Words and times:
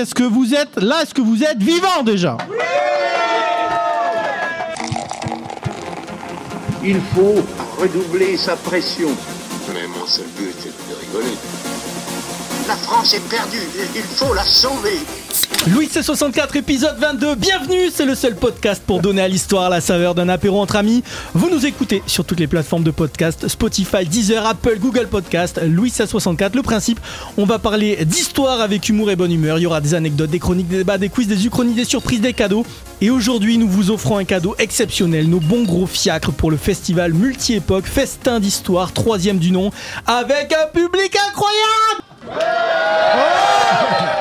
Est-ce 0.00 0.14
que 0.14 0.22
vous 0.22 0.54
êtes 0.54 0.76
là? 0.76 1.02
Est-ce 1.02 1.12
que 1.12 1.20
vous 1.20 1.44
êtes 1.44 1.58
vivant 1.58 2.02
déjà? 2.02 2.38
Il 6.82 6.98
faut 7.14 7.34
redoubler 7.78 8.38
sa 8.38 8.56
pression. 8.56 9.10
Mais 9.74 9.86
mon 9.88 10.06
seul 10.06 10.24
but. 10.38 10.49
La 12.70 12.76
France 12.76 13.14
est 13.14 13.28
perdue, 13.28 13.68
il 13.96 14.02
faut 14.02 14.32
la 14.32 14.44
sauver. 14.44 15.00
Louis 15.72 15.88
C64 15.88 16.56
épisode 16.56 16.96
22, 17.00 17.34
bienvenue, 17.34 17.90
c'est 17.92 18.04
le 18.04 18.14
seul 18.14 18.36
podcast 18.36 18.80
pour 18.86 19.00
donner 19.00 19.22
à 19.22 19.26
l'histoire 19.26 19.68
la 19.70 19.80
saveur 19.80 20.14
d'un 20.14 20.28
apéro 20.28 20.60
entre 20.60 20.76
amis. 20.76 21.02
Vous 21.34 21.50
nous 21.50 21.66
écoutez 21.66 22.00
sur 22.06 22.24
toutes 22.24 22.38
les 22.38 22.46
plateformes 22.46 22.84
de 22.84 22.92
podcast, 22.92 23.48
Spotify, 23.48 24.06
Deezer, 24.06 24.46
Apple, 24.46 24.78
Google 24.78 25.08
Podcast, 25.08 25.60
Louis 25.66 25.90
C64. 25.90 26.54
Le 26.54 26.62
principe, 26.62 27.00
on 27.36 27.44
va 27.44 27.58
parler 27.58 28.04
d'histoire 28.04 28.60
avec 28.60 28.88
humour 28.88 29.10
et 29.10 29.16
bonne 29.16 29.32
humeur. 29.32 29.58
Il 29.58 29.62
y 29.62 29.66
aura 29.66 29.80
des 29.80 29.94
anecdotes, 29.94 30.30
des 30.30 30.38
chroniques, 30.38 30.68
des 30.68 30.78
débats, 30.78 30.96
des 30.96 31.08
quiz, 31.08 31.26
des 31.26 31.44
uchronies, 31.44 31.74
des 31.74 31.84
surprises, 31.84 32.20
des 32.20 32.34
cadeaux. 32.34 32.64
Et 33.00 33.10
aujourd'hui, 33.10 33.58
nous 33.58 33.68
vous 33.68 33.90
offrons 33.90 34.18
un 34.18 34.24
cadeau 34.24 34.54
exceptionnel, 34.60 35.28
nos 35.28 35.40
bons 35.40 35.64
gros 35.64 35.88
fiacres 35.88 36.30
pour 36.30 36.52
le 36.52 36.56
festival 36.56 37.14
multi-époque 37.14 37.86
Festin 37.86 38.38
d'Histoire, 38.38 38.92
troisième 38.92 39.40
du 39.40 39.50
nom, 39.50 39.72
avec 40.06 40.52
un 40.52 40.68
public 40.72 41.18
incroyable 41.28 42.09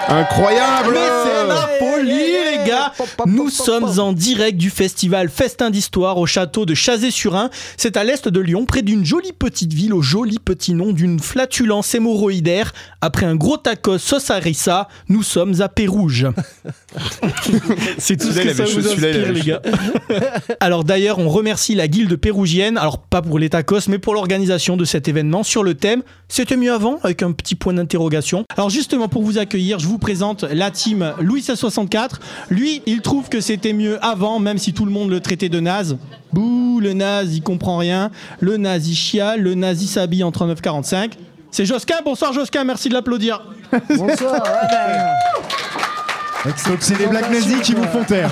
Incroyable 0.09 0.93
Mais 0.93 1.07
c'est 1.23 1.47
la 1.47 1.69
folie, 1.77 2.09
les 2.09 2.67
gars 2.67 2.91
Nous 3.27 3.49
sommes 3.51 3.99
en 3.99 4.11
direct 4.11 4.57
du 4.57 4.71
festival 4.71 5.29
Festin 5.29 5.69
d'Histoire 5.69 6.17
au 6.17 6.25
château 6.25 6.65
de 6.65 6.73
Chazé-sur-Ain. 6.73 7.51
C'est 7.77 7.95
à 7.95 8.03
l'est 8.03 8.27
de 8.27 8.39
Lyon, 8.39 8.65
près 8.65 8.81
d'une 8.81 9.05
jolie 9.05 9.33
petite 9.33 9.71
ville 9.71 9.93
au 9.93 10.01
joli 10.01 10.39
petit 10.39 10.73
nom 10.73 10.93
d'une 10.93 11.19
flatulence 11.19 11.93
hémorroïdaire. 11.93 12.73
Après 13.01 13.27
un 13.27 13.35
gros 13.35 13.57
tacos 13.57 13.99
sauce 13.99 14.31
harissa, 14.31 14.87
nous 15.09 15.21
sommes 15.21 15.61
à 15.61 15.69
Pérouge. 15.69 16.25
c'est 17.99 18.17
tout 18.17 18.31
ce 18.31 18.39
que 18.39 18.53
ça 18.53 18.65
vous 18.65 18.87
inspire, 18.87 19.31
les 19.31 19.41
gars. 19.41 19.61
Alors 20.59 20.83
d'ailleurs, 20.83 21.19
on 21.19 21.29
remercie 21.29 21.75
la 21.75 21.87
guilde 21.87 22.15
pérougienne, 22.15 22.77
alors 22.77 22.97
pas 22.97 23.21
pour 23.21 23.37
les 23.37 23.49
tacos, 23.49 23.87
mais 23.87 23.99
pour 23.99 24.15
l'organisation 24.15 24.75
de 24.75 24.85
cet 24.85 25.07
événement 25.07 25.43
sur 25.43 25.63
le 25.63 25.75
thème 25.75 26.01
C'était 26.29 26.57
mieux 26.57 26.73
avant 26.73 26.97
avec 27.03 27.21
un 27.21 27.31
petit 27.31 27.53
point 27.53 27.73
d'interrogation. 27.73 27.98
Alors 28.55 28.69
justement, 28.69 29.07
pour 29.07 29.23
vous 29.23 29.37
accueillir, 29.37 29.79
je 29.79 29.87
vous 29.87 29.97
présente 29.97 30.43
la 30.43 30.71
team 30.71 31.13
Louis 31.19 31.41
A64. 31.41 32.19
Lui, 32.49 32.81
il 32.85 33.01
trouve 33.01 33.29
que 33.29 33.41
c'était 33.41 33.73
mieux 33.73 34.03
avant, 34.03 34.39
même 34.39 34.57
si 34.57 34.73
tout 34.73 34.85
le 34.85 34.91
monde 34.91 35.09
le 35.09 35.19
traitait 35.19 35.49
de 35.49 35.59
naze. 35.59 35.97
Bouh, 36.33 36.79
le 36.79 36.93
naze, 36.93 37.35
il 37.35 37.41
comprend 37.41 37.77
rien. 37.77 38.11
Le 38.39 38.57
naze, 38.57 38.87
il 38.89 38.95
chiale. 38.95 39.41
Le 39.41 39.55
naze, 39.55 39.83
il 39.83 39.87
s'habille 39.87 40.23
en 40.23 40.31
39-45. 40.31 41.11
C'est 41.51 41.65
Josquin. 41.65 41.97
Bonsoir 42.05 42.33
Josquin, 42.33 42.63
merci 42.63 42.89
de 42.89 42.93
l'applaudir. 42.93 43.41
Bonsoir. 43.89 44.43
Donc 46.45 46.77
c'est 46.79 46.97
les 46.97 47.07
blagues 47.07 47.29
nazis 47.31 47.61
qui 47.61 47.73
vous 47.73 47.83
font 47.83 48.03
taire. 48.05 48.31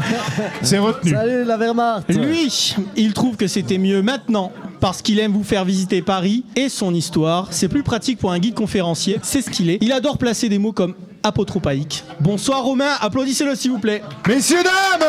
C'est 0.62 0.78
retenu. 0.78 1.10
Salut 1.10 1.44
la 1.44 1.58
Wehrmacht. 1.58 2.08
Lui, 2.08 2.50
il 2.96 3.12
trouve 3.12 3.36
que 3.36 3.46
c'était 3.46 3.76
mieux 3.76 4.00
maintenant 4.00 4.50
parce 4.80 5.02
qu'il 5.02 5.18
aime 5.18 5.32
vous 5.32 5.44
faire 5.44 5.64
visiter 5.64 6.00
Paris 6.00 6.44
et 6.56 6.70
son 6.70 6.94
histoire. 6.94 7.48
C'est 7.50 7.68
plus 7.68 7.82
pratique 7.82 8.18
pour 8.18 8.32
un 8.32 8.38
guide 8.38 8.54
conférencier, 8.54 9.18
c'est 9.22 9.42
ce 9.42 9.50
qu'il 9.50 9.68
est. 9.68 9.78
Il 9.82 9.92
adore 9.92 10.16
placer 10.16 10.48
des 10.48 10.58
mots 10.58 10.72
comme 10.72 10.94
apotropaïque. 11.22 12.04
Bonsoir 12.20 12.62
Romain, 12.62 12.92
applaudissez-le 13.00 13.54
s'il 13.54 13.72
vous 13.72 13.78
plaît. 13.78 14.02
Messieurs, 14.26 14.62
dames 14.62 15.08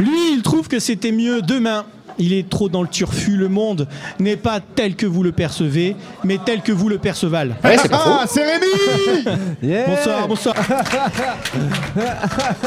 Lui, 0.00 0.32
il 0.32 0.42
trouve 0.42 0.66
que 0.66 0.80
c'était 0.80 1.12
mieux 1.12 1.40
demain. 1.40 1.84
Il 2.18 2.32
est 2.32 2.48
trop 2.48 2.68
dans 2.68 2.82
le 2.82 2.88
turfu. 2.88 3.36
Le 3.36 3.48
monde 3.48 3.88
n'est 4.18 4.36
pas 4.36 4.60
tel 4.60 4.94
que 4.94 5.06
vous 5.06 5.22
le 5.22 5.32
percevez, 5.32 5.96
mais 6.22 6.38
tel 6.44 6.62
que 6.62 6.72
vous 6.72 6.88
le 6.88 6.98
percevez. 6.98 7.34
Ah, 7.62 8.24
c'est 8.28 8.44
Rémi 8.44 9.36
Yeah. 9.62 9.86
Bonsoir, 9.86 10.28
bonsoir. 10.28 10.54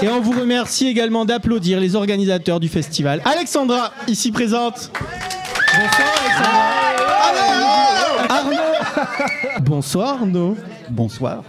Et 0.02 0.10
on 0.10 0.20
vous 0.20 0.40
remercie 0.40 0.88
également 0.88 1.26
d'applaudir 1.26 1.80
les 1.80 1.96
organisateurs 1.96 2.60
du 2.60 2.68
festival. 2.68 3.22
Alexandra, 3.26 3.92
ici 4.08 4.32
présente. 4.32 4.92
Bonsoir 5.80 6.10
Alexandra. 6.26 6.88
Arnaud. 8.30 9.62
Bonsoir 9.62 10.10
Arnaud. 10.22 10.58
Bonsoir. 10.90 11.44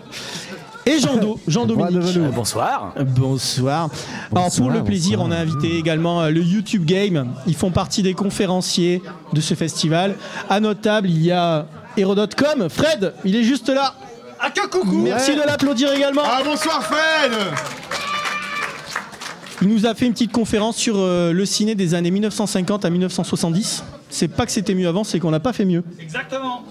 Et 0.88 1.00
Jean 1.00 1.16
Do, 1.16 1.38
Jean 1.46 1.66
Dominique. 1.66 1.98
Bonjour. 2.00 2.32
Bonsoir. 2.32 2.94
Bonsoir. 2.98 3.90
Alors 4.34 4.48
pour 4.56 4.70
le 4.70 4.82
plaisir, 4.82 5.20
on 5.20 5.30
a 5.30 5.36
invité 5.36 5.76
également 5.76 6.22
euh, 6.22 6.30
le 6.30 6.40
YouTube 6.40 6.86
Game. 6.86 7.34
Ils 7.46 7.56
font 7.56 7.70
partie 7.70 8.02
des 8.02 8.14
conférenciers 8.14 9.02
de 9.34 9.40
ce 9.42 9.52
festival. 9.52 10.16
À 10.48 10.60
notre 10.60 10.80
table, 10.80 11.10
il 11.10 11.22
y 11.22 11.30
a 11.30 11.66
Hérodote.com. 11.98 12.70
Fred, 12.70 13.12
il 13.26 13.36
est 13.36 13.42
juste 13.42 13.68
là. 13.68 13.94
Ah, 14.40 14.50
coucou 14.70 15.02
Merci 15.02 15.34
de 15.34 15.42
l'applaudir 15.42 15.92
également. 15.92 16.22
Ah, 16.24 16.40
bonsoir 16.42 16.82
Fred 16.82 17.32
Il 19.60 19.68
nous 19.68 19.86
a 19.86 19.94
fait 19.94 20.06
une 20.06 20.12
petite 20.12 20.30
conférence 20.32 20.76
sur 20.76 20.94
euh, 20.98 21.32
le 21.32 21.44
ciné 21.44 21.74
des 21.74 21.94
années 21.94 22.12
1950 22.12 22.84
à 22.84 22.90
1970. 22.90 23.82
C'est 24.10 24.28
pas 24.28 24.46
que 24.46 24.52
c'était 24.52 24.74
mieux 24.74 24.86
avant, 24.88 25.02
c'est 25.04 25.18
qu'on 25.18 25.32
n'a 25.32 25.40
pas 25.40 25.52
fait 25.52 25.64
mieux. 25.64 25.82
Exactement. 26.00 26.62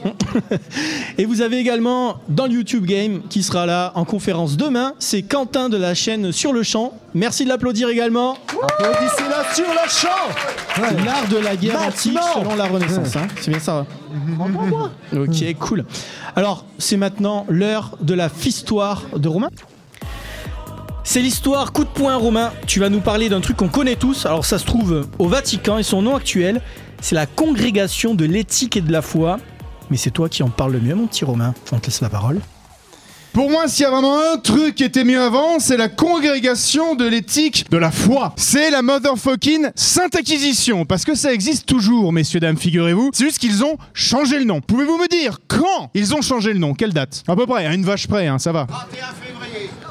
Et 1.17 1.25
vous 1.25 1.41
avez 1.41 1.57
également 1.57 2.15
dans 2.29 2.45
le 2.45 2.53
YouTube 2.53 2.85
Game 2.85 3.21
qui 3.29 3.43
sera 3.43 3.65
là 3.65 3.91
en 3.95 4.05
conférence 4.05 4.55
demain, 4.57 4.93
c'est 4.99 5.21
Quentin 5.21 5.67
de 5.69 5.75
la 5.77 5.93
chaîne 5.93 6.31
Sur 6.31 6.53
le 6.53 6.63
Champ. 6.63 6.93
Merci 7.13 7.43
de 7.43 7.49
l'applaudir 7.49 7.89
également. 7.89 8.37
Applaudissez-la 8.63 9.53
sur 9.53 9.65
le 9.67 9.89
champ. 9.89 11.03
L'art 11.05 11.27
de 11.27 11.37
la 11.37 11.55
guerre 11.55 11.81
antique 11.81 12.17
selon 12.35 12.55
la 12.55 12.65
Renaissance. 12.65 13.15
hein. 13.17 13.27
C'est 13.41 13.51
bien 13.51 13.59
ça. 13.59 13.85
Ok, 15.15 15.55
cool. 15.59 15.85
Alors, 16.35 16.65
c'est 16.77 16.97
maintenant 16.97 17.45
l'heure 17.49 17.97
de 18.01 18.13
la 18.13 18.29
fistoire 18.29 19.03
de 19.15 19.27
Romain. 19.27 19.49
C'est 21.09 21.21
l'histoire 21.21 21.71
coup 21.71 21.85
de 21.85 21.89
poing 21.89 22.17
Romain. 22.17 22.51
Tu 22.65 22.81
vas 22.81 22.89
nous 22.89 22.99
parler 22.99 23.29
d'un 23.29 23.39
truc 23.39 23.55
qu'on 23.55 23.69
connaît 23.69 23.95
tous. 23.95 24.25
Alors, 24.25 24.45
ça 24.45 24.59
se 24.59 24.65
trouve 24.65 25.07
au 25.19 25.29
Vatican 25.29 25.77
et 25.77 25.83
son 25.83 26.01
nom 26.01 26.17
actuel, 26.17 26.61
c'est 26.99 27.15
la 27.15 27.25
congrégation 27.25 28.13
de 28.13 28.25
l'éthique 28.25 28.75
et 28.75 28.81
de 28.81 28.91
la 28.91 29.01
foi. 29.01 29.39
Mais 29.89 29.95
c'est 29.95 30.11
toi 30.11 30.27
qui 30.27 30.43
en 30.43 30.49
parles 30.49 30.73
le 30.73 30.81
mieux, 30.81 30.95
mon 30.95 31.07
petit 31.07 31.23
Romain. 31.23 31.53
On 31.71 31.79
te 31.79 31.85
laisse 31.85 32.01
la 32.01 32.09
parole. 32.09 32.41
Pour 33.31 33.49
moi, 33.49 33.69
s'il 33.69 33.83
y 33.83 33.85
a 33.85 33.89
vraiment 33.89 34.19
un 34.33 34.37
truc 34.37 34.75
qui 34.75 34.83
était 34.83 35.05
mieux 35.05 35.21
avant, 35.21 35.59
c'est 35.59 35.77
la 35.77 35.87
congrégation 35.87 36.95
de 36.95 37.07
l'éthique 37.07 37.71
de 37.71 37.77
la 37.77 37.91
foi. 37.91 38.33
C'est 38.35 38.69
la 38.69 38.81
motherfucking 38.81 39.69
Sainte 39.75 40.15
Acquisition, 40.15 40.85
parce 40.85 41.05
que 41.05 41.15
ça 41.15 41.31
existe 41.31 41.65
toujours, 41.65 42.11
messieurs, 42.11 42.41
dames, 42.41 42.57
figurez-vous. 42.57 43.11
C'est 43.13 43.23
juste 43.23 43.39
qu'ils 43.39 43.63
ont 43.63 43.77
changé 43.93 44.39
le 44.39 44.45
nom. 44.45 44.59
Pouvez-vous 44.59 44.97
me 44.97 45.07
dire 45.07 45.39
quand 45.47 45.89
ils 45.93 46.13
ont 46.13 46.21
changé 46.21 46.51
le 46.51 46.59
nom? 46.59 46.73
Quelle 46.73 46.91
date? 46.91 47.23
À 47.29 47.35
peu 47.37 47.45
près, 47.45 47.65
à 47.65 47.73
une 47.73 47.85
vache 47.85 48.07
près, 48.07 48.27
hein, 48.27 48.39
ça 48.39 48.51
va. 48.51 48.65
31 48.65 49.26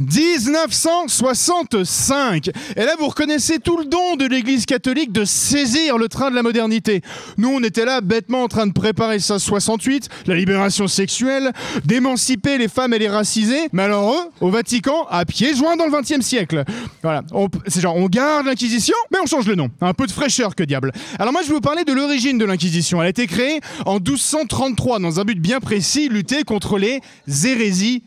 1965. 0.00 2.50
Et 2.76 2.84
là, 2.84 2.94
vous 2.98 3.08
reconnaissez 3.08 3.58
tout 3.58 3.76
le 3.78 3.84
don 3.84 4.16
de 4.16 4.24
l'Église 4.26 4.64
catholique 4.66 5.12
de 5.12 5.24
saisir 5.24 5.98
le 5.98 6.08
train 6.08 6.30
de 6.30 6.36
la 6.36 6.42
modernité. 6.42 7.02
Nous, 7.38 7.48
on 7.48 7.62
était 7.62 7.84
là 7.84 8.00
bêtement 8.00 8.44
en 8.44 8.48
train 8.48 8.66
de 8.66 8.72
préparer 8.72 9.18
ça 9.18 9.38
68, 9.38 10.08
la 10.26 10.34
libération 10.34 10.88
sexuelle, 10.88 11.52
d'émanciper 11.84 12.56
les 12.58 12.68
femmes 12.68 12.94
et 12.94 12.98
les 12.98 13.08
racisés. 13.08 13.68
Mais 13.72 13.82
alors 13.82 14.12
eux, 14.12 14.30
au 14.40 14.50
Vatican, 14.50 15.06
à 15.10 15.24
pieds 15.24 15.54
joints 15.54 15.76
dans 15.76 15.86
le 15.86 15.92
20e 15.92 16.22
siècle. 16.22 16.64
Voilà. 17.02 17.22
C'est 17.66 17.80
genre, 17.80 17.96
on 17.96 18.06
garde 18.06 18.46
l'Inquisition, 18.46 18.96
mais 19.12 19.18
on 19.22 19.26
change 19.26 19.46
le 19.46 19.54
nom. 19.54 19.68
Un 19.80 19.94
peu 19.94 20.06
de 20.06 20.12
fraîcheur, 20.12 20.54
que 20.54 20.64
diable. 20.64 20.92
Alors 21.18 21.32
moi, 21.32 21.42
je 21.42 21.48
vais 21.48 21.54
vous 21.54 21.60
parler 21.60 21.84
de 21.84 21.92
l'origine 21.92 22.38
de 22.38 22.44
l'Inquisition. 22.44 23.00
Elle 23.00 23.06
a 23.06 23.10
été 23.10 23.26
créée 23.26 23.60
en 23.84 23.94
1233 23.94 24.98
dans 24.98 25.20
un 25.20 25.24
but 25.24 25.40
bien 25.40 25.60
précis, 25.60 26.08
lutter 26.08 26.44
contre 26.44 26.78
les 26.78 27.00
hérésies 27.44 28.02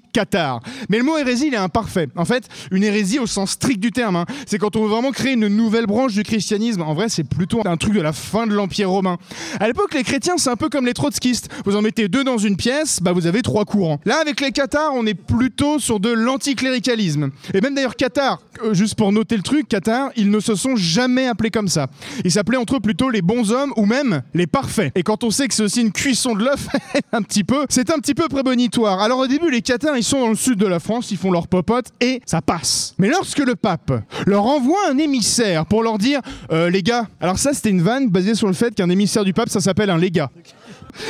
Mais 0.90 0.98
le 0.98 1.04
mot 1.04 1.18
hérésie, 1.18 1.48
il 1.48 1.54
est 1.54 1.58
imparfait. 1.58 2.08
En 2.16 2.26
fait, 2.26 2.48
une 2.72 2.84
hérésie 2.84 3.20
au 3.20 3.28
sens 3.28 3.52
strict 3.52 3.80
du 3.80 3.92
terme, 3.92 4.16
hein, 4.16 4.26
c'est 4.46 4.58
quand 4.58 4.76
on 4.76 4.84
veut 4.84 4.90
vraiment 4.90 5.12
créer 5.12 5.34
une 5.34 5.48
nouvelle 5.48 5.86
branche 5.86 6.14
du 6.14 6.24
christianisme. 6.24 6.82
En 6.82 6.94
vrai, 6.94 7.10
c'est 7.10 7.24
plutôt 7.24 7.62
un 7.66 7.78
truc 7.78 7.94
de 7.94 8.02
la 8.02 8.14
fin 8.14 8.48
de 8.48 8.54
l'Empire 8.54 8.90
romain. 8.90 9.18
À 9.60 9.68
l'époque, 9.68 9.94
les 9.94 10.04
chrétiens, 10.04 10.38
c'est 10.38 10.50
un 10.50 10.56
peu 10.56 10.70
comme 10.70 10.86
les 10.86 10.94
trotskistes. 10.94 11.50
Vous 11.66 11.76
en 11.76 11.82
mettez 11.82 12.08
deux 12.08 12.24
dans 12.24 12.38
une 12.38 12.58
pièce, 12.58 13.00
bah 13.02 13.12
vous 13.12 13.28
avez 13.28 13.42
trois 13.42 13.66
courants. 13.66 14.00
Là, 14.06 14.20
avec 14.20 14.42
les 14.42 14.52
cathares, 14.52 14.92
on 14.94 15.06
est 15.06 15.14
plutôt 15.14 15.80
sur 15.80 16.00
de 16.00 16.10
l'anticléricalisme. 16.10 17.30
Et 17.54 17.62
même 17.62 17.76
d'ailleurs, 17.76 17.96
Qatar, 17.96 18.42
euh, 18.64 18.74
juste 18.74 18.96
pour 18.96 19.12
noter 19.12 19.38
le 19.38 19.44
truc, 19.44 19.68
Qatar, 19.68 20.10
ils 20.16 20.30
ne 20.30 20.40
se 20.40 20.56
sont 20.56 20.76
jamais 20.76 21.28
appelés 21.28 21.52
comme 21.52 21.68
ça. 21.68 21.88
Ils 22.26 22.32
s'appelaient 22.32 22.58
entre 22.58 22.78
eux 22.78 22.80
plutôt 22.80 23.10
les 23.10 23.22
bons 23.22 23.52
hommes 23.52 23.74
ou 23.76 23.86
même 23.86 24.22
les 24.34 24.48
parfaits. 24.48 24.92
Et 24.96 25.04
quand 25.04 25.24
on 25.24 25.32
sait 25.32 25.48
que 25.48 25.54
c'est 25.54 25.64
aussi 25.64 25.82
une 25.82 25.92
cuisson 25.92 26.36
de 26.36 26.44
l'œuf, 26.44 26.68
un 27.12 27.22
petit 27.22 27.44
peu, 27.44 27.66
c'est 27.70 27.90
un 27.92 28.00
petit 28.00 28.14
peu 28.14 28.28
prémonitoire. 28.28 29.02
Alors 29.02 29.20
au 29.20 29.28
début, 29.28 29.50
les 29.50 29.62
Cathares, 29.62 29.98
ils 30.00 30.04
sont 30.04 30.22
dans 30.22 30.30
le 30.30 30.36
sud 30.36 30.58
de 30.58 30.66
la 30.66 30.80
France, 30.80 31.12
ils 31.12 31.18
font 31.18 31.30
leur 31.30 31.48
popote 31.48 31.88
et 32.00 32.22
ça 32.26 32.42
passe. 32.42 32.96
Mais 32.98 33.10
lorsque 33.10 33.40
le 33.40 33.56
pape 33.56 33.92
leur 34.26 34.46
envoie 34.46 34.90
un 34.90 34.98
émissaire 34.98 35.66
pour 35.66 35.84
leur 35.84 35.98
dire, 35.98 36.22
euh, 36.52 36.70
les 36.70 36.82
gars, 36.84 37.08
alors 37.20 37.38
ça 37.38 37.54
c'était 37.54 37.70
une 37.70 37.82
vanne 37.82 38.10
basée 38.10 38.34
sur 38.34 38.48
le 38.48 38.54
fait 38.54 38.74
qu'un 38.74 38.90
émissaire 38.90 39.24
du 39.26 39.34
pape, 39.34 39.50
ça 39.50 39.60
s'appelle 39.60 39.90
un 39.90 39.98
légat. 39.98 40.32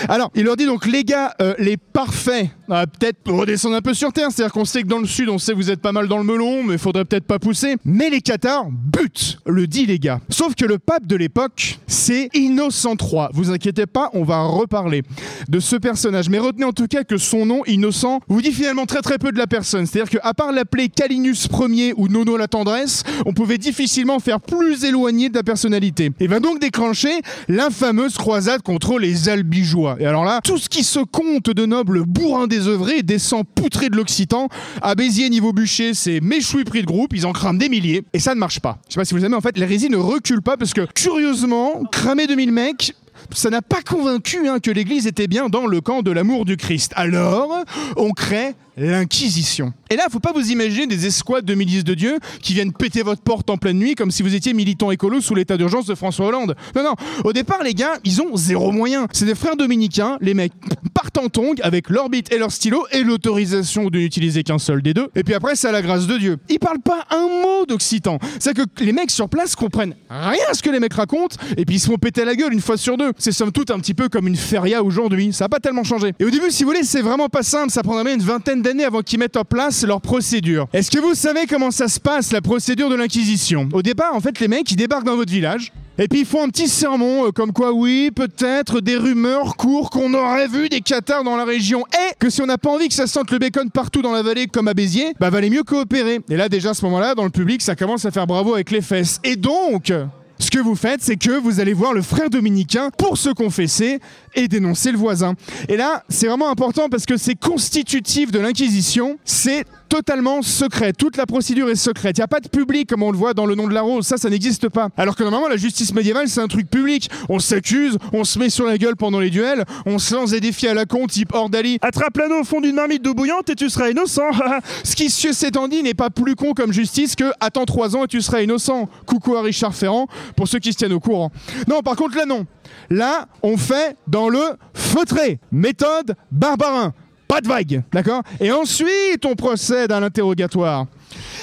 Alors, 0.08 0.32
il 0.36 0.44
leur 0.44 0.56
dit 0.56 0.66
donc, 0.66 0.86
les 0.86 1.04
gars, 1.04 1.34
euh, 1.42 1.54
les 1.60 1.78
parfaits, 1.78 2.50
peut-être 2.68 3.32
redescendre 3.32 3.76
un 3.76 3.82
peu 3.82 3.94
sur 3.94 4.14
terre. 4.14 4.28
C'est-à-dire 4.32 4.54
qu'on 4.54 4.66
sait 4.66 4.84
que 4.84 4.88
dans 4.88 5.00
le 5.00 5.08
sud, 5.08 5.30
on 5.30 5.38
sait 5.38 5.54
que 5.54 5.58
vous 5.58 5.72
êtes 5.72 5.82
pas 5.82 5.92
mal 5.92 6.08
dans 6.08 6.18
le 6.18 6.24
melon, 6.24 6.64
mais 6.64 6.78
faudrait 6.78 7.06
peut-être 7.06 7.26
pas 7.26 7.40
pousser. 7.40 7.78
Mais 7.86 8.10
les 8.10 8.22
Cathares 8.22 8.68
butent, 8.70 9.40
le 9.46 9.68
dit 9.68 9.86
les 9.86 10.00
gars. 10.00 10.20
Sauf 10.30 10.56
que 10.56 10.66
le 10.66 10.78
pape 10.80 11.08
de 11.08 11.16
l'époque, 11.16 11.80
c'est 11.88 12.30
Innocent 12.34 12.96
III. 13.02 13.28
Vous 13.34 13.52
inquiétez 13.52 13.86
pas, 13.86 14.10
on 14.14 14.24
va 14.24 14.44
reparler 14.44 15.04
de 15.48 15.60
ce 15.60 15.76
personnage. 15.76 16.30
Mais 16.30 16.40
retenez 16.40 16.66
en 16.66 16.74
tout 16.74 16.88
cas 16.88 17.04
que 17.04 17.18
son 17.18 17.46
nom, 17.46 17.64
Innocent, 17.66 18.22
vous 18.28 18.42
dit 18.42 18.52
finalement 18.52 18.86
très 18.86 19.02
très 19.02 19.18
peu 19.18 19.32
de 19.32 19.38
la 19.38 19.48
personne. 19.48 19.86
C'est-à-dire 19.86 20.22
qu'à 20.22 20.34
part 20.34 20.52
l'appeler 20.52 20.90
Calinus 20.90 21.48
Ier 21.52 21.94
ou 21.98 22.08
Nono 22.08 22.38
la 22.38 22.48
tendresse, 22.48 23.04
on 23.26 23.34
pouvait 23.34 23.58
difficilement 23.58 24.20
faire 24.20 24.40
plus 24.40 24.84
éloigné 24.84 25.30
de 25.30 25.36
la 25.36 25.44
personnalité. 25.44 26.12
Et 26.20 26.28
va 26.28 26.40
donc 26.40 26.60
déclencher 26.60 27.22
l'infameuse 27.48 28.16
croisade 28.18 28.62
contre 28.62 29.00
les 29.00 29.30
Albigeois. 29.30 29.69
Et 30.00 30.06
alors 30.06 30.26
là, 30.26 30.40
tout 30.44 30.58
ce 30.58 30.70
qui 30.70 30.84
se 30.84 31.00
compte 31.00 31.50
de 31.50 31.66
nobles 31.66 32.04
bourrins 32.04 32.48
désœuvrés 32.48 33.04
descend 33.04 33.46
poutré 33.48 33.90
de 33.90 33.96
l'Occitan. 33.96 34.48
À 34.82 34.96
Béziers, 34.96 35.30
niveau 35.30 35.54
bûcher, 35.54 35.94
c'est 35.94 36.22
méchoui 36.22 36.64
pris 36.64 36.82
de 36.82 36.88
groupe, 36.88 37.14
ils 37.14 37.26
en 37.26 37.34
crament 37.34 37.58
des 37.58 37.70
milliers. 37.70 38.04
Et 38.14 38.20
ça 38.20 38.36
ne 38.36 38.40
marche 38.40 38.60
pas. 38.60 38.80
Je 38.88 38.94
sais 38.94 39.00
pas 39.00 39.06
si 39.06 39.14
vous 39.14 39.22
savez, 39.22 39.34
en 39.34 39.42
fait, 39.42 39.58
l'hérésie 39.58 39.90
ne 39.90 39.98
recule 39.98 40.42
pas 40.42 40.58
parce 40.58 40.74
que, 40.74 40.82
curieusement, 40.94 41.84
cramer 41.92 42.28
2000 42.28 42.52
mecs, 42.52 42.94
ça 43.32 43.50
n'a 43.50 43.62
pas 43.62 43.82
convaincu 43.82 44.48
hein, 44.48 44.60
que 44.60 44.72
l'Église 44.72 45.08
était 45.08 45.28
bien 45.28 45.50
dans 45.50 45.66
le 45.66 45.82
camp 45.82 46.02
de 46.02 46.12
l'amour 46.12 46.46
du 46.46 46.58
Christ. 46.58 46.94
Alors, 46.96 47.64
on 47.98 48.12
crée 48.12 48.56
l'Inquisition. 48.80 49.74
Et 49.90 49.96
là, 49.96 50.04
faut 50.10 50.20
pas 50.20 50.32
vous 50.32 50.52
imaginer 50.52 50.88
des 50.88 51.06
escouades 51.06 51.46
de 51.46 51.54
milices 51.54 51.84
de 51.84 51.94
Dieu 51.94 52.18
qui 52.42 52.54
viennent 52.54 52.72
péter 52.72 53.02
votre 53.02 53.22
porte 53.22 53.50
en 53.50 53.58
pleine 53.58 53.78
nuit 53.78 53.96
comme 53.96 54.10
si 54.10 54.24
vous 54.24 54.34
étiez 54.36 54.54
militant 54.54 54.92
écolo 54.92 55.20
sous 55.20 55.36
l'état 55.36 55.58
d'urgence 55.58 55.86
de 55.86 55.96
François 55.96 56.28
Hollande. 56.28 56.56
Non, 56.76 56.84
non. 56.84 56.96
Au 57.26 57.34
départ, 57.34 57.62
les 57.64 57.74
gars, 57.74 57.98
ils 58.06 58.22
ont 58.22 58.38
zéro 58.38 58.72
moyen. 58.72 59.08
C'est 59.12 59.26
des 59.26 59.36
frères 59.36 59.58
dominicains. 59.58 60.18
Les 60.22 60.34
mecs 60.34 60.54
partent 60.94 61.18
en 61.18 61.28
tongue 61.28 61.60
avec 61.62 61.90
leur 61.90 62.10
bite 62.10 62.32
et 62.32 62.38
leur 62.38 62.52
stylo 62.52 62.86
et 62.92 63.04
l'autorisation 63.04 63.90
de 63.90 64.00
n'utiliser 64.00 64.44
qu'un 64.44 64.60
seul 64.60 64.82
des 64.82 64.94
deux. 64.94 65.10
Et 65.16 65.24
puis 65.24 65.34
après, 65.34 65.56
c'est 65.56 65.68
à 65.68 65.72
la 65.72 65.82
grâce 65.82 66.08
de 66.08 66.18
Dieu. 66.18 66.38
Ils 66.50 66.60
parlent 66.60 66.82
pas 66.82 67.06
un 67.10 67.28
mot 67.28 67.66
d'occitan. 67.68 68.20
C'est 68.40 68.54
que 68.54 68.64
les 68.80 68.94
mecs 68.94 69.12
sur 69.12 69.28
place 69.28 69.56
comprennent 69.56 69.96
rien 70.10 70.44
à 70.50 70.54
ce 70.54 70.64
que 70.64 70.70
les 70.70 70.80
mecs 70.80 70.94
racontent 70.94 71.36
et 71.58 71.66
puis 71.66 71.76
ils 71.76 71.80
se 71.80 71.88
font 71.88 71.98
péter 71.98 72.24
la 72.24 72.36
gueule 72.36 72.54
une 72.54 72.62
fois 72.62 72.78
sur 72.78 72.98
deux. 72.98 73.09
C'est 73.18 73.32
somme 73.32 73.52
toute 73.52 73.72
un 73.72 73.80
petit 73.80 73.94
peu 73.94 74.10
comme 74.10 74.28
une 74.28 74.36
feria 74.36 74.84
aujourd'hui. 74.84 75.34
Ça 75.34 75.46
a 75.46 75.50
pas 75.50 75.60
tellement 75.60 75.84
changé. 75.84 76.14
Et 76.20 76.26
au 76.26 76.30
début, 76.30 76.52
si 76.52 76.64
vous 76.64 76.70
voulez, 76.70 76.84
c'est 76.84 77.02
vraiment 77.02 77.30
pas 77.30 77.44
simple. 77.44 77.72
Ça 77.72 77.84
prendra 77.84 78.04
bien 78.04 78.16
une 78.16 78.22
vingtaine 78.22 78.62
d'années 78.62 78.86
avant 78.86 79.02
qu'ils 79.02 79.20
mettent 79.20 79.38
en 79.38 79.46
place 79.46 79.84
leur 79.84 80.02
procédure. 80.02 80.68
Est-ce 80.74 80.92
que 80.92 81.00
vous 81.00 81.16
savez 81.16 81.46
comment 81.48 81.72
ça 81.72 81.88
se 81.88 82.00
passe, 82.00 82.32
la 82.32 82.42
procédure 82.42 82.90
de 82.90 82.96
l'Inquisition? 82.96 83.70
Au 83.74 83.82
départ, 83.82 84.16
en 84.16 84.20
fait, 84.20 84.40
les 84.40 84.48
mecs, 84.48 84.72
ils 84.72 84.76
débarquent 84.76 85.06
dans 85.06 85.16
votre 85.16 85.32
village. 85.32 85.72
Et 86.02 86.08
puis 86.08 86.22
ils 86.22 86.26
font 86.26 86.44
un 86.44 86.48
petit 86.48 86.70
sermon, 86.70 87.28
euh, 87.28 87.32
comme 87.32 87.52
quoi 87.52 87.74
oui, 87.74 88.10
peut-être 88.16 88.80
des 88.80 88.96
rumeurs 88.96 89.58
courent 89.58 89.90
qu'on 89.90 90.14
aurait 90.14 90.48
vu 90.48 90.70
des 90.70 90.80
cathares 90.80 91.26
dans 91.26 91.36
la 91.36 91.44
région, 91.44 91.84
et 91.92 92.14
que 92.18 92.30
si 92.30 92.42
on 92.42 92.46
n'a 92.46 92.58
pas 92.58 92.70
envie 92.70 92.88
que 92.88 92.94
ça 92.94 93.06
sente 93.06 93.32
le 93.32 93.38
bacon 93.38 93.70
partout 93.70 94.02
dans 94.02 94.14
la 94.14 94.22
vallée 94.22 94.48
comme 94.48 94.70
à 94.70 94.74
Béziers, 94.74 95.14
bah 95.20 95.30
valait 95.30 95.50
mieux 95.50 95.64
coopérer. 95.64 96.22
Et 96.30 96.38
là 96.38 96.48
déjà 96.48 96.70
à 96.70 96.74
ce 96.74 96.86
moment-là, 96.86 97.16
dans 97.16 97.26
le 97.26 97.30
public, 97.30 97.62
ça 97.62 97.76
commence 97.76 98.06
à 98.06 98.12
faire 98.12 98.28
bravo 98.28 98.54
avec 98.54 98.72
les 98.72 98.80
fesses. 98.82 99.20
Et 99.26 99.36
donc, 99.36 99.92
ce 100.40 100.50
que 100.50 100.60
vous 100.60 100.76
faites, 100.76 101.02
c'est 101.04 101.18
que 101.18 101.38
vous 101.38 101.60
allez 101.60 101.74
voir 101.74 101.94
le 101.94 102.02
frère 102.02 102.30
dominicain 102.30 102.90
pour 102.98 103.18
se 103.18 103.30
confesser 103.30 104.00
et 104.36 104.48
dénoncer 104.48 104.92
le 104.92 104.98
voisin. 104.98 105.36
Et 105.68 105.78
là, 105.78 106.04
c'est 106.08 106.28
vraiment 106.28 106.50
important 106.50 106.90
parce 106.90 107.06
que 107.06 107.18
c'est 107.18 107.36
constitutif 107.36 108.32
de 108.32 108.40
l'Inquisition, 108.40 109.20
c'est 109.26 109.66
totalement 109.90 110.42
secret. 110.42 110.94
Toute 110.94 111.18
la 111.18 111.26
procédure 111.26 111.70
est 111.70 111.76
secrète. 111.76 112.18
Il 112.18 112.22
n'y 112.22 112.24
a 112.24 112.28
pas 112.28 112.40
de 112.40 112.48
public 112.48 112.88
comme 112.88 113.04
on 113.04 113.12
le 113.12 113.18
voit 113.18 113.34
dans 113.34 113.46
le 113.46 113.56
nom 113.56 113.68
de 113.68 113.74
la 113.74 113.82
rose. 113.82 114.06
Ça, 114.06 114.18
ça 114.18 114.30
n'existe 114.30 114.70
pas. 114.70 114.90
Alors 114.96 115.16
que 115.16 115.24
normalement, 115.24 115.48
la 115.48 115.58
justice 115.58 115.94
médiévale, 115.94 116.28
c'est 116.30 116.40
un 116.40 116.48
truc 116.48 116.70
public. 116.70 117.10
On 117.28 117.40
s'accuse, 117.40 117.98
on 118.14 118.24
se 118.24 118.40
met 118.40 118.50
sur 118.50 118.66
la 118.66 118.78
gueule 118.78 118.96
pendant 118.96 119.20
les 119.20 119.30
duels, 119.30 119.66
on 119.86 119.98
se 119.98 120.14
lance 120.14 120.32
des 120.32 120.40
défis 120.40 120.68
à 120.68 120.74
la 120.74 120.86
con 120.86 121.08
type 121.08 121.34
Ordali. 121.34 121.80
Attrape 121.82 122.18
l'anneau 122.18 122.42
au 122.42 122.44
fond 122.44 122.62
d'une 122.62 122.76
marmite 122.76 123.02
d'eau 123.02 123.14
bouillante 123.14 123.50
et 123.50 123.56
tu 123.56 123.70
seras 123.70 123.90
innocent. 123.90 124.30
Ce 124.84 124.96
qui, 124.96 125.10
s'étant 125.10 125.68
dit, 125.68 125.82
n'est 125.84 125.94
pas 125.94 126.10
plus 126.10 126.36
con 126.36 126.54
comme 126.54 126.72
justice 126.72 127.16
que 127.16 127.32
attends 127.40 127.66
trois 127.66 127.96
ans 127.96 128.06
et 128.06 128.08
tu 128.08 128.22
seras 128.22 128.42
innocent. 128.42 128.88
Coucou 129.06 129.36
à 129.36 129.42
Richard 129.42 129.74
Ferrand, 129.74 130.08
pour 130.36 130.48
ceux 130.48 130.60
qui 130.60 130.72
se 130.72 130.78
tiennent 130.78 130.94
au 130.94 131.00
courant. 131.00 131.32
Non, 131.68 131.82
par 131.82 131.96
contre, 131.96 132.16
là, 132.16 132.26
non. 132.26 132.46
Là, 132.90 133.28
on 133.42 133.58
fait 133.58 133.96
dans 134.08 134.30
le 134.30 134.42
feutré. 134.74 135.40
Méthode 135.52 136.16
barbarin. 136.32 136.94
Pas 137.30 137.42
de 137.42 137.48
vague, 137.48 137.84
d'accord? 137.94 138.24
Et 138.40 138.52
ensuite, 138.52 139.24
on 139.24 139.36
procède 139.36 139.92
à 139.92 140.00
l'interrogatoire. 140.00 140.88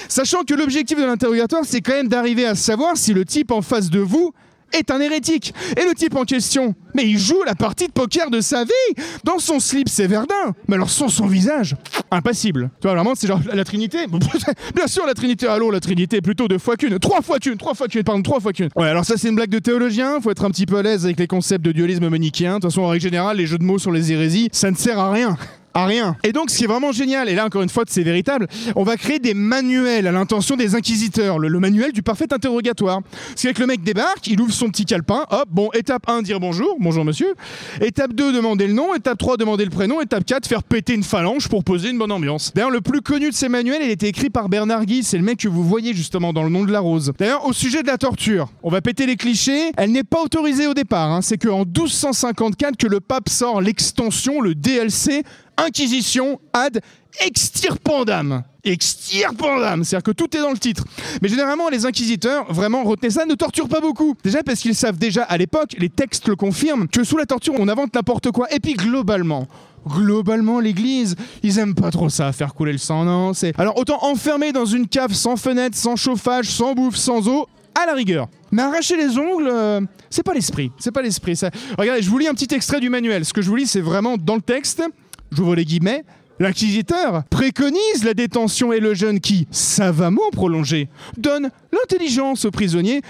Sachant 0.09 0.43
que 0.43 0.53
l'objectif 0.53 0.99
de 0.99 1.05
l'interrogatoire, 1.05 1.63
c'est 1.65 1.79
quand 1.79 1.93
même 1.93 2.09
d'arriver 2.09 2.45
à 2.45 2.55
savoir 2.55 2.97
si 2.97 3.13
le 3.13 3.23
type 3.23 3.51
en 3.51 3.61
face 3.61 3.89
de 3.89 4.01
vous 4.01 4.33
est 4.73 4.91
un 4.91 4.99
hérétique. 4.99 5.53
Et 5.77 5.87
le 5.87 5.93
type 5.93 6.17
en 6.17 6.25
question, 6.25 6.75
mais 6.93 7.05
il 7.05 7.17
joue 7.17 7.41
la 7.45 7.55
partie 7.55 7.87
de 7.87 7.93
poker 7.93 8.29
de 8.29 8.41
sa 8.41 8.65
vie. 8.65 9.03
Dans 9.23 9.39
son 9.39 9.61
slip, 9.61 9.87
c'est 9.87 10.07
Verdun. 10.07 10.53
Mais 10.67 10.75
alors, 10.75 10.89
sans 10.89 11.07
son 11.07 11.25
visage, 11.25 11.77
impassible. 12.11 12.69
Tu 12.81 12.87
vois, 12.87 12.95
vraiment, 12.95 13.13
c'est 13.15 13.27
genre 13.27 13.39
la 13.53 13.63
Trinité. 13.63 13.99
Bien 14.75 14.87
sûr, 14.87 15.05
la 15.05 15.13
Trinité, 15.13 15.47
allô, 15.47 15.71
la 15.71 15.79
Trinité, 15.79 16.19
plutôt 16.19 16.49
deux 16.49 16.59
fois 16.59 16.75
qu'une. 16.75 16.99
Trois 16.99 17.21
fois 17.21 17.39
qu'une, 17.39 17.55
trois 17.55 17.75
fois 17.75 17.87
qu'une, 17.87 18.03
pardon, 18.03 18.21
trois 18.23 18.41
fois 18.41 18.51
qu'une. 18.51 18.67
Ouais, 18.75 18.89
alors 18.89 19.05
ça, 19.05 19.15
c'est 19.15 19.29
une 19.29 19.35
blague 19.35 19.51
de 19.51 19.59
théologien. 19.59 20.19
Faut 20.19 20.31
être 20.31 20.43
un 20.43 20.51
petit 20.51 20.65
peu 20.65 20.79
à 20.79 20.81
l'aise 20.81 21.05
avec 21.05 21.17
les 21.17 21.27
concepts 21.27 21.63
de 21.63 21.71
dualisme 21.71 22.09
manichéen. 22.09 22.55
De 22.55 22.59
toute 22.59 22.71
façon, 22.71 22.81
en 22.81 22.89
règle 22.89 23.03
générale, 23.03 23.37
les 23.37 23.45
jeux 23.45 23.57
de 23.57 23.63
mots 23.63 23.79
sur 23.79 23.91
les 23.91 24.11
hérésies, 24.11 24.49
ça 24.51 24.69
ne 24.69 24.75
sert 24.75 24.99
à 24.99 25.13
rien 25.13 25.37
à 25.73 25.85
rien. 25.85 26.15
Et 26.23 26.31
donc, 26.31 26.49
ce 26.49 26.57
qui 26.57 26.63
est 26.63 26.67
vraiment 26.67 26.91
génial, 26.91 27.29
et 27.29 27.35
là 27.35 27.45
encore 27.45 27.61
une 27.61 27.69
fois, 27.69 27.83
c'est 27.87 28.03
véritable, 28.03 28.47
on 28.75 28.83
va 28.83 28.97
créer 28.97 29.19
des 29.19 29.33
manuels 29.33 30.07
à 30.07 30.11
l'intention 30.11 30.55
des 30.55 30.75
inquisiteurs, 30.75 31.39
le, 31.39 31.59
manuel 31.59 31.91
du 31.91 32.01
parfait 32.01 32.31
interrogatoire. 32.31 33.01
C'est 33.35 33.53
que 33.53 33.59
le 33.59 33.67
mec 33.67 33.83
débarque, 33.83 34.27
il 34.27 34.39
ouvre 34.41 34.53
son 34.53 34.69
petit 34.69 34.85
calepin, 34.85 35.25
hop, 35.29 35.47
bon, 35.49 35.69
étape 35.73 36.09
1, 36.09 36.21
dire 36.21 36.39
bonjour, 36.39 36.77
bonjour 36.79 37.05
monsieur. 37.05 37.35
Étape 37.81 38.13
2, 38.13 38.33
demander 38.33 38.67
le 38.67 38.73
nom. 38.73 38.93
Étape 38.95 39.17
3, 39.17 39.37
demander 39.37 39.65
le 39.65 39.69
prénom. 39.69 40.01
Étape 40.01 40.25
4, 40.25 40.47
faire 40.47 40.63
péter 40.63 40.93
une 40.93 41.03
phalange 41.03 41.47
pour 41.49 41.63
poser 41.63 41.89
une 41.89 41.97
bonne 41.97 42.11
ambiance. 42.11 42.51
D'ailleurs, 42.55 42.71
le 42.71 42.81
plus 42.81 43.01
connu 43.01 43.29
de 43.29 43.35
ces 43.35 43.49
manuels, 43.49 43.81
il 43.83 43.89
été 43.89 44.07
écrit 44.07 44.29
par 44.29 44.49
Bernard 44.49 44.85
Guy, 44.85 45.03
c'est 45.03 45.17
le 45.17 45.23
mec 45.23 45.39
que 45.39 45.47
vous 45.47 45.63
voyez 45.63 45.93
justement 45.93 46.33
dans 46.33 46.43
le 46.43 46.49
nom 46.49 46.63
de 46.63 46.71
la 46.71 46.79
rose. 46.79 47.11
D'ailleurs, 47.17 47.45
au 47.45 47.53
sujet 47.53 47.81
de 47.81 47.87
la 47.87 47.97
torture, 47.97 48.49
on 48.63 48.69
va 48.69 48.81
péter 48.81 49.05
les 49.05 49.15
clichés, 49.15 49.71
elle 49.75 49.91
n'est 49.91 50.03
pas 50.03 50.21
autorisée 50.21 50.67
au 50.67 50.73
départ, 50.73 51.11
hein. 51.11 51.21
c'est 51.21 51.37
qu'en 51.37 51.65
1254 51.65 52.77
que 52.77 52.87
le 52.87 52.99
pape 52.99 53.29
sort 53.29 53.61
l'extension, 53.61 54.41
le 54.41 54.55
DLC, 54.55 55.23
Inquisition 55.57 56.39
ad 56.53 56.81
extirpandam. 57.19 58.43
Extirpandam, 58.63 59.83
c'est-à-dire 59.83 60.03
que 60.03 60.11
tout 60.11 60.35
est 60.35 60.41
dans 60.41 60.51
le 60.51 60.57
titre. 60.57 60.83
Mais 61.21 61.29
généralement, 61.29 61.69
les 61.69 61.85
inquisiteurs, 61.85 62.51
vraiment, 62.51 62.83
retenez 62.83 63.09
ça, 63.09 63.25
ne 63.25 63.33
torturent 63.33 63.69
pas 63.69 63.79
beaucoup. 63.79 64.15
Déjà 64.23 64.43
parce 64.43 64.59
qu'ils 64.59 64.75
savent 64.75 64.97
déjà, 64.97 65.23
à 65.23 65.37
l'époque, 65.37 65.75
les 65.77 65.89
textes 65.89 66.27
le 66.27 66.35
confirment, 66.35 66.87
que 66.87 67.03
sous 67.03 67.17
la 67.17 67.25
torture, 67.25 67.53
on 67.57 67.67
invente 67.67 67.95
n'importe 67.95 68.31
quoi. 68.31 68.51
Et 68.53 68.59
puis 68.59 68.73
globalement, 68.73 69.47
globalement, 69.87 70.59
l'église, 70.59 71.15
ils 71.43 71.57
aiment 71.59 71.75
pas 71.75 71.91
trop 71.91 72.09
ça, 72.09 72.31
faire 72.33 72.53
couler 72.53 72.73
le 72.73 72.77
sang, 72.77 73.05
non 73.05 73.33
c'est... 73.33 73.57
Alors 73.59 73.77
autant 73.77 73.99
enfermer 74.03 74.51
dans 74.51 74.65
une 74.65 74.87
cave 74.87 75.13
sans 75.13 75.37
fenêtre, 75.37 75.77
sans 75.77 75.95
chauffage, 75.95 76.49
sans 76.49 76.73
bouffe, 76.73 76.97
sans 76.97 77.27
eau, 77.27 77.47
à 77.81 77.85
la 77.85 77.93
rigueur. 77.93 78.27
Mais 78.51 78.61
arracher 78.61 78.97
les 78.97 79.17
ongles, 79.17 79.49
euh, 79.49 79.81
c'est 80.09 80.23
pas 80.23 80.33
l'esprit. 80.33 80.71
C'est 80.79 80.91
pas 80.91 81.01
l'esprit. 81.01 81.35
Ça... 81.35 81.51
Regardez, 81.77 82.01
je 82.01 82.09
vous 82.09 82.17
lis 82.17 82.27
un 82.27 82.33
petit 82.33 82.53
extrait 82.53 82.79
du 82.79 82.89
manuel. 82.89 83.23
Ce 83.23 83.33
que 83.33 83.41
je 83.41 83.49
vous 83.49 83.55
lis, 83.55 83.67
c'est 83.67 83.81
vraiment 83.81 84.17
dans 84.17 84.35
le 84.35 84.41
texte 84.41 84.81
j'ouvre 85.31 85.55
les 85.55 85.65
guillemets, 85.65 86.03
L'inquisiteur 86.39 87.23
préconise 87.31 88.03
la 88.03 88.13
détention 88.13 88.71
et 88.71 88.79
le 88.79 88.93
jeûne 88.93 89.19
qui, 89.19 89.47
savamment 89.49 90.29
prolongé, 90.31 90.87
donne 91.17 91.49
l'intelligence 91.71 92.45
aux 92.45 92.51
prisonniers 92.51 93.01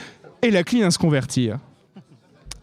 et 0.41 0.49
la 0.49 0.63
cline 0.63 0.83
à 0.83 0.91
se 0.91 0.97
convertir. 0.97 1.59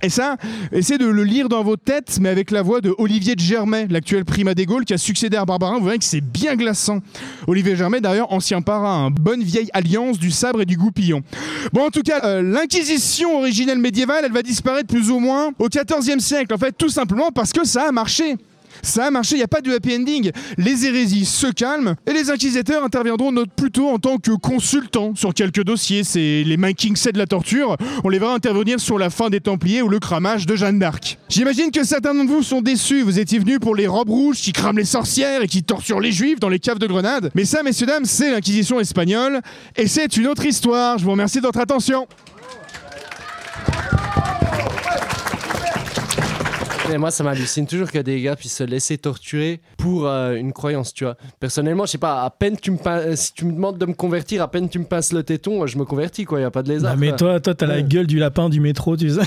Et 0.03 0.11
ça, 0.11 0.37
essayez 0.71 0.99
de 0.99 1.07
le 1.07 1.25
lire 1.25 1.49
dans 1.49 1.63
vos 1.63 1.77
têtes, 1.77 2.19
mais 2.21 2.29
avec 2.29 2.51
la 2.51 2.61
voix 2.61 2.83
de 2.83 2.95
Olivier 2.99 3.37
de 3.37 3.41
Germay, 3.41 3.87
l'actuel 3.89 4.27
primat 4.27 4.55
des 4.55 4.67
Gaules, 4.67 4.85
qui 4.85 4.93
a 4.93 4.99
succédé 4.99 5.37
à 5.37 5.47
Barbarin. 5.47 5.79
Vous 5.79 5.85
voyez 5.85 5.99
que 5.99 6.05
c'est 6.05 6.21
bien 6.21 6.57
glaçant. 6.57 7.01
Olivier 7.47 7.75
Germay, 7.75 8.03
d'ailleurs, 8.03 8.31
ancien 8.31 8.61
parrain, 8.61 9.11
bonne 9.11 9.43
vieille 9.43 9.71
alliance 9.73 10.19
du 10.19 10.31
sabre 10.31 10.61
et 10.61 10.67
du 10.67 10.77
goupillon. 10.77 11.23
Bon, 11.73 11.87
en 11.87 11.91
tout 11.91 12.03
cas, 12.03 12.21
euh, 12.25 12.43
l'inquisition 12.43 13.39
originelle 13.39 13.79
médiévale, 13.79 14.25
elle 14.27 14.33
va 14.33 14.43
disparaître 14.43 14.89
plus 14.89 15.11
ou 15.11 15.21
moins 15.21 15.53
au 15.59 15.69
XIVe 15.69 16.19
siècle, 16.19 16.53
en 16.53 16.59
fait, 16.59 16.73
tout 16.77 16.91
simplement 16.91 17.31
parce 17.31 17.53
que 17.53 17.65
ça 17.65 17.89
a 17.89 17.93
marché. 17.93 18.37
Ça 18.83 19.07
a 19.07 19.11
marché, 19.11 19.37
il 19.37 19.39
n'y 19.39 19.45
a 19.45 19.49
pas 19.49 19.61
de 19.61 19.73
happy 19.73 19.97
ending. 19.97 20.31
Les 20.59 20.87
hérésies 20.87 21.25
se 21.25 21.47
calment 21.47 21.95
et 22.07 22.13
les 22.13 22.31
inquisiteurs 22.31 22.85
interviendront 22.85 23.33
plutôt 23.57 23.89
en 23.89 23.99
tant 23.99 24.19
que 24.19 24.33
consultants 24.33 25.15
sur 25.15 25.35
quelques 25.35 25.65
dossiers. 25.65 26.05
C'est 26.05 26.43
les 26.45 26.57
King 26.75 26.97
de 27.13 27.19
la 27.19 27.27
torture. 27.27 27.77
On 28.03 28.09
les 28.09 28.19
verra 28.19 28.35
intervenir 28.35 28.81
sur 28.81 28.99
la 28.99 29.11
fin 29.11 29.31
des 29.31 29.41
Templiers 29.41 29.83
ou 29.83 29.89
le 29.89 29.99
cramage 29.99 30.47
de 30.47 30.57
Jeanne 30.57 30.79
d'Arc. 30.79 31.19
J'imagine 31.29 31.71
que 31.71 31.85
certains 31.85 32.15
d'entre 32.15 32.33
vous 32.33 32.43
sont 32.43 32.63
déçus. 32.63 33.03
Vous 33.03 33.19
étiez 33.19 33.39
venus 33.39 33.59
pour 33.59 33.75
les 33.75 33.87
robes 33.87 34.09
rouges 34.09 34.39
qui 34.39 34.53
crament 34.53 34.79
les 34.79 34.85
sorcières 34.85 35.43
et 35.43 35.49
qui 35.49 35.63
torturent 35.63 36.01
les 36.01 36.13
juifs 36.13 36.41
dans 36.41 36.49
les 36.49 36.59
caves 36.59 36.79
de 36.79 36.87
Grenade. 36.87 37.31
Mais 37.35 37.45
ça, 37.45 37.63
messieurs, 37.63 37.87
dames, 37.87 38.05
c'est 38.05 38.31
l'Inquisition 38.31 38.81
espagnole 38.81 39.41
et 39.77 39.87
c'est 39.87 40.17
une 40.17 40.27
autre 40.27 40.45
histoire. 40.45 40.99
Je 40.99 41.05
vous 41.05 41.13
remercie 41.13 41.39
de 41.39 41.47
votre 41.47 41.61
attention. 41.61 42.07
Mais 46.91 46.99
moi, 46.99 47.11
ça 47.11 47.25
m'hallucine 47.25 47.67
toujours 47.67 47.91
que 47.91 47.99
des 47.99 48.21
gars 48.21 48.37
puissent 48.37 48.57
se 48.57 48.65
laisser 48.65 48.99
torturer 48.99 49.61
pour 49.79 50.07
euh, 50.07 50.35
une 50.35 50.53
croyance, 50.53 50.93
tu 50.93 51.05
vois. 51.05 51.17
Personnellement, 51.41 51.87
je 51.87 51.93
sais 51.93 51.99
pas, 51.99 52.23
à 52.25 52.31
peine 52.31 52.57
tu 52.61 52.71
me 52.71 52.77
pin- 52.77 53.17
si 53.17 53.33
tu 53.33 53.45
me 53.47 53.53
demandes 53.53 53.79
de 53.79 53.87
me 53.87 53.95
convertir, 53.95 54.43
à 54.43 54.51
peine 54.51 54.69
tu 54.69 54.79
me 54.79 54.85
pinces 54.85 55.13
le 55.13 55.23
téton, 55.23 55.67
je 55.67 55.79
me 55.79 55.85
convertis, 55.85 56.25
quoi. 56.25 56.41
Y 56.41 56.45
a 56.45 56.51
pas 56.51 56.63
de 56.63 56.69
lézard. 56.69 56.95
Non, 56.95 57.01
mais 57.01 57.09
quoi. 57.09 57.17
toi, 57.19 57.41
toi, 57.41 57.55
t'as 57.55 57.67
la 57.67 57.83
gueule 57.83 58.07
du 58.07 58.19
lapin 58.19 58.49
du 58.51 58.61
métro, 58.61 58.97
tu 58.97 59.11
sais. 59.11 59.21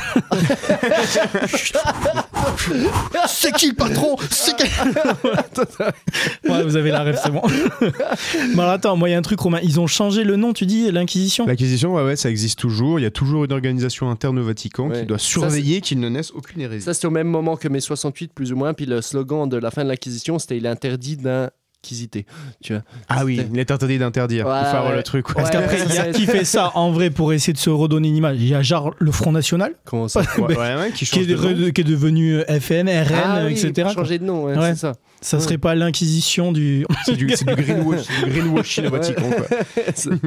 c'est 3.28 3.52
qui 3.54 3.70
le 3.70 3.76
patron? 3.76 4.16
C'est 4.30 4.56
qui 4.56 4.64
Ouais, 6.50 6.64
vous 6.64 6.76
avez 6.76 6.92
la 6.92 7.04
rêve, 7.04 7.20
c'est 7.22 7.32
bon. 7.32 7.42
bon, 8.56 8.62
alors 8.62 8.74
attends, 8.74 8.96
moi, 8.96 9.10
il 9.10 9.14
y 9.14 9.16
a 9.16 9.18
un 9.18 9.22
truc, 9.22 9.40
Romain. 9.40 9.60
Ils 9.64 9.80
ont 9.80 9.88
changé 9.88 10.24
le 10.24 10.36
nom, 10.36 10.54
tu 10.54 10.66
dis, 10.66 10.92
l'Inquisition? 10.92 11.46
L'Inquisition, 11.46 11.94
ouais, 11.96 12.04
ouais, 12.04 12.16
ça 12.16 12.30
existe 12.30 12.60
toujours. 12.60 13.00
Il 13.00 13.04
y 13.04 13.06
a 13.06 13.12
toujours 13.12 13.46
une 13.46 13.52
organisation 13.54 14.10
interne 14.10 14.40
au 14.40 14.44
Vatican 14.44 14.90
Ouais. 14.90 15.02
qui 15.02 15.06
doit 15.06 15.18
surveiller 15.18 15.82
qu'il 15.82 16.00
ne 16.00 16.10
naisse 16.10 16.32
aucune 16.32 16.62
hérésie. 16.62 16.86
Ça, 16.86 16.94
c'était 16.94 17.08
au 17.08 17.12
même 17.12 17.28
moment 17.28 17.47
que 17.56 17.68
mai 17.68 17.80
68, 17.80 18.34
plus 18.34 18.52
ou 18.52 18.56
moins. 18.58 18.74
Puis 18.74 18.86
le 18.86 19.02
slogan 19.02 19.48
de 19.48 19.58
la 19.58 19.72
fin 19.72 19.84
de 19.84 19.90
l'Inquisition, 19.90 20.38
c'était 20.40 20.58
Il 20.58 20.66
est 20.66 20.70
interdit 20.70 21.18
d'inquisiter. 21.18 22.26
Tu 22.62 22.74
vois. 22.74 22.84
Ah 23.08 23.24
oui, 23.24 23.40
il 23.54 23.60
est 23.60 23.72
interdit 23.72 23.98
d'interdire. 23.98 24.46
Ouais, 24.48 24.54
il 24.60 24.66
faut 24.70 24.76
avoir 24.76 24.92
ouais. 24.92 24.98
le 24.98 25.04
truc. 25.04 25.30
ouais. 25.30 25.36
Parce 25.36 25.50
qu'après, 25.52 25.80
il 25.88 25.96
y 25.96 25.98
a 26.00 26.12
qui 26.12 26.26
fait 26.26 26.44
ça 26.46 26.72
en 26.76 26.92
vrai 26.92 27.10
pour 27.10 27.32
essayer 27.34 27.54
de 27.54 27.58
se 27.58 27.70
redonner 27.70 28.10
une 28.10 28.16
image? 28.18 28.38
Il 28.40 28.48
y 28.48 28.56
a 28.56 28.62
genre 28.62 28.94
le 29.00 29.12
Front 29.12 29.32
National, 29.32 29.74
Comment 29.86 30.08
ça 30.08 30.22
Ouais, 30.38 30.48
ouais, 30.48 30.56
ouais, 30.76 30.92
qui 30.94 31.06
qui 31.06 31.20
est, 31.20 31.24
change 31.24 31.28
de 31.28 31.36
nom. 31.36 31.68
re- 31.68 31.72
qui 31.72 31.82
est 31.82 31.84
devenu 31.86 32.42
FN, 32.60 32.90
RN, 32.90 33.14
Ah 33.24 33.42
oui, 33.46 33.54
etc. 33.54 33.90
changer 33.94 34.20
de 34.20 34.26
nom, 34.26 34.44
ouais, 34.46 34.58
Ouais. 34.58 34.70
c'est 34.74 34.80
ça. 34.82 34.94
Ça 35.22 35.40
serait 35.40 35.58
pas 35.58 35.76
l'Inquisition 35.76 36.52
du. 36.52 36.86
C'est 37.06 37.16
du, 37.16 37.26
du 37.26 37.34
greenwash, 37.36 38.80
au 38.80 38.90
Vatican. 38.90 39.30
Quoi. 39.30 39.58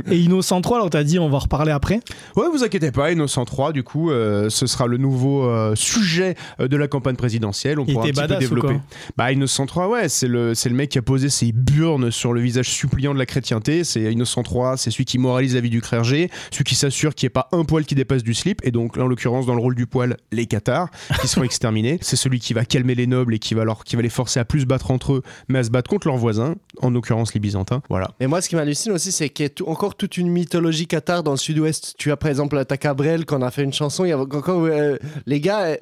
Et 0.10 0.18
Innocent 0.18 0.60
3, 0.60 0.78
alors 0.78 0.90
t'as 0.90 1.04
dit, 1.04 1.18
on 1.18 1.28
va 1.28 1.36
en 1.36 1.40
reparler 1.40 1.72
après. 1.72 2.00
Ouais, 2.36 2.46
vous 2.52 2.64
inquiétez 2.64 2.90
pas, 2.90 3.12
Innocent 3.12 3.44
3, 3.44 3.72
du 3.72 3.82
coup, 3.82 4.10
euh, 4.10 4.50
ce 4.50 4.66
sera 4.66 4.86
le 4.86 4.96
nouveau 4.96 5.44
euh, 5.44 5.74
sujet 5.76 6.34
euh, 6.60 6.68
de 6.68 6.76
la 6.76 6.88
campagne 6.88 7.16
présidentielle. 7.16 7.78
On 7.78 7.84
Il 7.84 7.94
pourra 7.94 8.06
un 8.06 8.10
petit 8.10 8.26
peu 8.26 8.36
développer. 8.36 8.80
Bah, 9.16 9.32
Innocent 9.32 9.66
3, 9.66 9.88
ouais, 9.88 10.08
c'est 10.08 10.28
le, 10.28 10.54
c'est 10.54 10.68
le 10.68 10.74
mec 10.74 10.90
qui 10.90 10.98
a 10.98 11.02
posé 11.02 11.28
ses 11.28 11.52
burnes 11.52 12.10
sur 12.10 12.32
le 12.32 12.40
visage 12.40 12.68
suppliant 12.68 13.14
de 13.14 13.18
la 13.18 13.26
chrétienté. 13.26 13.84
C'est 13.84 14.12
Innocent 14.12 14.42
3, 14.42 14.76
c'est 14.76 14.90
celui 14.90 15.04
qui 15.04 15.18
moralise 15.18 15.54
la 15.54 15.60
vie 15.60 15.70
du 15.70 15.80
clergé, 15.80 16.30
celui 16.50 16.64
qui 16.64 16.74
s'assure 16.74 17.14
qu'il 17.14 17.26
n'y 17.26 17.28
ait 17.28 17.30
pas 17.30 17.48
un 17.52 17.64
poil 17.64 17.84
qui 17.84 17.94
dépasse 17.94 18.22
du 18.22 18.34
slip. 18.34 18.60
Et 18.64 18.70
donc, 18.70 18.96
là, 18.96 19.04
en 19.04 19.06
l'occurrence, 19.06 19.46
dans 19.46 19.54
le 19.54 19.60
rôle 19.60 19.74
du 19.74 19.86
poil, 19.86 20.16
les 20.32 20.46
cathares, 20.46 20.88
qui 21.20 21.28
seront 21.28 21.44
exterminés. 21.50 21.98
C'est 22.02 22.16
celui 22.16 22.40
qui 22.40 22.54
va 22.54 22.64
calmer 22.64 22.94
les 22.94 23.06
nobles 23.06 23.34
et 23.34 23.38
qui 23.38 23.54
va, 23.54 23.64
leur, 23.64 23.84
qui 23.84 23.96
va 23.96 24.02
les 24.02 24.08
forcer 24.08 24.40
à 24.40 24.44
plus 24.44 24.60
se 24.60 24.66
entre 24.88 25.14
eux, 25.14 25.22
mais 25.48 25.58
à 25.58 25.64
se 25.64 25.70
battre 25.70 25.90
contre 25.90 26.08
leurs 26.08 26.16
voisins, 26.16 26.54
en 26.80 26.90
l'occurrence 26.90 27.34
les 27.34 27.40
Byzantins. 27.40 27.82
Voilà. 27.88 28.12
Et 28.20 28.26
moi, 28.26 28.40
ce 28.40 28.48
qui 28.48 28.56
m'hallucine 28.56 28.92
aussi, 28.92 29.12
c'est 29.12 29.28
qu'il 29.28 29.46
y 29.46 29.48
a 29.48 29.70
encore 29.70 29.94
toute 29.94 30.16
une 30.16 30.28
mythologie 30.28 30.86
cathare 30.86 31.22
dans 31.22 31.32
le 31.32 31.36
sud-ouest. 31.36 31.94
Tu 31.98 32.10
as 32.10 32.16
par 32.16 32.30
exemple 32.30 32.64
ta 32.64 32.76
Cabrel, 32.76 33.26
qu'on 33.26 33.42
a 33.42 33.50
fait 33.50 33.64
une 33.64 33.72
chanson. 33.72 34.04
Il 34.04 34.08
y 34.08 34.12
a 34.12 34.18
encore 34.18 34.64
euh, 34.64 34.96
les 35.26 35.40
gars 35.40 35.62
euh, 35.62 35.76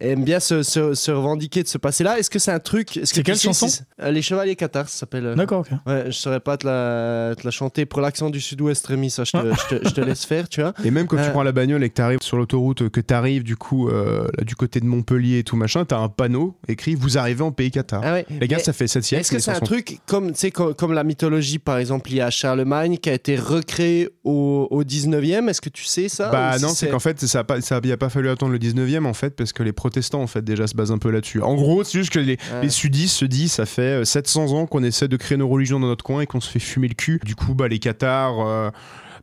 aiment 0.00 0.24
bien 0.24 0.40
se, 0.40 0.62
se- 0.62 0.94
se 0.94 1.10
revendiquer 1.10 1.62
de 1.62 1.68
ce 1.68 1.78
passé-là. 1.78 2.18
Est-ce 2.18 2.30
que 2.30 2.38
c'est 2.38 2.50
un 2.52 2.58
truc 2.58 2.96
est-ce 2.96 3.00
que 3.00 3.06
C'est 3.06 3.14
tu 3.16 3.22
quelle 3.24 3.36
sais 3.36 3.48
chanson 3.48 3.68
si 3.68 3.80
euh, 4.00 4.10
Les 4.10 4.22
Chevaliers 4.22 4.56
cathares, 4.56 4.88
ça 4.88 4.98
s'appelle. 5.00 5.26
euh, 5.26 5.34
D'accord, 5.34 5.60
ok. 5.60 5.76
Ouais, 5.86 6.04
je 6.06 6.10
saurais 6.12 6.40
pas 6.40 6.56
te 6.56 6.66
la, 6.66 7.34
te 7.36 7.44
la 7.44 7.50
chanter 7.50 7.86
pour 7.86 8.00
l'accent 8.00 8.30
du 8.30 8.40
sud-ouest, 8.40 8.86
Rémi. 8.86 9.10
Ça, 9.10 9.24
je 9.24 9.32
te, 9.32 9.38
je 9.38 9.76
te- 9.78 9.88
je 9.88 9.94
te 9.94 10.00
laisse 10.00 10.24
faire, 10.24 10.48
tu 10.48 10.60
vois. 10.62 10.72
Et 10.84 10.90
même 10.90 11.06
quand 11.06 11.16
tu 11.16 11.22
Euh. 11.22 11.30
prends 11.30 11.42
la 11.42 11.52
bagnole 11.52 11.84
et 11.84 11.90
que 11.90 11.94
tu 11.94 12.02
arrives 12.02 12.22
sur 12.22 12.36
l'autoroute, 12.36 12.88
que 12.88 13.00
tu 13.00 13.14
arrives 13.14 13.42
du 13.44 13.56
coup 13.56 13.88
euh, 13.88 14.26
là, 14.38 14.44
du 14.44 14.56
côté 14.56 14.80
de 14.80 14.86
Montpellier 14.86 15.38
et 15.38 15.44
tout 15.44 15.56
machin, 15.56 15.84
tu 15.84 15.94
as 15.94 15.98
un 15.98 16.08
panneau 16.08 16.56
écrit 16.68 16.94
Vous 16.94 17.18
arrivez 17.18 17.42
en 17.42 17.52
pays 17.52 17.70
Qatar. 17.70 18.00
Ah 18.04 18.12
ouais. 18.14 18.26
Les 18.40 18.48
gars, 18.48 18.56
Mais- 18.58 18.62
ça 18.62 18.72
fait 18.72 18.86
7 18.88 19.04
siècles. 19.04 19.20
Est-ce 19.20 19.30
que 19.32 19.38
c'est 19.38 19.50
un 19.50 19.60
truc 19.60 19.98
comme, 20.06 20.32
tu 20.32 20.38
sais, 20.38 20.50
comme, 20.50 20.74
comme 20.74 20.92
la 20.92 21.04
mythologie, 21.04 21.58
par 21.58 21.78
exemple, 21.78 22.10
liée 22.10 22.20
à 22.20 22.30
Charlemagne, 22.30 22.96
qui 22.98 23.10
a 23.10 23.14
été 23.14 23.36
recréé 23.36 24.08
au, 24.24 24.66
au 24.70 24.82
19e 24.84 25.48
Est-ce 25.48 25.60
que 25.60 25.68
tu 25.68 25.84
sais 25.84 26.08
ça? 26.08 26.30
Bah 26.30 26.58
non, 26.58 26.68
c'est 26.68 26.88
qu'en 26.88 26.98
fait, 26.98 27.20
ça 27.26 27.40
a 27.40 27.44
pas, 27.44 27.60
ça 27.60 27.76
a, 27.76 27.92
a 27.92 27.96
pas 27.96 28.08
fallu 28.08 28.28
attendre 28.28 28.52
le 28.52 28.58
19e 28.58 29.04
en 29.06 29.14
fait, 29.14 29.30
parce 29.36 29.52
que 29.52 29.62
les 29.62 29.72
protestants 29.90 30.22
en 30.22 30.26
fait 30.26 30.42
déjà 30.44 30.66
se 30.66 30.74
basent 30.74 30.92
un 30.92 30.98
peu 30.98 31.10
là-dessus. 31.10 31.42
En 31.42 31.54
gros, 31.54 31.82
c'est 31.84 31.98
juste 31.98 32.12
que 32.12 32.18
les, 32.18 32.38
Ouais. 32.52 32.62
les 32.62 32.68
sudistes 32.70 33.16
se 33.16 33.24
disent, 33.24 33.52
ça 33.52 33.66
fait 33.66 34.00
euh, 34.02 34.04
700 34.04 34.52
ans 34.52 34.66
qu'on 34.66 34.82
essaie 34.84 35.08
de 35.08 35.16
créer 35.16 35.36
nos 35.36 35.48
religions 35.48 35.80
dans 35.80 35.88
notre 35.88 36.04
coin 36.04 36.20
et 36.20 36.26
qu'on 36.26 36.40
se 36.40 36.48
fait 36.50 36.58
fumer 36.60 36.88
le 36.88 36.94
cul. 36.94 37.20
Du 37.24 37.34
coup, 37.34 37.54
bah 37.54 37.68
les 37.68 37.78
Cathares. 37.78 38.40
euh, 38.46 38.70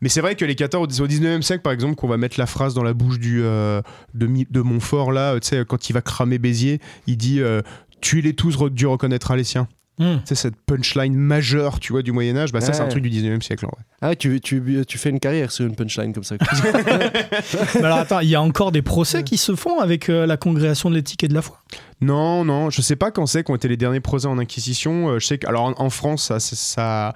Mais 0.02 0.10
c'est 0.10 0.22
vrai 0.22 0.36
que 0.36 0.46
les 0.46 0.56
Cathares 0.56 0.82
au 0.82 0.86
au 0.86 1.08
19e 1.08 1.42
siècle, 1.42 1.62
par 1.62 1.74
exemple, 1.74 1.96
qu'on 1.96 2.08
va 2.08 2.18
mettre 2.18 2.40
la 2.40 2.46
phrase 2.46 2.74
dans 2.74 2.84
la 2.84 2.94
bouche 2.94 3.18
du, 3.20 3.42
euh, 3.44 3.82
de, 4.14 4.28
de 4.50 4.62
Montfort, 4.62 5.12
là, 5.12 5.34
euh, 5.34 5.40
tu 5.40 5.48
sais, 5.48 5.64
quand 5.68 5.90
il 5.90 5.94
va 5.94 6.02
cramer 6.02 6.38
Béziers, 6.38 6.80
il 7.08 7.18
dit 7.18 7.40
euh, 7.40 7.62
Tuez-les 8.02 8.34
tous, 8.34 8.58
Dieu 8.72 8.88
reconnaîtra 8.90 9.36
les 9.36 9.44
siens. 9.44 9.68
Hmm. 10.00 10.18
Sais, 10.26 10.36
cette 10.36 10.56
punchline 10.56 11.16
majeure, 11.16 11.80
tu 11.80 11.92
vois, 11.92 12.04
du 12.04 12.12
Moyen-Âge, 12.12 12.52
bah 12.52 12.62
ça, 12.62 12.72
c'est 12.72 12.84
un 12.84 12.88
truc 12.88 13.02
du 13.02 13.10
19e 13.10 13.42
siècle 13.42 13.66
en 13.66 13.70
vrai. 13.70 13.84
Ah, 14.02 14.10
ouais, 14.10 14.16
tu, 14.16 14.40
tu, 14.42 14.84
tu 14.88 14.98
fais 15.00 15.10
une 15.10 15.20
carrière 15.20 15.52
sur 15.52 15.66
une 15.66 15.76
punchline 15.76 16.14
comme 16.14 16.24
ça. 16.24 16.36
Mais 17.76 17.84
alors 17.84 17.98
attends, 17.98 18.20
il 18.20 18.30
y 18.30 18.36
a 18.36 18.42
encore 18.42 18.72
des 18.72 18.84
procès 18.84 19.24
qui 19.24 19.38
se 19.38 19.56
font 19.56 19.80
avec 19.80 20.10
euh, 20.10 20.28
la 20.28 20.38
congrégation 20.38 20.92
de 20.92 20.96
l'éthique 20.96 21.24
et 21.24 21.28
de 21.28 21.34
la 21.34 21.42
foi? 21.42 21.64
Non, 22.00 22.46
non, 22.46 22.70
je 22.70 22.82
sais 22.84 22.96
pas 22.96 23.10
quand 23.10 23.26
c'est 23.26 23.44
qu'ont 23.44 23.56
été 23.56 23.68
les 23.68 23.78
derniers 23.78 24.00
procès 24.00 24.28
en 24.28 24.38
Inquisition. 24.38 25.10
Euh, 25.10 25.20
je 25.20 25.26
sais 25.26 25.40
que, 25.40 25.48
alors 25.48 25.64
en, 25.64 25.74
en 25.78 25.90
France, 25.90 26.26
ça, 26.26 26.40
ça, 26.40 27.16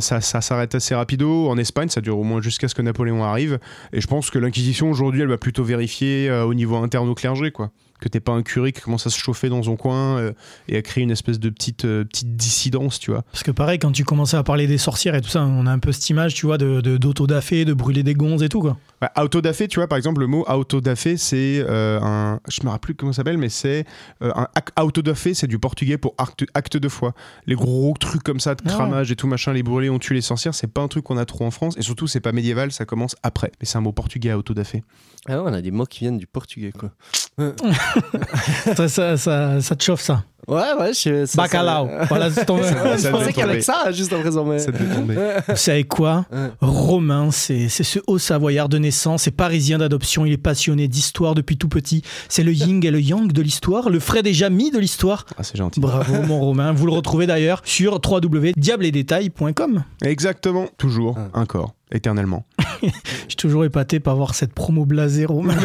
ça 0.00 0.40
s'arrête 0.40 0.74
assez 0.74 0.96
rapido. 0.96 1.48
En 1.48 1.56
Espagne, 1.56 1.88
ça 1.88 2.00
dure 2.00 2.18
au 2.18 2.24
moins 2.24 2.42
jusqu'à 2.42 2.66
ce 2.66 2.74
que 2.74 2.82
Napoléon 2.82 3.22
arrive. 3.22 3.60
Et 3.92 4.00
je 4.00 4.06
pense 4.08 4.30
que 4.30 4.40
l'Inquisition 4.40 4.90
aujourd'hui, 4.90 5.22
elle 5.22 5.28
va 5.28 5.38
plutôt 5.38 5.62
vérifier 5.62 6.28
euh, 6.28 6.44
au 6.44 6.54
niveau 6.54 6.76
interne 6.76 7.08
au 7.08 7.14
clergé, 7.14 7.52
quoi. 7.52 7.70
Que 8.00 8.08
t'es 8.08 8.20
pas 8.20 8.32
un 8.32 8.42
curé 8.42 8.72
qui 8.72 8.80
commence 8.80 9.06
à 9.06 9.10
se 9.10 9.18
chauffer 9.18 9.48
dans 9.48 9.62
son 9.62 9.76
coin 9.76 10.18
euh, 10.18 10.32
et 10.68 10.76
à 10.76 10.82
créer 10.82 11.02
une 11.02 11.10
espèce 11.10 11.40
de 11.40 11.48
petite, 11.50 11.84
euh, 11.84 12.04
petite 12.04 12.36
dissidence, 12.36 12.98
tu 13.00 13.10
vois. 13.10 13.22
Parce 13.32 13.42
que 13.42 13.50
pareil, 13.50 13.78
quand 13.78 13.90
tu 13.92 14.04
commençais 14.04 14.36
à 14.36 14.42
parler 14.42 14.66
des 14.66 14.78
sorcières 14.78 15.14
et 15.16 15.20
tout 15.20 15.28
ça, 15.28 15.42
on 15.42 15.66
a 15.66 15.70
un 15.72 15.78
peu 15.80 15.90
cette 15.92 16.08
image, 16.10 16.34
tu 16.34 16.46
vois, 16.46 16.58
de, 16.58 16.80
de- 16.80 16.96
d'autodafé, 16.96 17.64
de 17.64 17.72
brûler 17.72 18.02
des 18.02 18.14
gonzes 18.14 18.42
et 18.42 18.48
tout, 18.48 18.60
quoi. 18.60 18.76
Bah, 19.00 19.10
autodafé, 19.20 19.68
tu 19.68 19.78
vois, 19.80 19.86
par 19.88 19.96
exemple, 19.98 20.20
le 20.20 20.26
mot 20.26 20.44
autodafé, 20.48 21.16
c'est 21.16 21.64
euh, 21.68 22.00
un. 22.02 22.40
Je 22.48 22.60
me 22.64 22.68
rappelle 22.70 22.80
plus 22.80 22.94
comment 22.94 23.12
ça 23.12 23.18
s'appelle, 23.18 23.38
mais 23.38 23.48
c'est. 23.48 23.84
euh, 24.22 24.32
un 24.76 24.82
autodafé, 24.82 25.34
c'est 25.34 25.46
du 25.46 25.58
portugais 25.58 25.98
pour 25.98 26.14
acte, 26.18 26.44
acte 26.54 26.76
de 26.76 26.88
foi. 26.88 27.14
Les 27.46 27.54
gros 27.54 27.94
trucs 27.98 28.22
comme 28.22 28.40
ça, 28.40 28.54
de 28.54 28.62
Ah. 28.66 28.68
cramage 28.70 29.10
et 29.12 29.16
tout 29.16 29.26
machin, 29.26 29.52
les 29.52 29.62
brûlés, 29.62 29.90
on 29.90 29.98
tue 29.98 30.14
les 30.14 30.20
sorcières, 30.20 30.54
c'est 30.54 30.66
pas 30.72 30.82
un 30.82 30.88
truc 30.88 31.04
qu'on 31.04 31.16
a 31.18 31.24
trop 31.24 31.44
en 31.44 31.50
France. 31.50 31.74
Et 31.78 31.82
surtout, 31.82 32.06
c'est 32.06 32.20
pas 32.20 32.32
médiéval, 32.32 32.70
ça 32.72 32.84
commence 32.84 33.16
après. 33.22 33.50
Mais 33.60 33.66
c'est 33.66 33.78
un 33.78 33.80
mot 33.80 33.92
portugais, 33.92 34.32
autodafé. 34.32 34.82
Ah 35.28 35.42
ouais, 35.42 35.50
on 35.50 35.54
a 35.54 35.60
des 35.60 35.70
mots 35.72 35.84
qui 35.84 36.00
viennent 36.00 36.18
du 36.18 36.26
portugais, 36.26 36.72
quoi. 36.72 36.90
ça, 38.76 38.88
ça, 38.88 39.16
ça, 39.16 39.60
ça 39.60 39.76
te 39.76 39.82
chauffe, 39.84 40.00
ça. 40.02 40.24
Ouais, 40.46 40.62
ouais, 40.80 40.92
je. 40.94 41.26
ça- 41.26 41.42
Bacalao. 41.42 41.88
ça- 41.88 42.04
Voilà, 42.08 42.30
c'est 42.30 42.46
ton- 42.46 42.56
je 42.62 42.96
Ça 42.98 43.10
pensais 43.10 43.32
qu'il 43.34 43.40
y 43.40 43.42
avait 43.42 43.58
que 43.58 43.64
ça, 43.64 43.92
juste 43.92 44.12
à 44.14 44.18
présent, 44.18 44.46
mais. 44.46 44.58
Ça 44.58 44.72
devait 44.72 44.94
tomber. 44.94 45.14
Vous 45.48 45.56
savez 45.56 45.84
quoi 45.84 46.24
Ouais. 46.32 46.48
Romain, 46.62 47.30
c'est 47.30 47.68
c'est 47.68 47.84
ce 47.84 47.98
haut 48.06 48.16
savoyard 48.18 48.70
de 48.70 48.78
naissance, 48.78 49.24
c'est 49.24 49.30
parisien 49.30 49.76
d'adoption, 49.76 50.24
il 50.24 50.32
est 50.32 50.36
passionné 50.38 50.88
d'histoire 50.88 51.34
depuis 51.34 51.58
tout 51.58 51.68
petit. 51.68 52.02
C'est 52.30 52.44
le 52.44 52.52
yin 52.54 52.82
et 52.82 52.90
le 52.90 53.00
yang 53.00 53.30
de 53.30 53.42
l'histoire, 53.42 53.90
le 53.90 54.00
Fred 54.00 54.26
et 54.26 54.32
Jamy 54.32 54.70
de 54.70 54.78
l'histoire. 54.78 55.26
Ah, 55.36 55.42
c'est 55.42 55.56
gentil. 55.58 55.80
Bravo 55.80 56.22
mon 56.22 56.40
Romain, 56.40 56.72
vous 56.72 56.86
le 56.86 56.92
retrouvez 56.92 57.26
d'ailleurs 57.26 57.60
sur 57.64 58.00
www.diabledetail.com. 58.02 59.84
Exactement. 60.02 60.66
Toujours, 60.78 61.18
Ah. 61.18 61.40
encore, 61.40 61.74
éternellement. 61.92 62.44
Je 62.82 62.88
suis 63.28 63.36
toujours 63.36 63.64
épaté 63.64 64.00
par 64.00 64.16
voir 64.16 64.34
cette 64.34 64.52
promo 64.52 64.84
blasée 64.84 65.26
Romain. 65.26 65.56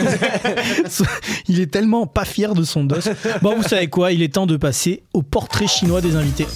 il 1.48 1.60
est 1.60 1.72
tellement 1.72 2.08
pas 2.08 2.26
fier 2.26 2.54
de 2.56 2.64
son 2.64 2.84
dos. 2.84 2.98
Bon, 3.42 3.56
vous 3.56 3.64
savez 3.64 3.88
quoi, 3.88 4.12
il 4.12 4.22
est 4.22 4.34
temps 4.34 4.48
de 4.48 4.58
passer 4.58 5.04
au 5.14 5.22
portrait 5.22 5.68
chinois 5.68 6.02
des 6.02 6.16
invités. 6.16 6.48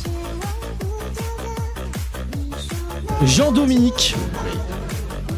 Jean-Dominique, 3.25 4.15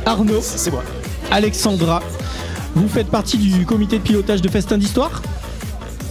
Arnaud, 0.06 0.42
C'est 0.42 0.72
moi. 0.72 0.84
Alexandra, 1.32 2.02
vous 2.76 2.88
faites 2.88 3.08
partie 3.08 3.38
du 3.38 3.66
comité 3.66 4.00
de 4.00 4.04
pilotage 4.04 4.42
de 4.42 4.50
Festin 4.50 4.78
d'Histoire, 4.78 5.22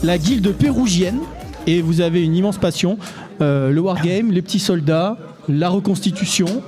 la 0.02 0.16
guilde 0.16 0.52
pérougienne, 0.52 1.20
et 1.66 1.82
vous 1.82 2.00
avez 2.00 2.24
une 2.24 2.34
immense 2.34 2.56
passion, 2.56 2.98
euh, 3.40 3.70
le 3.70 3.80
wargame, 3.80 4.32
les 4.32 4.42
petits 4.42 4.58
soldats, 4.58 5.18
la 5.48 5.68
reconstitution 5.68 6.62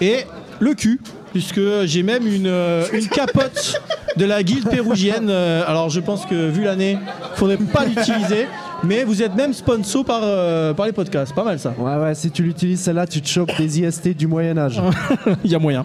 et 0.00 0.24
le 0.60 0.74
cul, 0.74 1.00
puisque 1.32 1.60
j'ai 1.84 2.02
même 2.02 2.26
une, 2.26 2.46
euh, 2.46 2.84
une 2.92 3.08
capote 3.08 3.80
de 4.16 4.24
la 4.24 4.42
guilde 4.42 4.68
pérougienne. 4.68 5.28
Euh, 5.30 5.62
alors 5.66 5.90
je 5.90 6.00
pense 6.00 6.26
que 6.26 6.48
vu 6.48 6.64
l'année, 6.64 6.98
faudrait 7.34 7.56
pas 7.56 7.84
l'utiliser, 7.84 8.46
mais 8.82 9.04
vous 9.04 9.22
êtes 9.22 9.34
même 9.34 9.52
sponsor 9.52 10.04
par, 10.04 10.20
euh, 10.22 10.74
par 10.74 10.86
les 10.86 10.92
podcasts, 10.92 11.34
pas 11.34 11.44
mal 11.44 11.58
ça. 11.58 11.74
Ouais, 11.78 11.96
ouais, 11.96 12.14
si 12.14 12.30
tu 12.30 12.42
l'utilises, 12.42 12.80
celle-là, 12.80 13.06
tu 13.06 13.20
te 13.20 13.28
chopes 13.28 13.56
des 13.58 13.80
IST 13.80 14.16
du 14.16 14.26
Moyen-Âge. 14.26 14.80
Il 15.44 15.50
y 15.50 15.54
a 15.54 15.58
moyen. 15.58 15.84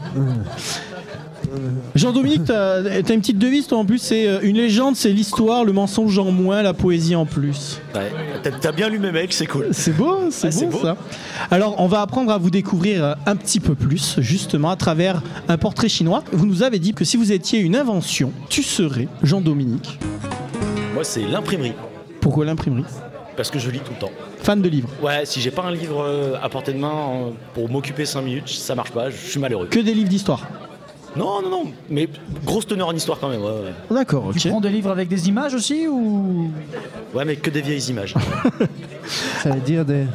Jean-Dominique, 1.96 2.46
t'as 2.46 2.82
une 2.82 3.20
petite 3.22 3.38
devise 3.38 3.68
toi 3.68 3.78
en 3.80 3.86
plus, 3.86 4.00
c'est 4.00 4.28
euh, 4.28 4.40
une 4.42 4.58
légende, 4.58 4.96
c'est 4.96 5.10
l'histoire, 5.12 5.64
le 5.64 5.74
mensonge 5.74 6.18
en 6.20 6.32
moins, 6.32 6.62
la 6.62 6.74
poésie 6.74 7.16
en 7.16 7.26
plus. 7.26 7.80
Ouais, 7.96 8.12
t'as- 8.42 8.52
t'as 8.52 8.72
bien 8.72 8.90
lu 8.90 9.00
mes 9.00 9.12
mails, 9.12 9.32
c'est 9.32 9.46
cool. 9.46 9.68
C'est 9.72 9.96
beau, 9.96 10.18
c'est 10.32 10.50
beau, 10.66 10.72
beau. 10.72 10.82
ça. 10.82 10.98
Alors, 11.52 11.76
on 11.80 11.88
va 11.88 12.02
apprendre 12.02 12.32
à 12.32 12.38
vous 12.38 12.50
découvrir 12.50 13.04
euh, 13.04 13.14
un 13.26 13.36
petit 13.36 13.60
peu 13.60 13.76
plus, 13.76 14.16
justement, 14.20 14.70
à 14.70 14.76
travers 14.76 15.22
un 15.48 15.58
portrait 15.58 15.90
chinois. 15.90 16.24
Vous 16.32 16.46
nous 16.46 16.64
avez 16.64 16.80
dit 16.80 16.94
que 16.94 17.06
si 17.06 17.18
vous 17.18 17.32
étiez 17.32 17.60
une 17.60 17.76
invention, 17.76 18.32
tu 18.50 18.64
serais 18.64 19.08
Jean-Dominique. 19.22 20.00
Moi, 20.94 21.04
c'est 21.04 21.22
l'imprimerie, 21.26 21.74
Pourquoi 22.22 22.46
l'imprimerie? 22.46 22.84
Parce 23.36 23.50
que 23.50 23.58
je 23.58 23.70
lis 23.72 23.80
tout 23.80 23.92
le 23.94 24.00
temps. 24.00 24.12
Fan 24.44 24.62
de 24.62 24.70
livres. 24.70 24.90
Ouais, 25.02 25.26
si 25.26 25.42
j'ai 25.42 25.50
pas 25.50 25.64
un 25.64 25.72
livre 25.72 26.04
euh, 26.04 26.36
à 26.44 26.50
portée 26.50 26.72
de 26.74 26.78
main 26.78 26.92
euh, 26.92 27.30
pour 27.56 27.68
m'occuper 27.70 28.06
5 28.06 28.22
minutes, 28.22 28.48
ça 28.50 28.76
marche 28.76 28.92
pas, 28.92 29.10
je 29.10 29.16
suis 29.16 29.40
malheureux. 29.40 29.66
Que 29.72 29.80
des 29.80 29.94
livres 29.96 30.10
d'histoire. 30.10 30.48
Non, 31.16 31.42
non, 31.44 31.50
non, 31.50 31.64
mais 31.90 32.10
grosse 32.44 32.66
teneur 32.66 32.88
en 32.88 32.94
histoire 32.96 33.20
quand 33.20 33.30
même. 33.30 33.42
Ouais, 33.42 33.48
ouais. 33.52 33.96
D'accord, 33.96 34.26
ok. 34.28 34.38
Tu 34.38 34.50
prends 34.50 34.62
des 34.62 34.70
livres 34.70 34.90
avec 34.90 35.08
des 35.10 35.30
images 35.30 35.54
aussi 35.54 35.88
ou? 35.88 36.50
Ouais, 37.14 37.24
mais 37.26 37.36
que 37.36 37.50
des 37.52 37.62
vieilles 37.62 37.84
images. 37.90 38.16
Ça 39.44 39.52
veut 39.52 39.62
dire 39.62 39.86
des. 39.86 40.06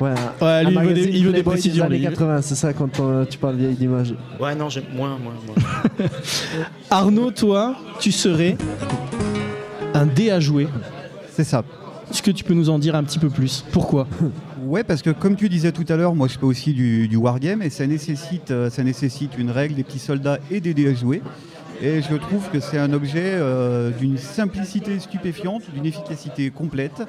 Ouais, 0.00 0.14
Ouais, 0.40 0.64
lui, 0.64 0.72
il 0.74 0.80
veut 0.80 0.94
des- 0.94 1.02
il 1.10 1.26
veut 1.26 1.32
des 1.32 1.42
précisions, 1.42 1.84
années 1.84 1.98
lui. 1.98 2.04
80, 2.04 2.40
c'est 2.42 2.54
ça 2.54 2.72
quand 2.72 2.98
euh, 3.00 3.24
tu 3.26 3.38
parles 3.38 3.56
vieille 3.56 3.74
d'image. 3.74 4.14
Ouais, 4.40 4.54
non, 4.54 4.68
j'aime 4.68 4.84
moins, 4.94 5.18
moins, 5.18 5.34
moins. 5.46 6.08
Arnaud, 6.90 7.30
toi, 7.30 7.76
tu 8.00 8.10
serais 8.10 8.56
un 9.94 10.06
dé 10.06 10.30
à 10.30 10.40
jouer. 10.40 10.66
C'est 11.30 11.44
ça. 11.44 11.62
Est-ce 12.10 12.22
que 12.22 12.30
tu 12.30 12.42
peux 12.42 12.54
nous 12.54 12.68
en 12.70 12.78
dire 12.78 12.94
un 12.96 13.04
petit 13.04 13.18
peu 13.18 13.28
plus? 13.28 13.64
Pourquoi? 13.70 14.06
Ouais, 14.72 14.84
parce 14.84 15.02
que 15.02 15.10
comme 15.10 15.36
tu 15.36 15.50
disais 15.50 15.70
tout 15.70 15.84
à 15.90 15.96
l'heure, 15.96 16.14
moi 16.14 16.28
je 16.28 16.38
fais 16.38 16.46
aussi 16.46 16.72
du, 16.72 17.06
du 17.06 17.16
wargame 17.16 17.60
et 17.60 17.68
ça 17.68 17.86
nécessite, 17.86 18.50
euh, 18.52 18.70
ça 18.70 18.82
nécessite 18.82 19.32
une 19.36 19.50
règle, 19.50 19.74
des 19.74 19.84
petits 19.84 19.98
soldats 19.98 20.38
et 20.50 20.62
des 20.62 20.72
dés 20.72 20.88
à 20.88 20.94
jouer. 20.94 21.20
Et 21.82 22.00
je 22.00 22.14
trouve 22.14 22.48
que 22.50 22.58
c'est 22.58 22.78
un 22.78 22.90
objet 22.94 23.20
euh, 23.34 23.90
d'une 23.90 24.16
simplicité 24.16 24.98
stupéfiante, 24.98 25.60
d'une 25.74 25.84
efficacité 25.84 26.48
complète. 26.48 27.02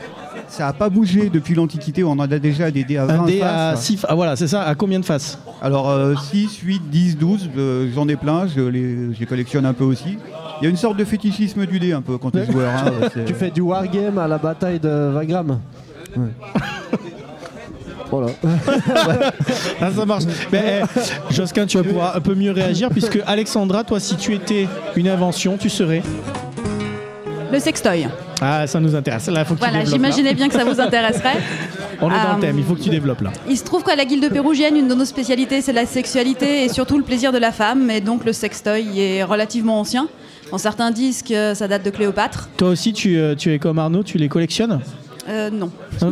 Ça 0.49 0.65
n'a 0.65 0.73
pas 0.73 0.89
bougé 0.89 1.29
depuis 1.29 1.55
l'Antiquité, 1.55 2.03
on 2.03 2.11
en 2.11 2.19
a 2.19 2.27
déjà 2.27 2.69
des 2.69 2.83
dés 2.83 2.97
à 2.97 3.05
20 3.05 3.13
Un 3.21 3.25
dé 3.27 3.41
à 3.41 3.47
faces. 3.75 3.85
6 3.85 4.05
Ah 4.09 4.15
voilà, 4.15 4.35
c'est 4.35 4.47
ça. 4.49 4.63
À 4.63 4.75
combien 4.75 4.99
de 4.99 5.05
faces? 5.05 5.39
Alors 5.61 5.89
euh, 5.89 6.15
6, 6.15 6.57
8, 6.65 6.81
10, 6.89 7.17
12, 7.17 7.49
euh, 7.55 7.87
j'en 7.95 8.09
ai 8.09 8.17
plein, 8.17 8.45
je 8.45 8.59
les, 8.59 9.13
je 9.13 9.19
les 9.21 9.25
collectionne 9.25 9.65
un 9.65 9.73
peu 9.73 9.85
aussi. 9.85 10.17
Il 10.59 10.65
y 10.65 10.67
a 10.67 10.69
une 10.69 10.75
sorte 10.75 10.97
de 10.97 11.05
fétichisme 11.05 11.65
du 11.65 11.79
dé 11.79 11.93
un 11.93 12.01
peu 12.01 12.17
quand 12.17 12.31
tu 12.31 12.39
es 12.39 12.45
joueur. 12.51 12.73
hein, 12.75 13.09
Tu 13.25 13.33
fais 13.33 13.51
du 13.51 13.61
wargame 13.61 14.17
à 14.17 14.27
la 14.27 14.37
bataille 14.37 14.81
de 14.81 15.13
Wagram. 15.15 15.59
Ouais. 16.17 16.27
voilà. 18.21 18.31
Ah, 19.81 19.89
ça 19.95 20.05
marche. 20.05 20.23
Mais 20.51 20.81
eh, 20.81 21.33
Josquin, 21.33 21.65
tu 21.65 21.77
vas 21.77 21.83
pouvoir 21.83 22.15
un 22.15 22.21
peu 22.21 22.35
mieux 22.35 22.51
réagir 22.51 22.89
puisque 22.89 23.19
Alexandra, 23.25 23.83
toi, 23.83 23.99
si 23.99 24.15
tu 24.15 24.33
étais 24.33 24.67
une 24.95 25.07
invention, 25.07 25.57
tu 25.57 25.69
serais? 25.69 26.01
Le 27.51 27.59
sextoy. 27.59 28.07
Ah, 28.41 28.65
ça 28.65 28.79
nous 28.79 28.95
intéresse. 28.95 29.27
Là, 29.27 29.45
faut 29.45 29.53
que 29.55 29.59
tu 29.63 29.69
Voilà, 29.69 29.85
j'imaginais 29.85 30.33
bien 30.33 30.47
que 30.47 30.53
ça 30.55 30.63
vous 30.65 30.79
intéresserait. 30.87 31.37
On 32.01 32.07
est 32.07 32.13
dans 32.13 32.15
Euh, 32.31 32.35
le 32.35 32.41
thème. 32.41 32.57
Il 32.57 32.63
faut 32.65 32.73
que 32.73 32.81
tu 32.81 32.89
développes 32.89 33.21
là. 33.21 33.31
Il 33.47 33.57
se 33.57 33.63
trouve 33.63 33.83
qu'à 33.83 33.95
la 33.95 34.05
Guilde 34.05 34.27
pérugienne, 34.31 34.75
une 34.75 34.87
de 34.87 34.95
nos 34.95 35.05
spécialités, 35.05 35.61
c'est 35.61 35.71
la 35.73 35.85
sexualité 35.85 36.63
et 36.65 36.69
surtout 36.69 36.97
le 36.97 37.03
plaisir 37.03 37.31
de 37.31 37.37
la 37.37 37.51
femme. 37.51 37.89
Et 37.91 38.01
donc 38.01 38.25
le 38.25 38.33
sextoy 38.33 38.99
est 38.99 39.23
relativement 39.23 39.79
ancien. 39.79 40.07
Bon, 40.51 40.57
certains 40.57 40.91
disent 40.91 41.21
que 41.23 41.53
ça 41.53 41.67
date 41.67 41.83
de 41.85 41.89
Cléopâtre. 41.89 42.49
Toi 42.57 42.69
aussi, 42.69 42.91
tu, 42.93 43.17
euh, 43.17 43.35
tu 43.35 43.53
es 43.53 43.59
comme 43.59 43.79
Arnaud, 43.79 44.03
tu 44.03 44.17
les 44.17 44.29
collectionnes? 44.29 44.79
Euh, 45.29 45.49
non. 45.49 45.71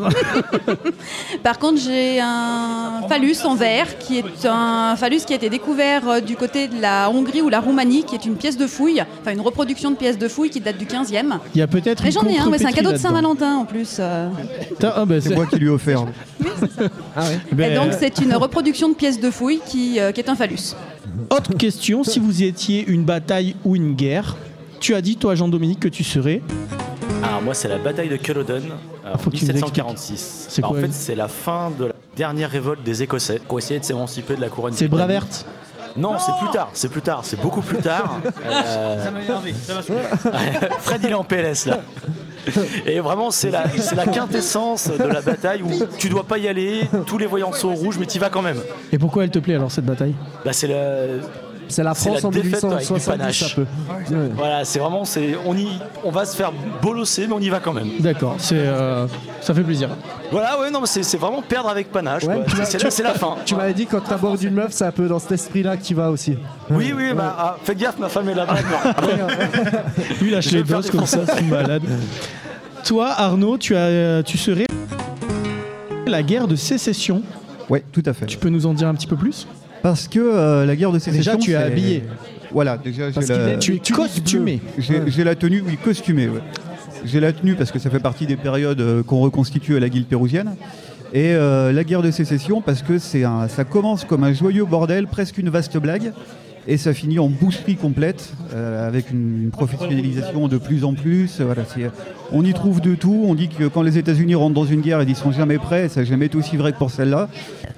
Par 1.43 1.59
contre, 1.59 1.79
j'ai 1.81 2.19
un 2.21 3.01
phallus 3.09 3.37
en 3.43 3.55
verre 3.55 3.97
qui 3.97 4.19
est 4.19 4.45
un 4.45 4.95
phallus 4.95 5.21
qui 5.27 5.33
a 5.33 5.35
été 5.35 5.49
découvert 5.49 6.07
euh, 6.07 6.19
du 6.21 6.35
côté 6.35 6.67
de 6.67 6.79
la 6.81 7.09
Hongrie 7.09 7.41
ou 7.41 7.49
la 7.49 7.59
Roumanie, 7.59 8.03
qui 8.03 8.15
est 8.15 8.25
une 8.25 8.35
pièce 8.35 8.57
de 8.57 8.67
fouille, 8.67 9.03
enfin 9.21 9.31
une 9.33 9.41
reproduction 9.41 9.91
de 9.91 9.95
pièce 9.95 10.17
de 10.17 10.27
fouille 10.27 10.49
qui 10.49 10.59
date 10.61 10.77
du 10.77 10.85
15e. 10.85 11.39
Il 11.53 11.59
y 11.59 11.61
a 11.61 11.67
peut-être. 11.67 12.03
Mais 12.03 12.09
une 12.09 12.13
j'en 12.13 12.27
ai 12.27 12.37
un, 12.39 12.47
ouais, 12.49 12.57
c'est 12.57 12.65
un 12.65 12.71
cadeau 12.71 12.91
de. 12.91 12.97
Saint-Valentin 12.97 13.55
en 13.57 13.65
plus. 13.65 13.97
euh. 13.99 14.29
Ah, 14.83 15.05
bah, 15.05 15.19
C'est 15.19 15.35
moi 15.35 15.45
qui 15.45 15.57
lui 15.57 15.67
ai 15.67 15.69
offert. 15.69 16.05
Ben, 17.51 17.71
Et 17.71 17.75
donc 17.75 17.93
c'est 17.99 18.19
une 18.19 18.33
reproduction 18.35 18.89
de 18.89 18.93
pièce 18.95 19.19
de 19.19 19.29
fouille 19.31 19.59
qui, 19.65 19.99
euh, 19.99 20.11
qui 20.11 20.21
est 20.21 20.29
un 20.29 20.35
phallus. 20.35 20.75
Autre 21.29 21.53
question, 21.57 22.03
si 22.03 22.19
vous 22.19 22.43
étiez 22.43 22.85
une 22.87 23.03
bataille 23.03 23.55
ou 23.65 23.75
une 23.75 23.93
guerre, 23.95 24.37
tu 24.79 24.95
as 24.95 25.01
dit, 25.01 25.15
toi, 25.17 25.35
Jean-Dominique, 25.35 25.79
que 25.79 25.87
tu 25.87 26.03
serais. 26.03 26.41
Alors 27.41 27.45
moi 27.47 27.53
c'est 27.55 27.67
la 27.69 27.79
bataille 27.79 28.07
de 28.07 28.17
Culloden 28.17 28.61
euh, 29.03 29.15
en 29.15 29.17
Faut 29.17 29.31
que 29.31 29.35
tu 29.35 29.45
nous 29.45 29.53
1746. 29.53 30.45
C'est 30.47 30.61
Bah, 30.61 30.67
quoi, 30.67 30.77
en 30.77 30.81
fait 30.81 30.93
c'est 30.93 31.15
la 31.15 31.27
fin 31.27 31.71
de 31.71 31.85
la 31.85 31.93
dernière 32.15 32.51
révolte 32.51 32.83
des 32.83 33.01
Écossais 33.01 33.39
qui 33.39 33.51
ont 33.51 33.57
essayé 33.57 33.79
de 33.79 33.83
s'émanciper 33.85 34.35
de 34.35 34.41
la 34.41 34.49
couronne. 34.49 34.73
C'est 34.73 34.87
britannique. 34.87 35.21
Braverte 35.21 35.45
Non, 35.97 36.19
c'est 36.19 36.33
plus 36.39 36.51
tard, 36.51 36.69
c'est 36.73 36.89
plus 36.89 37.01
tard, 37.01 37.21
c'est 37.23 37.41
beaucoup 37.41 37.61
plus 37.61 37.79
tard. 37.79 38.19
Euh, 38.45 39.03
Ça 39.03 39.09
m'a 39.09 39.23
énervé, 39.23 39.55
ça 39.59 39.73
m'a 39.73 39.81
saoulé. 39.81 40.01
Fred 40.81 41.01
il 41.03 41.09
est 41.09 41.13
en 41.15 41.23
PLS 41.23 41.65
là. 41.65 41.79
Et 42.85 42.99
vraiment 42.99 43.31
c'est 43.31 43.49
la, 43.49 43.67
c'est 43.75 43.95
la 43.95 44.05
quintessence 44.05 44.91
de 44.91 45.03
la 45.03 45.21
bataille 45.21 45.63
où 45.63 45.71
tu 45.97 46.09
dois 46.09 46.23
pas 46.25 46.37
y 46.37 46.47
aller, 46.47 46.81
tous 47.07 47.17
les 47.17 47.25
voyants 47.25 47.53
sont 47.53 47.73
rouges 47.73 47.97
mais 47.97 48.05
tu 48.05 48.19
vas 48.19 48.29
quand 48.29 48.43
même. 48.43 48.59
Et 48.91 48.99
pourquoi 48.99 49.23
elle 49.23 49.31
te 49.31 49.39
plaît 49.39 49.55
alors 49.55 49.71
cette 49.71 49.85
bataille? 49.85 50.13
Bah 50.45 50.53
c'est 50.53 50.67
le, 50.67 51.21
C'est 51.71 51.83
la 51.83 51.93
France 51.93 52.21
la 52.21 52.27
en 52.27 52.31
défaite 52.31 52.63
avec 52.63 52.79
du 52.87 52.93
1870 52.93 53.05
panache. 53.05 53.43
un 53.43 53.55
peu. 53.55 53.61
Ouais. 53.61 54.29
voilà 54.35 54.65
c'est 54.65 54.79
vraiment 54.79 55.05
c'est 55.05 55.35
on 55.45 55.55
y 55.55 55.67
on 56.03 56.11
va 56.11 56.25
se 56.25 56.35
faire 56.35 56.51
bolosser 56.81 57.27
mais 57.27 57.33
on 57.33 57.39
y 57.39 57.49
va 57.49 57.59
quand 57.59 57.73
même. 57.73 57.89
D'accord, 57.99 58.35
c'est 58.37 58.55
euh, 58.57 59.07
ça 59.41 59.53
fait 59.53 59.63
plaisir. 59.63 59.89
Voilà 60.31 60.59
ouais 60.59 60.69
non 60.69 60.81
mais 60.81 60.87
c'est, 60.87 61.03
c'est 61.03 61.17
vraiment 61.17 61.41
perdre 61.41 61.69
avec 61.69 61.91
panache. 61.91 62.23
Ouais, 62.25 62.43
C'est, 62.63 62.79
c'est- 62.79 62.89
c'est 62.91 63.03
la 63.03 63.13
fin. 63.13 63.35
Tu 63.45 63.55
m'avais 63.55 63.73
dit 63.73 63.85
quand 63.87 64.01
t'abordes 64.01 64.41
une 64.43 64.53
meuf, 64.53 64.71
c'est 64.71 64.85
un 64.85 64.91
peu 64.91 65.07
dans 65.07 65.19
cet 65.19 65.31
esprit-là 65.31 65.77
que 65.77 65.83
tu 65.83 65.93
vas 65.95 66.11
aussi. 66.11 66.37
Oui 66.69 66.93
oui 66.95 67.13
bah 67.15 67.35
ah, 67.37 67.57
faites 67.63 67.77
gaffe 67.77 67.97
ma 67.97 68.09
femme 68.09 68.29
est 68.29 68.35
là-bas. 68.35 68.53
maintenant. 68.55 69.79
Lui 70.21 70.29
lâche 70.31 70.51
les 70.51 70.63
doses 70.63 70.91
comme 70.91 71.05
ça, 71.05 71.19
c'est 71.25 71.41
malade. 71.43 71.83
Toi, 72.83 73.09
Arnaud, 73.15 73.57
tu, 73.57 73.75
as, 73.75 74.23
tu 74.23 74.37
serais 74.37 74.65
la 76.07 76.23
guerre 76.23 76.47
de 76.47 76.55
sécession. 76.55 77.21
Ouais, 77.69 77.83
tout 77.91 78.03
à 78.05 78.13
fait. 78.13 78.25
Tu 78.25 78.37
peux 78.37 78.49
nous 78.49 78.65
en 78.65 78.73
dire 78.73 78.87
un 78.87 78.95
petit 78.95 79.07
peu 79.07 79.15
plus? 79.15 79.47
Parce 79.81 80.07
que 80.07 80.19
euh, 80.19 80.65
la 80.65 80.75
guerre 80.75 80.91
de 80.91 80.99
sécession. 80.99 81.33
Déjà, 81.35 81.43
tu 81.43 81.51
es 81.51 81.55
habillé. 81.55 82.03
Voilà, 82.51 82.77
déjà, 82.77 83.07
j'ai 83.07 83.13
Parce 83.13 83.25
qu'il 83.27 83.35
la... 83.35 83.53
est- 83.53 83.59
tu 83.59 83.75
es 83.75 83.79
costumé. 83.79 84.59
J'ai 84.77 85.01
j'ai 85.07 85.23
la 85.23 85.35
tenue, 85.35 85.63
oui, 85.65 85.77
costumée. 85.83 86.27
ouais. 86.27 86.41
J'ai 87.05 87.19
la 87.19 87.33
tenue 87.33 87.55
parce 87.55 87.71
que 87.71 87.79
ça 87.79 87.89
fait 87.89 87.99
partie 87.99 88.27
des 88.27 88.35
périodes 88.35 88.79
euh, 88.81 89.01
qu'on 89.03 89.21
reconstitue 89.21 89.75
à 89.77 89.79
la 89.79 89.89
guilde 89.89 90.05
pérusienne. 90.05 90.55
Et 91.13 91.33
euh, 91.33 91.71
la 91.73 91.83
guerre 91.83 92.01
de 92.03 92.11
sécession 92.11 92.61
parce 92.61 92.83
que 92.83 92.97
c'est 92.99 93.23
un, 93.23 93.47
ça 93.47 93.63
commence 93.63 94.05
comme 94.05 94.23
un 94.23 94.33
joyeux 94.33 94.65
bordel, 94.65 95.07
presque 95.07 95.37
une 95.39 95.49
vaste 95.49 95.77
blague, 95.77 96.13
et 96.67 96.77
ça 96.77 96.93
finit 96.93 97.19
en 97.19 97.27
boucherie 97.27 97.75
complète, 97.75 98.33
euh, 98.53 98.87
avec 98.87 99.09
une, 99.11 99.43
une 99.43 99.49
professionnalisation 99.51 100.47
de 100.47 100.57
plus 100.57 100.83
en 100.83 100.93
plus. 100.93 101.39
euh, 101.39 101.45
Voilà, 101.45 101.63
c'est- 101.65 101.89
on 102.31 102.43
y 102.45 102.53
trouve 102.53 102.81
de 102.81 102.95
tout. 102.95 103.23
On 103.27 103.35
dit 103.35 103.49
que 103.49 103.65
quand 103.67 103.81
les 103.81 103.97
États-Unis 103.97 104.35
rentrent 104.35 104.53
dans 104.55 104.65
une 104.65 104.81
guerre, 104.81 105.01
ils 105.01 105.07
n'y 105.07 105.15
sont 105.15 105.31
jamais 105.31 105.57
prêts. 105.57 105.89
Ça 105.89 106.01
n'a 106.01 106.05
jamais 106.05 106.27
été 106.27 106.37
aussi 106.37 106.57
vrai 106.57 106.71
que 106.71 106.77
pour 106.77 106.91
celle-là. 106.91 107.27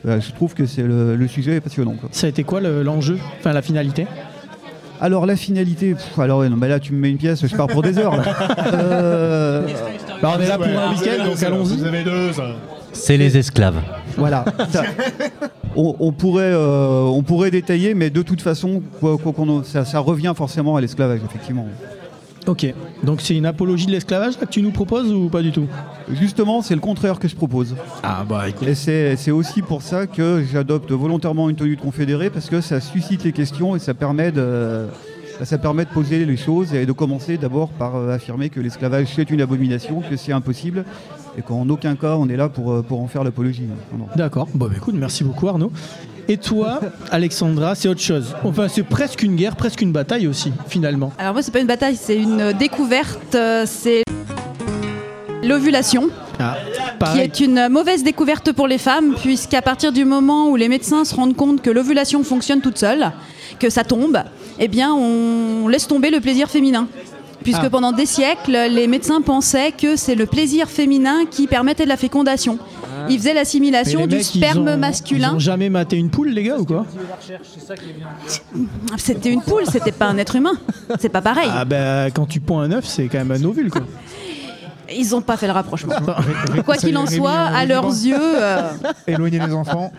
Euh, 0.06 0.20
je 0.22 0.32
trouve 0.34 0.54
que 0.54 0.66
c'est 0.66 0.84
le, 0.84 1.16
le 1.16 1.28
sujet 1.28 1.56
est 1.56 1.62
passionnant. 1.62 1.94
quoi. 2.00 2.10
Ça 2.12 2.28
a 2.28 2.30
été 2.30 2.44
quoi 2.44 2.60
le- 2.62 2.84
l'enjeu 2.84 3.18
Enfin, 3.40 3.54
la 3.54 3.62
finalité? 3.62 4.06
Alors 5.02 5.26
la 5.26 5.36
finalité, 5.36 5.96
pff, 5.96 6.18
alors 6.20 6.44
non, 6.44 6.56
mais 6.56 6.70
là 6.70 6.80
tu 6.80 6.94
me 6.94 7.00
mets 7.00 7.10
une 7.10 7.18
pièce, 7.18 7.46
je 7.46 7.54
pars 7.56 7.68
pour 7.68 7.82
des 7.82 7.98
heures. 7.98 8.16
là. 8.16 8.24
Euh, 8.74 9.68
Bah, 10.22 10.36
On 10.38 10.42
est 10.42 10.48
là 10.48 10.58
pour 10.58 10.68
un 10.68 10.92
week-end, 10.94 11.26
donc 11.26 11.44
allons-y. 11.44 11.84
avez 11.86 12.04
deux, 12.04 12.32
ça. 12.32 12.44
C'est 12.94 13.18
les 13.18 13.36
esclaves. 13.38 13.82
Voilà. 14.18 14.46
Ça- 14.70 14.84
on, 15.76 15.96
on 16.00 16.12
pourrait, 16.12 16.52
euh, 16.54 17.02
on 17.04 17.24
pourrait 17.24 17.52
détailler, 17.52 17.94
mais 17.94 18.10
de 18.10 18.22
toute 18.22 18.42
façon, 18.42 18.82
quoi- 19.00 19.18
quoi 19.18 19.34
qu'on 19.34 19.50
en- 19.50 19.64
ça, 19.64 19.86
ça 19.86 20.00
revient 20.00 20.34
forcément 20.36 20.76
à 20.76 20.82
l'esclavage, 20.82 21.22
effectivement. 21.26 21.68
Ok, 22.46 22.66
donc 23.04 23.22
c'est 23.22 23.36
une 23.38 23.46
apologie 23.46 23.86
de 23.86 23.92
l'esclavage 23.92 24.34
là, 24.38 24.46
que 24.46 24.52
tu 24.52 24.62
nous 24.62 24.72
proposes 24.72 25.10
ou 25.14 25.30
pas 25.30 25.42
du 25.42 25.54
tout? 25.54 25.66
Justement, 26.12 26.62
c'est 26.62 26.74
le 26.76 26.82
contraire 26.82 27.18
que 27.18 27.30
je 27.30 27.36
propose. 27.38 27.74
Ah 28.04 28.26
bah 28.28 28.50
écoute. 28.50 28.68
Et 28.68 28.76
c'est 28.76 29.16
c'est 29.16 29.32
aussi 29.32 29.62
pour 29.62 29.82
ça 29.82 30.08
que 30.08 30.44
j'adopte 30.52 30.92
volontairement 30.92 31.50
une 31.50 31.56
tenue 31.56 31.78
de 31.78 31.82
confédéré, 31.82 32.30
parce 32.30 32.50
que 32.50 32.60
ça 32.60 32.82
suscite 32.82 33.24
les 33.24 33.32
questions 33.32 33.78
et 33.78 33.80
ça 33.80 33.94
permet 33.94 34.34
de, 34.34 34.88
ça 35.42 35.58
permet 35.58 35.86
de 35.86 35.90
poser 35.92 36.26
les 36.26 36.36
choses 36.36 36.74
et 36.74 36.86
de 36.86 36.92
commencer 36.92 37.38
d'abord 37.38 37.70
par 37.70 37.96
euh, 37.96 38.14
affirmer 38.14 38.50
que 38.50 38.60
l'esclavage 38.60 39.08
c'est 39.16 39.30
une 39.32 39.40
abomination, 39.40 40.02
que 40.02 40.18
c'est 40.18 40.34
impossible, 40.34 40.84
et 41.38 41.42
qu'en 41.42 41.68
aucun 41.70 41.96
cas 41.96 42.16
on 42.18 42.28
est 42.30 42.38
là 42.38 42.50
pour, 42.50 42.72
euh, 42.72 42.82
pour 42.82 43.02
en 43.02 43.08
faire 43.08 43.24
l'apologie. 43.24 43.64
D'accord, 44.16 44.48
bon 44.54 44.68
bah 44.68 44.74
écoute, 44.76 44.96
merci 44.98 45.24
beaucoup 45.24 45.48
Arnaud. 45.48 45.72
Et 46.30 46.38
toi, 46.38 46.80
Alexandra, 47.12 47.76
c'est 47.76 47.90
autre 47.90 48.00
chose. 48.00 48.34
Enfin, 48.46 48.68
c'est 48.70 48.84
presque 48.84 49.24
une 49.24 49.36
guerre, 49.36 49.58
presque 49.58 49.82
une 49.82 49.92
bataille 49.92 50.26
aussi, 50.28 50.54
finalement. 50.70 51.12
Alors 51.18 51.34
moi, 51.34 51.42
c'est 51.42 51.52
pas 51.52 51.60
une 51.60 51.68
bataille, 51.68 51.98
c'est 51.98 52.16
une 52.18 52.54
découverte. 52.54 53.36
euh, 53.36 53.66
C'est 53.68 54.04
l'ovulation. 55.44 56.10
Ah, 56.40 56.58
qui 57.14 57.20
est 57.20 57.40
une 57.42 57.68
mauvaise 57.70 58.04
découverte 58.04 58.54
pour 58.54 58.68
les 58.68 58.78
femmes, 58.78 59.14
puisqu'à 59.22 59.62
partir 59.62 59.92
du 59.92 60.04
moment 60.06 60.50
où 60.50 60.56
les 60.56 60.68
médecins 60.70 61.04
se 61.06 61.14
rendent 61.14 61.36
compte 61.36 61.62
que 61.62 61.70
l'ovulation 61.70 62.24
fonctionne 62.24 62.62
toute 62.62 62.78
seule, 62.78 63.12
que 63.60 63.70
ça 63.70 63.84
tombe, 63.84 64.18
eh 64.60 64.68
bien, 64.68 64.94
on 64.94 65.68
laisse 65.68 65.88
tomber 65.88 66.10
le 66.10 66.22
plaisir 66.22 66.50
féminin. 66.50 66.88
Puisque 67.44 67.60
Ah. 67.64 67.70
pendant 67.70 67.92
des 67.92 68.06
siècles, 68.06 68.58
les 68.72 68.88
médecins 68.88 69.22
pensaient 69.22 69.72
que 69.72 69.96
c'est 69.96 70.16
le 70.16 70.26
plaisir 70.26 70.70
féminin 70.70 71.26
qui 71.30 71.48
permettait 71.48 71.84
de 71.84 71.90
la 71.90 71.98
fécondation. 71.98 72.58
Ils 73.10 73.18
faisaient 73.18 73.34
l'assimilation 73.34 74.08
du 74.08 74.16
mecs, 74.16 74.34
ils 74.36 74.38
sperme 74.40 74.68
ont- 74.68 74.78
masculin. 74.78 75.32
Ils 75.34 75.36
ont 75.36 75.40
jamais 75.40 75.70
maté 75.70 75.98
une 75.98 76.10
poule, 76.10 76.30
les 76.30 76.44
gars, 76.44 76.58
ou 76.58 76.64
quoi 76.66 76.86
C'était 78.98 79.32
une 79.32 79.42
poule, 79.42 79.64
c'était 79.70 79.92
pas 79.92 80.06
un 80.08 80.18
être 80.18 80.36
humain. 80.36 80.54
C'est 81.00 81.10
pas 81.10 81.22
pareil. 81.22 81.50
Ah 81.52 81.66
bah 81.66 82.06
quand 82.12 82.26
tu 82.26 82.40
ponds 82.40 82.60
un 82.60 82.72
œuf, 82.72 82.86
c'est 82.86 83.08
quand 83.08 83.18
même 83.24 83.32
un 83.32 83.44
ovule, 83.44 83.70
quoi. 83.70 83.82
Ils 84.96 85.10
n'ont 85.12 85.22
pas 85.22 85.38
fait 85.38 85.48
le 85.48 85.54
rapprochement. 85.54 85.96
Quoi 86.66 86.78
qu'il 86.78 86.98
en 86.98 87.06
soit, 87.06 87.32
à 87.32 87.66
leurs 87.66 87.86
yeux, 87.90 88.16
euh, 88.20 88.72
Éloigner 89.08 89.40
les 89.40 89.54
enfants. 89.54 89.92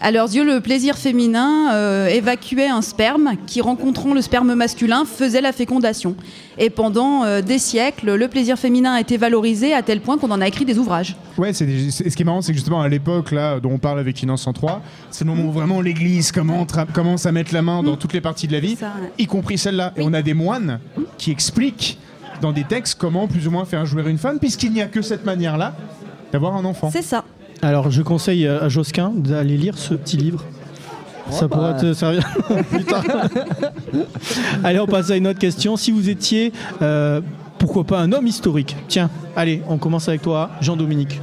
à 0.00 0.10
leurs 0.10 0.34
yeux, 0.34 0.44
le 0.44 0.60
plaisir 0.60 0.96
féminin 0.96 1.72
euh, 1.74 2.06
évacuait 2.08 2.68
un 2.68 2.82
sperme 2.82 3.32
qui, 3.46 3.60
rencontrant 3.60 4.12
le 4.14 4.20
sperme 4.22 4.54
masculin, 4.54 5.04
faisait 5.04 5.40
la 5.40 5.52
fécondation. 5.52 6.16
Et 6.58 6.68
pendant 6.68 7.24
euh, 7.24 7.40
des 7.40 7.58
siècles, 7.58 8.14
le 8.14 8.28
plaisir 8.28 8.58
féminin 8.58 8.94
a 8.94 9.00
été 9.00 9.16
valorisé 9.16 9.72
à 9.72 9.82
tel 9.82 10.00
point 10.00 10.18
qu'on 10.18 10.30
en 10.30 10.40
a 10.40 10.48
écrit 10.48 10.64
des 10.64 10.78
ouvrages. 10.78 11.16
Ouais, 11.38 11.52
c'est 11.52 11.64
des- 11.66 11.90
ce 11.90 12.02
qui 12.02 12.22
est 12.22 12.24
marrant, 12.26 12.42
c'est 12.42 12.52
que 12.52 12.58
justement 12.58 12.82
à 12.82 12.88
l'époque 12.88 13.30
là 13.30 13.58
dont 13.60 13.70
on 13.72 13.78
parle 13.78 14.00
avec 14.00 14.18
Finance 14.18 14.42
103, 14.42 14.82
c'est 15.10 15.24
le 15.24 15.30
moment 15.30 15.48
où 15.48 15.52
vraiment 15.52 15.80
l'Église 15.80 16.30
commence, 16.32 16.76
à- 16.76 16.84
commence 16.84 17.24
à 17.24 17.32
mettre 17.32 17.54
la 17.54 17.62
main 17.62 17.82
dans 17.82 17.96
toutes 17.96 18.12
les 18.12 18.20
parties 18.20 18.46
de 18.48 18.52
la 18.52 18.60
vie, 18.60 18.76
Ça, 18.76 18.92
ouais. 19.00 19.10
y 19.18 19.26
compris 19.26 19.56
celle-là. 19.56 19.92
Et 19.96 20.02
on 20.04 20.12
a 20.12 20.20
des 20.22 20.34
moines 20.34 20.80
qui 21.16 21.30
expliquent 21.30 21.98
dans 22.42 22.52
des 22.52 22.64
textes 22.64 22.98
comment 22.98 23.26
plus 23.26 23.46
ou 23.46 23.50
moins 23.50 23.64
faire 23.64 23.86
jouer 23.86 24.02
une 24.06 24.18
femme, 24.18 24.38
puisqu'il 24.38 24.72
n'y 24.72 24.82
a 24.82 24.86
que 24.86 25.00
cette 25.00 25.24
manière-là 25.24 25.74
d'avoir 26.32 26.56
un 26.56 26.64
enfant. 26.66 26.90
C'est 26.92 27.02
ça. 27.02 27.24
Alors, 27.62 27.90
je 27.90 28.02
conseille 28.02 28.46
à 28.46 28.68
Josquin 28.68 29.12
d'aller 29.14 29.56
lire 29.56 29.78
ce 29.78 29.94
petit 29.94 30.16
livre. 30.16 30.44
Ça 31.30 31.46
bah. 31.46 31.56
pourrait 31.56 31.76
te 31.76 31.94
servir 31.94 32.28
plus 32.70 32.84
tard. 32.84 33.04
allez, 34.64 34.80
on 34.80 34.86
passe 34.86 35.10
à 35.10 35.16
une 35.16 35.28
autre 35.28 35.38
question. 35.38 35.76
Si 35.76 35.92
vous 35.92 36.08
étiez, 36.10 36.52
euh, 36.82 37.20
pourquoi 37.58 37.84
pas, 37.84 38.00
un 38.00 38.12
homme 38.12 38.26
historique? 38.26 38.76
Tiens, 38.88 39.08
allez, 39.36 39.62
on 39.68 39.78
commence 39.78 40.08
avec 40.08 40.22
toi, 40.22 40.50
Jean-Dominique. 40.60 41.20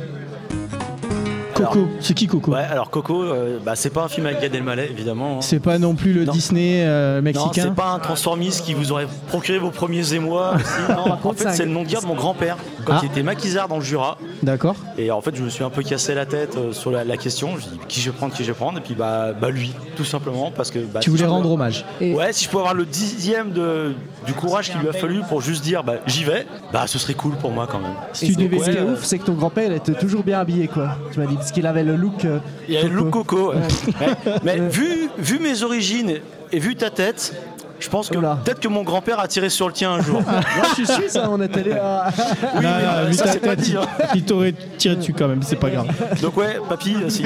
Coco, 1.63 1.71
Alors- 1.79 1.87
c'est 1.99 2.13
qui 2.13 2.27
Coco 2.27 2.51
Ouais, 2.51 2.59
alors 2.69 2.89
Coco, 2.89 3.23
euh, 3.23 3.59
bah, 3.63 3.75
c'est 3.75 3.89
pas 3.89 4.03
un 4.03 4.07
film 4.07 4.25
avec 4.25 4.41
Gad 4.41 4.53
Elmaleh, 4.55 4.89
évidemment. 4.91 5.41
C'est 5.41 5.59
pas 5.59 5.77
non 5.77 5.95
plus 5.95 6.13
le 6.13 6.25
Non. 6.25 6.31
Disney 6.33 6.83
euh, 6.85 7.17
Non, 7.17 7.21
mexicain 7.23 7.51
c'est 7.63 7.73
pas 7.75 7.91
un 7.91 7.99
transformiste 7.99 8.65
qui 8.65 8.73
vous 8.73 8.91
aurait 8.91 9.07
procuré 9.27 9.59
vos 9.59 9.71
premiers 9.71 10.13
émois. 10.13 10.53
aussi. 10.55 10.65
Non, 10.89 11.11
en 11.23 11.33
fait, 11.33 11.49
c'est 11.51 11.65
le 11.65 11.71
nom 11.71 11.83
de 11.83 11.87
guerre 11.87 12.01
de 12.01 12.07
mon 12.07 12.15
grand-père 12.15 12.57
quand 12.85 12.93
Ah. 12.95 12.99
il 13.03 13.07
était 13.07 13.23
maquisard 13.23 13.67
dans 13.67 13.77
le 13.77 13.83
Jura. 13.83 14.17
D'accord. 14.43 14.75
Et 14.97 15.11
en 15.11 15.21
fait, 15.21 15.35
je 15.35 15.43
me 15.43 15.49
suis 15.49 15.63
un 15.63 15.69
peu 15.69 15.83
cassé 15.83 16.13
la 16.15 16.25
tête 16.25 16.55
euh, 16.57 16.71
sur 16.73 16.91
la, 16.91 17.03
la 17.03 17.17
question. 17.17 17.51
Je 17.57 17.63
dis 17.63 17.79
qui 17.87 18.01
je 18.01 18.09
vais 18.09 18.15
prendre, 18.17 18.33
qui 18.33 18.43
je 18.43 18.47
vais 18.51 18.57
prendre? 18.57 18.77
Et 18.79 18.81
puis 18.81 18.95
bah, 18.95 19.33
bah 19.39 19.49
lui, 19.49 19.73
tout 19.95 20.03
simplement, 20.05 20.51
parce 20.55 20.71
que. 20.71 20.79
bah, 20.79 20.99
Tu 21.01 21.09
voulais 21.09 21.23
si 21.23 21.29
rendre 21.29 21.51
hommage. 21.51 21.85
Et- 22.01 22.13
Ouais, 22.13 22.33
si 22.33 22.45
je 22.45 22.49
peux 22.49 22.57
avoir 22.57 22.73
le 22.73 22.85
dixième 22.85 23.51
de, 23.51 23.93
du 24.25 24.33
courage 24.33 24.71
qu'il 24.71 24.79
lui 24.81 24.89
a 24.89 24.93
fallu 24.93 25.21
pour 25.29 25.41
juste 25.41 25.63
dire 25.63 25.83
bah, 25.83 25.95
j'y 26.07 26.23
vais, 26.23 26.45
bah 26.73 26.85
ce 26.87 26.97
serait 26.99 27.13
cool 27.13 27.33
pour 27.35 27.51
moi 27.51 27.67
quand 27.69 27.79
même. 27.79 27.93
Si 28.13 28.25
Et 28.25 28.27
tu 28.29 28.33
ce 28.33 28.39
devais- 28.39 28.59
ce 28.59 28.69
qui 28.71 28.77
est 28.77 28.81
ouais, 28.81 28.91
ouf, 28.91 29.03
c'est 29.03 29.19
que 29.19 29.25
ton 29.25 29.33
grand-père, 29.33 29.71
il 29.71 29.75
était 29.77 29.93
toujours 29.93 30.23
bien 30.23 30.39
habillé, 30.39 30.67
quoi. 30.67 30.95
Tu 31.11 31.19
m'as 31.19 31.25
dit, 31.27 31.37
parce 31.49 31.55
qu'il 31.55 31.65
avait 31.65 31.83
le 31.83 31.95
look. 31.95 32.25
euh, 32.25 32.37
Il 32.67 32.75
y 32.75 32.77
a 32.77 32.83
le 32.83 32.89
look 32.89 33.09
coco. 33.09 33.49
ouais. 33.53 33.55
Ouais. 33.55 34.15
Mais 34.43 34.59
Ouais. 34.59 34.67
vu, 34.69 35.09
vu 35.17 35.39
mes 35.39 35.63
origines 35.63 36.13
et 36.51 36.59
vu 36.59 36.75
ta 36.75 36.91
tête, 36.91 37.33
je 37.79 37.89
pense 37.89 38.09
que 38.09 38.17
Oula. 38.19 38.37
peut-être 38.45 38.59
que 38.59 38.67
mon 38.67 38.83
grand-père 38.83 39.19
a 39.19 39.27
tiré 39.27 39.49
sur 39.49 39.65
le 39.65 39.73
tien 39.73 39.93
un 39.93 40.01
jour. 40.01 40.21
Moi, 40.27 40.41
je 40.69 40.73
suis 40.75 40.85
suisse, 40.85 41.15
hein, 41.15 41.27
on 41.31 41.41
était 41.41 41.61
allé 41.61 41.71
à. 41.71 42.11
Oui, 42.17 42.23
Non, 42.55 42.61
mais, 42.61 43.07
non, 43.07 43.13
ça, 43.13 43.27
c'est 43.31 43.39
pas 43.39 43.55
dit, 43.55 43.75
hein. 43.75 43.81
il 44.13 44.23
t'aurait 44.25 44.53
tiré 44.77 44.95
dessus 44.97 45.13
quand 45.13 45.27
même, 45.27 45.41
c'est 45.41 45.55
pas 45.55 45.71
grave. 45.71 45.87
Donc 46.21 46.37
ouais, 46.37 46.57
papy, 46.69 46.95
si. 47.07 47.23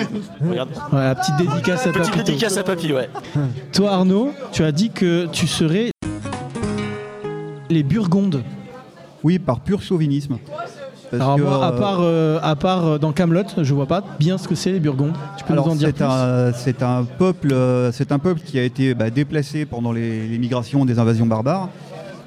Regarde. 0.47 0.69
Ouais, 0.93 0.99
la 1.03 1.15
petite 1.15 1.35
dédicace 1.35 1.85
à 1.85 1.89
Petite 1.91 2.03
Papito. 2.11 2.23
dédicace 2.23 2.55
à 2.57 2.63
papy, 2.63 2.93
ouais. 2.93 3.09
Toi 3.73 3.91
Arnaud, 3.91 4.31
tu 4.53 4.63
as 4.63 4.71
dit 4.71 4.89
que 4.91 5.25
tu 5.33 5.47
serais 5.47 5.91
les 7.69 7.83
Burgondes. 7.83 8.41
Oui, 9.23 9.39
par 9.39 9.59
pur 9.61 9.81
chauvinisme. 9.81 10.37
Parce 11.17 11.21
Alors 11.23 11.35
que, 11.37 11.41
moi, 11.41 11.65
à 11.65 11.71
euh, 11.71 11.79
part, 11.79 11.97
euh, 12.01 12.39
à 12.41 12.55
part 12.55 12.85
euh, 12.87 12.97
dans 12.97 13.11
Camelot, 13.11 13.43
je 13.61 13.73
vois 13.73 13.85
pas 13.85 14.03
bien 14.19 14.37
ce 14.37 14.47
que 14.47 14.55
c'est 14.55 14.71
les 14.71 14.79
Burgondes. 14.79 15.13
Tu 15.37 15.43
peux 15.43 15.53
Alors, 15.53 15.67
nous 15.67 15.73
en 15.73 15.75
dire 15.75 15.89
c'est 15.89 15.93
plus? 15.93 16.03
un, 16.05 16.51
c'est 16.53 16.81
un 16.83 17.03
peuple, 17.03 17.53
euh, 17.53 17.91
c'est 17.91 18.11
un 18.11 18.19
peuple 18.19 18.41
qui 18.43 18.57
a 18.57 18.63
été 18.63 18.93
bah, 18.95 19.09
déplacé 19.09 19.65
pendant 19.65 19.91
les, 19.91 20.27
les 20.27 20.37
migrations 20.39 20.85
des 20.85 20.97
invasions 20.99 21.25
barbares, 21.27 21.69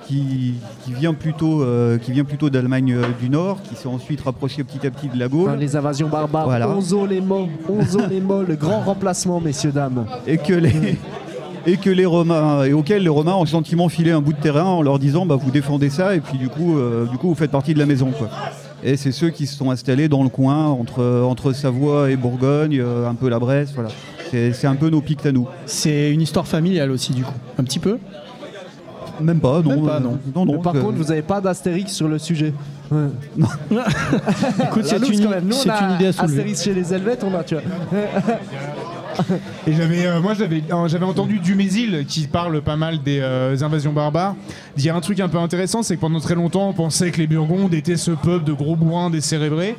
qui, 0.06 0.54
qui 0.84 0.92
vient 0.92 1.14
plutôt, 1.14 1.62
euh, 1.62 1.98
qui 1.98 2.12
vient 2.12 2.22
plutôt 2.24 2.48
d'Allemagne 2.48 2.92
euh, 2.94 3.02
du 3.20 3.28
Nord, 3.28 3.58
qui 3.68 3.74
s'est 3.74 3.88
ensuite 3.88 4.20
rapproché 4.20 4.62
petit 4.62 4.86
à 4.86 4.90
petit 4.92 5.08
de 5.08 5.18
la 5.18 5.26
Gaule, 5.26 5.48
Enfin, 5.48 5.56
les 5.56 5.74
invasions 5.74 6.08
barbares. 6.08 6.44
Voilà. 6.44 6.68
Onzo 6.68 7.06
les 7.06 7.20
mots, 7.20 7.48
onzo 7.68 8.00
les 8.08 8.20
mots, 8.20 8.42
le 8.42 8.54
grand 8.54 8.80
remplacement, 8.80 9.40
messieurs, 9.40 9.72
dames. 9.72 10.06
et 10.28 10.38
que 10.38 10.54
les 10.54 10.96
et 11.68 11.78
que 11.78 11.90
les 11.90 12.06
Romains 12.06 12.62
et 12.62 12.72
auxquels 12.72 13.02
les 13.02 13.08
Romains 13.08 13.34
ont 13.34 13.44
gentiment 13.44 13.88
filé 13.88 14.12
un 14.12 14.20
bout 14.20 14.32
de 14.32 14.38
terrain 14.40 14.62
en 14.62 14.82
leur 14.82 15.00
disant 15.00 15.26
bah 15.26 15.34
vous 15.34 15.50
défendez 15.50 15.90
ça 15.90 16.14
et 16.14 16.20
puis 16.20 16.38
du 16.38 16.48
coup 16.48 16.78
euh, 16.78 17.06
du 17.06 17.18
coup 17.18 17.26
vous 17.26 17.34
faites 17.34 17.50
partie 17.50 17.74
de 17.74 17.80
la 17.80 17.86
maison 17.86 18.12
quoi. 18.16 18.28
Et 18.86 18.96
c'est 18.96 19.10
ceux 19.10 19.30
qui 19.30 19.48
se 19.48 19.56
sont 19.56 19.72
installés 19.72 20.08
dans 20.08 20.22
le 20.22 20.28
coin 20.28 20.66
entre 20.66 21.22
entre 21.22 21.52
Savoie 21.52 22.08
et 22.08 22.14
Bourgogne, 22.14 22.78
euh, 22.80 23.08
un 23.08 23.16
peu 23.16 23.28
la 23.28 23.40
Bresse, 23.40 23.72
voilà. 23.74 23.88
C'est 24.30 24.66
un 24.66 24.76
peu 24.76 24.90
nos 24.90 25.00
pics 25.00 25.26
à 25.26 25.32
nous. 25.32 25.48
C'est 25.66 26.12
une 26.12 26.20
histoire 26.20 26.46
familiale 26.46 26.92
aussi 26.92 27.12
du 27.12 27.24
coup, 27.24 27.34
un 27.58 27.64
petit 27.64 27.80
peu. 27.80 27.98
Même 29.20 29.40
pas, 29.40 29.60
non. 29.60 29.70
Même 29.70 29.86
pas, 29.86 29.96
euh, 29.96 30.00
non. 30.00 30.18
non, 30.36 30.46
non, 30.46 30.60
par 30.60 30.76
euh, 30.76 30.80
contre, 30.80 30.98
vous 30.98 31.04
n'avez 31.04 31.22
pas 31.22 31.40
d'Astérix 31.40 31.92
sur 31.92 32.06
le 32.06 32.18
sujet. 32.18 32.54
Ouais. 32.92 33.08
Écoute, 34.66 34.84
c'est 34.84 34.98
une, 34.98 35.04
une 35.04 35.94
idée 35.94 36.06
à 36.06 36.12
soulever. 36.12 36.40
Astérix 36.40 36.62
chez 36.62 36.74
les 36.74 36.94
Helvètes, 36.94 37.24
on 37.24 37.34
a, 37.34 37.42
tu 37.42 37.56
vois. 37.56 37.64
Et 39.66 39.72
j'avais, 39.72 40.06
euh, 40.06 40.20
moi 40.20 40.34
j'avais, 40.34 40.62
j'avais 40.86 41.04
entendu 41.04 41.38
Dumézil 41.38 42.04
qui 42.06 42.26
parle 42.26 42.60
pas 42.62 42.76
mal 42.76 43.02
des 43.02 43.20
euh, 43.20 43.56
invasions 43.62 43.92
barbares 43.92 44.36
dire 44.76 44.96
un 44.96 45.00
truc 45.00 45.20
un 45.20 45.28
peu 45.28 45.38
intéressant, 45.38 45.82
c'est 45.82 45.96
que 45.96 46.00
pendant 46.00 46.20
très 46.20 46.34
longtemps 46.34 46.68
on 46.68 46.72
pensait 46.72 47.10
que 47.10 47.18
les 47.18 47.26
Burgondes 47.26 47.74
étaient 47.74 47.96
ce 47.96 48.10
peuple 48.10 48.44
de 48.44 48.52
gros 48.52 48.76
bourrins 48.76 49.10
décérébrés. 49.10 49.76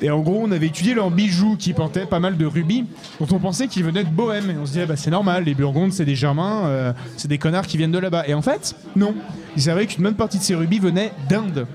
Et 0.00 0.10
en 0.10 0.20
gros, 0.20 0.40
on 0.44 0.52
avait 0.52 0.66
étudié 0.66 0.94
leurs 0.94 1.10
bijoux 1.10 1.56
qui 1.56 1.72
portaient 1.72 2.06
pas 2.06 2.20
mal 2.20 2.36
de 2.36 2.46
rubis, 2.46 2.84
dont 3.20 3.26
on 3.32 3.38
pensait 3.38 3.66
qu'ils 3.66 3.84
venaient 3.84 4.04
de 4.04 4.10
Bohème. 4.10 4.50
Et 4.50 4.54
on 4.56 4.64
se 4.64 4.72
disait, 4.72 4.86
bah, 4.86 4.96
c'est 4.96 5.10
normal, 5.10 5.44
les 5.44 5.54
Burgondes, 5.54 5.92
c'est 5.92 6.04
des 6.04 6.14
Germains, 6.14 6.66
euh, 6.66 6.92
c'est 7.16 7.28
des 7.28 7.38
connards 7.38 7.66
qui 7.66 7.76
viennent 7.76 7.92
de 7.92 7.98
là-bas. 7.98 8.24
Et 8.28 8.34
en 8.34 8.42
fait, 8.42 8.76
non. 8.94 9.14
Il 9.56 9.62
s'avérait 9.62 9.86
qu'une 9.86 10.04
bonne 10.04 10.14
partie 10.14 10.38
de 10.38 10.42
ces 10.42 10.54
rubis 10.54 10.78
venaient 10.78 11.12
d'Inde. 11.28 11.66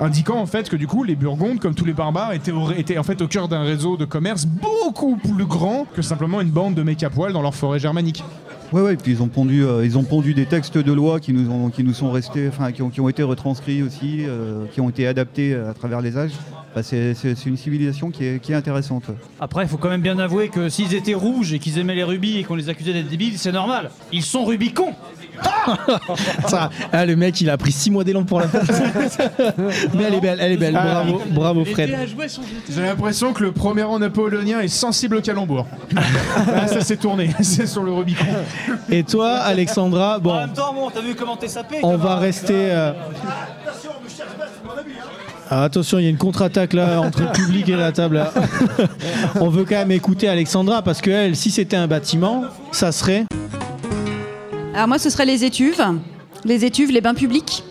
Indiquant 0.00 0.38
en 0.38 0.46
fait 0.46 0.68
que 0.68 0.76
du 0.76 0.86
coup 0.86 1.04
les 1.04 1.14
Burgondes, 1.14 1.60
comme 1.60 1.74
tous 1.74 1.84
les 1.84 1.92
barbares, 1.92 2.32
étaient 2.32 2.52
au, 2.52 2.68
en 2.98 3.02
fait 3.02 3.22
au 3.22 3.28
cœur 3.28 3.48
d'un 3.48 3.62
réseau 3.62 3.96
de 3.96 4.04
commerce 4.04 4.44
beaucoup 4.46 5.16
plus 5.16 5.46
grand 5.46 5.86
que 5.94 6.02
simplement 6.02 6.40
une 6.40 6.50
bande 6.50 6.74
de 6.74 6.82
mecs 6.82 7.02
à 7.02 7.08
dans 7.08 7.42
leur 7.42 7.54
forêt 7.54 7.78
germanique. 7.78 8.24
Ouais, 8.72 8.94
et 8.94 8.96
puis 8.96 9.12
ils 9.12 9.22
ont 9.22 9.28
pondu, 9.28 9.64
euh, 9.64 9.84
ils 9.84 9.96
ont 9.96 10.02
pondu 10.02 10.34
des 10.34 10.46
textes 10.46 10.78
de 10.78 10.92
loi 10.92 11.20
qui 11.20 11.32
nous 11.32 11.48
ont, 11.48 11.70
qui 11.70 11.84
nous 11.84 11.92
sont 11.92 12.10
restés, 12.10 12.48
enfin, 12.48 12.72
qui 12.72 12.82
ont, 12.82 13.08
été 13.08 13.22
retranscrits 13.22 13.82
aussi, 13.82 14.24
euh, 14.26 14.64
qui 14.72 14.80
ont 14.80 14.88
été 14.88 15.06
adaptés 15.06 15.54
à 15.54 15.74
travers 15.74 16.00
les 16.00 16.16
âges. 16.18 16.32
Bah, 16.74 16.82
c'est, 16.82 17.14
une 17.46 17.56
civilisation 17.56 18.10
qui 18.10 18.24
est, 18.24 18.42
qui 18.42 18.52
est 18.52 18.56
intéressante. 18.56 19.04
Après, 19.40 19.62
il 19.64 19.68
faut 19.68 19.76
quand 19.76 19.88
même 19.88 20.00
bien 20.00 20.18
avouer 20.18 20.48
que 20.48 20.68
s'ils 20.68 20.94
étaient 20.94 21.14
rouges 21.14 21.52
et 21.52 21.60
qu'ils 21.60 21.78
aimaient 21.78 21.94
les 21.94 22.02
rubis 22.02 22.38
et 22.38 22.44
qu'on 22.44 22.56
les 22.56 22.68
accusait 22.68 22.92
d'être 22.92 23.08
débiles, 23.08 23.38
c'est 23.38 23.52
normal. 23.52 23.90
Ils 24.12 24.24
sont 24.24 24.44
rubicons. 24.44 24.92
Ça, 26.48 26.70
ah, 26.92 27.06
le 27.06 27.16
mec, 27.16 27.40
il 27.40 27.50
a 27.50 27.56
pris 27.56 27.72
6 27.72 27.90
mois 27.90 28.04
d'élan 28.04 28.24
pour 28.24 28.40
la 28.40 28.48
faire. 28.48 28.62
Mais 29.94 30.04
elle 30.04 30.14
est 30.14 30.20
belle, 30.20 30.38
elle 30.40 30.52
est 30.52 30.56
belle. 30.56 30.74
Bravo, 30.74 31.22
bravo 31.30 31.64
Fred. 31.64 31.96
J'ai 32.68 32.82
l'impression 32.82 33.32
que 33.32 33.42
le 33.42 33.52
premier 33.52 33.82
rang 33.82 33.98
napoléonien 33.98 34.60
est 34.60 34.68
sensible 34.68 35.16
au 35.16 35.20
calembour. 35.20 35.66
Là, 36.46 36.66
ça 36.66 36.80
s'est 36.80 36.96
tourné, 36.96 37.30
c'est 37.40 37.66
sur 37.66 37.82
le 37.82 37.92
Rubicon. 37.92 38.26
Et 38.90 39.02
toi, 39.02 39.34
Alexandra, 39.38 40.16
En 40.18 40.20
bon, 40.20 40.34
même 40.34 40.52
temps, 40.52 40.72
bon, 40.72 40.90
t'as 40.90 41.00
vu 41.00 41.14
comment 41.14 41.36
t'es 41.36 41.48
sapé 41.48 41.78
on 41.82 41.96
va 41.96 42.16
rester. 42.16 42.72
euh, 42.72 42.92
Ah, 45.50 45.64
attention, 45.64 45.98
il 45.98 46.04
y 46.04 46.06
a 46.06 46.10
une 46.10 46.16
contre-attaque 46.16 46.72
là 46.72 47.00
entre 47.00 47.20
le 47.22 47.32
public 47.32 47.68
et 47.68 47.76
la 47.76 47.92
table. 47.92 48.16
là. 48.16 48.32
on 49.40 49.48
veut 49.48 49.64
quand 49.64 49.76
même 49.76 49.90
écouter 49.90 50.28
Alexandra 50.28 50.82
parce 50.82 51.00
que 51.00 51.10
elle, 51.10 51.36
si 51.36 51.50
c'était 51.50 51.76
un 51.76 51.86
bâtiment, 51.86 52.44
ça 52.72 52.92
serait. 52.92 53.24
Alors 54.74 54.88
moi, 54.88 54.98
ce 54.98 55.10
serait 55.10 55.26
les 55.26 55.44
étuves. 55.44 55.82
Les 56.44 56.64
étuves, 56.64 56.90
les 56.90 57.00
bains 57.00 57.14
publics. 57.14 57.62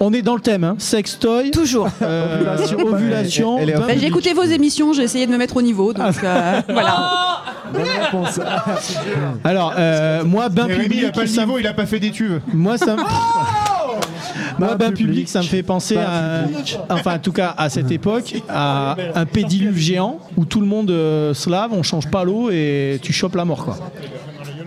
On 0.00 0.12
est 0.12 0.22
dans 0.22 0.34
le 0.34 0.40
thème, 0.40 0.64
hein. 0.64 0.74
sextoy, 0.78 1.50
Toujours. 1.52 1.88
euh, 2.02 2.56
Ovulation. 2.84 3.56
Bah, 3.56 3.62
j'ai 3.66 3.94
public. 3.94 4.08
écouté 4.08 4.32
vos 4.32 4.42
émissions, 4.42 4.92
j'ai 4.92 5.02
essayé 5.02 5.26
de 5.26 5.32
me 5.32 5.38
mettre 5.38 5.56
au 5.56 5.62
niveau. 5.62 5.92
Donc 5.92 6.22
euh, 6.24 6.60
voilà. 6.68 7.42
Bonne 7.72 7.82
réponse. 7.82 8.40
Alors, 9.44 9.72
euh, 9.78 10.24
moi, 10.24 10.48
bain 10.48 10.66
Rémi, 10.66 10.78
il 10.80 10.82
public, 10.88 11.04
a 11.04 11.12
pas 11.12 11.24
le 11.24 11.28
niveau, 11.30 11.58
il 11.58 11.66
a 11.66 11.74
pas 11.74 11.86
fait 11.86 12.00
d'études. 12.00 12.40
Moi, 12.52 12.76
ça 12.78 12.96
me... 12.96 13.02
Moi, 14.58 14.68
Bain 14.68 14.76
bain 14.76 14.86
public, 14.92 15.06
public. 15.06 15.28
ça 15.28 15.40
me 15.40 15.44
fait 15.44 15.62
penser 15.62 15.96
à, 15.96 16.44
enfin, 16.90 17.16
en 17.16 17.18
tout 17.18 17.32
cas, 17.32 17.54
à 17.56 17.68
cette 17.70 17.90
époque, 17.90 18.34
à 18.48 18.96
un 19.14 19.26
pédiluve 19.26 19.76
géant 19.76 20.18
où 20.36 20.44
tout 20.44 20.60
le 20.60 20.66
monde 20.66 20.90
euh, 20.90 21.34
se 21.34 21.48
lave, 21.50 21.72
on 21.72 21.82
change 21.82 22.08
pas 22.10 22.24
l'eau 22.24 22.50
et 22.50 22.98
tu 23.02 23.12
chopes 23.12 23.34
la 23.34 23.44
mort, 23.44 23.64
quoi. 23.64 23.78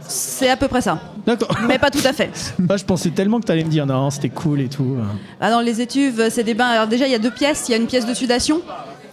C'est 0.09 0.49
à 0.49 0.55
peu 0.55 0.67
près 0.69 0.81
ça. 0.81 0.99
D'accord. 1.25 1.49
Mais 1.67 1.77
pas 1.79 1.89
tout 1.89 2.05
à 2.05 2.13
fait. 2.13 2.29
Moi, 2.59 2.77
je 2.77 2.85
pensais 2.85 3.09
tellement 3.09 3.39
que 3.41 3.45
t'allais 3.45 3.63
me 3.65 3.69
dire 3.69 3.85
non, 3.85 4.09
c'était 4.09 4.29
cool 4.29 4.61
et 4.61 4.69
tout. 4.69 4.95
Ah, 5.41 5.51
dans 5.51 5.59
les 5.59 5.81
étuves, 5.81 6.29
c'est 6.29 6.43
des 6.43 6.53
bains. 6.53 6.67
Alors 6.67 6.87
déjà, 6.87 7.05
il 7.07 7.11
y 7.11 7.15
a 7.15 7.19
deux 7.19 7.31
pièces. 7.31 7.65
Il 7.67 7.71
y 7.71 7.75
a 7.75 7.77
une 7.77 7.87
pièce 7.87 8.05
de 8.05 8.13
sudation 8.13 8.61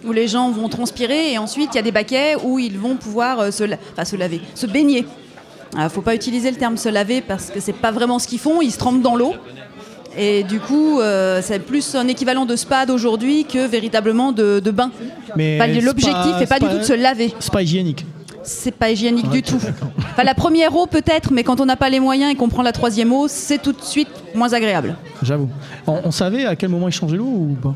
où 0.07 0.13
les 0.13 0.29
gens 0.29 0.51
vont 0.51 0.69
transpirer 0.69 1.33
et 1.33 1.39
ensuite 1.39 1.71
il 1.73 1.77
y 1.77 1.79
a 1.79 1.83
des 1.83 1.91
baquets 1.91 2.37
où 2.45 2.59
ils 2.59 2.79
vont 2.79 2.95
pouvoir 2.97 3.41
euh, 3.41 3.51
se, 3.51 3.65
la- 3.65 3.79
enfin, 3.93 4.05
se 4.05 4.17
laver, 4.17 4.41
se 4.55 4.67
baigner. 4.67 5.07
Il 5.77 5.89
faut 5.89 6.03
pas 6.03 6.15
utiliser 6.15 6.51
le 6.53 6.57
terme 6.57 6.77
se 6.77 6.89
laver 6.89 7.21
parce 7.21 7.51
que 7.51 7.59
c'est 7.59 7.73
pas 7.73 7.91
vraiment 7.91 8.21
ce 8.21 8.29
qu'ils 8.29 8.39
font. 8.39 8.61
Ils 8.63 8.71
se 8.71 8.79
trempent 8.79 9.03
dans 9.03 9.17
l'eau. 9.17 9.35
Et 10.17 10.43
du 10.45 10.61
coup, 10.61 11.01
euh, 11.01 11.41
c'est 11.43 11.59
plus 11.59 11.95
un 11.95 12.07
équivalent 12.09 12.47
de 12.47 12.57
spa 12.57 12.87
d'aujourd'hui 12.87 13.45
que 13.45 13.67
véritablement 13.67 14.33
de, 14.33 14.61
de 14.61 14.71
bain. 14.71 14.91
Mais 15.37 15.59
Enfin, 15.61 15.71
c'est 15.75 15.81
L'objectif 15.81 16.39
n'est 16.39 16.47
pas 16.47 16.59
du 16.61 16.67
tout 16.67 16.79
de 16.79 16.83
se 16.85 16.93
laver. 16.93 17.35
C'est 17.41 17.53
pas 17.53 17.63
hygiénique. 17.63 18.07
c'est 18.43 18.75
pas 18.75 18.91
hygiénique 18.91 19.29
du 19.31 19.43
tout. 19.43 19.59
Enfin, 20.13 20.23
la 20.25 20.35
première 20.35 20.77
eau 20.77 20.87
peut-être, 20.87 21.33
mais 21.33 21.43
quand 21.43 21.61
on 21.61 21.67
n'a 21.67 21.77
pas 21.77 21.89
les 21.89 21.99
moyens 22.01 22.31
et 22.33 22.37
qu'on 22.37 22.49
prend 22.49 22.63
la 22.63 22.73
troisième 22.73 23.13
eau, 23.13 23.27
c'est 23.29 23.59
tout 23.61 23.73
de 23.73 23.83
suite 23.83 24.09
moins 24.35 24.53
agréable. 24.53 24.97
J'avoue. 25.23 25.49
On, 25.87 26.01
on 26.05 26.11
savait 26.11 26.45
à 26.47 26.55
quel 26.55 26.69
moment 26.69 26.91
changeaient 26.91 27.17
l'eau 27.17 27.25
ou 27.25 27.57
pas? 27.61 27.75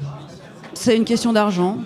C'est 0.75 0.97
une 0.97 1.05
question 1.05 1.33
d'argent. 1.33 1.79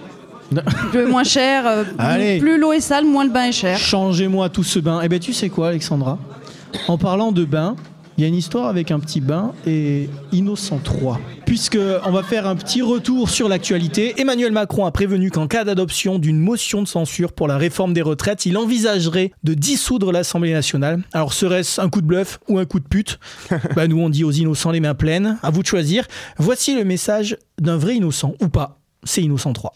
Le 0.92 1.06
moins 1.06 1.24
cher, 1.24 1.66
euh, 1.66 1.84
Allez. 1.98 2.38
plus 2.38 2.58
l'eau 2.58 2.72
est 2.72 2.80
sale, 2.80 3.06
moins 3.06 3.24
le 3.24 3.30
bain 3.30 3.44
est 3.44 3.52
cher. 3.52 3.78
Changez-moi 3.78 4.50
tout 4.50 4.64
ce 4.64 4.78
bain. 4.80 5.00
Eh 5.02 5.08
ben 5.08 5.18
tu 5.18 5.32
sais 5.32 5.48
quoi, 5.48 5.68
Alexandra? 5.68 6.18
En 6.88 6.98
parlant 6.98 7.32
de 7.32 7.44
bain, 7.46 7.74
il 8.16 8.22
y 8.22 8.24
a 8.24 8.28
une 8.28 8.34
histoire 8.34 8.66
avec 8.66 8.90
un 8.90 9.00
petit 9.00 9.20
bain 9.20 9.52
et 9.66 10.08
Innocent 10.32 10.78
3. 10.78 11.20
Puisque 11.46 11.78
on 12.04 12.10
va 12.10 12.22
faire 12.22 12.46
un 12.46 12.56
petit 12.56 12.82
retour 12.82 13.30
sur 13.30 13.48
l'actualité, 13.48 14.20
Emmanuel 14.20 14.52
Macron 14.52 14.84
a 14.84 14.90
prévenu 14.90 15.30
qu'en 15.30 15.46
cas 15.46 15.64
d'adoption 15.64 16.18
d'une 16.18 16.38
motion 16.38 16.82
de 16.82 16.88
censure 16.88 17.32
pour 17.32 17.48
la 17.48 17.56
réforme 17.56 17.92
des 17.94 18.02
retraites, 18.02 18.46
il 18.46 18.56
envisagerait 18.58 19.32
de 19.44 19.54
dissoudre 19.54 20.12
l'Assemblée 20.12 20.52
nationale. 20.52 21.02
Alors 21.12 21.32
serait-ce 21.32 21.80
un 21.80 21.88
coup 21.88 22.00
de 22.00 22.06
bluff 22.06 22.38
ou 22.48 22.58
un 22.58 22.64
coup 22.64 22.80
de 22.80 22.88
pute 22.88 23.18
Bah 23.76 23.88
nous 23.88 23.98
on 23.98 24.10
dit 24.10 24.24
aux 24.24 24.30
innocents 24.30 24.70
les 24.70 24.80
mains 24.80 24.94
pleines, 24.94 25.38
à 25.42 25.50
vous 25.50 25.62
de 25.62 25.66
choisir. 25.66 26.06
Voici 26.38 26.74
le 26.74 26.84
message 26.84 27.36
d'un 27.60 27.76
vrai 27.76 27.96
innocent 27.96 28.34
ou 28.40 28.48
pas. 28.48 28.78
C'est 29.04 29.22
Innocent 29.22 29.52
3. 29.52 29.72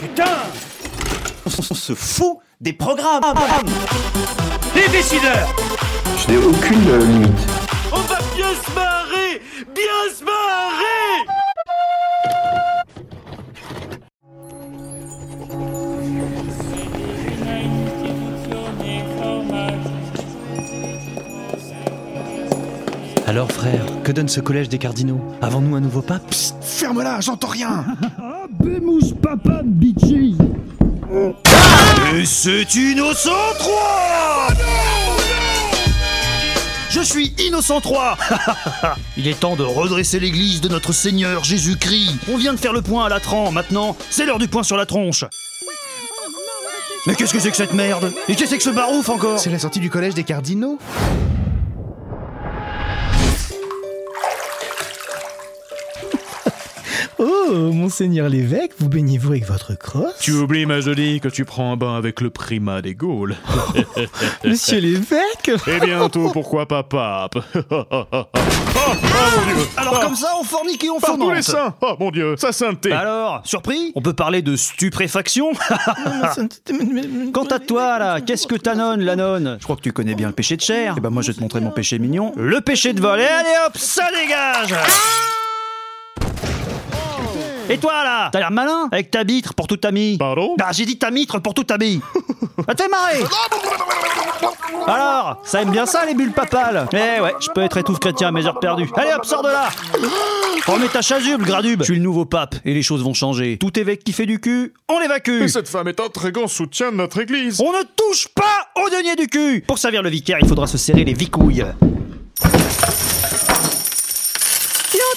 Putain 0.00 0.24
On 1.46 1.74
se 1.74 1.94
fout 1.94 2.38
des 2.64 2.72
programmes. 2.72 3.22
Les 4.74 4.88
décideurs. 4.88 5.54
Je 6.16 6.32
n'ai 6.32 6.38
aucune 6.38 6.88
euh, 6.88 7.04
limite. 7.04 7.46
On 7.92 8.00
va 8.00 8.18
bien 8.34 8.46
se 8.46 8.74
marrer 8.74 9.42
Bien 9.74 10.14
se 10.16 10.24
marrer. 10.24 11.26
Alors 23.26 23.52
frère, 23.52 23.84
que 24.04 24.12
donne 24.12 24.28
ce 24.28 24.40
collège 24.40 24.70
des 24.70 24.78
cardinaux? 24.78 25.20
Avons-nous 25.42 25.76
un 25.76 25.80
nouveau 25.80 26.00
pape? 26.00 26.32
Ferme-la, 26.62 27.20
j'entends 27.20 27.48
rien. 27.48 27.84
Bémouche 28.58 29.12
papa 29.20 29.60
bitchy 29.62 30.36
Et 32.16 32.26
c'est 32.26 32.74
Innocent 32.74 33.30
3 33.58 34.48
Je 36.90 37.00
suis 37.00 37.34
Innocent 37.38 37.80
3 37.80 38.16
Il 39.16 39.28
est 39.28 39.38
temps 39.38 39.54
de 39.54 39.62
redresser 39.62 40.18
l'église 40.18 40.60
de 40.60 40.68
notre 40.68 40.92
Seigneur 40.92 41.44
Jésus-Christ. 41.44 42.18
On 42.32 42.36
vient 42.36 42.52
de 42.52 42.58
faire 42.58 42.72
le 42.72 42.82
point 42.82 43.04
à 43.06 43.08
Latran, 43.08 43.52
maintenant, 43.52 43.96
c'est 44.10 44.26
l'heure 44.26 44.38
du 44.38 44.48
point 44.48 44.64
sur 44.64 44.76
la 44.76 44.86
tronche. 44.86 45.24
Mais 47.06 47.14
qu'est-ce 47.14 47.32
que 47.32 47.38
c'est 47.38 47.50
que 47.50 47.56
cette 47.56 47.74
merde? 47.74 48.12
Et 48.28 48.34
qu'est-ce 48.34 48.44
que 48.44 48.48
c'est 48.50 48.58
que 48.58 48.64
ce 48.64 48.70
barouf 48.70 49.08
encore? 49.08 49.38
C'est 49.38 49.50
la 49.50 49.58
sortie 49.60 49.80
du 49.80 49.90
collège 49.90 50.14
des 50.14 50.24
cardinaux 50.24 50.78
Oh, 57.26 57.72
monseigneur 57.72 58.28
l'évêque, 58.28 58.72
vous 58.78 58.90
baignez-vous 58.90 59.30
avec 59.30 59.46
votre 59.46 59.74
crosse? 59.78 60.18
Tu 60.20 60.32
oublies, 60.32 60.66
ma 60.66 60.80
jolie, 60.80 61.20
que 61.20 61.28
tu 61.28 61.46
prends 61.46 61.72
un 61.72 61.76
bain 61.76 61.96
avec 61.96 62.20
le 62.20 62.28
primat 62.28 62.82
des 62.82 62.94
Gaules. 62.94 63.34
Monsieur 64.44 64.78
l'évêque? 64.78 65.50
Et 65.66 65.80
bientôt, 65.80 66.28
pourquoi 66.32 66.66
pas 66.66 66.82
pape? 66.82 67.38
Oh, 68.86 68.90
mon 69.46 69.54
Dieu. 69.54 69.64
Alors 69.78 69.98
Ah, 69.98 70.04
comme 70.04 70.16
ça, 70.16 70.32
on 70.38 70.44
fornique 70.44 70.84
et 70.84 70.90
on 70.90 70.98
Par 71.00 71.16
tous 71.16 71.30
les 71.30 71.40
saints. 71.42 71.74
Oh 71.80 71.94
mon 71.98 72.10
Dieu, 72.10 72.34
sa 72.36 72.52
sainteté. 72.52 72.92
Alors, 72.92 73.40
surpris? 73.44 73.92
On 73.94 74.02
peut 74.02 74.12
parler 74.12 74.42
de 74.42 74.56
stupréfaction? 74.56 75.52
Quant 77.32 77.44
à 77.44 77.58
toi, 77.60 77.98
là, 77.98 78.20
qu'est-ce 78.20 78.46
que 78.46 78.56
t'annonnes, 78.56 79.02
la 79.02 79.16
nonne? 79.16 79.56
Je 79.58 79.64
crois 79.64 79.76
que 79.76 79.80
tu 79.80 79.92
connais 79.92 80.14
bien 80.14 80.26
le 80.26 80.34
péché 80.34 80.56
de 80.56 80.60
chair. 80.60 80.96
Eh 80.98 81.00
ben 81.00 81.08
moi, 81.10 81.22
je 81.22 81.28
vais 81.28 81.34
te 81.34 81.40
montrer 81.40 81.60
mon 81.60 81.70
péché 81.70 81.98
mignon. 81.98 82.32
Le 82.36 82.60
péché 82.60 82.92
de 82.92 83.00
vol. 83.00 83.20
Et 83.20 83.24
allez 83.24 83.48
hop, 83.66 83.76
ça 83.78 84.04
dégage 84.10 84.74
Et 87.70 87.78
toi, 87.78 88.04
là 88.04 88.28
T'as 88.32 88.40
l'air 88.40 88.50
malin 88.50 88.88
Avec 88.92 89.10
ta 89.10 89.24
bitre 89.24 89.54
pour 89.54 89.66
toute 89.66 89.80
ta 89.80 89.90
mie. 89.90 90.18
Pardon 90.18 90.54
Bah, 90.58 90.68
j'ai 90.72 90.84
dit 90.84 90.98
ta 90.98 91.10
mitre 91.10 91.38
pour 91.38 91.54
toute 91.54 91.66
ta 91.68 91.78
bille. 91.78 92.00
Va 92.58 92.74
te 92.74 92.88
marrer 92.90 93.24
Alors, 94.86 95.40
ça 95.44 95.62
aime 95.62 95.70
bien 95.70 95.86
ça, 95.86 96.04
les 96.04 96.14
bulles 96.14 96.32
papales 96.32 96.86
Eh 96.92 97.20
ouais, 97.20 97.34
je 97.40 97.48
peux 97.54 97.62
être 97.62 97.78
étouffe 97.78 97.98
chrétien 97.98 98.28
à 98.28 98.32
mes 98.32 98.44
heures 98.46 98.60
perdues. 98.60 98.88
Allez 98.96 99.12
hop, 99.14 99.24
sors 99.24 99.42
de 99.42 99.48
là 99.48 99.68
Remets 100.66 100.88
ta 100.88 101.00
chasuble, 101.02 101.44
gradube 101.44 101.80
Je 101.80 101.84
suis 101.84 101.96
le 101.96 102.02
nouveau 102.02 102.24
pape, 102.26 102.54
et 102.64 102.74
les 102.74 102.82
choses 102.82 103.02
vont 103.02 103.14
changer. 103.14 103.56
Tout 103.58 103.78
évêque 103.78 104.04
qui 104.04 104.12
fait 104.12 104.26
du 104.26 104.40
cul, 104.40 104.74
on 104.88 104.98
l'évacue 104.98 105.40
Mais 105.40 105.48
cette 105.48 105.68
femme 105.68 105.88
est 105.88 106.00
un 106.00 106.08
très 106.08 106.32
grand 106.32 106.48
soutien 106.48 106.92
de 106.92 106.96
notre 106.96 107.20
église 107.20 107.60
On 107.60 107.72
ne 107.72 107.82
touche 107.96 108.28
pas 108.28 108.68
au 108.84 108.88
denier 108.90 109.16
du 109.16 109.26
cul 109.26 109.64
Pour 109.66 109.78
servir 109.78 110.02
le 110.02 110.10
vicaire, 110.10 110.38
il 110.40 110.48
faudra 110.48 110.66
se 110.66 110.76
serrer 110.78 111.04
les 111.04 111.14
vicouilles. 111.14 111.64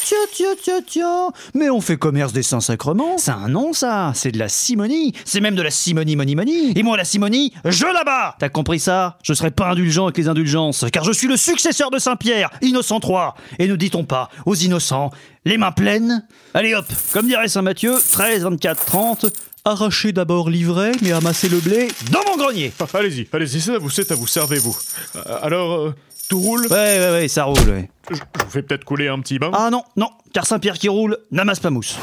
Tiens, 0.07 0.17
tiens, 0.31 0.47
tiens, 0.55 0.55
tiens, 0.63 0.81
tiens 0.87 1.31
Mais 1.53 1.69
on 1.69 1.81
fait 1.81 1.97
commerce 1.97 2.31
des 2.31 2.41
Saints-Sacrements 2.41 3.17
C'est 3.17 3.31
un 3.31 3.49
nom, 3.49 3.73
ça. 3.73 4.13
C'est 4.15 4.31
de 4.31 4.39
la 4.39 4.47
simonie. 4.47 5.11
C'est 5.25 5.41
même 5.41 5.55
de 5.55 5.61
la 5.61 5.69
simonie, 5.69 6.15
money, 6.15 6.33
money 6.33 6.71
Et 6.77 6.81
moi, 6.81 6.95
la 6.95 7.03
simonie, 7.03 7.51
je 7.65 7.85
la 7.85 8.05
bats. 8.05 8.37
T'as 8.39 8.47
compris 8.47 8.79
ça? 8.79 9.17
Je 9.21 9.33
serai 9.33 9.51
pas 9.51 9.71
indulgent 9.71 10.05
avec 10.05 10.17
les 10.17 10.29
indulgences, 10.29 10.85
car 10.93 11.03
je 11.03 11.11
suis 11.11 11.27
le 11.27 11.35
successeur 11.35 11.91
de 11.91 11.99
Saint-Pierre, 11.99 12.49
innocent 12.61 13.01
3 13.01 13.35
Et 13.59 13.67
ne 13.67 13.75
dit-on 13.75 14.05
pas 14.05 14.29
aux 14.45 14.55
innocents, 14.55 15.11
les 15.43 15.57
mains 15.57 15.73
pleines? 15.73 16.25
Allez 16.53 16.73
hop. 16.73 16.85
Comme 17.11 17.27
dirait 17.27 17.49
Saint-Matthieu, 17.49 17.95
13, 18.11 18.43
24, 18.43 18.85
30... 18.85 19.25
Arrachez 19.65 20.13
d'abord 20.13 20.49
l'ivraie, 20.49 20.93
mais 21.01 21.11
amassez 21.11 21.49
le 21.49 21.59
blé 21.59 21.89
dans 22.09 22.21
mon 22.25 22.37
grenier. 22.37 22.71
Ah, 22.79 22.85
Allez-y, 22.93 23.27
allez-y, 23.33 23.59
c'est 23.59 23.75
à 23.75 23.77
vous, 23.77 23.89
c'est 23.89 24.09
à 24.13 24.15
vous, 24.15 24.25
servez-vous. 24.25 24.77
Euh, 25.17 25.19
alors, 25.41 25.73
euh, 25.73 25.95
tout 26.29 26.39
roule 26.39 26.67
Ouais, 26.67 26.99
ouais, 26.99 27.11
ouais, 27.11 27.27
ça 27.27 27.45
roule, 27.45 27.69
ouais. 27.69 27.89
Je 28.09 28.15
je 28.15 28.43
vous 28.45 28.49
fais 28.51 28.61
peut-être 28.61 28.85
couler 28.85 29.07
un 29.07 29.19
petit 29.19 29.39
bain 29.39 29.51
Ah 29.53 29.69
non, 29.69 29.83
non, 29.95 30.09
car 30.33 30.45
Saint-Pierre 30.45 30.77
qui 30.77 30.89
roule 30.89 31.17
n'amasse 31.31 31.59
pas 31.59 31.69
mousse. 31.69 31.97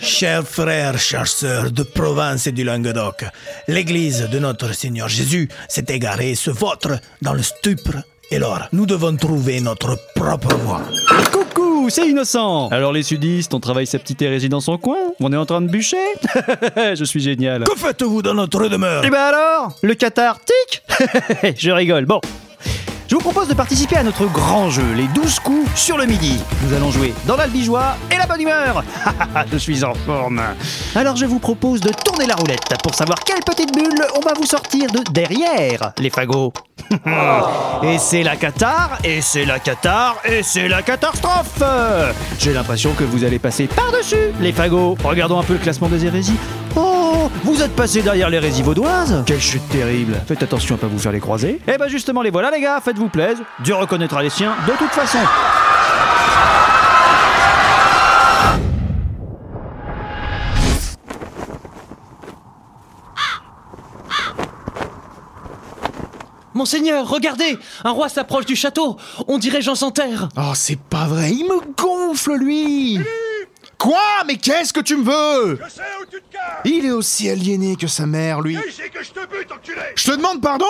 Chers 0.00 0.46
frères, 0.46 0.98
chères 0.98 1.26
sœurs 1.26 1.70
de 1.70 1.82
Provence 1.82 2.46
et 2.46 2.52
du 2.52 2.64
Languedoc, 2.64 3.24
l'Église 3.68 4.28
de 4.30 4.38
notre 4.38 4.72
Seigneur 4.74 5.08
Jésus 5.08 5.48
s'est 5.68 5.86
égarée 5.88 6.30
et 6.30 6.34
se 6.34 6.50
vautre 6.50 6.98
dans 7.22 7.32
le 7.34 7.42
stupre 7.42 7.96
et 8.30 8.38
l'or. 8.38 8.68
Nous 8.72 8.86
devons 8.86 9.16
trouver 9.16 9.60
notre 9.60 9.98
propre 10.14 10.54
voie. 10.56 10.82
Coucou, 11.32 11.65
c'est 11.90 12.08
innocent 12.08 12.68
Alors 12.68 12.92
les 12.92 13.02
sudistes, 13.02 13.54
on 13.54 13.60
travaille 13.60 13.86
sa 13.86 13.98
petite 13.98 14.22
hérésie 14.22 14.48
dans 14.48 14.60
son 14.60 14.78
coin 14.78 14.96
On 15.20 15.32
est 15.32 15.36
en 15.36 15.46
train 15.46 15.60
de 15.60 15.68
bûcher 15.68 15.96
Je 16.76 17.04
suis 17.04 17.20
génial. 17.20 17.64
Que 17.64 17.76
faites-vous 17.76 18.22
dans 18.22 18.34
notre 18.34 18.68
demeure 18.68 19.04
Et 19.04 19.10
ben 19.10 19.18
alors 19.18 19.76
Le 19.82 19.94
Qatar, 19.94 20.38
tic 20.40 20.82
Je 21.58 21.70
rigole, 21.70 22.06
bon. 22.06 22.20
Je 23.08 23.14
vous 23.14 23.20
propose 23.20 23.46
de 23.46 23.54
participer 23.54 23.96
à 23.96 24.02
notre 24.02 24.26
grand 24.26 24.68
jeu, 24.68 24.92
les 24.96 25.06
12 25.08 25.38
coups 25.38 25.70
sur 25.80 25.96
le 25.96 26.06
midi. 26.06 26.40
Nous 26.64 26.74
allons 26.74 26.90
jouer 26.90 27.14
dans 27.26 27.36
l'albigeois 27.36 27.96
et 28.10 28.16
la 28.16 28.26
bonne 28.26 28.40
humeur. 28.40 28.82
je 29.52 29.56
suis 29.58 29.84
en 29.84 29.94
forme. 29.94 30.42
Alors 30.96 31.14
je 31.14 31.24
vous 31.24 31.38
propose 31.38 31.80
de 31.80 31.90
tourner 32.04 32.26
la 32.26 32.34
roulette 32.34 32.74
pour 32.82 32.94
savoir 32.96 33.20
quelle 33.20 33.44
petite 33.44 33.72
bulle 33.72 34.04
on 34.16 34.20
va 34.20 34.32
vous 34.34 34.46
sortir 34.46 34.90
de 34.90 35.00
derrière, 35.12 35.92
les 35.98 36.10
fagots. 36.10 36.52
et 37.82 37.98
c'est 37.98 38.22
la 38.22 38.36
Qatar, 38.36 38.98
et 39.04 39.20
c'est 39.20 39.44
la 39.44 39.58
Qatar, 39.58 40.16
et 40.24 40.42
c'est 40.42 40.68
la 40.68 40.82
catastrophe 40.82 41.62
J'ai 42.38 42.52
l'impression 42.52 42.92
que 42.92 43.04
vous 43.04 43.24
allez 43.24 43.38
passer 43.38 43.66
par-dessus, 43.66 44.32
les 44.40 44.52
fagots. 44.52 44.96
Regardons 45.04 45.38
un 45.38 45.42
peu 45.42 45.54
le 45.54 45.58
classement 45.58 45.88
des 45.88 46.04
hérésies. 46.06 46.36
Oh, 46.76 47.30
vous 47.44 47.62
êtes 47.62 47.74
passé 47.74 48.02
derrière 48.02 48.28
l'hérésie 48.28 48.62
vaudoise 48.62 49.22
Quelle 49.26 49.40
chute 49.40 49.66
terrible 49.68 50.20
Faites 50.26 50.42
attention 50.42 50.74
à 50.74 50.78
pas 50.78 50.86
vous 50.86 50.98
faire 50.98 51.12
les 51.12 51.20
croiser. 51.20 51.60
Eh 51.66 51.78
ben 51.78 51.88
justement, 51.88 52.22
les 52.22 52.30
voilà 52.30 52.50
les 52.50 52.60
gars, 52.60 52.80
faites-vous 52.84 53.08
plaisir. 53.08 53.44
Dieu 53.60 53.74
reconnaîtra 53.74 54.22
les 54.22 54.30
siens 54.30 54.54
de 54.66 54.72
toute 54.72 54.90
façon. 54.90 55.18
Monseigneur, 66.56 67.08
regardez 67.08 67.58
Un 67.84 67.90
roi 67.90 68.08
s'approche 68.08 68.46
du 68.46 68.56
château. 68.56 68.96
On 69.28 69.38
dirait 69.38 69.60
Jean 69.62 69.74
Santerre. 69.74 70.28
Oh, 70.36 70.52
c'est 70.54 70.78
pas 70.78 71.06
vrai, 71.06 71.30
il 71.30 71.44
me 71.44 71.60
gonfle, 71.76 72.34
lui. 72.34 72.98
Quoi? 73.78 73.98
Mais 74.26 74.36
qu'est-ce 74.36 74.72
que 74.72 74.80
tu 74.80 74.96
me 74.96 75.04
veux? 75.04 75.58
Je 75.62 75.70
sais 75.70 75.82
où 76.00 76.06
tu 76.10 76.16
te 76.22 76.32
caches. 76.32 76.62
Il 76.64 76.86
est 76.86 76.90
aussi 76.92 77.28
aliéné 77.28 77.76
que 77.76 77.86
sa 77.86 78.06
mère, 78.06 78.40
lui. 78.40 78.54
Ici 78.54 78.82
que 78.92 79.04
je 79.04 79.10
te 79.10 79.20
bute, 79.28 79.52
enculé. 79.52 79.82
Je 79.94 80.10
te 80.10 80.16
demande 80.16 80.40
pardon? 80.40 80.64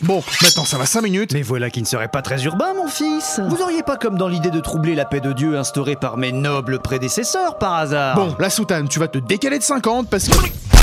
Bon, 0.00 0.20
maintenant 0.42 0.64
ça 0.64 0.78
va 0.78 0.86
5 0.86 1.00
minutes. 1.02 1.32
Mais 1.32 1.42
voilà 1.42 1.70
qui 1.70 1.80
ne 1.80 1.86
serait 1.86 2.08
pas 2.08 2.22
très 2.22 2.42
urbain, 2.42 2.74
mon 2.74 2.88
fils. 2.88 3.40
Vous 3.48 3.62
auriez 3.62 3.84
pas 3.84 3.96
comme 3.96 4.18
dans 4.18 4.26
l'idée 4.26 4.50
de 4.50 4.58
troubler 4.58 4.96
la 4.96 5.04
paix 5.04 5.20
de 5.20 5.32
Dieu 5.32 5.56
instaurée 5.56 5.94
par 5.94 6.16
mes 6.16 6.32
nobles 6.32 6.80
prédécesseurs, 6.80 7.56
par 7.58 7.74
hasard? 7.74 8.16
Bon, 8.16 8.34
la 8.40 8.50
soutane, 8.50 8.88
tu 8.88 8.98
vas 8.98 9.08
te 9.08 9.18
décaler 9.18 9.60
de 9.60 9.64
50 9.64 10.10
parce 10.10 10.26
que... 10.26 10.81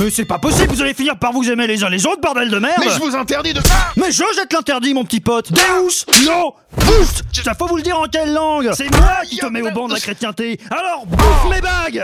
Mais 0.00 0.10
c'est 0.10 0.24
pas 0.24 0.38
possible, 0.38 0.72
vous 0.72 0.80
allez 0.80 0.94
finir 0.94 1.18
par 1.18 1.32
vous 1.32 1.50
aimer 1.50 1.66
les 1.66 1.84
uns 1.84 1.90
les 1.90 2.06
autres, 2.06 2.22
bordel 2.22 2.48
de 2.48 2.58
merde 2.58 2.78
Mais 2.78 2.90
je 2.90 2.98
vous 2.98 3.14
interdis 3.14 3.52
de... 3.52 3.60
Mais 3.96 4.10
je 4.10 4.24
jette 4.34 4.50
l'interdit, 4.50 4.94
mon 4.94 5.04
petit 5.04 5.20
pote 5.20 5.52
Deus 5.52 6.06
Non 6.24 6.54
Boost 6.74 7.22
Ça 7.44 7.52
faut 7.54 7.66
vous 7.66 7.76
le 7.76 7.82
dire 7.82 7.98
en 7.98 8.06
quelle 8.06 8.32
langue 8.32 8.70
C'est 8.74 8.90
moi 8.96 9.18
qui 9.28 9.36
te 9.36 9.46
mets 9.46 9.60
au 9.60 9.70
banc 9.72 9.88
de 9.88 9.92
la 9.92 10.00
chrétienté 10.00 10.58
Alors 10.70 11.04
bouffe 11.04 11.50
mes 11.50 11.60
bagues 11.60 12.02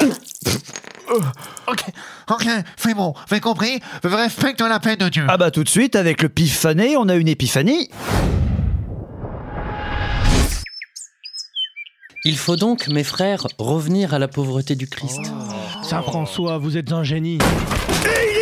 Ok, 1.68 1.84
ok, 2.30 2.46
c'est 2.76 2.94
bon, 2.94 3.14
j'ai 3.30 3.40
compris. 3.40 3.80
Respecte 4.02 4.60
la 4.60 4.80
paix 4.80 4.96
de 4.96 5.08
Dieu. 5.08 5.24
Ah 5.28 5.36
bah 5.36 5.52
tout 5.52 5.62
de 5.62 5.68
suite, 5.68 5.94
avec 5.94 6.20
le 6.20 6.28
pifané, 6.28 6.96
on 6.96 7.08
a 7.08 7.14
une 7.14 7.28
épiphanie. 7.28 7.88
Il 12.24 12.36
faut 12.36 12.56
donc, 12.56 12.88
mes 12.88 13.04
frères, 13.04 13.46
revenir 13.58 14.12
à 14.12 14.18
la 14.18 14.26
pauvreté 14.26 14.74
du 14.74 14.88
Christ. 14.88 15.20
Saint 15.84 16.02
François, 16.02 16.58
vous 16.58 16.76
êtes 16.76 16.90
un 16.90 17.04
génie. 17.04 17.38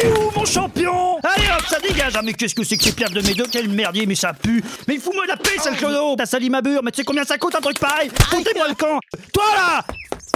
Est 0.04 0.12
où 0.12 0.30
mon 0.36 0.44
champion 0.44 1.18
Allez 1.22 1.48
hop, 1.56 1.64
ça 1.66 1.78
dégage. 1.80 2.12
Ah 2.14 2.20
mais 2.22 2.34
qu'est-ce 2.34 2.54
que 2.54 2.62
c'est 2.62 2.76
que 2.76 2.84
ces 2.84 2.92
pierres 2.92 3.10
de 3.10 3.22
mes 3.22 3.32
deux 3.32 3.46
Quel 3.50 3.68
merdier, 3.70 4.04
mais 4.04 4.14
ça 4.14 4.34
pue. 4.34 4.62
Mais 4.86 4.98
fous-moi 4.98 5.24
la 5.26 5.36
paix, 5.36 5.58
sale 5.58 5.76
clodo. 5.76 6.14
T'as 6.16 6.26
sali 6.26 6.50
ma 6.50 6.60
bure, 6.60 6.82
mais 6.82 6.90
tu 6.90 6.98
sais 6.98 7.04
combien 7.04 7.24
ça 7.24 7.38
coûte 7.38 7.54
un 7.54 7.60
truc 7.60 7.78
pareil 7.78 8.10
Foutez-moi 8.28 8.68
le 8.68 8.74
camp. 8.74 8.98
Toi 9.32 9.44
là 9.56 9.84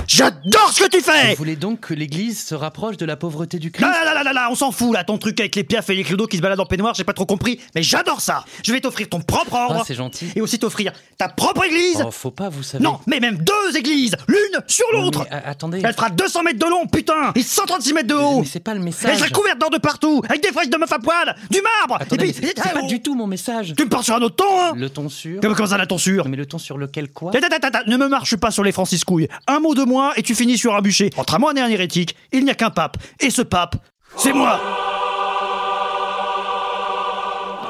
J'adore 0.07 0.71
ce 0.73 0.83
que 0.85 0.89
tu 0.89 1.01
fais 1.03 1.31
Vous 1.31 1.37
voulez 1.37 1.57
donc 1.57 1.81
que 1.81 1.95
l'Église 1.95 2.43
se 2.45 2.55
rapproche 2.55 2.97
de 2.97 3.05
la 3.05 3.17
pauvreté 3.17 3.59
du 3.59 3.71
Christ 3.71 3.87
Là, 3.87 4.05
là, 4.05 4.15
là, 4.15 4.23
là, 4.23 4.33
là, 4.33 4.49
on 4.51 4.55
s'en 4.55 4.71
fout 4.73 4.93
là, 4.95 5.05
ton 5.05 5.19
truc 5.19 5.39
avec 5.41 5.55
les 5.55 5.65
piafs 5.65 5.89
et 5.91 5.95
les 5.95 6.05
clodos 6.05 6.27
qui 6.27 6.37
se 6.37 6.43
baladent 6.43 6.61
en 6.61 6.67
peignoir, 6.67 6.95
j'ai 6.95 7.05
pas 7.05 7.13
trop 7.13 7.27
compris, 7.27 7.61
mais 7.75 7.83
j'adore 7.83 8.21
ça 8.21 8.45
Je 8.65 8.73
vais 8.73 8.81
t'offrir 8.81 9.09
ton 9.09 9.21
propre 9.21 9.55
ordre 9.55 9.79
Ah, 9.81 9.85
c'est 9.87 9.95
gentil. 9.95 10.29
Et 10.37 10.41
aussi 10.41 10.59
t'offrir 10.59 10.93
ta 11.19 11.29
propre 11.29 11.65
église 11.65 12.03
Oh, 12.07 12.11
faut 12.11 12.31
pas, 12.31 12.49
vous 12.49 12.63
savez. 12.63 12.83
Non, 12.83 13.01
mais 13.07 13.21
même 13.21 13.39
deux 13.39 13.77
églises 13.77 14.15
L'une 14.29 14.39
sur 14.67 14.87
l'autre 14.93 15.25
Mais, 15.31 15.37
a- 15.37 15.49
attendez. 15.51 15.81
Elle 15.85 15.95
fera 15.95 16.11
200 16.11 16.43
mètres 16.43 16.59
de 16.59 16.67
long, 16.71 16.87
putain 16.87 17.33
Et 17.35 17.43
136 17.43 17.93
mètres 17.93 18.09
de 18.09 18.15
haut 18.15 18.41
Mais 18.41 18.47
c'est 18.47 18.61
pas 18.61 18.73
le 18.75 18.79
Elle 18.81 18.85
message. 18.85 19.19
sera 19.19 19.29
couverte 19.29 19.59
d'or 19.59 19.71
de 19.71 19.79
partout, 19.79 20.23
avec 20.29 20.43
des 20.43 20.53
fraises 20.53 20.71
de 20.71 20.77
meuf 20.77 20.93
à 20.93 20.99
poil, 20.99 21.35
du 21.51 21.59
marbre 21.61 22.01
Attendez, 22.01 22.29
Et 22.31 22.33
puis, 22.33 22.51
c'est 22.57 22.73
pas 22.73 22.83
du 22.83 23.01
tout 23.03 23.15
mon 23.15 23.27
message. 23.27 23.75
Tu 23.77 23.85
me 23.85 23.89
parles 23.89 24.05
sur 24.05 24.15
un 24.15 24.23
autre 24.23 24.37
ton, 24.37 24.61
hein 24.61 24.73
Le 24.77 24.89
ton 24.91 25.09
sûr. 25.09 25.41
Comment 25.43 25.55
comment 25.55 25.69
ça, 25.69 25.77
la 25.79 25.87
ton 25.87 25.99
sûr 25.99 26.27
Mais 26.29 26.37
le 26.37 26.47
ton 26.47 26.59
sur 26.59 26.79
lequel 26.79 27.11
quoi 27.11 27.33
Tata, 27.33 27.49
tata, 27.49 27.71
tata, 27.71 27.85
Ne 27.91 27.97
me 27.97 28.09
marche 28.09 28.37
pas 28.37 28.51
sur 28.51 28.65
les 28.65 28.73
franciscouilles. 28.73 29.29
Un 29.47 29.61
mot 29.61 29.75
de 29.75 29.83
moi 29.89 30.13
et 30.17 30.23
tu 30.23 30.35
finis 30.35 30.59
sur 30.59 30.75
un 30.77 30.81
bûcher. 30.81 31.11
Entre 31.17 31.35
un 31.35 31.39
moine 31.39 31.59
et 31.59 31.63
un 31.63 31.69
hérétique, 31.69 32.15
il 32.31 32.45
n'y 32.45 32.51
a 32.51 32.55
qu'un 32.55 32.71
pape. 32.71 32.97
Et 33.19 33.31
ce 33.31 33.43
pape, 33.43 33.77
c'est 34.17 34.33
moi 34.33 34.61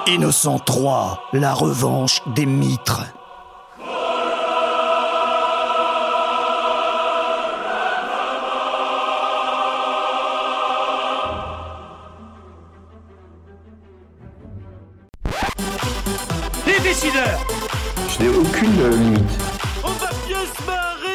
Innocent 0.06 0.58
3, 0.60 1.28
la 1.34 1.52
revanche 1.52 2.22
des 2.34 2.46
mitres. 2.46 3.02
Les 16.66 16.80
décideurs 16.80 17.46
Je 18.08 18.22
n'ai 18.22 18.28
aucune 18.30 18.80
euh, 18.80 18.96
limite. 18.96 19.20
On 19.84 19.88
va 19.88 20.10
bien 20.26 20.38
se 20.38 20.66
marrer 20.66 21.07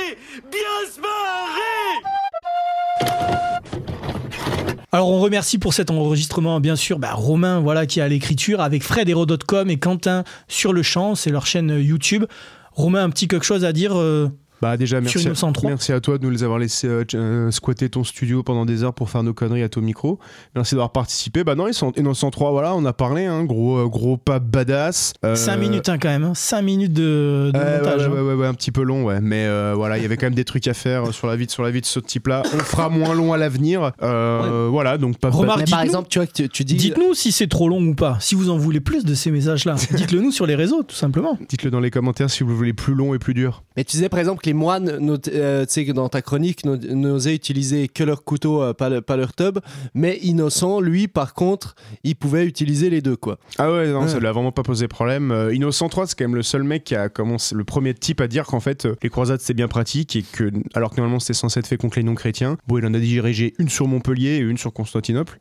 Alors 4.92 5.10
on 5.10 5.20
remercie 5.20 5.58
pour 5.58 5.74
cet 5.74 5.90
enregistrement 5.90 6.60
bien 6.60 6.76
sûr 6.76 7.00
bah, 7.00 7.14
Romain 7.14 7.60
voilà 7.60 7.88
qui 7.88 8.00
à 8.00 8.08
l'écriture 8.08 8.62
avec 8.62 8.84
Fred 8.84 9.10
Hero.com 9.10 9.72
et 9.72 9.80
Quentin 9.80 10.24
sur 10.48 10.72
le 10.72 10.84
champ, 10.84 11.16
c'est 11.16 11.32
leur 11.32 11.48
chaîne 11.48 11.80
YouTube. 11.80 12.26
Romain, 12.74 13.04
un 13.04 13.10
petit 13.10 13.28
quelque 13.28 13.46
chose 13.46 13.66
à 13.66 13.74
dire 13.74 13.98
euh, 13.98 14.30
Bah 14.64 14.78
déjà 14.78 15.02
merci, 15.02 15.20
Innocent 15.22 15.52
3. 15.52 15.70
merci 15.72 15.92
à 15.92 16.00
toi 16.00 16.18
de 16.18 16.24
nous 16.24 16.30
les 16.30 16.44
avoir 16.44 16.58
laissé 16.58 16.88
euh, 16.88 17.04
euh, 17.16 17.52
squatter 17.52 17.90
ton 17.90 18.04
studio 18.06 18.44
pendant 18.44 18.66
des 18.66 18.84
heures 18.84 18.94
pour 18.94 19.10
faire 19.10 19.22
nos 19.22 19.34
conneries 19.34 19.62
à 19.64 19.68
ton 19.70 19.82
micro. 19.82 20.20
Merci 20.56 20.76
d'avoir 20.76 20.92
participé. 20.94 21.44
Bah 21.44 21.56
non, 21.56 21.68
ils 21.68 21.74
sont 21.74 21.92
Innocent 21.98 22.32
3, 22.32 22.52
voilà, 22.52 22.74
on 22.74 22.86
a 22.86 22.94
parlé, 22.94 23.26
hein, 23.26 23.44
gros 23.44 23.78
euh, 23.78 23.88
gros 23.88 24.16
pas 24.16 24.40
badass. 24.40 25.14
5 25.36 25.58
minutes 25.58 25.90
hein, 25.90 25.98
quand 26.00 26.08
même, 26.08 26.32
5 26.34 26.62
minutes 26.62 26.94
de, 26.94 27.52
de 27.54 27.60
montage. 27.60 28.08
ouais, 28.08 28.08
hein. 28.08 28.12
ouais, 28.14 28.22
ouais, 28.22 28.34
ouais, 28.36 28.48
un 28.48 28.54
petit 28.54 28.72
peu 28.72 28.84
long, 28.84 29.04
ouais. 29.04 29.20
Mais 29.22 29.46
euh, 29.46 29.74
voilà, 29.76 29.98
il 29.98 30.02
y 30.02 30.06
avait 30.06 30.16
quand 30.16 30.28
même 30.28 30.34
des 30.36 30.46
trucs 30.46 30.68
à 30.70 30.74
faire 30.74 31.14
sur 31.14 31.28
la 31.28 31.36
vie, 31.36 31.46
de- 31.46 31.52
sur 31.52 31.64
la 31.64 31.72
vie 31.72 31.82
de 31.82 31.86
ce 31.86 32.00
type-là. 32.00 32.44
On 32.54 32.60
fera 32.60 32.88
moins 32.88 33.14
long 33.16 33.34
à 33.34 33.38
l'avenir. 33.38 33.92
Euh, 34.02 34.68
Voilà, 34.72 34.98
donc 34.98 35.18
pas 35.18 35.30
Remarque, 35.30 35.70
par 35.70 35.82
exemple, 35.82 36.08
tu 36.10 36.20
vois 36.20 36.26
que 36.26 36.32
tu, 36.34 36.48
tu 36.48 36.64
dis. 36.64 36.76
Dites-nous 36.76 37.14
si 37.16 37.32
c'est 37.34 37.48
trop 37.48 37.68
long 37.68 37.82
ou 37.82 37.96
pas. 37.96 38.18
Si 38.22 38.34
vous 38.36 38.50
en 38.50 38.58
voulez 38.58 38.80
plus 38.80 39.04
de 39.04 39.14
ces 39.14 39.30
messages-là, 39.32 39.76
dites-le 39.92 40.22
nous 40.22 40.32
sur 40.32 40.46
les 40.46 40.56
réseaux, 40.56 40.84
tout 40.84 40.96
simplement. 40.96 41.38
Dites-le 41.50 41.70
dans 41.70 41.82
les 41.82 41.92
commentaires 41.92 42.30
si 42.30 42.44
vous 42.44 42.56
voulez 42.56 42.74
plus 42.74 42.94
long 42.94 43.14
et 43.14 43.20
plus 43.20 43.34
dur. 43.34 43.64
Mais 43.76 43.84
tu 43.84 43.98
disais 43.98 44.08
par 44.10 44.20
exemple 44.20 44.42
que 44.42 44.46
les 44.48 44.53
moines, 44.54 44.98
not- 45.00 45.18
euh, 45.30 45.66
tu 45.66 45.74
sais, 45.74 45.86
que 45.86 45.92
dans 45.92 46.10
ta 46.10 46.22
chronique, 46.22 46.66
no- 46.66 46.78
n'osaient 46.78 47.36
utiliser 47.36 47.88
que 47.88 48.04
leur 48.04 48.24
couteau, 48.24 48.62
euh, 48.62 48.74
pas, 48.74 48.90
le- 48.90 49.02
pas 49.02 49.18
leur 49.18 49.34
tub. 49.34 49.60
Mais 49.94 50.18
Innocent, 50.22 50.80
lui, 50.80 51.08
par 51.08 51.34
contre, 51.34 51.76
il 52.04 52.16
pouvait 52.16 52.46
utiliser 52.46 52.90
les 52.90 53.02
deux, 53.02 53.16
quoi. 53.16 53.38
Ah 53.58 53.72
ouais, 53.72 53.88
non, 53.92 54.02
Ouais. 54.04 54.08
ça 54.08 54.20
lui 54.20 54.28
a 54.28 54.32
vraiment 54.32 54.52
pas 54.52 54.64
posé 54.64 54.88
problème. 54.88 55.32
Euh, 55.32 55.54
Innocent 55.54 55.90
3, 55.90 56.08
c'est 56.08 56.18
quand 56.18 56.24
même 56.26 56.36
le 56.36 56.44
seul 56.44 56.64
mec 56.64 56.84
qui 56.84 56.96
a 56.96 57.10
commencé, 57.10 57.56
le 57.56 57.64
premier 57.64 57.94
type 57.94 58.22
à 58.22 58.28
dire 58.28 58.46
qu'en 58.46 58.60
fait, 58.60 58.88
les 59.02 59.10
croisades 59.10 59.40
c'est 59.42 59.54
bien 59.54 59.68
pratique 59.68 60.16
et 60.16 60.24
que, 60.24 60.52
alors 60.74 60.92
que 60.92 60.98
normalement 60.98 61.20
c'était 61.20 61.34
censé 61.34 61.60
être 61.60 61.68
fait 61.68 61.78
contre 61.78 61.98
les 61.98 62.04
non-chrétiens, 62.04 62.58
bon, 62.68 62.78
il 62.78 62.86
en 62.86 62.94
a 62.94 63.00
dirigé 63.00 63.54
une 63.60 63.70
sur 63.70 63.88
Montpellier 63.88 64.36
et 64.36 64.40
une 64.40 64.58
sur 64.58 64.72
Constantinople. 64.74 65.38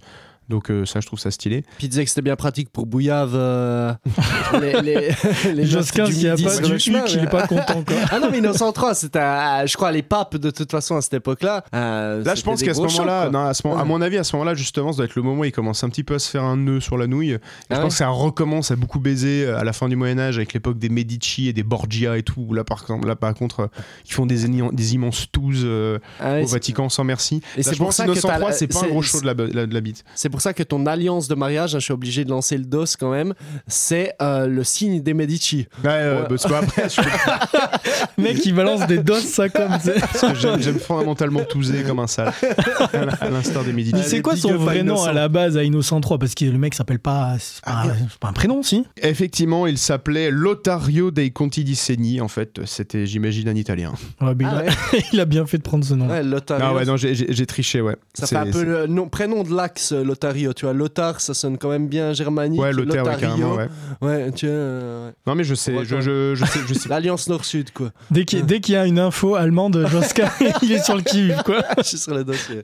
Donc 0.53 0.71
euh, 0.71 0.85
ça, 0.85 1.01
je 1.01 1.07
trouve 1.07 1.19
ça 1.19 1.31
stylé. 1.31 1.63
Puis 1.79 1.87
il 1.87 1.89
disait 1.89 2.05
que 2.05 2.11
c'était 2.11 2.21
bien 2.23 2.37
pratique 2.37 2.69
pour 2.71 2.85
Bouillave. 2.87 3.33
euh, 3.35 3.95
les, 4.61 4.83
les, 4.83 5.09
les 5.55 5.65
Josquin, 5.67 6.05
s'il 6.07 6.23
y 6.23 6.29
a 6.29 6.37
pas 6.37 6.59
du 6.59 6.79
chemin, 6.79 7.05
il 7.09 7.19
est 7.19 7.21
mais- 7.23 7.27
pas 7.27 7.47
content, 7.47 7.83
quoi. 7.83 7.97
ah 8.11 8.21
non, 8.21 8.29
mais 8.31 8.39
Innocent 8.39 8.71
3, 8.73 8.95
c'était, 8.95 9.19
je 9.67 9.75
crois, 9.77 9.91
les 9.93 10.03
papes 10.03 10.37
de 10.37 10.51
toute 10.51 10.71
façon 10.71 10.97
à 10.97 11.01
cette 11.01 11.15
époque-là. 11.15 11.65
euh, 11.75 12.23
Là, 12.23 12.35
je 12.35 12.43
pense 12.43 12.63
qu'à 12.63 12.75
ce 12.75 12.81
moment-là, 12.81 13.31
non, 13.31 13.47
à, 13.47 13.55
ce 13.55 13.67
moment- 13.67 13.79
à 13.79 13.83
Ouais. 13.83 13.89
mon 13.89 14.03
avis, 14.03 14.19
à 14.19 14.25
ce 14.25 14.37
moment-là, 14.37 14.55
justement, 14.55 14.93
ça 14.93 14.97
doit 14.99 15.05
être 15.07 15.15
le 15.17 15.23
moment 15.23 15.41
où 15.41 15.45
il 15.45 15.53
commence 15.53 15.83
un 15.85 15.89
petit 15.89 16.05
peu 16.05 16.15
à 16.15 16.19
se 16.19 16.29
faire 16.31 16.45
un 16.45 16.59
nœud 16.59 16.81
sur 16.81 16.99
la 16.99 17.07
nouille. 17.07 17.39
Ah 17.71 17.77
je 17.77 17.81
pense 17.81 17.95
que 17.95 17.99
ça 17.99 18.09
recommence 18.09 18.71
à 18.71 18.77
beaucoup 18.77 19.01
baiser 19.01 19.47
à 19.49 19.65
la 19.65 19.73
fin 19.73 19.89
du 19.89 19.97
Moyen-Âge 19.97 20.37
avec 20.37 20.53
l'époque 20.53 20.79
des 20.79 20.91
Medici 20.91 21.49
et 21.49 21.55
des 21.55 21.63
Borgia 21.63 22.19
et 22.19 22.23
tout. 22.23 22.45
Où 22.49 22.53
là, 22.55 22.63
par 22.65 22.83
exemple, 22.83 23.09
là, 23.09 23.17
par 23.17 23.33
contre, 23.35 23.71
ils 24.07 24.13
font 24.13 24.27
des, 24.27 24.45
immenses 24.95 25.27
touzes 25.33 25.63
euh, 25.65 25.99
Ah 26.21 26.33
ouais, 26.35 26.43
au 26.43 26.47
Vatican 26.47 26.89
sans 26.91 27.05
merci. 27.05 27.41
Et 27.57 27.63
c'est 27.63 27.77
pour 27.77 27.93
ça 27.95 28.05
que 28.05 28.11
Innocent 28.11 28.29
t'as 28.29 28.37
3, 28.37 28.51
la- 28.51 28.55
c'est 28.55 28.67
pas 28.67 28.85
un 28.85 28.89
gros 28.89 29.01
show 29.03 29.21
de 29.23 29.27
la, 29.27 29.35
la- 29.35 29.67
de 29.67 29.73
la 29.75 29.81
bite. 29.81 30.05
C'est 30.15 30.29
pour 30.29 30.42
ça 30.43 30.53
que 30.53 30.63
ton 30.63 30.87
alliance 30.87 31.29
de 31.29 31.35
mariage, 31.35 31.75
hein, 31.75 31.79
je 31.79 31.85
suis 31.85 31.93
obligé 31.93 32.25
de 32.25 32.31
lancer 32.31 32.57
le 32.59 32.65
dos 32.65 32.85
quand 32.99 33.11
même, 33.11 33.35
c'est 33.67 34.13
euh, 34.21 34.47
le 34.47 34.65
signe 34.65 35.01
des 35.03 35.15
Medici. 35.15 35.67
Ouais, 35.85 35.91
euh, 35.91 36.23
parce 36.25 36.47
qu'après, 36.47 36.89
je- 36.89 37.01
Mec, 38.23 38.45
il 38.45 38.55
balance 38.55 38.87
des 38.87 38.99
doses, 38.99 39.25
ça 39.25 39.49
comme. 39.49 39.69
parce 39.69 40.21
que 40.21 40.35
j'aime 40.61 40.79
fondamentalement 40.79 41.45
touser 41.45 41.83
comme 41.83 41.99
un 42.01 42.07
sale. 42.07 42.33
À 43.21 43.31
l'instar 43.31 43.65
des 43.65 43.73
Medici. 43.73 43.95
Mais 43.95 44.03
c'est 44.03 44.21
quoi 44.23 44.37
son 44.37 44.55
vrai 44.57 44.83
nom 44.83 45.03
à 45.05 45.13
la 45.13 45.29
base 45.29 45.57
à 45.57 45.63
Innocent 45.65 46.01
3 46.01 46.19
Parce 46.19 46.35
que 46.35 46.45
le 46.45 46.59
mec 46.59 46.75
s'appelle 46.75 46.99
pas. 46.99 47.37
C'est 47.39 47.63
pas, 47.65 47.71
un- 47.73 47.95
c'est 48.11 48.19
pas 48.19 48.29
un 48.29 48.33
prénom, 48.33 48.63
si 48.63 48.85
Effectivement, 49.01 49.67
il 49.67 49.79
s'appelait 49.79 50.31
Lotario 50.31 51.11
dei 51.11 51.31
Conti 51.31 51.65
di 51.65 51.75
Segni. 51.77 52.21
En 52.21 52.29
fait, 52.29 52.61
c'était, 52.65 53.07
j'imagine, 53.07 53.49
un 53.49 53.55
italien. 53.55 53.93
Ouais, 54.21 54.35
mais 54.37 54.45
il, 54.45 54.49
Ah 54.51 54.63
a, 54.97 54.97
il 55.13 55.21
a 55.21 55.25
bien 55.25 55.47
fait 55.47 55.59
de 55.59 55.63
prendre 55.63 55.85
ce 55.85 55.95
nom. 55.95 56.09
Ouais, 56.09 56.23
Lotario. 56.23 56.65
Ah 56.69 56.75
ouais, 56.75 56.85
non, 56.85 56.97
j'ai- 56.97 57.47
triché, 57.47 57.81
ouais. 57.81 57.97
Ça 58.15 58.27
fait 58.27 58.37
un 58.37 58.47
peu 58.51 58.63
le 58.65 58.87
nom, 58.87 59.09
prénom 59.09 59.43
de 59.43 59.55
l'axe, 59.55 59.93
euh, 59.93 60.05
Lotario. 60.23 60.53
Tu 60.53 60.65
vois, 60.65 60.75
Lothar, 60.75 61.21
ça 61.21 61.35
sonne 61.35 61.59
quand 61.59 61.69
même 61.69 61.89
bien 61.89 62.13
germanique. 62.13 62.61
Ouais, 62.61 62.73
Lothaire, 62.73 63.05
ouais, 63.05 63.17
carrément, 63.19 63.55
ouais. 63.55 63.69
Ouais, 64.01 64.33
tu 64.33 64.47
vois. 64.47 64.55
euh, 64.55 65.07
ouais. 65.09 65.15
Non, 65.27 65.35
mais 65.35 65.45
je 65.45 65.55
sais, 65.55 65.73
je, 65.85 66.01
je, 66.01 66.35
je 66.35 66.45
sais, 66.45 66.61
je 66.69 66.75
sais. 66.79 66.89
L'alliance 66.89 67.29
nord-sud, 67.29 67.73
quoi. 67.73 67.91
Dès 68.11 68.25
qu'il 68.25 68.45
dès 68.47 68.61
qu'il 68.61 68.75
y 68.75 68.77
a 68.77 68.87
une 68.87 68.99
info 68.99 69.35
allemande, 69.35 69.87
Josquin, 69.91 70.31
il 70.63 70.73
est 70.73 70.83
sur 70.85 70.97
le 70.97 71.03
qui 71.03 71.31
quoi. 71.45 71.63
Je 71.79 71.83
suis 71.83 71.99
sur 71.99 72.15
le 72.15 72.25
dossier. 72.25 72.63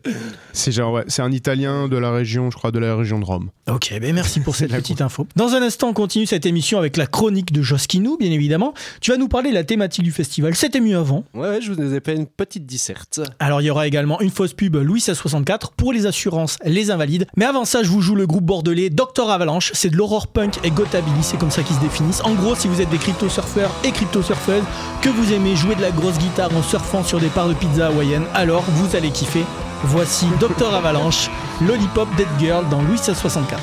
C'est 0.52 0.72
genre, 0.72 0.92
ouais, 0.92 1.04
c'est 1.08 1.22
un 1.22 1.32
italien 1.32 1.88
de 1.88 1.96
la 1.96 2.10
région, 2.12 2.50
je 2.50 2.56
crois, 2.56 2.70
de 2.70 2.78
la 2.78 2.94
région 2.94 3.18
de 3.18 3.24
Rome. 3.24 3.50
Ok, 3.68 3.92
ben 4.00 4.14
merci 4.14 4.40
pour 4.40 4.54
cette 4.56 4.70
petite 4.72 5.00
info. 5.00 5.26
Dans 5.36 5.54
un 5.54 5.62
instant, 5.62 5.88
on 5.88 5.92
continue 5.92 6.26
cette 6.26 6.46
émission 6.46 6.78
avec 6.78 6.96
la 6.96 7.06
chronique 7.06 7.52
de 7.52 7.62
Josquinou, 7.62 8.16
bien 8.18 8.30
évidemment. 8.30 8.74
Tu 9.00 9.10
vas 9.10 9.16
nous 9.16 9.28
parler 9.28 9.50
de 9.50 9.54
la 9.54 9.64
thématique 9.64 10.04
du 10.04 10.12
festival. 10.12 10.54
C'était 10.54 10.80
mieux 10.80 10.96
avant. 10.96 11.24
Ouais, 11.34 11.48
ouais, 11.48 11.60
je 11.60 11.72
vous 11.72 11.94
ai 11.94 12.00
fait 12.00 12.14
une 12.14 12.26
petite 12.26 12.66
disserte. 12.66 13.20
Alors, 13.38 13.60
il 13.60 13.64
y 13.64 13.70
aura 13.70 13.86
également 13.86 14.20
une 14.20 14.30
fausse 14.30 14.52
pub 14.54 14.76
Louis 14.76 15.00
64 15.00 15.72
pour 15.72 15.92
les 15.92 16.06
assurances, 16.06 16.56
les 16.64 16.90
invalides. 16.90 17.26
Mais 17.36 17.44
avant 17.48 17.64
ça, 17.64 17.82
je 17.82 17.88
vous 17.88 18.02
joue 18.02 18.14
le 18.14 18.26
groupe 18.26 18.44
bordelais 18.44 18.90
Dr 18.90 19.30
Avalanche. 19.30 19.70
C'est 19.72 19.88
de 19.88 19.96
l'horror 19.96 20.26
punk 20.26 20.58
et 20.64 20.70
gotabilly, 20.70 21.22
c'est 21.22 21.38
comme 21.38 21.50
ça 21.50 21.62
qu'ils 21.62 21.76
se 21.76 21.80
définissent. 21.80 22.20
En 22.22 22.34
gros, 22.34 22.54
si 22.54 22.68
vous 22.68 22.82
êtes 22.82 22.90
des 22.90 22.98
crypto-surfeurs 22.98 23.70
et 23.84 23.90
crypto-surfeuses, 23.90 24.64
que 25.00 25.08
vous 25.08 25.32
aimez 25.32 25.56
jouer 25.56 25.74
de 25.74 25.80
la 25.80 25.90
grosse 25.90 26.18
guitare 26.18 26.50
en 26.54 26.62
surfant 26.62 27.02
sur 27.02 27.20
des 27.20 27.28
parts 27.28 27.48
de 27.48 27.54
pizza 27.54 27.86
hawaïenne, 27.86 28.24
alors 28.34 28.64
vous 28.68 28.94
allez 28.96 29.10
kiffer. 29.10 29.44
Voici 29.84 30.26
Dr 30.40 30.74
Avalanche, 30.74 31.30
Lollipop 31.66 32.08
Dead 32.16 32.28
Girl 32.38 32.68
dans 32.68 32.82
Louis 32.82 32.98
64. 32.98 33.58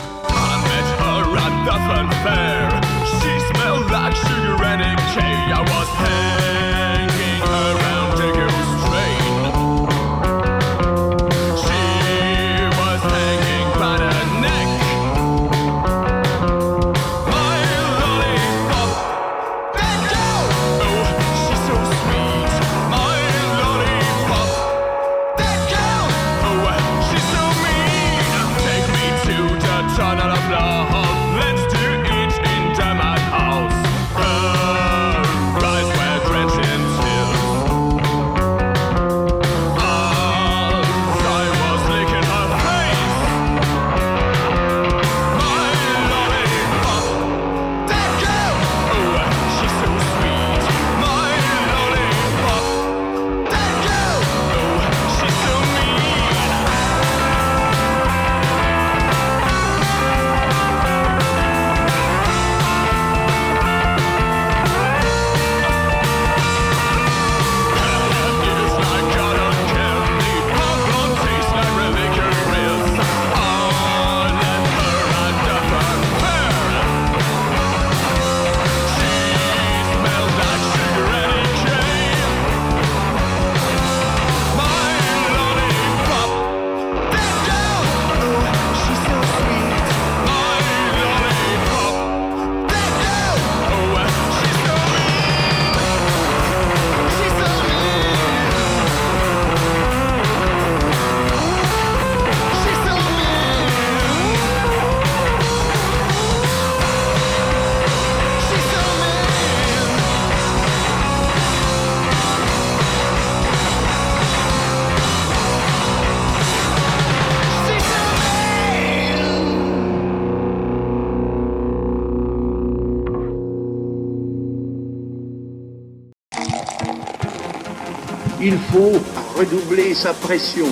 Redoubler 129.45 129.93
sa 129.93 130.13
pression. 130.13 130.67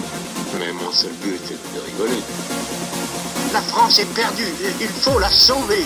Mais 0.60 0.72
mon 0.74 0.92
seul 0.92 1.12
but 1.22 1.42
est 1.52 1.76
de 1.76 1.82
rigoler. 1.86 2.22
La 3.52 3.62
France 3.62 4.00
est 4.00 4.14
perdue. 4.14 4.54
Il 4.82 4.88
faut 4.88 5.20
la 5.20 5.30
sauver. 5.30 5.86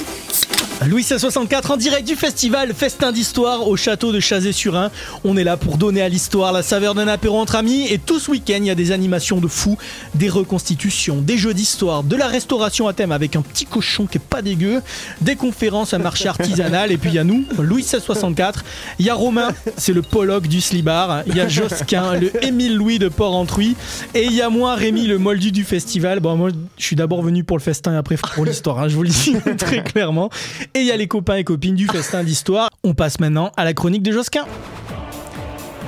Louis 0.85 1.03
64 1.03 1.71
en 1.71 1.77
direct 1.77 2.07
du 2.07 2.15
festival 2.15 2.71
Festin 2.71 3.11
d'Histoire 3.11 3.67
au 3.67 3.75
château 3.75 4.11
de 4.11 4.19
Chazé-sur-Ain. 4.19 4.91
On 5.23 5.35
est 5.35 5.43
là 5.43 5.57
pour 5.57 5.77
donner 5.77 6.03
à 6.03 6.07
l'histoire 6.07 6.53
la 6.53 6.61
saveur 6.61 6.93
d'un 6.93 7.07
apéro 7.07 7.39
entre 7.39 7.55
amis 7.55 7.87
et 7.89 7.97
tout 7.97 8.19
ce 8.19 8.29
week-end 8.29 8.59
il 8.59 8.67
y 8.67 8.69
a 8.69 8.75
des 8.75 8.91
animations 8.91 9.39
de 9.41 9.47
fous, 9.47 9.77
des 10.13 10.29
reconstitutions, 10.29 11.17
des 11.17 11.35
jeux 11.35 11.55
d'histoire, 11.55 12.03
de 12.03 12.15
la 12.15 12.27
restauration 12.27 12.87
à 12.87 12.93
thème 12.93 13.11
avec 13.11 13.35
un 13.35 13.41
petit 13.41 13.65
cochon 13.65 14.05
qui 14.05 14.19
est 14.19 14.21
pas 14.21 14.43
dégueu, 14.43 14.83
des 15.19 15.35
conférences, 15.35 15.95
un 15.95 15.97
marché 15.97 16.29
artisanal 16.29 16.91
et 16.91 16.97
puis 16.97 17.09
il 17.09 17.15
y 17.15 17.19
a 17.19 17.23
nous, 17.23 17.43
Louis 17.57 17.83
64. 17.83 18.63
Il 18.99 19.05
y 19.05 19.09
a 19.09 19.15
Romain, 19.15 19.49
c'est 19.77 19.93
le 19.93 20.03
Pollock 20.03 20.47
du 20.47 20.61
Slibar. 20.61 21.23
Il 21.25 21.35
y 21.35 21.41
a 21.41 21.47
Josquin, 21.47 22.13
le 22.13 22.31
Émile 22.45 22.75
Louis 22.75 22.99
de 22.99 23.09
Port-Entruy 23.09 23.75
et 24.13 24.25
il 24.25 24.33
y 24.33 24.43
a 24.43 24.49
moi, 24.49 24.75
Rémi, 24.75 25.07
le 25.07 25.17
moldu 25.17 25.51
du 25.51 25.63
festival. 25.63 26.19
Bon 26.19 26.35
moi 26.35 26.51
je 26.77 26.83
suis 26.83 26.95
d'abord 26.95 27.23
venu 27.23 27.43
pour 27.43 27.57
le 27.57 27.63
festin 27.63 27.93
et 27.93 27.97
après 27.97 28.15
pour 28.35 28.45
l'histoire, 28.45 28.79
hein, 28.79 28.87
je 28.87 28.95
vous 28.95 29.03
le 29.03 29.09
dis 29.09 29.35
très 29.57 29.83
clairement. 29.83 30.29
Et 30.73 30.79
il 30.79 30.85
y 30.85 30.91
a 30.91 30.97
les 30.97 31.07
copains 31.07 31.35
et 31.35 31.43
copines 31.43 31.75
du 31.75 31.87
festin 31.87 32.23
d'histoire. 32.23 32.69
On 32.83 32.93
passe 32.93 33.19
maintenant 33.19 33.51
à 33.57 33.63
la 33.63 33.73
chronique 33.73 34.03
de 34.03 34.11
Josquin. 34.11 34.45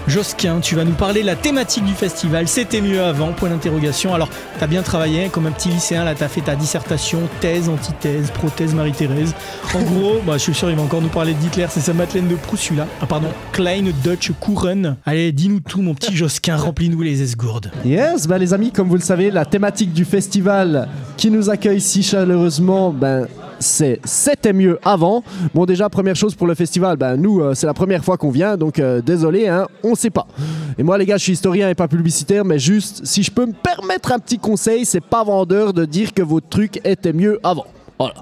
Josquin, 0.09 0.59
tu 0.59 0.73
vas 0.73 0.85
nous 0.85 0.93
parler 0.93 1.21
de 1.21 1.27
la 1.27 1.35
thématique 1.35 1.85
du 1.85 1.93
festival. 1.93 2.47
C'était 2.47 2.81
mieux 2.81 2.99
avant, 2.99 3.31
point 3.31 3.49
d'interrogation. 3.49 4.11
Alors, 4.11 4.27
t'as 4.57 4.65
bien 4.65 4.81
travaillé 4.81 5.25
hein, 5.25 5.29
comme 5.31 5.45
un 5.45 5.51
petit 5.51 5.69
lycéen. 5.69 6.03
Là, 6.03 6.15
t'as 6.15 6.27
fait 6.27 6.41
ta 6.41 6.55
dissertation, 6.55 7.19
thèse, 7.41 7.69
antithèse, 7.69 8.31
prothèse, 8.31 8.73
Marie-Thérèse. 8.73 9.35
En 9.75 9.83
gros, 9.83 10.19
bah, 10.25 10.33
je 10.33 10.39
suis 10.39 10.55
sûr, 10.55 10.71
il 10.71 10.75
va 10.75 10.81
encore 10.81 11.03
nous 11.03 11.09
parler 11.09 11.35
d'Hitler. 11.35 11.67
C'est 11.69 11.81
sa 11.81 11.93
Madeleine 11.93 12.27
de 12.27 12.33
Proust, 12.33 12.63
celui-là. 12.63 12.87
Ah, 13.01 13.05
pardon. 13.05 13.27
Klein 13.51 13.83
Dutch 14.03 14.31
Kuren. 14.41 14.95
Allez, 15.05 15.31
dis-nous 15.31 15.59
tout, 15.59 15.83
mon 15.83 15.93
petit 15.93 16.15
Josquin. 16.15 16.57
Remplis-nous 16.57 17.03
les 17.03 17.21
esgourdes. 17.21 17.71
Yes, 17.85 18.27
bah 18.27 18.39
les 18.39 18.55
amis, 18.55 18.71
comme 18.71 18.87
vous 18.87 18.95
le 18.95 19.01
savez, 19.01 19.29
la 19.29 19.45
thématique 19.45 19.93
du 19.93 20.05
festival 20.05 20.89
qui 21.17 21.29
nous 21.29 21.51
accueille 21.51 21.81
si 21.81 22.01
chaleureusement, 22.01 22.89
ben 22.89 23.27
c'est 23.59 23.99
c'était 24.03 24.53
mieux 24.53 24.79
avant. 24.83 25.23
Bon 25.53 25.65
déjà 25.65 25.89
première 25.89 26.15
chose 26.15 26.35
pour 26.35 26.47
le 26.47 26.55
festival, 26.55 26.97
ben 26.97 27.15
nous 27.15 27.41
euh, 27.41 27.53
c'est 27.53 27.67
la 27.67 27.73
première 27.73 28.03
fois 28.03 28.17
qu'on 28.17 28.31
vient, 28.31 28.57
donc 28.57 28.79
euh, 28.79 29.01
désolé, 29.01 29.47
hein, 29.47 29.67
on 29.83 29.95
sait 29.95 30.09
pas. 30.09 30.27
Et 30.77 30.83
moi 30.83 30.97
les 30.97 31.05
gars, 31.05 31.17
je 31.17 31.23
suis 31.23 31.33
historien 31.33 31.69
et 31.69 31.75
pas 31.75 31.87
publicitaire, 31.87 32.45
mais 32.45 32.59
juste 32.59 33.05
si 33.05 33.23
je 33.23 33.31
peux 33.31 33.45
me 33.45 33.53
permettre 33.53 34.11
un 34.11 34.19
petit 34.19 34.39
conseil, 34.39 34.85
c'est 34.85 35.03
pas 35.03 35.23
vendeur 35.23 35.73
de 35.73 35.85
dire 35.85 36.13
que 36.13 36.21
votre 36.21 36.47
truc 36.47 36.81
était 36.83 37.13
mieux 37.13 37.39
avant. 37.43 37.65
Voilà. 37.99 38.13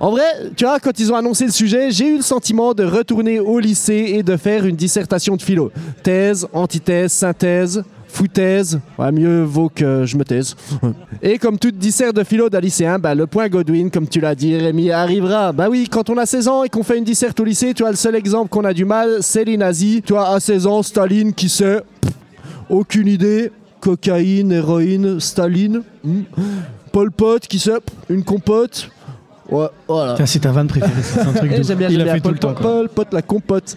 En 0.00 0.10
vrai, 0.10 0.24
tu 0.54 0.66
vois, 0.66 0.78
quand 0.78 0.98
ils 1.00 1.10
ont 1.10 1.16
annoncé 1.16 1.46
le 1.46 1.50
sujet, 1.50 1.90
j'ai 1.90 2.08
eu 2.08 2.16
le 2.16 2.22
sentiment 2.22 2.74
de 2.74 2.84
retourner 2.84 3.40
au 3.40 3.58
lycée 3.58 4.12
et 4.16 4.22
de 4.22 4.36
faire 4.36 4.66
une 4.66 4.76
dissertation 4.76 5.36
de 5.36 5.40
philo. 5.40 5.72
Thèse, 6.02 6.46
antithèse, 6.52 7.10
synthèse, 7.10 7.82
foutaise. 8.14 8.80
Ouais, 8.98 9.10
mieux 9.10 9.42
vaut 9.42 9.68
que 9.68 10.06
je 10.06 10.16
me 10.16 10.24
taise. 10.24 10.54
Et 11.22 11.38
comme 11.38 11.58
toute 11.58 11.76
dissert 11.76 12.12
de 12.12 12.22
philo 12.22 12.48
d'un 12.48 12.60
lycéen, 12.60 12.98
bah, 12.98 13.14
le 13.14 13.26
point 13.26 13.48
Godwin, 13.48 13.90
comme 13.90 14.08
tu 14.08 14.20
l'as 14.20 14.34
dit, 14.34 14.56
Rémi, 14.56 14.90
arrivera. 14.90 15.52
Bah 15.52 15.66
oui, 15.68 15.88
quand 15.90 16.08
on 16.10 16.16
a 16.16 16.26
16 16.26 16.48
ans 16.48 16.64
et 16.64 16.68
qu'on 16.68 16.82
fait 16.84 16.96
une 16.96 17.04
disserte 17.04 17.38
au 17.40 17.44
lycée, 17.44 17.74
tu 17.74 17.82
vois, 17.82 17.90
le 17.90 17.96
seul 17.96 18.14
exemple 18.14 18.48
qu'on 18.50 18.64
a 18.64 18.72
du 18.72 18.84
mal, 18.84 19.18
c'est 19.20 19.44
les 19.44 19.56
nazis. 19.56 20.00
Tu 20.04 20.12
vois, 20.12 20.28
à 20.28 20.40
16 20.40 20.66
ans, 20.66 20.82
Staline, 20.82 21.34
qui 21.34 21.48
sait? 21.48 21.82
Pff, 22.00 22.12
Aucune 22.70 23.08
idée. 23.08 23.50
Cocaïne, 23.80 24.52
héroïne, 24.52 25.20
Staline. 25.20 25.82
Hmm. 26.02 26.22
Pol 26.92 27.10
Pot, 27.10 27.40
qui 27.46 27.58
sait? 27.58 27.72
Pff, 27.72 27.94
Une 28.10 28.22
compote. 28.24 28.90
Ouais, 29.54 29.66
voilà. 29.86 30.14
Tiens, 30.14 30.26
c'est 30.26 30.40
ta 30.40 30.50
vanne 30.52 30.66
préférée. 30.66 30.92
C'est 31.02 31.20
un 31.20 31.32
truc 31.32 31.50
Eh, 31.54 31.58
de 31.58 31.62
J'aime 31.62 31.78
bien, 31.78 31.88
Il 31.88 31.92
j'aime 31.92 32.00
a 32.00 32.04
bien. 32.04 32.14
fait 32.14 32.20
tout 32.20 32.28
le 32.30 32.38
temps. 32.38 32.54
Pot, 32.54 32.60
quoi. 32.60 32.70
Pol 32.72 32.88
Pot, 32.88 33.08
la 33.12 33.22
compote. 33.22 33.76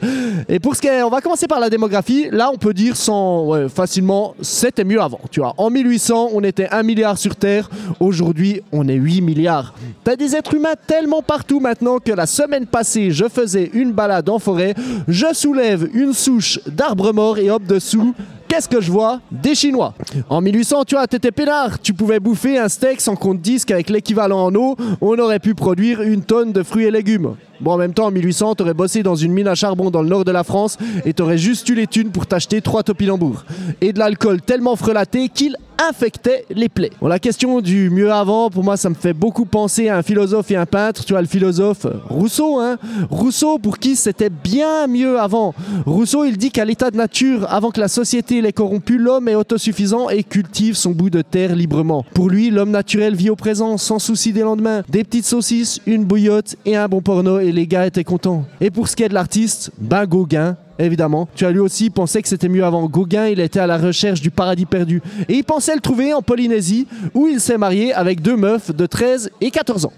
Et 0.50 0.60
pour 0.60 0.76
ce 0.76 0.82
qui 0.82 0.88
est, 0.88 1.04
on 1.04 1.10
va 1.10 1.22
commencer 1.22 1.48
par 1.48 1.60
la 1.60 1.70
démographie. 1.70 2.28
Là, 2.32 2.50
on 2.54 2.58
peut 2.58 2.74
dire 2.74 2.96
sans, 2.96 3.44
ouais, 3.46 3.70
facilement, 3.70 4.34
c'était 4.42 4.84
mieux 4.84 5.02
avant. 5.02 5.20
Tu 5.32 5.40
vois, 5.40 5.54
en 5.58 5.70
1800, 5.70 6.30
on 6.34 6.42
était 6.44 6.68
1 6.72 6.84
milliard 6.84 7.18
sur 7.18 7.36
Terre. 7.36 7.70
Aujourd'hui, 8.00 8.62
on 8.72 8.88
est 8.88 8.96
8 8.96 9.22
milliards. 9.22 9.74
T'as 10.04 10.16
des 10.16 10.36
êtres 10.36 10.54
humains 10.56 10.74
tellement 10.88 11.22
partout 11.22 11.60
maintenant 11.60 11.98
que 12.00 12.12
la 12.12 12.26
semaine 12.26 12.66
passée, 12.66 13.12
je 13.12 13.26
faisais 13.30 13.70
une 13.74 13.92
balade 13.92 14.30
en 14.30 14.40
forêt. 14.40 14.74
Je 15.08 15.28
soulève 15.34 15.90
une 15.94 16.14
souche 16.14 16.60
d'arbres 16.68 17.14
morts 17.14 17.38
et 17.38 17.50
hop 17.52 17.64
dessous. 17.64 18.14
Qu'est-ce 18.48 18.70
que 18.70 18.80
je 18.80 18.92
vois 18.92 19.20
Des 19.32 19.56
Chinois. 19.56 19.94
En 20.30 20.42
1800, 20.42 20.86
tu 20.86 20.96
vois, 20.96 21.06
t'étais 21.08 21.32
peinard. 21.32 21.80
Tu 21.82 21.94
pouvais 21.94 22.20
bouffer 22.20 22.58
un 22.58 22.70
steak 22.70 23.02
sans 23.02 23.16
qu'on 23.16 23.34
te 23.36 23.42
dise 23.42 23.66
qu'avec 23.66 23.90
l'équivalent 23.90 24.46
en 24.46 24.56
eau, 24.56 24.76
on 25.02 25.18
aurait 25.20 25.40
pu 25.40 25.54
produire 25.54 26.02
une 26.02 26.24
tonne 26.24 26.54
de 26.54 26.64
fruits 26.64 26.86
et 26.86 26.92
légumes. 26.92 27.36
Bon, 27.60 27.72
en 27.72 27.78
même 27.78 27.94
temps, 27.94 28.08
en 28.08 28.12
1800, 28.12 28.56
t'aurais 28.56 28.74
bossé 28.74 29.04
dans 29.04 29.16
une 29.16 29.32
mine 29.32 29.48
à 29.48 29.56
charbon 29.56 29.90
dans 29.90 30.02
le 30.02 30.10
nord 30.10 30.26
de 30.26 30.32
la 30.32 30.44
France 30.44 30.78
et 31.06 31.14
t'aurais 31.14 31.38
juste 31.38 31.68
eu 31.70 31.76
les 31.76 31.88
thunes 31.88 32.12
pour 32.12 32.28
t'acheter 32.28 32.62
trois 32.62 32.84
topinambours. 32.84 33.46
Et 33.82 33.94
de 33.94 34.00
l'alcool 34.00 34.42
tellement 34.42 34.76
frelaté 34.76 35.30
qu'il 35.30 35.58
infectait 35.90 36.46
les 36.50 36.70
plaies. 36.70 36.92
Bon, 37.02 37.08
la 37.08 37.20
question 37.20 37.62
du 37.62 37.90
mieux 37.90 38.12
avant, 38.12 38.50
pour 38.50 38.64
moi, 38.64 38.78
ça 38.78 38.90
me 38.90 38.96
fait 38.96 39.14
beaucoup 39.14 39.46
penser 39.46 39.90
à 39.90 39.98
un 39.98 40.04
philosophe 40.04 40.50
et 40.52 40.56
un 40.56 40.66
peintre. 40.66 41.06
Tu 41.06 41.14
vois, 41.14 41.22
le 41.22 41.28
philosophe 41.28 41.86
Rousseau, 42.10 42.60
hein 42.60 42.78
Rousseau, 43.10 43.60
pour 43.60 43.80
qui 43.80 43.96
c'était 43.96 44.30
bien 44.30 44.88
mieux 44.88 45.20
avant. 45.20 45.54
Rousseau, 45.86 46.26
il 46.26 46.38
dit 46.38 46.52
qu'à 46.52 46.66
l'état 46.66 46.92
de 46.92 46.98
nature, 46.98 47.46
avant 47.50 47.72
que 47.72 47.80
la 47.80 47.88
société 47.88 48.42
l'ait 48.42 48.54
corrompu, 48.54 48.98
l'homme 48.98 49.28
est 49.28 49.36
autosuffisant 49.36 50.10
et 50.10 50.24
cultive 50.24 50.76
son 50.76 50.92
bout 50.92 51.10
de 51.10 51.22
terre 51.22 51.56
librement. 51.56 52.06
Pour 52.14 52.30
lui, 52.30 52.50
l'homme 52.50 52.72
naturel 52.72 53.16
vit 53.16 53.30
au 53.30 53.36
présent, 53.36 53.78
sans 53.78 54.00
souci 54.00 54.34
des 54.34 54.42
lendemains. 54.42 54.84
Des 54.90 55.04
petites 55.04 55.26
saucisses, 55.26 55.80
une 55.86 56.06
bouillotte 56.06 56.56
et 56.66 56.76
un 56.76 56.88
bon 56.88 57.02
porno, 57.02 57.40
les 57.52 57.68
gars 57.68 57.86
étaient 57.86 58.04
contents. 58.04 58.46
Et 58.62 58.72
pour 58.72 58.88
ce 58.88 58.96
qui 58.96 59.04
est 59.04 59.10
de 59.10 59.14
l'artiste, 59.14 59.72
ben 59.80 60.06
Gauguin, 60.06 60.58
Évidemment. 60.80 61.28
Tu 61.36 61.46
as 61.46 61.52
lui 61.52 61.60
aussi 61.60 61.90
pensé 61.90 62.22
que 62.22 62.28
c'était 62.28 62.50
mieux 62.50 62.64
avant. 62.64 62.86
Gauguin, 62.88 63.28
il 63.28 63.40
était 63.40 63.60
à 63.60 63.68
la 63.68 63.78
recherche 63.78 64.22
du 64.22 64.30
paradis 64.30 64.66
perdu. 64.66 65.02
Et 65.28 65.34
il 65.34 65.44
pensait 65.44 65.74
le 65.74 65.82
trouver 65.82 66.14
en 66.14 66.22
Polynésie, 66.22 66.88
où 67.14 67.28
il 67.28 67.40
s'est 67.40 67.58
marié 67.58 67.94
avec 67.94 68.22
deux 68.22 68.38
meufs 68.38 68.76
de 68.76 68.86
13 68.86 69.32
et 69.42 69.50
14 69.50 69.86
ans. 69.86 69.94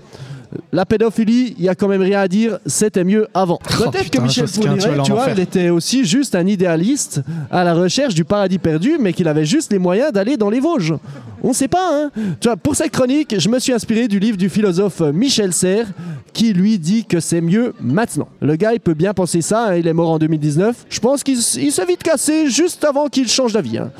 La 0.71 0.85
pédophilie, 0.85 1.55
il 1.59 1.63
y 1.65 1.69
a 1.69 1.75
quand 1.75 1.87
même 1.87 2.01
rien 2.01 2.21
à 2.21 2.27
dire, 2.27 2.57
c'était 2.65 3.03
mieux 3.03 3.27
avant. 3.33 3.57
Peut-être 3.57 3.85
Oh, 3.87 3.91
putain, 3.91 4.17
que 4.19 4.23
Michel 4.23 4.47
Fourniret, 4.47 5.01
tu 5.03 5.11
vois, 5.11 5.27
il 5.31 5.39
était 5.39 5.69
aussi 5.69 6.05
juste 6.05 6.33
un 6.33 6.47
idéaliste 6.47 7.21
à 7.51 7.63
la 7.63 7.73
recherche 7.75 8.15
du 8.15 8.23
paradis 8.25 8.57
perdu, 8.57 8.97
mais 8.99 9.13
qu'il 9.13 9.27
avait 9.27 9.45
juste 9.45 9.71
les 9.71 9.77
moyens 9.79 10.11
d'aller 10.11 10.37
dans 10.37 10.49
les 10.49 10.59
Vosges. 10.59 10.95
On 11.43 11.53
sait 11.53 11.67
pas, 11.67 11.89
hein. 11.93 12.11
Tu 12.41 12.47
vois, 12.47 12.57
pour 12.57 12.75
cette 12.75 12.91
chronique, 12.91 13.35
je 13.39 13.47
me 13.49 13.59
suis 13.59 13.73
inspiré 13.73 14.07
du 14.07 14.17
livre 14.19 14.37
du 14.37 14.49
philosophe 14.49 15.01
Michel 15.01 15.53
Serres, 15.53 15.87
qui 16.33 16.53
lui 16.53 16.79
dit 16.79 17.05
que 17.05 17.19
c'est 17.19 17.41
mieux 17.41 17.73
maintenant. 17.79 18.27
Le 18.41 18.55
gars, 18.55 18.73
il 18.73 18.79
peut 18.79 18.93
bien 18.95 19.13
penser 19.13 19.41
ça, 19.41 19.67
hein, 19.69 19.75
il 19.75 19.87
est 19.87 19.93
mort 19.93 20.09
en 20.09 20.17
2019. 20.19 20.85
Je 20.89 20.99
pense 20.99 21.23
qu'il 21.23 21.37
s'est 21.37 21.85
vite 21.87 22.01
cassé 22.03 22.49
juste 22.49 22.83
avant 22.83 23.07
qu'il 23.07 23.27
change 23.29 23.53
d'avis. 23.53 23.77
hein. 23.77 23.91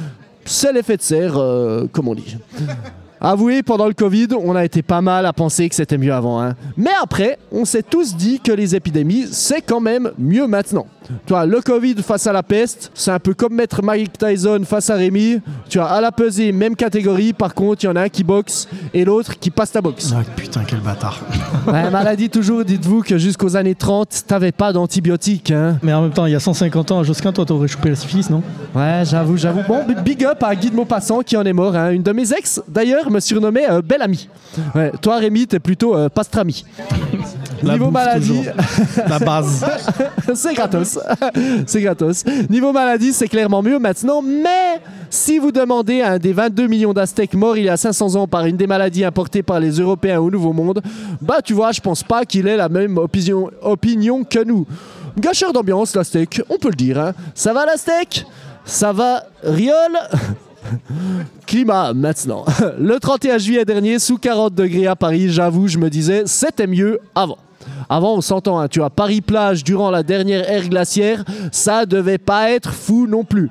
C'est 0.46 0.74
l'effet 0.74 0.98
de 0.98 1.02
serre, 1.04 1.38
euh, 1.38 1.86
comme 1.92 2.08
on 2.08 2.16
dit. 2.16 2.36
Avouez, 3.22 3.64
pendant 3.64 3.88
le 3.88 3.94
Covid, 3.94 4.28
on 4.42 4.56
a 4.56 4.64
été 4.64 4.82
pas 4.82 5.02
mal 5.02 5.26
à 5.26 5.34
penser 5.34 5.68
que 5.68 5.76
c'était 5.76 5.98
mieux 5.98 6.14
avant. 6.14 6.42
hein. 6.42 6.56
Mais 6.78 6.92
après, 7.02 7.38
on 7.52 7.66
s'est 7.66 7.84
tous 7.84 8.16
dit 8.16 8.40
que 8.40 8.52
les 8.52 8.76
épidémies, 8.76 9.28
c'est 9.32 9.62
quand 9.62 9.82
même 9.82 10.12
mieux 10.18 10.48
maintenant. 10.48 10.88
Tu 11.26 11.34
vois, 11.34 11.46
le 11.46 11.62
Covid 11.62 11.96
face 12.04 12.28
à 12.28 12.34
la 12.34 12.44
peste, 12.44 12.92
c'est 12.94 13.12
un 13.12 13.20
peu 13.20 13.34
comme 13.34 13.54
mettre 13.54 13.82
Mike 13.84 14.18
Tyson 14.18 14.62
face 14.66 14.90
à 14.90 14.96
Rémi. 14.96 15.42
Tu 15.68 15.78
vois, 15.80 15.88
à 15.90 16.02
la 16.02 16.12
pesée, 16.12 16.52
même 16.52 16.76
catégorie. 16.76 17.34
Par 17.34 17.54
contre, 17.54 17.84
il 17.84 17.88
y 17.88 17.90
en 17.90 17.96
a 17.96 18.02
un 18.04 18.10
qui 18.10 18.24
boxe 18.24 18.68
et 18.94 19.04
l'autre 19.06 19.38
qui 19.40 19.50
passe 19.50 19.72
ta 19.72 19.82
boxe. 19.82 20.14
Ah, 20.16 20.22
putain, 20.36 20.62
quel 20.68 20.80
bâtard. 20.80 21.20
Ouais, 21.68 21.90
maladie 21.92 22.30
toujours, 22.30 22.64
dites-vous 22.66 23.02
que 23.04 23.18
jusqu'aux 23.18 23.56
années 23.56 23.76
30, 23.76 24.24
t'avais 24.28 24.52
pas 24.52 24.74
d'antibiotiques. 24.74 25.52
Hein. 25.52 25.78
Mais 25.84 25.94
en 25.94 26.02
même 26.02 26.12
temps, 26.12 26.26
il 26.26 26.32
y 26.32 26.36
a 26.36 26.40
150 26.40 26.92
ans, 26.92 27.04
Josquin, 27.04 27.32
toi, 27.32 27.46
t'aurais 27.46 27.68
chopé 27.68 27.90
la 27.90 27.96
syphilis, 27.96 28.30
non? 28.30 28.42
Ouais, 28.74 29.04
j'avoue, 29.06 29.38
j'avoue. 29.38 29.62
Bon, 29.68 29.84
big 30.04 30.24
up 30.26 30.42
à 30.44 30.56
Guy 30.56 30.70
de 30.72 30.76
Maupassant 30.76 31.20
qui 31.22 31.38
en 31.38 31.44
est 31.44 31.54
mort. 31.54 31.76
hein. 31.76 31.92
Une 31.92 32.02
de 32.04 32.12
mes 32.12 32.32
ex, 32.34 32.62
d'ailleurs, 32.68 33.10
me 33.12 33.20
surnommait 33.20 33.70
euh, 33.70 33.82
Belle 33.82 34.02
Amie. 34.02 34.30
Ouais, 34.74 34.92
toi, 35.02 35.18
Rémi, 35.18 35.46
t'es 35.48 35.60
plutôt 35.60 35.96
euh, 35.96 36.10
Pastrami. 36.10 36.66
Niveau 37.62 37.86
bouffe, 37.86 37.94
maladie. 37.94 38.46
La 39.08 39.20
base. 39.20 39.66
c'est 40.34 40.54
gratos. 40.54 40.99
c'est 41.68 41.82
gratos. 41.82 42.24
Niveau 42.50 42.72
maladie, 42.72 43.14
c'est 43.14 43.28
clairement 43.28 43.62
mieux 43.62 43.80
maintenant, 43.80 44.22
mais 44.22 44.80
si 45.10 45.40
vous 45.40 45.52
demandez 45.52 46.02
à 46.02 46.14
un 46.14 46.18
des 46.18 46.34
22 46.34 46.68
millions 46.68 46.94
d'Aztèques 46.94 47.34
morts 47.34 47.58
il 47.58 47.66
y 47.66 47.70
a 47.70 47.78
500 47.78 48.16
ans 48.16 48.28
par 48.28 48.46
une 48.46 48.58
des 48.58 48.68
maladies 48.68 49.04
importées 49.04 49.44
par 49.44 49.60
les 49.60 49.72
Européens 49.80 50.20
au 50.20 50.30
Nouveau 50.30 50.54
Monde, 50.54 50.82
bah 51.22 51.40
tu 51.44 51.54
vois, 51.54 51.72
je 51.72 51.82
pense 51.82 52.04
pas 52.04 52.26
qu'il 52.26 52.48
ait 52.48 52.58
la 52.58 52.70
même 52.70 52.98
opinion, 52.98 53.50
que 54.24 54.44
nous. 54.44 54.66
Gâcheur 55.18 55.54
d'ambiance, 55.54 55.96
l'Aztèque, 55.96 56.42
on 56.50 56.58
peut 56.58 56.70
le 56.70 56.76
dire. 56.76 57.00
hein. 57.00 57.14
Ça 57.34 57.54
va 57.54 57.66
l'Aztèque? 57.66 58.26
Ça 58.66 58.94
va 58.94 59.24
Riol? 59.44 59.74
Climat 61.48 61.94
maintenant. 61.94 62.46
Le 62.80 63.00
31 63.00 63.38
juillet 63.38 63.66
dernier, 63.66 63.98
sous 64.00 64.18
40 64.18 64.54
degrés 64.54 64.88
à 64.88 64.96
Paris, 64.96 65.30
j'avoue, 65.30 65.68
je 65.68 65.78
me 65.78 65.90
disais, 65.90 66.24
c'était 66.26 66.68
mieux 66.68 67.00
avant. 67.16 67.38
Avant, 67.90 68.16
on 68.16 68.22
s'entend, 68.22 68.60
hein, 68.60 68.68
tu 68.68 68.80
vois, 68.80 68.90
Paris-Plage 68.90 69.64
durant 69.64 69.92
la 69.92 70.04
dernière 70.04 70.50
ère 70.50 70.68
glaciaire, 70.70 71.24
ça 71.52 71.86
devait 71.86 72.18
pas 72.18 72.52
être 72.52 72.72
fou 72.72 73.08
non 73.08 73.24
plus. 73.24 73.50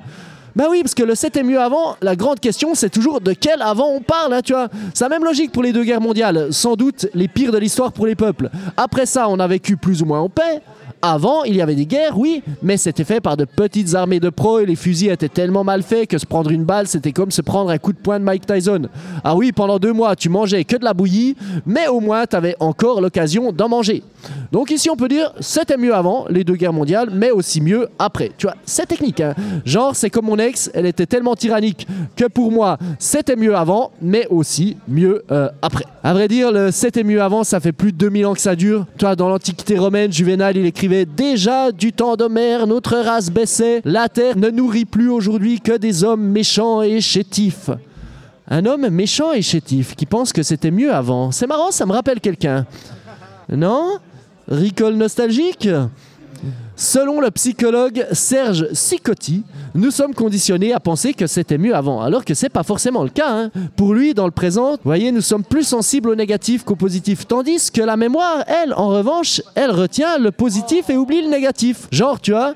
Ben 0.55 0.65
oui, 0.69 0.81
parce 0.81 0.95
que 0.95 1.03
le 1.03 1.15
c'était 1.15 1.43
mieux 1.43 1.59
avant, 1.59 1.95
la 2.01 2.15
grande 2.15 2.39
question, 2.39 2.75
c'est 2.75 2.89
toujours 2.89 3.21
de 3.21 3.33
quel 3.33 3.61
avant 3.61 3.89
on 3.89 4.01
parle, 4.01 4.33
hein, 4.33 4.41
tu 4.43 4.53
vois. 4.53 4.67
C'est 4.93 5.05
la 5.05 5.09
même 5.09 5.23
logique 5.23 5.51
pour 5.51 5.63
les 5.63 5.71
deux 5.71 5.83
guerres 5.83 6.01
mondiales, 6.01 6.47
sans 6.51 6.75
doute 6.75 7.07
les 7.13 7.27
pires 7.27 7.51
de 7.51 7.57
l'histoire 7.57 7.91
pour 7.91 8.07
les 8.07 8.15
peuples. 8.15 8.49
Après 8.75 9.05
ça, 9.05 9.29
on 9.29 9.39
a 9.39 9.47
vécu 9.47 9.77
plus 9.77 10.01
ou 10.01 10.05
moins 10.05 10.19
en 10.19 10.29
paix. 10.29 10.61
Avant, 11.01 11.43
il 11.43 11.55
y 11.55 11.61
avait 11.61 11.75
des 11.75 11.85
guerres, 11.85 12.17
oui, 12.17 12.43
mais 12.61 12.77
c'était 12.77 13.03
fait 13.03 13.21
par 13.21 13.37
de 13.37 13.45
petites 13.45 13.95
armées 13.95 14.19
de 14.19 14.29
pros 14.29 14.59
et 14.59 14.65
les 14.65 14.75
fusils 14.75 15.09
étaient 15.09 15.29
tellement 15.29 15.63
mal 15.63 15.83
faits 15.83 16.09
que 16.09 16.17
se 16.17 16.25
prendre 16.25 16.51
une 16.51 16.63
balle, 16.63 16.87
c'était 16.87 17.11
comme 17.11 17.31
se 17.31 17.41
prendre 17.41 17.69
un 17.69 17.77
coup 17.77 17.93
de 17.93 17.97
poing 17.97 18.19
de 18.19 18.23
Mike 18.23 18.45
Tyson. 18.45 18.83
Ah 19.23 19.35
oui, 19.35 19.51
pendant 19.51 19.79
deux 19.79 19.93
mois, 19.93 20.15
tu 20.15 20.29
mangeais 20.29 20.63
que 20.63 20.75
de 20.75 20.83
la 20.83 20.93
bouillie, 20.93 21.35
mais 21.65 21.87
au 21.87 21.99
moins, 21.99 22.25
tu 22.25 22.35
avais 22.35 22.55
encore 22.59 23.01
l'occasion 23.01 23.51
d'en 23.51 23.69
manger. 23.69 24.03
Donc 24.51 24.71
ici, 24.71 24.89
on 24.89 24.95
peut 24.95 25.07
dire, 25.07 25.33
c'était 25.39 25.77
mieux 25.77 25.93
avant, 25.93 26.25
les 26.29 26.43
deux 26.43 26.55
guerres 26.55 26.73
mondiales, 26.73 27.09
mais 27.13 27.31
aussi 27.31 27.61
mieux 27.61 27.87
après. 27.99 28.31
Tu 28.37 28.47
vois, 28.47 28.55
c'est 28.65 28.87
technique, 28.87 29.21
hein. 29.21 29.35
Genre, 29.65 29.95
c'est 29.95 30.09
comme 30.09 30.25
mon 30.25 30.37
ex, 30.37 30.69
elle 30.73 30.85
était 30.85 31.05
tellement 31.05 31.35
tyrannique 31.35 31.87
que 32.15 32.25
pour 32.25 32.51
moi, 32.51 32.77
c'était 32.97 33.35
mieux 33.35 33.55
avant, 33.55 33.91
mais 34.01 34.27
aussi 34.29 34.77
mieux 34.87 35.23
euh, 35.31 35.49
après. 35.61 35.85
À 36.03 36.13
vrai 36.13 36.27
dire, 36.27 36.51
le 36.51 36.71
c'était 36.71 37.03
mieux 37.03 37.21
avant, 37.21 37.43
ça 37.43 37.59
fait 37.59 37.71
plus 37.71 37.91
de 37.91 37.97
2000 37.97 38.25
ans 38.25 38.33
que 38.33 38.41
ça 38.41 38.55
dure. 38.55 38.85
Toi, 38.97 39.15
dans 39.15 39.29
l'Antiquité 39.29 39.77
romaine, 39.77 40.11
Juvénal, 40.11 40.57
il 40.57 40.65
écrivait 40.89 41.05
déjà 41.05 41.71
du 41.71 41.93
temps 41.93 42.15
d'Homère, 42.15 42.65
notre 42.65 42.97
race 42.97 43.29
baissait, 43.29 43.81
la 43.85 44.09
terre 44.09 44.37
ne 44.37 44.49
nourrit 44.49 44.85
plus 44.85 45.09
aujourd'hui 45.09 45.61
que 45.61 45.77
des 45.77 46.03
hommes 46.03 46.23
méchants 46.23 46.81
et 46.81 46.99
chétifs. 46.99 47.69
Un 48.47 48.65
homme 48.65 48.89
méchant 48.89 49.31
et 49.31 49.43
chétif 49.43 49.95
qui 49.95 50.07
pense 50.07 50.33
que 50.33 50.41
c'était 50.41 50.71
mieux 50.71 50.91
avant. 50.91 51.31
C'est 51.31 51.45
marrant, 51.45 51.69
ça 51.69 51.85
me 51.85 51.91
rappelle 51.91 52.19
quelqu'un. 52.19 52.65
Non? 53.51 53.99
Ricole 54.47 54.95
nostalgique? 54.95 55.69
Selon 56.75 57.21
le 57.21 57.29
psychologue 57.31 58.07
Serge 58.11 58.71
Sicotti, 58.73 59.43
nous 59.75 59.91
sommes 59.91 60.13
conditionnés 60.13 60.73
à 60.73 60.79
penser 60.79 61.13
que 61.13 61.27
c'était 61.27 61.57
mieux 61.57 61.75
avant, 61.75 62.01
alors 62.01 62.25
que 62.25 62.33
c'est 62.33 62.49
pas 62.49 62.63
forcément 62.63 63.03
le 63.03 63.09
cas. 63.09 63.29
hein. 63.31 63.51
Pour 63.75 63.93
lui, 63.93 64.13
dans 64.13 64.25
le 64.25 64.31
présent, 64.31 64.77
voyez, 64.83 65.11
nous 65.11 65.21
sommes 65.21 65.43
plus 65.43 65.63
sensibles 65.63 66.09
au 66.09 66.15
négatif 66.15 66.63
qu'au 66.63 66.75
positif, 66.75 67.27
tandis 67.27 67.71
que 67.71 67.81
la 67.81 67.97
mémoire, 67.97 68.43
elle, 68.47 68.73
en 68.73 68.87
revanche, 68.89 69.41
elle 69.55 69.71
retient 69.71 70.17
le 70.17 70.31
positif 70.31 70.89
et 70.89 70.97
oublie 70.97 71.21
le 71.21 71.29
négatif. 71.29 71.87
Genre, 71.91 72.19
tu 72.19 72.31
vois, 72.31 72.53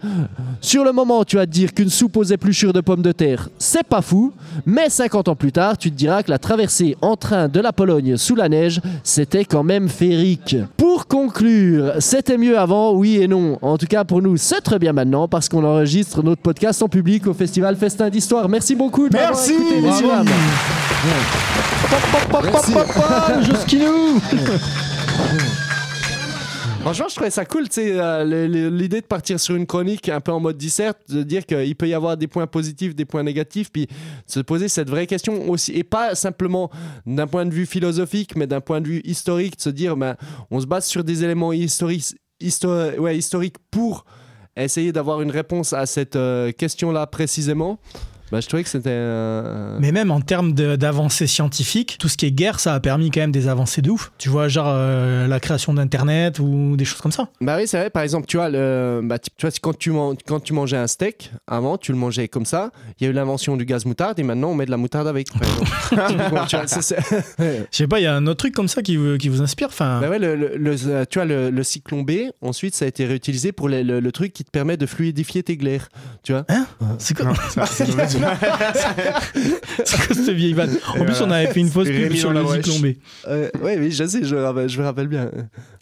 sur 0.61 0.83
le 0.83 0.91
moment, 0.91 1.23
tu 1.23 1.35
vas 1.35 1.45
te 1.45 1.51
dire 1.51 1.73
qu'une 1.73 1.89
soupe 1.89 2.17
aux 2.17 2.23
épluchures 2.23 2.73
de 2.73 2.81
pommes 2.81 3.01
de 3.01 3.11
terre, 3.11 3.49
c'est 3.57 3.83
pas 3.85 4.01
fou, 4.01 4.33
mais 4.65 4.89
50 4.89 5.27
ans 5.27 5.35
plus 5.35 5.51
tard, 5.51 5.77
tu 5.77 5.91
te 5.91 5.95
diras 5.95 6.23
que 6.23 6.31
la 6.31 6.39
traversée 6.39 6.95
en 7.01 7.15
train 7.15 7.47
de 7.47 7.59
la 7.59 7.73
Pologne 7.73 8.17
sous 8.17 8.35
la 8.35 8.49
neige, 8.49 8.79
c'était 9.03 9.45
quand 9.45 9.63
même 9.63 9.89
féerique. 9.89 10.55
Pour 10.77 11.07
conclure, 11.07 11.93
c'était 11.99 12.37
mieux 12.37 12.57
avant, 12.57 12.93
oui 12.93 13.17
et 13.21 13.27
non. 13.27 13.57
En 13.61 13.77
tout 13.77 13.85
cas, 13.87 14.03
pour 14.03 14.21
nous, 14.21 14.37
c'est 14.37 14.61
très 14.61 14.79
bien 14.79 14.93
maintenant 14.93 15.27
parce 15.27 15.49
qu'on 15.49 15.63
enregistre 15.63 16.23
notre 16.23 16.41
podcast 16.41 16.81
en 16.81 16.87
public 16.87 17.02
au 17.27 17.33
festival 17.33 17.75
Festin 17.75 18.09
d'Histoire. 18.09 18.47
Merci 18.49 18.75
beaucoup 18.75 19.09
de 19.09 19.13
Merci. 19.15 19.53
écouté, 19.53 19.81
messieurs, 19.81 20.07
dames. 20.07 20.27
Franchement, 26.81 27.05
je 27.09 27.15
trouvais 27.15 27.29
ça 27.29 27.45
cool, 27.45 27.69
tu 27.69 27.75
sais, 27.75 27.91
euh, 27.97 28.69
l'idée 28.69 28.99
de 28.99 29.05
partir 29.05 29.39
sur 29.39 29.55
une 29.55 29.65
chronique 29.65 30.09
un 30.09 30.19
peu 30.19 30.33
en 30.33 30.41
mode 30.41 30.57
dissert, 30.57 30.93
de 31.07 31.23
dire 31.23 31.45
qu'il 31.45 31.75
peut 31.77 31.87
y 31.87 31.93
avoir 31.93 32.17
des 32.17 32.27
points 32.27 32.45
positifs, 32.45 32.93
des 32.93 33.05
points 33.05 33.23
négatifs, 33.23 33.71
puis 33.71 33.87
se 34.27 34.41
poser 34.41 34.67
cette 34.67 34.89
vraie 34.89 35.07
question 35.07 35.49
aussi, 35.49 35.71
et 35.71 35.85
pas 35.85 36.13
simplement 36.13 36.69
d'un 37.05 37.25
point 37.25 37.45
de 37.45 37.53
vue 37.53 37.65
philosophique, 37.65 38.35
mais 38.35 38.47
d'un 38.47 38.59
point 38.59 38.81
de 38.81 38.87
vue 38.89 39.01
historique, 39.05 39.55
de 39.55 39.61
se 39.61 39.69
dire, 39.69 39.95
ben, 39.95 40.15
on 40.51 40.59
se 40.59 40.65
base 40.65 40.85
sur 40.85 41.05
des 41.05 41.23
éléments 41.23 41.53
historiques, 41.53 42.15
histo- 42.41 42.97
ouais, 42.99 43.17
historiques 43.17 43.55
pour 43.71 44.03
essayer 44.61 44.91
d'avoir 44.91 45.21
une 45.21 45.31
réponse 45.31 45.73
à 45.73 45.85
cette 45.85 46.15
euh, 46.15 46.51
question-là 46.51 47.07
précisément. 47.07 47.79
Ben, 48.33 48.41
je 48.41 48.47
trouvais 48.47 48.63
que 48.63 48.69
c'était... 48.69 48.89
euh, 48.89 49.77
Mais 49.79 49.91
même 49.91 50.09
en 50.09 50.19
termes 50.21 50.53
d'avancées 50.53 51.27
scientifiques, 51.27 51.97
tout 51.99 52.09
ce 52.09 52.17
qui 52.17 52.25
est 52.25 52.31
guerre, 52.31 52.59
ça 52.59 52.73
a 52.73 52.79
permis 52.79 53.11
quand 53.11 53.19
même 53.19 53.31
des 53.31 53.47
avancées 53.47 53.83
de 53.83 53.91
ouf. 53.91 54.11
Tu 54.17 54.27
vois, 54.29 54.47
genre 54.47 54.65
euh, 54.69 55.27
la 55.27 55.39
création 55.39 55.71
d'Internet 55.71 56.39
ou 56.39 56.75
des 56.75 56.83
choses 56.83 56.99
comme 56.99 57.11
ça. 57.11 57.27
Bah 57.41 57.57
oui, 57.59 57.67
c'est 57.67 57.77
vrai. 57.77 57.89
Par 57.91 58.01
exemple, 58.01 58.25
tu 58.25 58.37
vois, 58.37 58.49
le, 58.49 59.01
bah, 59.03 59.19
tu, 59.19 59.29
tu 59.37 59.45
vois 59.45 59.51
quand, 59.61 59.77
tu 59.77 59.91
man- 59.91 60.15
quand 60.25 60.39
tu 60.39 60.53
mangeais 60.53 60.77
un 60.77 60.87
steak, 60.87 61.31
avant, 61.45 61.77
tu 61.77 61.91
le 61.91 61.97
mangeais 61.99 62.27
comme 62.27 62.45
ça. 62.45 62.71
Il 62.99 63.03
y 63.03 63.07
a 63.07 63.11
eu 63.11 63.13
l'invention 63.13 63.55
du 63.55 63.65
gaz 63.65 63.85
moutarde 63.85 64.17
et 64.17 64.23
maintenant, 64.23 64.49
on 64.49 64.55
met 64.55 64.65
de 64.65 64.71
la 64.71 64.77
moutarde 64.77 65.07
avec. 65.07 65.27
Je 65.91 67.61
sais 67.71 67.87
pas, 67.87 67.99
il 67.99 68.03
y 68.03 68.07
a 68.07 68.15
un 68.15 68.25
autre 68.25 68.37
truc 68.37 68.55
comme 68.55 68.67
ça 68.67 68.81
qui 68.81 68.95
vous, 68.97 69.17
qui 69.17 69.29
vous 69.29 69.41
inspire. 69.43 69.67
Enfin, 69.67 69.99
Bah 70.01 70.09
ouais, 70.09 70.17
le, 70.19 70.35
le- 70.35 70.55
le- 70.57 71.05
tu 71.05 71.19
vois, 71.19 71.25
le, 71.25 71.49
le 71.51 71.63
cyclone 71.63 72.03
B, 72.03 72.11
ensuite, 72.41 72.73
ça 72.75 72.85
a 72.85 72.87
été 72.87 73.05
réutilisé 73.05 73.51
pour 73.51 73.69
le 73.69 74.09
truc 74.11 74.33
qui 74.33 74.43
te 74.43 74.49
permet 74.49 74.75
de 74.77 74.85
fluidifier 74.87 75.43
tes 75.43 75.55
glaires. 75.57 75.89
Tu 76.23 76.31
vois 76.33 76.45
Hein? 76.49 76.65
C'est 76.97 77.15
quoi? 77.15 77.33
C'est 79.85 79.97
quoi 80.07 80.15
cette 80.15 80.29
vieille 80.35 80.53
vanne 80.53 80.77
En 80.89 80.95
Et 81.01 81.05
plus, 81.05 81.21
on 81.21 81.31
avait 81.31 81.47
fait 81.47 81.59
une 81.59 81.69
fausse 81.69 81.87
pub 81.87 81.95
Rémi 82.03 82.17
sur 82.17 82.31
dans 82.33 82.41
la 82.41 82.57
B. 82.79 82.93
Euh, 83.27 83.49
ouais, 83.61 83.77
oui, 83.79 83.91
je 83.91 84.03
sais, 84.05 84.23
je, 84.23 84.35
me 84.35 84.41
rappelle- 84.43 84.69
je 84.69 84.79
me 84.79 84.83
rappelle 84.85 85.07
bien. 85.07 85.29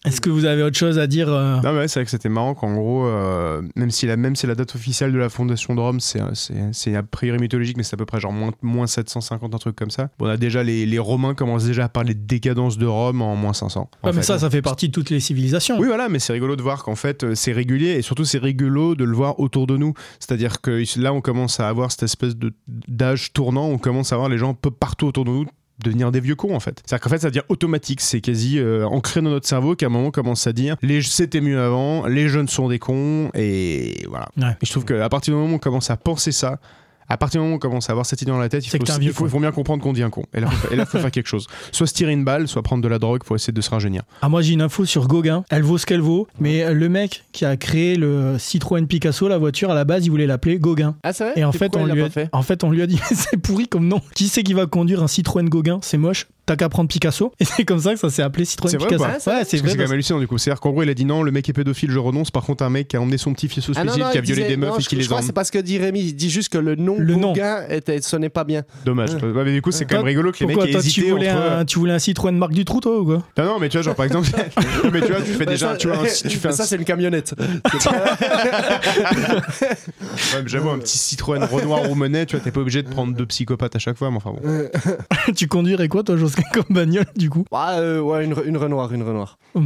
Est-ce 0.03 0.19
que 0.19 0.31
vous 0.31 0.45
avez 0.45 0.63
autre 0.63 0.77
chose 0.77 0.97
à 0.97 1.05
dire 1.05 1.31
euh, 1.31 1.61
Non, 1.61 1.73
mais 1.73 1.87
c'est 1.87 1.99
vrai 1.99 2.05
que 2.05 2.11
c'était 2.11 2.29
marrant 2.29 2.55
qu'en 2.55 2.73
gros, 2.73 3.05
euh, 3.05 3.61
même 3.75 3.91
si 3.91 4.07
la, 4.07 4.17
même 4.17 4.35
si 4.35 4.47
la 4.47 4.55
date 4.55 4.73
officielle 4.73 5.11
de 5.11 5.17
la 5.19 5.29
fondation 5.29 5.75
de 5.75 5.79
Rome, 5.79 5.99
c'est, 5.99 6.21
c'est, 6.33 6.55
c'est 6.71 6.95
a 6.95 7.03
priori 7.03 7.37
mythologique, 7.37 7.77
mais 7.77 7.83
c'est 7.83 7.93
à 7.93 7.97
peu 7.97 8.07
près 8.07 8.19
genre 8.19 8.31
moins, 8.31 8.51
moins 8.63 8.87
750, 8.87 9.53
un 9.53 9.57
truc 9.59 9.75
comme 9.75 9.91
ça. 9.91 10.09
Bon, 10.17 10.25
on 10.25 10.29
a 10.29 10.37
déjà 10.37 10.63
les, 10.63 10.87
les 10.87 10.97
Romains 10.97 11.35
commencent 11.35 11.65
déjà 11.65 11.85
à 11.85 11.89
parler 11.89 12.15
de 12.15 12.25
décadence 12.25 12.79
de 12.79 12.87
Rome 12.87 13.21
en 13.21 13.35
moins 13.35 13.53
500. 13.53 13.81
en 14.01 14.07
Ouais, 14.07 14.13
mais 14.15 14.23
ça, 14.23 14.39
ça 14.39 14.49
fait 14.49 14.63
partie 14.63 14.87
de 14.87 14.93
toutes 14.93 15.11
les 15.11 15.19
civilisations. 15.19 15.77
Oui, 15.77 15.85
voilà, 15.85 16.09
mais 16.09 16.17
c'est 16.17 16.33
rigolo 16.33 16.55
de 16.55 16.63
voir 16.63 16.83
qu'en 16.83 16.95
fait, 16.95 17.23
euh, 17.23 17.35
c'est 17.35 17.51
régulier 17.51 17.91
et 17.91 18.01
surtout, 18.01 18.25
c'est 18.25 18.39
rigolo 18.39 18.95
de 18.95 19.03
le 19.03 19.15
voir 19.15 19.39
autour 19.39 19.67
de 19.67 19.77
nous. 19.77 19.93
C'est-à-dire 20.19 20.61
que 20.61 20.83
là, 20.99 21.13
on 21.13 21.21
commence 21.21 21.59
à 21.59 21.67
avoir 21.67 21.91
cette 21.91 22.03
espèce 22.03 22.35
de, 22.35 22.53
d'âge 22.67 23.33
tournant, 23.33 23.67
on 23.67 23.77
commence 23.77 24.13
à 24.13 24.17
voir 24.17 24.29
les 24.29 24.39
gens 24.39 24.49
un 24.49 24.55
peu 24.55 24.71
partout 24.71 25.05
autour 25.05 25.25
de 25.25 25.29
nous 25.29 25.45
devenir 25.83 26.11
des 26.11 26.19
vieux 26.19 26.35
cons 26.35 26.55
en 26.55 26.59
fait. 26.59 26.81
C'est-à-dire 26.85 27.03
qu'en 27.03 27.09
fait 27.09 27.19
ça 27.19 27.29
devient 27.29 27.43
automatique, 27.49 28.01
c'est 28.01 28.21
quasi 28.21 28.59
euh, 28.59 28.85
ancré 28.85 29.21
dans 29.21 29.29
notre 29.29 29.47
cerveau 29.47 29.75
qu'à 29.75 29.87
un 29.87 29.89
moment 29.89 30.07
on 30.07 30.11
commence 30.11 30.47
à 30.47 30.53
dire 30.53 30.75
les 30.81 31.01
c'était 31.01 31.41
mieux 31.41 31.59
avant, 31.59 32.05
les 32.07 32.27
jeunes 32.27 32.47
sont 32.47 32.69
des 32.69 32.79
cons 32.79 33.29
et 33.33 34.05
voilà. 34.09 34.29
Ouais. 34.37 34.55
Et 34.61 34.65
je 34.65 34.71
trouve 34.71 34.85
qu'à 34.85 35.09
partir 35.09 35.33
du 35.33 35.39
moment 35.39 35.53
où 35.53 35.55
on 35.55 35.59
commence 35.59 35.89
à 35.89 35.97
penser 35.97 36.31
ça, 36.31 36.59
à 37.11 37.17
partir 37.17 37.41
du 37.41 37.43
moment 37.43 37.53
où 37.53 37.57
on 37.57 37.59
commence 37.59 37.89
à 37.89 37.91
avoir 37.91 38.05
cette 38.05 38.21
idée 38.21 38.31
dans 38.31 38.39
la 38.39 38.47
tête, 38.47 38.65
il 38.65 38.69
faut, 38.69 38.77
il 38.77 39.35
il 39.35 39.39
bien 39.41 39.51
comprendre 39.51 39.83
qu'on 39.83 39.91
dit 39.91 40.01
un 40.01 40.09
con. 40.09 40.23
Et 40.33 40.39
là, 40.39 40.49
là, 40.71 40.85
faut 40.85 40.97
faire 40.97 41.11
quelque 41.11 41.27
chose. 41.27 41.47
Soit 41.73 41.87
se 41.87 41.93
tirer 41.93 42.13
une 42.13 42.23
balle, 42.23 42.47
soit 42.47 42.61
prendre 42.61 42.81
de 42.81 42.87
la 42.87 42.99
drogue 42.99 43.23
pour 43.23 43.35
essayer 43.35 43.51
de 43.51 43.61
se 43.61 43.69
rajeunir. 43.69 44.03
Ah, 44.21 44.29
moi, 44.29 44.41
j'ai 44.41 44.53
une 44.53 44.61
info 44.61 44.85
sur 44.85 45.07
Gauguin. 45.07 45.43
Elle 45.49 45.63
vaut 45.63 45.77
ce 45.77 45.85
qu'elle 45.85 45.99
vaut. 45.99 46.27
Mais 46.39 46.73
le 46.73 46.87
mec 46.87 47.25
qui 47.33 47.43
a 47.43 47.57
créé 47.57 47.97
le 47.97 48.37
Citroën 48.39 48.87
Picasso, 48.87 49.27
la 49.27 49.37
voiture, 49.37 49.71
à 49.71 49.75
la 49.75 49.83
base, 49.83 50.05
il 50.05 50.09
voulait 50.09 50.25
l'appeler 50.25 50.57
Gauguin. 50.57 50.95
Ah, 51.03 51.11
c'est 51.11 51.25
vrai? 51.25 51.33
Et 51.35 51.43
en 51.43 51.51
fait, 51.51 51.75
on 51.75 51.85
il 51.85 51.93
lui 51.93 52.01
a, 52.01 52.09
fait? 52.09 52.29
en 52.31 52.43
fait, 52.43 52.63
on 52.63 52.71
lui 52.71 52.81
a 52.81 52.87
dit, 52.87 52.97
mais 53.09 53.15
c'est 53.15 53.37
pourri 53.37 53.67
comme 53.67 53.87
nom. 53.87 53.99
Qui 54.15 54.29
c'est 54.29 54.43
qui 54.43 54.53
va 54.53 54.65
conduire 54.65 55.03
un 55.03 55.07
Citroën 55.07 55.49
Gauguin? 55.49 55.79
C'est 55.81 55.97
moche. 55.97 56.27
T'as 56.47 56.55
qu'à 56.55 56.69
prendre 56.69 56.89
Picasso. 56.89 57.31
Et 57.39 57.45
c'est 57.45 57.63
comme 57.65 57.79
ça 57.79 57.93
que 57.93 57.99
ça 57.99 58.09
s'est 58.09 58.23
appelé 58.23 58.45
Citroën 58.45 58.75
vrai 58.77 58.85
ou 58.85 58.89
Picasso. 58.97 59.29
ouais, 59.29 59.43
c'est 59.45 59.59
quand 59.61 59.75
même 59.75 59.91
hallucinant 59.91 60.19
du 60.19 60.27
coup. 60.27 60.37
C'est-à-dire 60.39 60.59
qu'en 60.59 60.71
gros, 60.71 60.81
il 60.83 60.89
a 60.89 60.93
dit 60.93 61.05
non, 61.05 61.21
le 61.23 61.31
mec 61.31 61.47
est 61.47 61.53
pédophile, 61.53 61.91
je 61.91 61.99
renonce. 61.99 62.31
Par 62.31 62.43
contre, 62.43 62.63
un 62.63 62.69
mec 62.69 62.87
qui 62.87 62.97
a 62.97 63.01
emmené 63.01 63.17
son 63.17 63.33
petit-fils 63.33 63.69
au 63.69 63.73
Ah 63.75 63.83
non, 63.83 63.91
suicide, 63.93 64.05
non, 64.07 64.11
qui 64.11 64.17
a 64.17 64.21
violé 64.21 64.41
disait- 64.41 64.49
des 64.49 64.57
meufs 64.57 64.69
non, 64.71 64.77
et 64.77 64.81
qui 64.83 64.95
je 64.95 65.01
les 65.01 65.13
a 65.13 65.21
c'est 65.21 65.33
parce 65.33 65.51
que 65.51 65.59
dit 65.59 65.77
Rémi, 65.77 65.99
il 66.01 66.15
dit 66.15 66.29
juste 66.31 66.49
que 66.49 66.57
le 66.57 66.75
nom 66.75 66.95
Le 66.97 67.15
nom. 67.15 67.33
Gauguin 67.33 67.63
était, 67.69 68.01
sonnait 68.01 68.29
pas 68.29 68.43
bien. 68.43 68.63
Dommage. 68.85 69.13
Ouais, 69.15 69.43
mais 69.45 69.53
du 69.53 69.61
coup, 69.61 69.71
c'est 69.71 69.85
quand 69.85 69.97
même 69.97 70.05
rigolo 70.05 70.31
que 70.31 70.39
les 70.39 70.47
mecs 70.47 70.55
Pourquoi 70.55 70.69
aient 70.69 70.73
toi, 70.73 70.81
tu 70.81 70.87
hésité 70.87 71.11
voulais, 71.11 71.31
entre. 71.31 71.51
un, 71.51 71.65
tu 71.65 71.79
voulais 71.79 71.93
un 71.93 71.99
Citroën 71.99 72.31
Marc 72.35 72.53
Dutroux, 72.53 72.79
toi, 72.79 72.99
ou 72.99 73.05
quoi 73.05 73.23
Non, 73.37 73.45
non, 73.45 73.59
mais 73.59 73.69
tu 73.69 73.77
vois, 73.77 73.83
genre 73.83 73.95
par 73.95 74.05
exemple, 74.05 74.29
mais 74.91 75.01
tu 75.01 75.07
vois, 75.11 75.21
tu 75.21 75.31
fais 75.33 75.45
Bah, 75.45 75.51
déjà, 75.51 75.71
ça- 75.71 75.77
tu 75.77 75.87
vois, 75.87 75.97
un- 75.97 76.27
tu 76.29 76.37
fais 76.37 76.51
ça, 76.51 76.65
c'est 76.65 76.75
une 76.75 76.85
camionnette. 76.85 77.33
J'avoue, 80.45 80.69
un 80.69 80.79
petit 80.79 80.97
Citroën 80.97 81.43
Renoir 81.43 81.81
Roumenet, 81.83 82.25
tu 82.25 82.35
vois, 82.35 82.43
t'es 82.43 82.51
pas 82.51 82.61
obligé 82.61 82.83
de 82.83 82.89
prendre 82.89 83.13
deux 83.15 83.25
psychopathes 83.25 83.75
à 83.75 83.79
chaque 83.79 83.97
fois, 83.97 84.09
mais 84.11 84.17
enfin 84.17 84.31
bon. 84.31 84.69
Tu 85.35 85.47
conduirais 85.47 85.87
quoi, 85.87 86.03
toi, 86.03 86.17
Josquin, 86.35 86.49
comme 86.53 86.75
bagnole, 86.75 87.05
du 87.15 87.29
coup 87.29 87.45
Ah, 87.51 87.79
euh, 87.79 87.99
ouais, 87.99 88.25
une, 88.25 88.35
une 88.45 88.57
Renoir, 88.57 88.91
une 88.93 89.03
Renoir. 89.03 89.37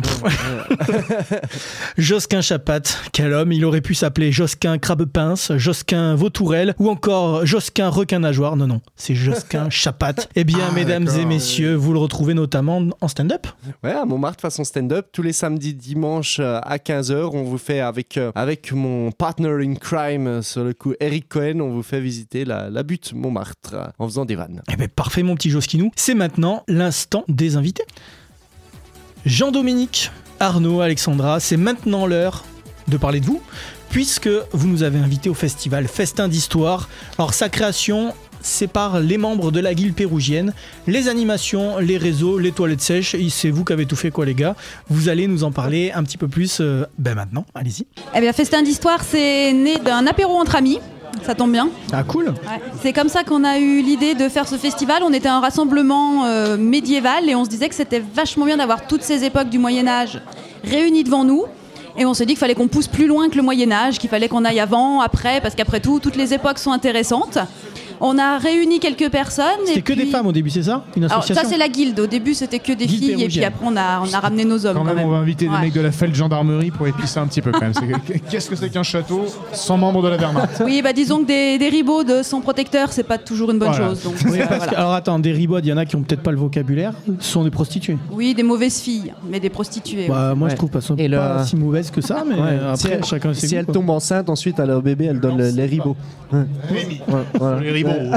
Josquin 1.97 2.41
Chapat, 2.41 2.81
quel 3.11 3.33
homme, 3.33 3.51
il 3.51 3.63
aurait 3.65 3.81
pu 3.81 3.93
s'appeler 3.93 4.31
Josquin 4.31 4.77
Crabe-Pince, 4.77 5.53
Josquin 5.57 6.15
Vautourelle 6.15 6.75
ou 6.79 6.89
encore 6.89 7.45
Josquin 7.45 7.89
Requin 7.89 8.19
Nageoire. 8.19 8.55
Non, 8.55 8.67
non, 8.67 8.81
c'est 8.95 9.15
Josquin 9.15 9.69
Chapat. 9.69 10.15
Eh 10.35 10.43
bien, 10.43 10.59
Ah, 10.69 10.73
mesdames 10.73 11.07
et 11.19 11.25
messieurs, 11.25 11.75
vous 11.75 11.93
le 11.93 11.99
retrouvez 11.99 12.33
notamment 12.33 12.81
en 13.01 13.07
stand-up. 13.07 13.47
Ouais, 13.83 13.91
à 13.91 14.05
Montmartre, 14.05 14.41
façon 14.41 14.63
stand-up, 14.63 15.07
tous 15.11 15.21
les 15.21 15.33
samedis, 15.33 15.73
dimanches 15.73 16.39
euh, 16.39 16.59
à 16.63 16.77
15h, 16.77 17.29
on 17.33 17.43
vous 17.43 17.57
fait 17.57 17.79
avec, 17.79 18.17
euh, 18.17 18.31
avec 18.35 18.71
mon 18.71 19.11
partner 19.11 19.49
in 19.63 19.75
crime, 19.75 20.41
sur 20.41 20.63
le 20.63 20.73
coup, 20.73 20.93
Eric 20.99 21.29
Cohen, 21.29 21.59
on 21.61 21.69
vous 21.71 21.83
fait 21.83 22.01
visiter 22.01 22.45
la, 22.45 22.69
la 22.69 22.83
butte 22.83 23.13
Montmartre 23.13 23.75
en 23.99 24.07
faisant 24.07 24.25
des 24.25 24.35
vannes. 24.35 24.61
Eh 24.71 24.75
bien, 24.75 24.87
parfait, 24.93 25.23
mon 25.23 25.35
petit 25.35 25.49
Josquinou. 25.49 25.91
C'est 25.95 26.15
maintenant 26.15 26.54
l'instant 26.67 27.23
des 27.27 27.55
invités. 27.55 27.85
Jean-Dominique, 29.25 30.11
Arnaud, 30.39 30.81
Alexandra, 30.81 31.39
c'est 31.39 31.57
maintenant 31.57 32.05
l'heure 32.05 32.45
de 32.87 32.97
parler 32.97 33.19
de 33.19 33.25
vous, 33.25 33.41
puisque 33.89 34.29
vous 34.51 34.67
nous 34.67 34.83
avez 34.83 34.99
invités 34.99 35.29
au 35.29 35.33
festival 35.33 35.87
Festin 35.87 36.27
d'Histoire. 36.27 36.89
Alors, 37.17 37.33
sa 37.33 37.49
création, 37.49 38.13
par 38.71 38.99
les 38.99 39.17
membres 39.17 39.51
de 39.51 39.59
la 39.59 39.73
guilde 39.73 39.95
pérougienne, 39.95 40.53
les 40.87 41.07
animations, 41.07 41.79
les 41.79 41.97
réseaux, 41.97 42.37
les 42.37 42.51
toilettes 42.51 42.81
sèches. 42.81 43.15
C'est 43.29 43.49
vous 43.49 43.63
qui 43.65 43.73
avez 43.73 43.85
tout 43.85 43.95
fait, 43.95 44.11
quoi, 44.11 44.25
les 44.25 44.35
gars. 44.35 44.55
Vous 44.89 45.09
allez 45.09 45.27
nous 45.27 45.43
en 45.43 45.51
parler 45.51 45.91
un 45.93 46.03
petit 46.03 46.17
peu 46.17 46.27
plus 46.27 46.59
euh, 46.61 46.85
ben 46.97 47.15
maintenant. 47.15 47.45
Allez-y. 47.55 47.85
Eh 48.15 48.21
bien, 48.21 48.33
Festin 48.33 48.61
d'Histoire, 48.61 49.03
c'est 49.03 49.51
né 49.53 49.77
d'un 49.79 50.05
apéro 50.07 50.33
entre 50.33 50.55
amis. 50.55 50.79
Ça 51.23 51.35
tombe 51.35 51.51
bien. 51.51 51.69
Ah, 51.91 52.03
cool. 52.03 52.25
Ouais. 52.25 52.61
C'est 52.81 52.93
comme 52.93 53.09
ça 53.09 53.23
qu'on 53.23 53.43
a 53.43 53.57
eu 53.57 53.81
l'idée 53.81 54.13
de 54.13 54.29
faire 54.29 54.47
ce 54.47 54.55
festival. 54.55 55.03
On 55.03 55.13
était 55.13 55.27
un 55.27 55.39
rassemblement 55.39 56.25
euh, 56.25 56.57
médiéval 56.57 57.29
et 57.29 57.35
on 57.35 57.45
se 57.45 57.49
disait 57.49 57.69
que 57.69 57.75
c'était 57.75 58.03
vachement 58.13 58.45
bien 58.45 58.57
d'avoir 58.57 58.87
toutes 58.87 59.03
ces 59.03 59.23
époques 59.23 59.49
du 59.49 59.57
Moyen 59.57 59.87
Âge 59.87 60.21
réunies 60.63 61.03
devant 61.03 61.23
nous. 61.23 61.45
Et 61.97 62.05
on 62.05 62.13
s'est 62.13 62.25
dit 62.25 62.33
qu'il 62.33 62.39
fallait 62.39 62.55
qu'on 62.55 62.67
pousse 62.67 62.87
plus 62.87 63.07
loin 63.07 63.29
que 63.29 63.35
le 63.37 63.41
Moyen 63.41 63.71
Âge, 63.71 63.99
qu'il 63.99 64.09
fallait 64.09 64.27
qu'on 64.27 64.43
aille 64.43 64.59
avant, 64.59 64.99
après, 64.99 65.39
parce 65.39 65.55
qu'après 65.55 65.79
tout, 65.79 65.99
toutes 65.99 66.17
les 66.17 66.33
époques 66.33 66.59
sont 66.59 66.71
intéressantes. 66.71 67.37
On 68.01 68.17
a 68.17 68.37
réuni 68.37 68.79
quelques 68.79 69.09
personnes. 69.09 69.45
C'était 69.65 69.81
que 69.81 69.93
des 69.93 70.05
femmes 70.05 70.27
au 70.27 70.31
début, 70.31 70.49
c'est 70.49 70.63
ça 70.63 70.83
Une 70.95 71.05
Alors, 71.05 71.17
association 71.19 71.43
ça, 71.43 71.49
c'est 71.49 71.57
la 71.57 71.67
guilde. 71.69 71.99
Au 71.99 72.07
début, 72.07 72.33
c'était 72.33 72.59
que 72.59 72.73
des 72.73 72.85
Guilde 72.85 73.03
filles, 73.03 73.23
et 73.23 73.27
puis 73.27 73.43
après, 73.43 73.65
on 73.65 73.75
a, 73.77 74.01
on 74.01 74.13
a 74.13 74.19
ramené 74.19 74.43
nos 74.45 74.65
hommes. 74.65 74.75
Quand 74.77 74.83
même, 74.83 74.99
on 74.99 75.09
va 75.09 75.17
inviter 75.17 75.47
Ouais. 75.47 75.55
des 75.57 75.61
mecs 75.65 75.73
de 75.73 75.81
la 75.81 75.91
Feld 75.91 76.13
gendarmerie 76.15 76.71
pour 76.71 76.87
épicer 76.87 77.19
un 77.19 77.27
petit 77.27 77.41
peu 77.41 77.51
quand 77.51 77.61
même. 77.61 77.73
Qu'est-ce 78.29 78.49
que 78.49 78.55
c'est 78.55 78.69
qu'un 78.69 78.83
château 78.83 79.25
sans 79.53 79.77
membres 79.77 80.01
de 80.01 80.09
la 80.09 80.17
Wehrmacht? 80.17 80.61
Oui, 80.65 80.81
bah 80.81 80.93
disons 80.93 81.19
que 81.19 81.27
des, 81.27 81.57
des 81.57 81.69
ribots 81.69 82.03
de 82.03 82.21
sans 82.23 82.41
protecteur, 82.41 82.91
c'est 82.91 83.03
pas 83.03 83.17
toujours 83.17 83.51
une 83.51 83.59
bonne 83.59 83.69
Voilà. 83.69 83.89
chose. 83.89 84.03
Donc, 84.03 84.15
Oui, 84.25 84.39
euh, 84.39 84.45
parce 84.45 84.57
voilà. 84.57 84.71
que- 84.71 84.75
alors 84.77 84.93
attends, 84.93 85.19
des 85.19 85.31
ribodes, 85.31 85.65
il 85.65 85.69
y 85.69 85.73
en 85.73 85.77
a 85.77 85.85
qui 85.85 85.95
ont 85.95 86.01
peut-être 86.01 86.21
pas 86.23 86.31
le 86.31 86.37
vocabulaire, 86.37 86.93
ce 87.19 87.31
sont 87.31 87.43
des 87.43 87.51
prostituées. 87.51 87.97
Oui, 88.11 88.33
des 88.33 88.43
mauvaises 88.43 88.79
filles, 88.79 89.13
mais 89.29 89.39
des 89.39 89.49
prostituées. 89.49 90.07
Bah, 90.07 90.33
moi, 90.35 90.49
je 90.49 90.55
trouve 90.55 90.69
pas, 90.69 90.79
Et 90.97 91.07
le- 91.07 91.19
si 91.45 91.55
mauvaise 91.55 91.91
que 91.91 92.01
ça, 92.01 92.23
mais 92.27 92.35
Ouais. 92.35 92.57
si 92.75 92.85
après, 92.87 92.97
elle, 92.97 93.05
chacun 93.05 93.33
si 93.33 93.47
goûts, 93.47 93.55
elle 93.57 93.65
quoi. 93.65 93.73
tombe 93.73 93.89
enceinte, 93.89 94.29
ensuite 94.29 94.59
à 94.59 94.65
leur 94.65 94.81
bébé, 94.81 95.05
elle 95.05 95.19
donne 95.19 95.37
le- 95.37 95.49
les 95.49 95.65
ribots. 95.65 95.95
Les 96.33 97.71
ribots. 97.85 98.11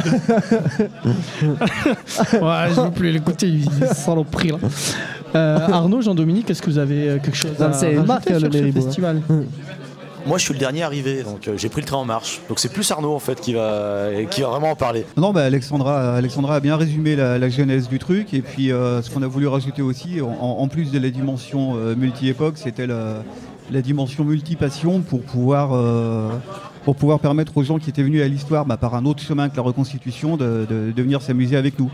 ouais, 2.46 2.68
je 2.74 2.80
veux 2.80 2.90
plus 2.90 3.10
l'écouter, 3.12 3.46
il 3.48 3.70
saloperie 3.94 4.48
là. 4.52 4.58
Euh, 5.34 5.58
Arnaud, 5.70 6.00
Jean-Dominique, 6.00 6.48
est-ce 6.50 6.62
que 6.62 6.70
vous 6.70 6.78
avez 6.78 7.08
euh, 7.08 7.18
quelque 7.18 7.36
chose 7.36 7.58
Non, 7.58 7.66
à 7.66 7.72
c'est 7.72 7.92
marque, 7.94 8.28
sur 8.28 8.40
le 8.40 8.50
ce 8.50 8.58
hein. 8.58 8.72
festival? 8.72 9.20
Moi, 10.26 10.36
je 10.36 10.42
suis 10.44 10.52
le 10.52 10.58
dernier 10.58 10.82
arrivé, 10.82 11.22
donc 11.22 11.48
euh, 11.48 11.54
j'ai 11.56 11.68
pris 11.68 11.80
le 11.80 11.86
train 11.86 11.96
en 11.96 12.04
marche. 12.04 12.40
Donc 12.48 12.58
c'est 12.58 12.70
plus 12.70 12.90
Arnaud 12.90 13.14
en 13.14 13.18
fait 13.18 13.40
qui 13.40 13.54
va, 13.54 14.08
qui 14.30 14.42
va 14.42 14.48
vraiment 14.48 14.72
en 14.72 14.76
parler. 14.76 15.06
Non, 15.16 15.32
bah 15.32 15.44
Alexandra, 15.44 16.16
Alexandra 16.16 16.56
a 16.56 16.60
bien 16.60 16.76
résumé 16.76 17.16
la, 17.16 17.38
la 17.38 17.48
genèse 17.48 17.88
du 17.88 17.98
truc. 17.98 18.34
Et 18.34 18.42
puis, 18.42 18.70
euh, 18.70 19.00
ce 19.00 19.10
qu'on 19.10 19.22
a 19.22 19.26
voulu 19.26 19.46
rajouter 19.46 19.80
aussi, 19.80 20.20
en, 20.20 20.26
en 20.28 20.68
plus 20.68 20.90
de 20.90 20.98
la 20.98 21.10
dimension 21.10 21.76
euh, 21.76 21.94
multi-époque, 21.94 22.54
c'était 22.56 22.86
la, 22.86 23.22
la 23.70 23.80
dimension 23.80 24.24
multi-passion 24.24 25.00
pour 25.00 25.22
pouvoir, 25.22 25.70
euh, 25.72 26.28
pour 26.84 26.96
pouvoir 26.96 27.18
permettre 27.20 27.56
aux 27.56 27.62
gens 27.62 27.78
qui 27.78 27.90
étaient 27.90 28.02
venus 28.02 28.22
à 28.22 28.28
l'histoire 28.28 28.64
bah, 28.64 28.76
par 28.76 28.94
un 28.94 29.04
autre 29.04 29.22
chemin 29.22 29.48
que 29.48 29.56
la 29.56 29.62
reconstitution 29.62 30.36
de, 30.36 30.66
de- 30.68 30.92
de 30.92 31.02
venir 31.02 31.20
s'amuser 31.22 31.56
avec 31.56 31.78
nous. 31.78 31.90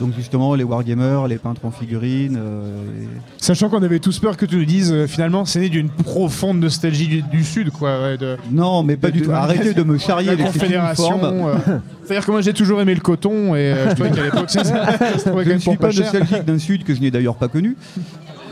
Donc, 0.00 0.12
justement, 0.16 0.56
les 0.56 0.64
wargamers, 0.64 1.28
les 1.28 1.38
peintres 1.38 1.60
en 1.64 1.70
figurines. 1.70 2.36
euh, 2.36 2.82
et- 3.00 3.06
Sachant 3.38 3.68
qu'on 3.68 3.80
avait 3.80 4.00
tous 4.00 4.18
peur 4.18 4.36
que 4.36 4.44
tu 4.44 4.56
nous 4.56 4.64
dises, 4.64 4.90
euh, 4.92 5.06
finalement, 5.06 5.44
c'est 5.44 5.60
né 5.60 5.68
d'une 5.68 5.88
profonde 5.88 6.58
nostalgie 6.58 7.06
du, 7.06 7.22
du 7.22 7.44
Sud, 7.44 7.70
quoi. 7.70 8.00
ouais, 8.02 8.18
de, 8.18 8.36
Non, 8.50 8.82
mais 8.82 8.96
pas 8.96 9.12
du 9.12 9.22
tout. 9.22 9.30
Arrêtez 9.30 9.72
de 9.72 9.82
me 9.84 9.96
charrier 9.96 10.26
La 10.26 10.32
avec 10.32 10.46
ces 10.48 10.58
Confédération. 10.58 11.12
uniformes. 11.12 11.48
euh, 11.68 11.78
C'est-à-dire 12.04 12.26
que 12.26 12.30
moi, 12.32 12.40
j'ai 12.40 12.52
toujours 12.52 12.80
aimé 12.80 12.92
le 12.92 13.00
coton 13.00 13.54
et 13.54 13.72
euh, 13.72 13.90
je 13.90 13.94
trouvais 13.94 14.10
qu'à 14.10 14.24
l'époque, 14.24 14.50
ça, 14.50 14.64
ça 14.64 14.74
Je 15.44 15.52
ne 15.52 15.58
suis 15.58 15.76
pas 15.76 15.92
nostalgique 15.92 16.44
d'un 16.44 16.58
Sud 16.58 16.82
que 16.82 16.92
je 16.92 17.00
n'ai 17.00 17.12
d'ailleurs 17.12 17.36
pas 17.36 17.46
connu. 17.48 17.76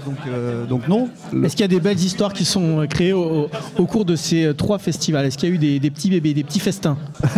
Donc, 0.04 0.16
euh, 0.26 0.64
donc 0.66 0.88
non. 0.88 1.08
Est-ce 1.44 1.52
qu'il 1.56 1.62
y 1.62 1.64
a 1.64 1.68
des 1.68 1.80
belles 1.80 1.98
histoires 2.00 2.32
qui 2.32 2.44
sont 2.44 2.80
euh, 2.80 2.86
créées 2.86 3.12
au, 3.12 3.48
au 3.78 3.86
cours 3.86 4.04
de 4.04 4.16
ces 4.16 4.44
euh, 4.46 4.52
trois 4.54 4.78
festivals? 4.78 5.24
Est-ce 5.26 5.38
qu'il 5.38 5.48
y 5.48 5.52
a 5.52 5.54
eu 5.54 5.58
des, 5.58 5.78
des 5.78 5.90
petits 5.90 6.10
bébés, 6.10 6.34
des 6.34 6.44
petits 6.44 6.60
festins? 6.60 6.96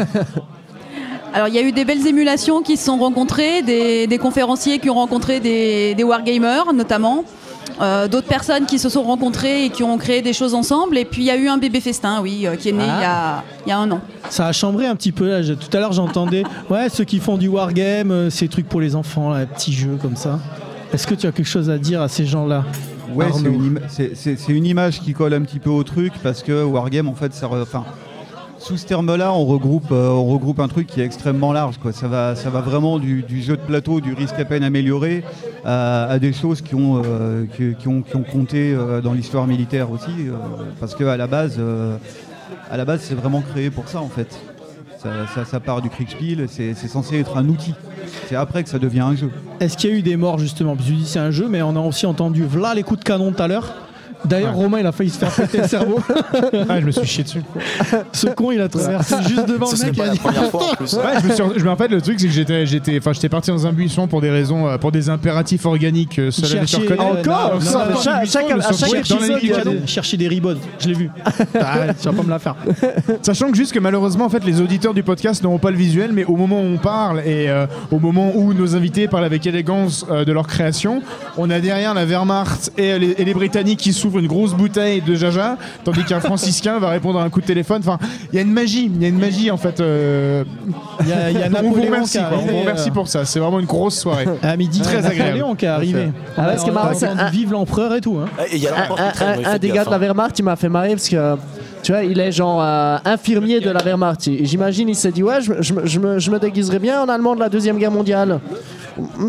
Alors, 1.32 1.48
il 1.48 1.54
y 1.54 1.58
a 1.58 1.62
eu 1.62 1.72
des 1.72 1.84
belles 1.84 2.06
émulations 2.06 2.62
qui 2.62 2.76
se 2.76 2.84
sont 2.84 2.96
rencontrées, 2.96 3.62
des, 3.62 4.06
des 4.06 4.18
conférenciers 4.18 4.78
qui 4.78 4.88
ont 4.88 4.94
rencontré 4.94 5.40
des, 5.40 5.94
des 5.96 6.04
wargamers 6.04 6.72
notamment. 6.72 7.24
euh, 7.80 8.06
D'autres 8.06 8.28
personnes 8.28 8.66
qui 8.66 8.78
se 8.78 8.88
sont 8.88 9.02
rencontrées 9.02 9.64
et 9.64 9.70
qui 9.70 9.82
ont 9.82 9.98
créé 9.98 10.22
des 10.22 10.32
choses 10.32 10.54
ensemble. 10.54 10.96
Et 10.96 11.04
puis 11.04 11.22
il 11.22 11.26
y 11.26 11.30
a 11.30 11.36
eu 11.36 11.48
un 11.48 11.58
bébé 11.58 11.80
festin, 11.80 12.20
oui, 12.22 12.46
euh, 12.46 12.54
qui 12.54 12.68
est 12.68 12.72
né 12.72 12.84
Ah. 12.88 12.94
il, 12.96 13.02
y 13.02 13.04
a, 13.04 13.44
il 13.66 13.68
y 13.70 13.72
a 13.72 13.78
un 13.78 13.90
an. 13.90 14.00
Ça 14.30 14.46
a 14.46 14.52
chambré 14.52 14.86
un 14.86 14.94
petit 14.94 15.10
peu 15.10 15.28
là. 15.28 15.42
Je- 15.42 15.54
Tout 15.54 15.76
à 15.76 15.80
l'heure, 15.80 15.92
j'entendais 15.92 16.44
ouais, 16.70 16.88
ceux 16.88 17.04
qui 17.04 17.18
font 17.18 17.36
du 17.36 17.48
wargame, 17.48 18.12
euh, 18.12 18.30
ces 18.30 18.46
trucs 18.46 18.68
pour 18.68 18.80
les 18.80 18.94
enfants, 18.94 19.30
là, 19.30 19.44
petits 19.44 19.72
jeux 19.72 19.98
comme 20.00 20.14
ça. 20.16 20.38
Est-ce 20.94 21.08
que 21.08 21.14
tu 21.16 21.26
as 21.26 21.32
quelque 21.32 21.44
chose 21.44 21.70
à 21.70 21.78
dire 21.78 22.00
à 22.00 22.08
ces 22.08 22.24
gens-là 22.24 22.64
Ouais, 23.12 23.26
c'est 23.88 24.52
une, 24.52 24.64
image 24.64 25.00
qui 25.00 25.12
colle 25.12 25.34
un 25.34 25.42
petit 25.42 25.58
peu 25.58 25.70
au 25.70 25.82
truc 25.82 26.12
parce 26.22 26.40
que 26.44 26.62
Wargame, 26.62 27.08
en 27.08 27.14
fait, 27.14 27.34
ça, 27.34 27.48
re- 27.48 27.62
enfin, 27.62 27.84
sous 28.58 28.76
ce 28.76 28.86
terme-là, 28.86 29.32
on 29.32 29.44
regroupe, 29.44 29.90
euh, 29.90 30.08
on 30.10 30.24
regroupe 30.26 30.60
un 30.60 30.68
truc 30.68 30.86
qui 30.86 31.00
est 31.00 31.04
extrêmement 31.04 31.52
large. 31.52 31.78
Quoi. 31.78 31.92
Ça, 31.92 32.06
va, 32.06 32.36
ça 32.36 32.48
va 32.48 32.60
vraiment 32.60 33.00
du, 33.00 33.22
du 33.22 33.42
jeu 33.42 33.56
de 33.56 33.62
plateau, 33.62 34.00
du 34.00 34.14
risque 34.14 34.38
à 34.38 34.44
peine 34.44 34.62
amélioré, 34.62 35.24
à, 35.64 36.04
à 36.04 36.18
des 36.20 36.32
choses 36.32 36.60
qui 36.60 36.76
ont, 36.76 37.02
euh, 37.04 37.44
qui, 37.56 37.74
qui 37.74 37.88
ont, 37.88 38.02
qui 38.02 38.14
ont 38.14 38.22
compté 38.22 38.72
euh, 38.72 39.00
dans 39.00 39.14
l'histoire 39.14 39.48
militaire 39.48 39.90
aussi, 39.90 40.12
parce 40.78 40.94
que 40.94 41.02
à 41.02 41.16
la 41.16 41.26
base, 41.26 41.56
euh, 41.58 41.96
à 42.70 42.76
la 42.76 42.84
base, 42.84 43.00
c'est 43.02 43.16
vraiment 43.16 43.40
créé 43.42 43.68
pour 43.70 43.88
ça, 43.88 44.00
en 44.00 44.08
fait. 44.08 44.38
Ça, 45.44 45.60
part 45.60 45.82
du 45.82 45.90
Kriegspiel, 45.90 46.46
c'est 46.48 46.74
censé 46.74 47.18
être 47.20 47.36
un 47.36 47.48
outil. 47.48 47.74
C'est 48.26 48.36
après 48.36 48.62
que 48.62 48.70
ça 48.70 48.78
devient 48.78 49.00
un 49.00 49.14
jeu. 49.14 49.30
Est-ce 49.60 49.76
qu'il 49.76 49.90
y 49.90 49.92
a 49.92 49.96
eu 49.96 50.02
des 50.02 50.16
morts 50.16 50.38
justement? 50.38 50.76
Parce 50.76 50.88
que 50.88 50.94
c'est 51.04 51.18
un 51.18 51.30
jeu, 51.30 51.48
mais 51.48 51.62
on 51.62 51.76
a 51.76 51.80
aussi 51.80 52.06
entendu 52.06 52.44
voilà 52.44 52.74
les 52.74 52.82
coups 52.82 53.00
de 53.00 53.04
canon 53.04 53.32
tout 53.32 53.42
à 53.42 53.48
l'heure. 53.48 53.74
D'ailleurs, 54.24 54.54
Romain, 54.54 54.78
il 54.80 54.86
a 54.86 54.92
failli 54.92 55.10
se 55.10 55.18
faire 55.18 55.30
péter 55.32 55.58
le 55.58 55.68
cerveau. 55.68 55.98
Ah, 56.68 56.80
je 56.80 56.86
me 56.86 56.90
suis 56.90 57.06
chié 57.06 57.24
dessus. 57.24 57.42
Ce 58.12 58.26
con, 58.28 58.50
il 58.52 58.60
a 58.60 58.68
traversé 58.68 59.16
juste 59.26 59.46
devant 59.48 59.66
le 59.70 59.84
mec. 59.86 59.96
pas 59.96 60.06
la 60.06 60.14
première 60.16 60.50
fois 60.50 60.70
en 60.72 60.74
plus. 60.76 60.94
Ouais, 60.94 61.02
je 61.22 61.28
me, 61.28 61.34
suis, 61.34 61.44
je 61.58 61.64
me 61.64 61.68
rappelle 61.68 61.90
le 61.90 62.00
truc, 62.00 62.18
c'est 62.20 62.26
que 62.26 62.32
j'étais, 62.32 62.66
j'étais, 62.66 62.98
enfin, 62.98 63.12
j'étais 63.12 63.28
parti 63.28 63.50
dans 63.50 63.66
un 63.66 63.72
buisson 63.72 64.06
pour 64.08 64.20
des 64.20 64.30
raisons, 64.30 64.66
euh, 64.68 64.78
pour 64.78 64.92
des 64.92 65.08
impératifs 65.08 65.66
organiques. 65.66 66.18
euh, 66.18 66.30
Seul 66.30 66.58
à 66.58 66.66
Chercher- 66.66 66.92
euh, 66.92 66.96
non, 66.96 67.02
Alors, 67.04 67.54
non, 67.62 68.00
chaque- 68.02 68.22
à 68.22 68.26
suis 68.72 68.78
chaque 68.78 68.94
épisode, 68.94 69.38
il 69.42 69.48
y 69.48 69.52
a 69.52 69.64
des- 69.64 69.86
Chercher 69.86 70.16
des 70.16 70.28
je 70.80 70.88
l'ai 70.88 70.94
vu. 70.94 71.10
Ah, 71.60 71.92
tu 72.00 72.08
vas 72.08 72.12
pas 72.12 72.22
me 72.22 72.30
la 72.30 72.38
faire. 72.38 72.56
Sachant 73.22 73.50
que 73.50 73.56
juste 73.56 73.72
que 73.72 73.78
malheureusement 73.78 74.24
en 74.24 74.28
fait 74.28 74.44
les 74.44 74.60
auditeurs 74.60 74.94
du 74.94 75.02
podcast 75.02 75.42
n'auront 75.42 75.58
pas 75.58 75.70
le 75.70 75.76
visuel 75.76 76.10
mais 76.12 76.24
au 76.24 76.36
moment 76.36 76.60
où 76.60 76.64
on 76.64 76.76
parle 76.78 77.20
et 77.20 77.48
euh, 77.48 77.66
au 77.90 77.98
moment 77.98 78.32
où 78.34 78.52
nos 78.52 78.74
invités 78.74 79.06
parlent 79.08 79.24
avec 79.24 79.46
élégance 79.46 80.04
euh, 80.10 80.24
de 80.24 80.32
leur 80.32 80.46
création 80.46 81.02
on 81.36 81.50
a 81.50 81.60
derrière 81.60 81.94
la 81.94 82.04
Wehrmacht 82.04 82.72
et 82.78 82.98
les, 82.98 83.10
et 83.18 83.24
les 83.24 83.34
Britanniques 83.34 83.78
qui 83.80 83.92
s'ouvrent 83.92 84.13
une 84.20 84.26
grosse 84.26 84.54
bouteille 84.54 85.00
de 85.00 85.14
jaja 85.14 85.56
tandis 85.84 86.04
qu'un 86.04 86.20
franciscain 86.20 86.78
va 86.78 86.88
répondre 86.90 87.18
à 87.18 87.24
un 87.24 87.30
coup 87.30 87.40
de 87.40 87.46
téléphone 87.46 87.80
enfin 87.84 87.98
il 88.32 88.36
y 88.36 88.38
a 88.38 88.42
une 88.42 88.52
magie 88.52 88.90
il 88.94 89.02
y 89.02 89.04
a 89.04 89.08
une 89.08 89.18
magie 89.18 89.50
en 89.50 89.56
fait 89.56 89.80
euh, 89.80 90.44
Il 91.00 91.08
y 91.08 91.12
a, 91.12 91.30
il 91.30 91.38
y 91.38 91.42
a 91.42 91.48
on 91.62 91.70
vous 91.70 91.82
remercie 91.82 92.12
qui 92.12 92.18
est 92.18 92.20
quoi, 92.28 92.30
on 92.32 92.34
arrivé, 92.38 92.52
vous 92.52 92.60
remercie 92.60 92.88
euh, 92.90 92.92
pour 92.92 93.08
ça 93.08 93.24
c'est 93.24 93.38
vraiment 93.40 93.60
une 93.60 93.66
grosse 93.66 93.98
soirée 93.98 94.26
à 94.42 94.56
midi. 94.56 94.80
Très 94.80 95.00
Napoléon 95.02 95.24
agréable. 95.26 95.56
qui 95.56 95.64
est 95.64 95.68
arrivé. 95.68 96.08
Ah 96.36 96.48
ouais, 96.48 96.56
ce 96.58 96.62
qui 96.64 96.68
est 96.68 96.72
On 96.72 96.76
a 96.76 96.82
marrant, 96.82 96.94
c'est 96.94 97.06
entendu 97.06 97.20
un- 97.22 97.30
Vive 97.30 97.52
l'empereur 97.52 97.94
et 97.94 98.00
tout. 98.00 98.18
Hein. 98.22 98.26
Et 98.52 98.56
il 98.56 98.62
y 98.62 98.68
a 98.68 98.72
un, 98.74 99.10
traîne, 99.10 99.58
des 99.58 99.68
gars 99.70 99.84
de 99.84 99.90
la. 99.90 99.98
Wehrmacht, 99.98 100.38
il 100.38 100.42
m'a 100.44 100.56
fait 100.56 100.68
marrer 100.68 100.90
parce 100.90 101.08
que 101.08 101.36
tu 101.82 101.92
vois, 101.92 102.02
il 102.04 102.18
est 102.20 102.32
genre 102.32 102.60
euh, 102.62 102.96
infirmier 103.04 103.60
de 103.60 103.70
la 103.70 103.80
Wehrmacht. 103.82 104.28
J'imagine, 104.42 104.88
il 104.88 104.94
s'est 104.94 105.10
dit 105.12 105.22
ouais, 105.22 105.40
je, 105.40 105.52
me- 105.52 105.62
je 105.62 105.72
me- 105.74 105.86
je 105.86 105.98
me, 106.00 106.18
je 106.18 106.30
me 106.30 106.38
déguiserais 106.38 106.78
bien 106.78 107.02
en 107.02 107.08
allemand 107.08 107.34
de 107.34 107.40
la 107.40 107.48
deuxième 107.48 107.78
guerre 107.78 107.90
mondiale. 107.90 108.40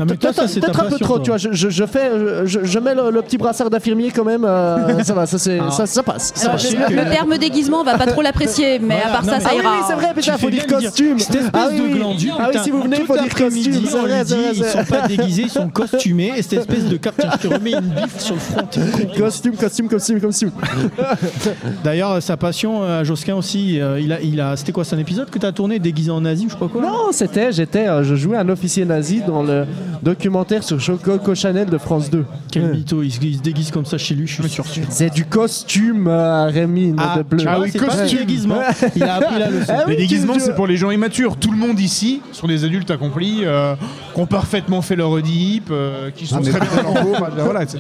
Peut-être 0.07 0.47
c'est 0.47 0.59
ta 0.59 0.68
peut-être 0.68 0.80
un 0.80 0.84
peu 0.86 0.89
passion, 0.91 1.05
trop, 1.05 1.20
tu 1.20 1.30
vois. 1.32 1.38
Je, 1.38 1.49
je- 1.51 1.70
je 1.70 1.86
fais, 1.86 2.11
je, 2.45 2.59
je 2.63 2.80
mets 2.80 2.93
le, 2.95 3.09
le 3.11 3.22
petit 3.22 3.38
brassard 3.38 3.70
d'infirmier 3.70 4.11
quand 4.11 4.24
même. 4.24 4.45
euh, 4.45 5.03
ça 5.03 5.13
va, 5.13 5.26
ça, 5.26 5.38
c'est- 5.38 5.59
Alors, 5.59 5.74
ça, 5.74 5.86
ça 5.86 6.03
passe. 6.03 6.32
Ça 6.36 6.49
Alors, 6.49 6.61
passe. 6.61 6.72
le, 6.74 6.95
le 6.95 7.09
terme 7.09 7.38
déguisement, 7.38 7.82
on 7.82 7.84
va 7.84 7.97
pas 7.97 8.05
trop 8.07 8.22
l'apprécier, 8.22 8.80
mais 8.80 8.95
Voilà, 8.95 9.07
à 9.07 9.11
part 9.11 9.24
non, 9.26 9.32
ça, 9.34 9.39
ça 9.39 9.49
Ah 9.51 9.55
ira. 9.55 9.72
oui, 9.72 9.78
c'est 9.88 9.93
vrai, 9.95 10.07
Tu 10.09 10.20
putain, 10.22 10.32
fais 10.34 10.38
faut 10.45 10.49
dire 10.51 10.68
costume. 10.68 11.20
Cette 11.20 11.36
espèce 11.36 11.51
ah 11.53 11.68
oui, 11.72 11.78
de. 11.93 12.30
Ah 12.39 12.49
oui, 12.53 12.59
si 12.63 12.72
vous 12.72 12.82
venez, 12.82 12.97
faut 13.05 13.13
dire 13.18 13.34
costume. 13.36 13.74
Vrai, 14.01 14.24
dit, 14.24 14.34
vrai. 14.34 14.41
Ils 14.53 14.63
sont 14.66 14.84
pas 14.86 15.07
déguisés, 15.07 15.41
ils 15.43 15.49
sont 15.49 15.70
costumés. 15.70 16.32
Et 16.38 16.41
cette 16.41 16.53
espèce 16.59 16.86
de 16.86 16.97
cap, 16.97 17.16
tiens, 17.20 17.30
je 17.41 17.47
te 17.47 17.53
remets 17.53 17.72
une 17.74 17.80
bifle 17.82 18.20
sur 18.20 18.36
le 18.36 18.39
front. 18.41 18.68
Costume, 19.18 19.55
costume, 19.55 19.88
costume, 19.89 20.22
costume. 20.22 20.51
D'ailleurs, 21.84 22.22
sa 22.22 22.38
passion 22.38 22.84
euh, 22.84 23.01
à 23.01 23.03
Josquin 23.03 23.36
aussi, 23.36 23.80
euh, 23.80 23.99
il 23.99 24.11
a, 24.13 24.22
il 24.22 24.39
a, 24.41 24.55
c'était 24.55 24.72
quoi, 24.72 24.84
c'est 24.84 24.95
un 24.95 24.99
épisode 24.99 25.30
que 25.30 25.39
tu 25.39 25.45
as 25.45 25.51
tourné 25.51 25.80
déguisé 25.80 26.11
en 26.11 26.22
nazi 26.22 26.45
ou 26.45 26.49
je 26.49 26.53
sais 26.53 26.59
pas 26.59 26.68
quoi 26.68 26.82
Non, 26.82 27.11
c'était, 27.11 27.51
j'étais, 27.51 27.88
euh, 27.88 28.03
je 28.03 28.16
jouais 28.16 28.38
un 28.38 28.49
officier 28.49 28.86
nazi 28.86 29.22
dans 29.26 29.43
le 29.43 29.54
documentaire 30.01 30.63
sur 30.63 30.77
Coco 31.01 31.35
Chanel 31.35 31.67
de 31.69 31.77
France 31.77 32.09
2. 32.09 32.25
Quel 32.51 32.71
mytho, 32.71 33.01
il 33.03 33.11
se, 33.11 33.19
il 33.23 33.37
se 33.37 33.41
déguise 33.41 33.71
comme 33.71 33.85
ça 33.85 33.97
chez 33.97 34.15
lui, 34.15 34.27
je 34.27 34.41
suis 34.41 34.49
sûr. 34.49 34.65
C'est 34.89 35.13
du 35.13 35.25
costume, 35.25 36.07
euh, 36.07 36.45
Rémi, 36.47 36.93
Ah, 36.97 37.17
de 37.17 37.23
bleu. 37.23 37.43
ah 37.47 37.59
oui, 37.59 37.69
c'est 37.71 37.79
pas 37.79 37.85
costume. 37.87 38.07
du 38.07 38.15
déguisement. 38.25 38.59
Il 38.95 39.03
a 39.03 39.15
appris 39.15 39.39
la 39.39 39.49
leçon. 39.49 39.65
Ah 39.77 39.83
oui, 39.87 39.93
les 39.93 39.97
déguisements, 39.97 40.33
tu- 40.33 40.39
c'est 40.41 40.55
pour 40.55 40.67
les 40.67 40.77
gens 40.77 40.91
immatures. 40.91 41.37
Tout 41.37 41.51
le 41.51 41.57
monde 41.57 41.79
ici 41.79 42.21
sont 42.31 42.47
des 42.47 42.63
adultes 42.65 42.91
accomplis, 42.91 43.39
euh, 43.43 43.75
qui 44.13 44.19
ont 44.21 44.25
parfaitement 44.27 44.81
fait 44.81 44.95
leur 44.95 45.09
Oedipe, 45.11 45.69
euh, 45.71 46.11
qui 46.11 46.27
sont 46.27 46.37
Ah, 46.37 46.41
très 46.41 46.59
bien 46.59 46.83
dans 46.83 46.93
leur 46.93 47.03
peau. 47.03 47.11
Enfin, 47.15 47.29
voilà, 47.43 47.67
c'est- 47.67 47.79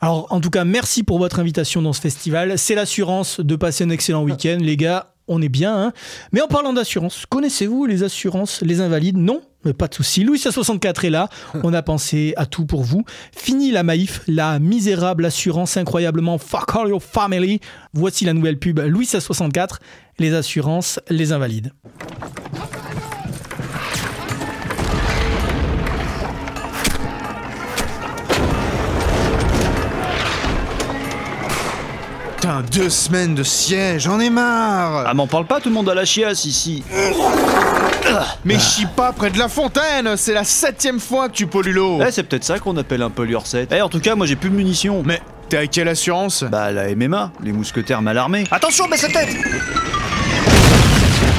Alors, 0.00 0.26
en 0.30 0.40
tout 0.40 0.50
cas, 0.50 0.64
merci 0.64 1.02
pour 1.02 1.18
votre 1.18 1.40
invitation 1.40 1.82
dans 1.82 1.92
ce 1.92 2.00
festival. 2.00 2.58
C'est 2.58 2.74
l'assurance 2.74 3.40
de 3.40 3.56
passer 3.56 3.84
un 3.84 3.90
excellent 3.90 4.22
week-end, 4.24 4.58
les 4.60 4.76
gars. 4.76 5.12
On 5.28 5.42
est 5.42 5.48
bien, 5.48 5.74
hein 5.76 5.92
Mais 6.32 6.40
en 6.40 6.46
parlant 6.46 6.72
d'assurance, 6.72 7.24
connaissez-vous 7.28 7.86
les 7.86 8.04
assurances, 8.04 8.60
les 8.62 8.80
invalides? 8.80 9.16
Non? 9.16 9.40
Mais 9.66 9.74
pas 9.74 9.88
de 9.88 9.94
souci. 9.94 10.24
Louis 10.24 10.38
64 10.38 11.04
est 11.04 11.10
là. 11.10 11.28
On 11.62 11.74
a 11.74 11.82
pensé 11.82 12.32
à 12.36 12.46
tout 12.46 12.64
pour 12.64 12.82
vous. 12.82 13.04
Fini 13.36 13.70
la 13.70 13.82
maïf, 13.82 14.22
la 14.26 14.58
misérable 14.58 15.24
assurance 15.24 15.76
incroyablement 15.76 16.38
fuck 16.38 16.74
all 16.74 16.88
your 16.88 17.02
family. 17.02 17.60
Voici 17.92 18.24
la 18.24 18.32
nouvelle 18.32 18.58
pub 18.58 18.78
Louis 18.78 19.06
64, 19.06 19.80
les 20.18 20.34
assurances, 20.34 21.00
les 21.10 21.32
invalides. 21.32 21.72
Putain, 32.62 32.78
deux 32.82 32.90
semaines 32.90 33.34
de 33.34 33.42
siège, 33.42 34.02
j'en 34.02 34.20
ai 34.20 34.30
marre 34.30 35.04
Ah, 35.06 35.14
m'en 35.14 35.26
parle 35.26 35.46
pas, 35.46 35.60
tout 35.60 35.68
le 35.68 35.74
monde 35.74 35.88
a 35.88 35.94
la 35.94 36.04
chiasse 36.04 36.44
ici. 36.44 36.82
Mais 38.44 38.58
chie 38.58 38.86
pas 38.86 39.12
près 39.12 39.30
de 39.30 39.38
la 39.38 39.48
fontaine 39.48 40.16
C'est 40.16 40.32
la 40.32 40.44
septième 40.44 41.00
fois 41.00 41.28
que 41.28 41.34
tu 41.34 41.46
pollues 41.46 41.72
l'eau 41.72 41.98
Eh, 42.06 42.10
c'est 42.10 42.22
peut-être 42.22 42.44
ça 42.44 42.58
qu'on 42.58 42.76
appelle 42.76 43.02
un 43.02 43.10
pollueur 43.10 43.46
7. 43.46 43.72
Eh, 43.72 43.82
en 43.82 43.88
tout 43.88 44.00
cas, 44.00 44.14
moi 44.14 44.26
j'ai 44.26 44.36
plus 44.36 44.50
de 44.50 44.54
munitions. 44.54 45.02
Mais 45.04 45.20
T'es 45.48 45.58
à 45.58 45.66
quelle 45.66 45.88
assurance? 45.88 46.44
Bah 46.44 46.72
la 46.72 46.94
MMA, 46.94 47.30
les 47.42 47.52
mousquetaires 47.52 48.02
mal 48.02 48.18
armés. 48.18 48.44
Attention, 48.50 48.88
baisse 48.88 49.02
la 49.02 49.08
tête 49.08 49.36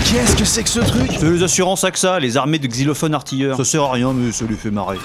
Qu'est-ce 0.06 0.36
que 0.38 0.46
c'est 0.46 0.64
que 0.64 0.70
ce 0.70 0.80
truc? 0.80 1.12
C'est 1.20 1.30
les 1.30 1.44
assurances 1.44 1.84
AXA, 1.84 2.20
les 2.20 2.38
armées 2.38 2.60
de 2.60 2.68
xylophones 2.68 3.14
artilleurs. 3.14 3.58
Ça 3.58 3.66
sert 3.66 3.84
à 3.84 3.92
rien, 3.92 4.14
mais 4.14 4.32
ça 4.32 4.46
lui 4.46 4.56
fait 4.56 4.72
marrer. 4.72 4.98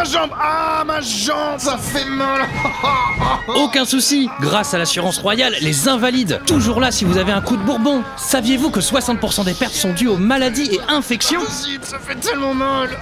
Ma 0.00 0.04
jambe 0.04 0.30
Ah 0.40 0.82
ma 0.86 1.00
jambe 1.00 1.58
Ça 1.58 1.76
fait 1.76 2.06
mal 2.06 2.42
Aucun 3.56 3.84
souci, 3.84 4.28
grâce 4.40 4.74
à 4.74 4.78
l'assurance 4.78 5.18
royale, 5.18 5.54
les 5.60 5.88
invalides, 5.88 6.40
toujours 6.46 6.80
là 6.80 6.90
si 6.90 7.04
vous 7.04 7.18
avez 7.18 7.32
un 7.32 7.40
coup 7.40 7.56
de 7.56 7.62
bourbon. 7.62 8.02
Saviez-vous 8.16 8.70
que 8.70 8.80
60% 8.80 9.44
des 9.44 9.54
pertes 9.54 9.74
sont 9.74 9.92
dues 9.92 10.08
aux 10.08 10.16
maladies 10.16 10.70
et 10.72 10.80
infections? 10.88 11.40
Impossible, 11.40 11.84
ça 11.84 11.98
fait 11.98 12.14
tellement 12.16 12.54
mal. 12.54 12.90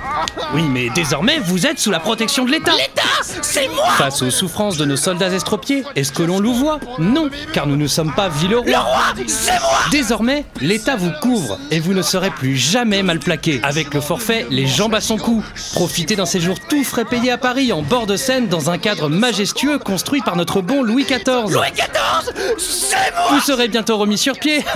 Oui, 0.55 0.63
mais 0.63 0.89
désormais, 0.91 1.41
vous 1.41 1.67
êtes 1.67 1.79
sous 1.79 1.91
la 1.91 2.01
protection 2.01 2.45
de 2.45 2.51
l'État. 2.51 2.73
L'État 2.73 3.03
C'est 3.43 3.69
moi 3.69 3.87
Face 3.99 4.23
aux 4.23 4.31
souffrances 4.31 4.79
de 4.79 4.85
nos 4.87 4.97
soldats 4.97 5.29
estropiés, 5.29 5.85
est-ce 5.95 6.11
que 6.11 6.23
l'on 6.23 6.41
louvoie 6.41 6.81
Non, 6.99 7.29
car 7.53 7.67
nous 7.67 7.77
ne 7.77 7.87
sommes 7.87 8.15
pas 8.15 8.29
Villeroy. 8.29 8.65
Le 8.67 8.77
roi 8.79 9.03
C'est 9.27 9.61
moi 9.61 9.79
Désormais, 9.91 10.45
l'État 10.61 10.97
vous 10.97 11.11
couvre 11.21 11.59
et 11.71 11.81
vous 11.81 11.93
ne 11.93 12.03
serez 12.03 12.31
plus 12.31 12.57
jamais 12.57 13.03
mal 13.03 13.19
plaqué. 13.19 13.61
Avec 13.63 13.93
le 13.93 14.01
forfait 14.01 14.47
Les 14.51 14.67
Jambes 14.67 14.95
à 14.95 15.01
son 15.03 15.19
cou. 15.19 15.45
Profitez 15.75 16.17
d'un 16.17 16.27
séjour 16.27 16.59
tout 16.61 16.85
frais 16.89 17.05
payé 17.05 17.31
à 17.31 17.39
Paris 17.39 17.73
en 17.73 17.83
bord 17.83 18.07
de 18.07 18.17
Seine 18.17 18.49
dans 18.49 18.71
un 18.71 18.79
cadre 18.79 19.09
majestueux 19.09 19.79
construit 19.79 20.23
par 20.23 20.37
notre 20.37 20.63
bon 20.63 20.83
Louis 20.83 21.05
XIV. 21.05 21.51
Louis 21.51 21.71
XIV 21.75 22.33
C'est 22.59 22.97
moi 23.15 23.27
Vous 23.31 23.41
serez 23.41 23.69
bientôt 23.69 23.99
remis 23.99 24.19
sur 24.19 24.39
pied. 24.39 24.65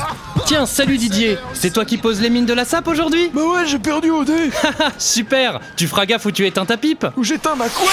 Ah. 0.00 0.14
Tiens, 0.46 0.66
salut 0.66 0.96
Didier. 0.98 1.36
C'est 1.52 1.72
toi 1.72 1.84
qui 1.84 1.98
poses 1.98 2.20
les 2.20 2.30
mines 2.30 2.46
de 2.46 2.52
la 2.52 2.64
sape 2.64 2.86
aujourd'hui 2.86 3.30
Bah 3.34 3.42
ouais, 3.42 3.66
j'ai 3.66 3.78
perdu 3.80 4.10
au 4.10 4.24
dé 4.24 4.50
Super. 4.98 5.58
Tu 5.76 5.88
feras 5.88 6.06
gaffe 6.06 6.26
où 6.26 6.30
tu 6.30 6.46
éteins 6.46 6.66
ta 6.66 6.76
pipe. 6.76 7.06
Ou 7.16 7.24
j'éteins 7.24 7.56
ma 7.56 7.68
quoi? 7.68 7.90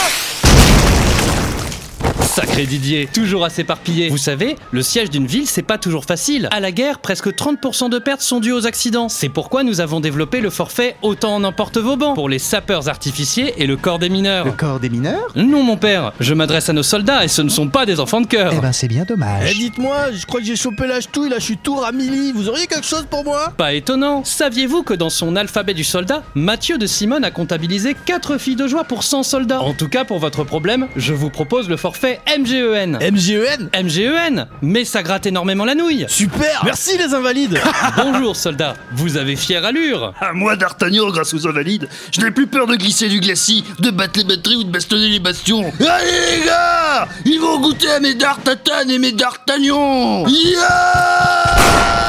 Sacré 2.36 2.66
Didier, 2.66 3.08
toujours 3.14 3.46
à 3.46 3.50
s'éparpiller. 3.50 4.10
Vous 4.10 4.18
savez, 4.18 4.58
le 4.72 4.82
siège 4.82 5.10
d'une 5.10 5.26
ville, 5.26 5.48
c'est 5.48 5.62
pas 5.62 5.78
toujours 5.78 6.04
facile. 6.04 6.50
À 6.52 6.60
la 6.60 6.74
guerre, 6.74 7.00
presque 7.00 7.30
30% 7.30 7.90
de 7.90 7.98
pertes 7.98 8.20
sont 8.20 8.42
dues 8.42 8.52
aux 8.52 8.68
accidents. 8.68 9.08
C'est 9.08 9.30
pourquoi 9.30 9.64
nous 9.64 9.80
avons 9.80 10.02
développé 10.02 10.42
le 10.42 10.50
forfait 10.50 10.98
Autant 11.02 11.34
en 11.36 11.46
emporte 11.46 11.78
vos 11.78 11.96
bancs 11.96 12.14
pour 12.14 12.28
les 12.28 12.40
sapeurs 12.40 12.90
artificiers 12.90 13.54
et 13.58 13.66
le 13.66 13.78
corps 13.78 14.00
des 14.00 14.10
mineurs. 14.10 14.54
corps 14.58 14.82
des 14.82 14.90
mineurs 14.90 15.32
Non, 15.38 15.64
mon 15.64 15.78
père, 15.78 16.12
je 16.20 16.34
m'adresse 16.34 16.68
à 16.68 16.74
nos 16.74 16.84
soldats 16.84 17.24
et 17.24 17.30
ce 17.30 17.42
ne 17.42 17.48
sont 17.48 17.70
pas 17.70 17.86
des 17.86 18.02
enfants 18.02 18.20
de 18.20 18.28
cœur. 18.28 18.52
Eh 18.54 18.60
ben 18.60 18.74
c'est 18.74 18.90
bien 18.90 19.04
Eh, 19.06 19.14
dommage. 19.14 19.54
dites-moi, 19.58 20.12
je 20.12 20.26
crois 20.26 20.42
que 20.42 20.46
j'ai 20.46 20.58
chopé 20.58 20.88
la 20.88 21.00
ch'touille, 21.00 21.30
là 21.30 21.38
je 21.40 21.46
suis 21.46 21.58
tout 21.58 21.78
ramilly. 21.78 22.34
Vous 22.34 22.50
auriez 22.50 22.68
quelque 22.68 22.86
chose 22.86 23.06
pour 23.10 23.24
moi? 23.24 23.54
Pas 23.56 23.72
étonnant. 23.76 24.26
Saviez-vous 24.26 24.84
que 24.84 24.94
dans 24.94 25.10
son 25.10 25.38
alphabet 25.38 25.74
du 25.74 25.86
soldat, 25.86 26.22
Mathieu 26.36 26.78
de 26.78 26.86
Simone 26.86 27.24
a 27.24 27.32
comptabilisé 27.32 27.96
4 28.06 28.38
filles 28.38 28.58
de 28.58 28.68
joie 28.68 28.84
pour 28.84 29.04
100 29.04 29.24
soldats? 29.24 29.62
En 29.62 29.74
tout 29.74 29.88
cas, 29.88 30.04
pour 30.04 30.20
votre 30.20 30.44
problème, 30.44 30.88
je 30.98 31.14
vous 31.14 31.30
propose 31.30 31.70
le 31.70 31.78
forfait 31.78 32.20
MGEN. 32.28 32.98
MGEN 33.12 33.70
MGEN 33.84 34.48
Mais 34.62 34.84
ça 34.84 35.04
gratte 35.04 35.26
énormément 35.26 35.64
la 35.66 35.76
nouille. 35.76 36.06
Super 36.10 36.64
Merci 36.66 36.98
les 36.98 37.14
invalides. 37.14 37.60
Bonjour 37.98 38.36
soldat, 38.36 38.76
vous 38.94 39.18
avez 39.18 39.36
fière 39.36 39.64
allure. 39.64 40.14
À 40.20 40.34
moi, 40.34 40.56
D'Artagnan, 40.56 41.10
grâce 41.12 41.34
aux 41.34 41.48
invalides, 41.48 41.88
je 42.12 42.22
n'ai 42.22 42.32
plus 42.32 42.48
peur 42.48 42.68
de 42.68 42.76
glisser 42.76 43.10
du 43.10 43.20
glacis, 43.20 43.64
de 43.80 43.92
battre 43.92 44.20
les 44.20 44.26
batteries 44.26 44.56
ou 44.56 44.64
de 44.64 44.72
bastonner 44.72 45.10
les 45.10 45.20
bastions. 45.20 45.72
Allez 45.80 46.40
les 46.40 46.46
gars 46.46 47.08
Ils 47.26 47.40
vont 47.40 47.60
goûter 47.60 47.92
à 47.92 48.00
mes 48.00 48.16
D'Artatan 48.16 48.90
et 48.90 48.98
mes 48.98 49.12
D'Artagnan 49.12 50.26
Yeah 50.28 52.05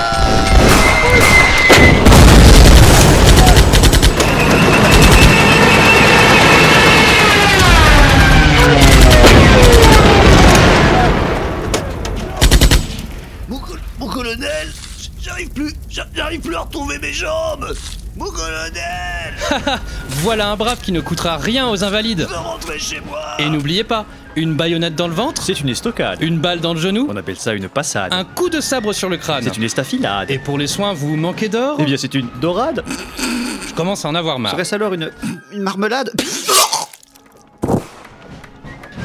j'arrive 16.15 16.41
plus, 16.41 16.55
à 16.55 16.61
retrouver 16.61 16.99
mes 16.99 17.13
jambes 17.13 17.73
Mon 18.17 18.27
colonel 18.27 19.35
Voilà 20.09 20.51
un 20.51 20.57
brave 20.57 20.81
qui 20.81 20.93
ne 20.93 21.01
coûtera 21.01 21.37
rien 21.37 21.69
aux 21.69 21.85
invalides 21.85 22.27
Je 22.29 22.35
veux 22.35 22.41
rentrer 22.41 22.79
chez 22.79 23.01
moi 23.01 23.21
Et 23.39 23.49
n'oubliez 23.49 23.85
pas, 23.85 24.07
une 24.35 24.55
baïonnette 24.55 24.95
dans 24.95 25.09
le 25.09 25.15
ventre 25.15 25.43
C'est 25.43 25.61
une 25.61 25.69
estocade. 25.69 26.21
Une 26.23 26.39
balle 26.39 26.61
dans 26.61 26.75
le 26.75 26.81
genou 26.81 27.07
On 27.11 27.17
appelle 27.17 27.39
ça 27.39 27.55
une 27.55 27.69
passade. 27.69 28.13
Un 28.13 28.25
coup 28.25 28.51
de 28.51 28.61
sabre 28.61 28.93
sur 28.93 29.09
le 29.09 29.17
crâne 29.17 29.43
C'est 29.45 29.57
une 29.57 29.63
estafilade. 29.63 30.31
Et 30.31 30.39
pour 30.39 30.59
les 30.59 30.67
soins, 30.67 30.93
vous 30.93 31.17
manquez 31.17 31.49
d'or 31.49 31.77
Eh 31.79 31.85
bien, 31.85 31.97
c'est 31.97 32.15
une 32.15 32.29
dorade. 32.41 32.85
Je 33.69 33.75
commence 33.75 34.05
à 34.05 34.09
en 34.09 34.15
avoir 34.15 34.39
marre. 34.39 34.53
Serait-ce 34.53 34.75
alors 34.75 34.95
une, 34.95 35.11
une 35.53 35.63
marmelade? 35.63 36.13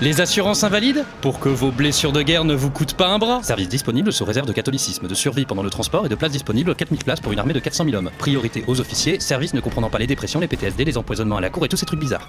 Les 0.02 0.20
assurances 0.20 0.64
invalides 0.64 1.06
Pour 1.22 1.40
que 1.40 1.48
vos 1.48 1.70
blessures 1.70 2.12
de 2.12 2.24
guerre 2.24 2.44
ne 2.44 2.56
vous 2.56 2.72
coûtent 2.72 2.96
pas 2.96 3.10
un 3.10 3.20
bras 3.20 3.44
Service 3.44 3.70
disponible 3.70 4.12
sous 4.12 4.26
réserve 4.26 4.48
de 4.48 4.52
catholicisme, 4.52 5.08
de 5.08 5.14
survie 5.14 5.46
pendant 5.46 5.62
le 5.62 5.70
transport 5.70 6.08
et 6.08 6.10
de 6.10 6.16
places 6.16 6.32
disponibles 6.32 6.74
4000 6.74 7.04
places 7.04 7.20
pour 7.20 7.32
une 7.32 7.38
armée 7.38 7.54
de 7.54 7.60
400 7.60 7.86
000 7.86 7.96
hommes. 7.96 8.10
Priorité 8.18 8.64
aux 8.66 8.82
officiers, 8.82 9.20
service 9.20 9.54
ne 9.54 9.60
comprenant 9.60 9.92
pas 9.92 10.00
les 10.00 10.08
dépressions, 10.08 10.40
les 10.40 10.48
PTSD, 10.48 10.86
les 10.86 10.98
empoisonnements 10.98 11.38
à 11.38 11.42
la 11.42 11.52
cour 11.52 11.66
et 11.66 11.70
tous 11.70 11.78
ces 11.78 11.86
trucs 11.86 12.00
bizarres. 12.00 12.28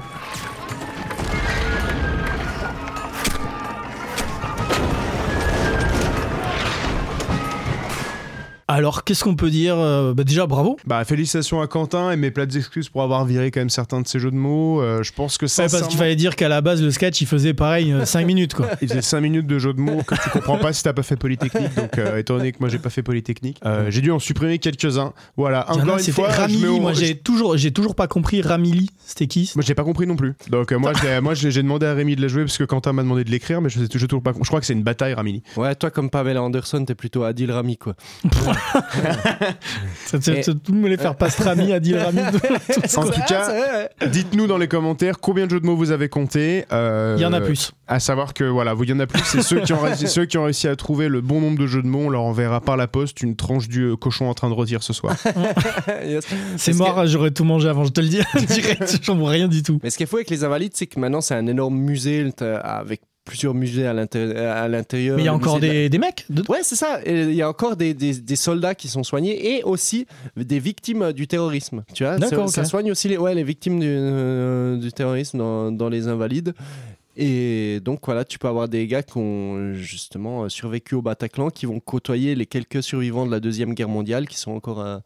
Alors, 8.72 9.04
qu'est-ce 9.04 9.22
qu'on 9.22 9.34
peut 9.36 9.50
dire 9.50 9.74
Euh, 9.78 10.14
bah, 10.14 10.24
Déjà, 10.24 10.46
bravo. 10.46 10.78
Bah 10.86 11.04
félicitations 11.04 11.60
à 11.60 11.66
Quentin 11.66 12.10
et 12.10 12.16
mes 12.16 12.30
plates 12.30 12.56
excuses 12.56 12.88
pour 12.88 13.02
avoir 13.02 13.24
viré 13.26 13.50
quand 13.50 13.60
même 13.60 13.68
certains 13.70 14.00
de 14.00 14.08
ses 14.08 14.18
jeux 14.18 14.30
de 14.30 14.36
mots. 14.36 14.80
Euh, 14.80 15.02
je 15.02 15.12
pense 15.12 15.36
que 15.36 15.46
ça. 15.46 15.64
Ouais, 15.64 15.68
parce 15.70 15.88
qu'il 15.88 15.98
fallait 15.98 16.16
dire 16.16 16.36
qu'à 16.36 16.48
la 16.48 16.62
base, 16.62 16.80
le 16.82 16.90
sketch, 16.90 17.20
il 17.20 17.26
faisait 17.26 17.52
pareil 17.52 17.94
5 18.04 18.26
minutes, 18.26 18.54
quoi. 18.54 18.68
Il 18.80 18.88
faisait 18.88 19.02
5 19.02 19.20
minutes 19.20 19.46
de 19.46 19.58
jeux 19.58 19.74
de 19.74 19.80
mots 19.80 20.02
que 20.02 20.14
tu 20.14 20.30
comprends 20.30 20.56
pas 20.56 20.72
si 20.72 20.82
t'as 20.82 20.94
pas 20.94 21.02
fait 21.02 21.16
Polytechnique. 21.16 21.74
Donc, 21.76 21.98
euh, 21.98 22.16
étant 22.18 22.38
donné 22.38 22.52
que 22.52 22.58
moi 22.60 22.68
j'ai 22.70 22.78
pas 22.78 22.88
fait 22.90 23.02
Polytechnique, 23.02 23.58
euh, 23.66 23.90
j'ai 23.90 24.00
dû 24.00 24.10
en 24.10 24.18
supprimer 24.18 24.58
quelques-uns. 24.58 25.12
Voilà, 25.36 25.66
Il 25.68 25.74
y 25.74 25.76
en 25.76 25.80
a, 25.80 25.82
encore 25.82 25.94
une 25.96 26.00
c'était 26.00 26.12
fois. 26.12 26.28
Ramilly, 26.30 26.66
au- 26.66 26.80
moi 26.80 26.92
j'ai 26.94 27.14
toujours, 27.16 27.56
j'ai 27.58 27.72
toujours 27.72 27.94
pas 27.94 28.06
compris 28.06 28.40
Ramilly, 28.40 28.88
c'était 29.04 29.26
qui 29.26 29.52
Moi 29.54 29.64
j'ai 29.66 29.74
pas 29.74 29.84
compris 29.84 30.06
non 30.06 30.16
plus. 30.16 30.32
Donc 30.48 30.72
euh, 30.72 30.78
moi 30.78 30.92
j'ai 31.02 31.20
moi 31.20 31.34
j'ai 31.34 31.50
demandé 31.62 31.84
à 31.86 31.92
Rémi 31.92 32.16
de 32.16 32.22
la 32.22 32.28
jouer 32.28 32.44
parce 32.44 32.56
que 32.56 32.64
Quentin 32.64 32.92
m'a 32.94 33.02
demandé 33.02 33.24
de 33.24 33.30
l'écrire, 33.30 33.60
mais 33.60 33.68
je 33.68 33.80
sais 33.80 33.86
j'ai 33.92 34.08
toujours 34.08 34.22
pas. 34.22 34.32
Je 34.40 34.46
crois 34.48 34.60
que 34.60 34.66
c'est 34.66 34.72
une 34.72 34.82
bataille 34.82 35.12
Ramilly. 35.12 35.42
Ouais, 35.58 35.74
toi 35.74 35.90
comme 35.90 36.08
Pamela 36.08 36.42
Anderson, 36.42 36.84
t'es 36.86 36.94
plutôt 36.94 37.24
Adil 37.24 37.50
Rami 37.52 37.76
quoi. 37.76 37.94
Ça 40.06 40.18
te 40.18 40.30
Et- 40.30 40.42
tout 40.42 40.72
me 40.74 40.88
les 40.88 40.96
faire 40.96 41.14
pastrami, 41.16 41.72
tout 41.80 42.80
ça. 42.86 43.00
En 43.00 43.04
tout 43.04 43.20
cas, 43.26 43.88
dites-nous 44.06 44.46
dans 44.46 44.58
les 44.58 44.68
commentaires 44.68 45.18
combien 45.20 45.46
de 45.46 45.50
jeux 45.50 45.60
de 45.60 45.66
mots 45.66 45.76
vous 45.76 45.90
avez 45.90 46.08
compté. 46.08 46.64
euh, 46.72 47.14
Il 47.18 47.22
y 47.22 47.26
en 47.26 47.32
a 47.32 47.40
plus. 47.40 47.72
À 47.88 48.00
savoir 48.00 48.32
que 48.34 48.44
voilà, 48.44 48.74
vous 48.74 48.84
il 48.84 48.90
y 48.90 48.92
en 48.92 49.00
a 49.00 49.06
plus. 49.06 49.20
C'est 49.24 49.42
ceux 49.42 49.60
qui 49.60 49.72
ont 49.72 49.80
réussi, 49.80 50.08
ceux 50.08 50.24
qui 50.24 50.38
ont 50.38 50.44
réussi 50.44 50.68
à 50.68 50.76
trouver 50.76 51.08
le 51.08 51.20
bon 51.20 51.40
nombre 51.40 51.58
de 51.58 51.66
jeux 51.66 51.82
de 51.82 51.86
mots. 51.88 52.02
On 52.06 52.10
leur 52.10 52.22
enverra 52.22 52.60
par 52.60 52.76
la 52.76 52.86
poste 52.86 53.22
une 53.22 53.36
tranche 53.36 53.68
du 53.68 53.82
euh, 53.82 53.96
cochon 53.96 54.28
en 54.28 54.34
train 54.34 54.48
de 54.48 54.54
rôtir 54.54 54.82
ce 54.82 54.92
soir. 54.92 55.14
C'est 56.56 56.74
mort, 56.74 57.06
j'aurais 57.06 57.30
tout 57.30 57.44
mangé 57.44 57.68
avant, 57.68 57.84
je 57.84 57.90
te 57.90 58.00
le 58.00 58.08
dis 58.08 58.20
direct, 58.46 58.98
j'en 59.02 59.16
vois 59.16 59.30
rien 59.30 59.48
du 59.48 59.62
tout. 59.62 59.78
Mais 59.82 59.90
ce 59.90 59.96
qu'il 59.98 60.06
faut 60.06 60.16
avec 60.16 60.30
les 60.30 60.44
invalides, 60.44 60.72
c'est 60.74 60.86
que 60.86 60.98
maintenant 60.98 61.20
c'est 61.20 61.34
un 61.34 61.46
énorme 61.46 61.76
musée 61.76 62.28
t'as- 62.36 62.56
avec 62.58 63.00
plusieurs 63.24 63.54
musées 63.54 63.86
à 63.86 63.92
l'inté- 63.92 64.36
à 64.36 64.66
l'intérieur. 64.68 65.16
Mais 65.16 65.22
il 65.22 65.26
y 65.26 65.28
a 65.28 65.34
encore 65.34 65.60
la- 65.60 65.88
des, 65.88 65.98
mecs 65.98 66.24
de- 66.28 66.42
Ouais, 66.48 66.60
c'est 66.62 66.74
ça. 66.76 67.00
Il 67.06 67.32
y 67.34 67.42
a 67.42 67.48
encore 67.48 67.76
des, 67.76 67.94
des- 67.94 68.20
des 68.20 68.36
soldats 68.36 68.74
qui 68.74 68.88
sont 68.88 69.04
soignés 69.04 69.56
et 69.58 69.62
aussi 69.62 70.06
des 70.36 70.58
victimes 70.58 71.12
du 71.12 71.26
terrorisme. 71.28 71.84
Tu 71.94 72.02
vois, 72.04 72.18
D'accord, 72.18 72.48
ça, 72.48 72.64
ça 72.64 72.68
soigne 72.68 72.90
aussi 72.90 73.08
les, 73.08 73.16
ouais, 73.18 73.34
les 73.34 73.44
victimes 73.44 73.78
du, 73.80 73.86
euh, 73.88 74.76
du 74.76 74.92
terrorisme 74.92 75.38
dans, 75.38 75.70
dans 75.70 75.88
les 75.88 76.08
invalides. 76.08 76.52
Et 77.16 77.80
donc 77.84 78.00
voilà, 78.06 78.24
tu 78.24 78.38
peux 78.38 78.48
avoir 78.48 78.68
des 78.68 78.86
gars 78.86 79.02
qui 79.02 79.18
ont 79.18 79.74
justement 79.74 80.44
euh, 80.44 80.48
survécu 80.48 80.94
au 80.94 81.02
Bataclan, 81.02 81.50
qui 81.50 81.66
vont 81.66 81.78
côtoyer 81.78 82.34
les 82.34 82.46
quelques 82.46 82.82
survivants 82.82 83.26
de 83.26 83.30
la 83.30 83.38
deuxième 83.40 83.74
guerre 83.74 83.90
mondiale, 83.90 84.26
qui 84.26 84.38
sont 84.38 84.52
encore 84.52 84.80
euh, 84.80 84.98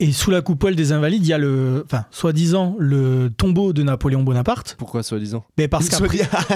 Et 0.00 0.12
sous 0.12 0.30
la 0.30 0.42
coupole 0.42 0.74
des 0.74 0.92
Invalides, 0.92 1.24
il 1.24 1.28
y 1.28 1.32
a 1.32 1.38
le, 1.38 1.84
enfin, 1.86 2.04
soi-disant, 2.10 2.76
le 2.78 3.30
tombeau 3.30 3.72
de 3.72 3.82
Napoléon 3.82 4.22
Bonaparte. 4.22 4.74
Pourquoi 4.78 5.02
soi-disant? 5.02 5.44
Mais 5.56 5.68
parce 5.68 5.88
qu'à 5.88 5.98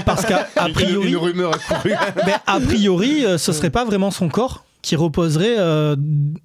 parce 0.04 0.26
priori, 0.74 1.10
Une 1.10 1.16
rumeur 1.16 1.54
a 1.54 1.58
couru. 1.58 1.94
mais 2.26 2.34
a 2.46 2.60
priori, 2.60 3.24
euh, 3.24 3.38
ce 3.38 3.52
serait 3.52 3.70
pas 3.70 3.84
vraiment 3.84 4.10
son 4.10 4.28
corps 4.28 4.64
qui 4.88 4.96
reposerait 4.96 5.56
euh, 5.58 5.96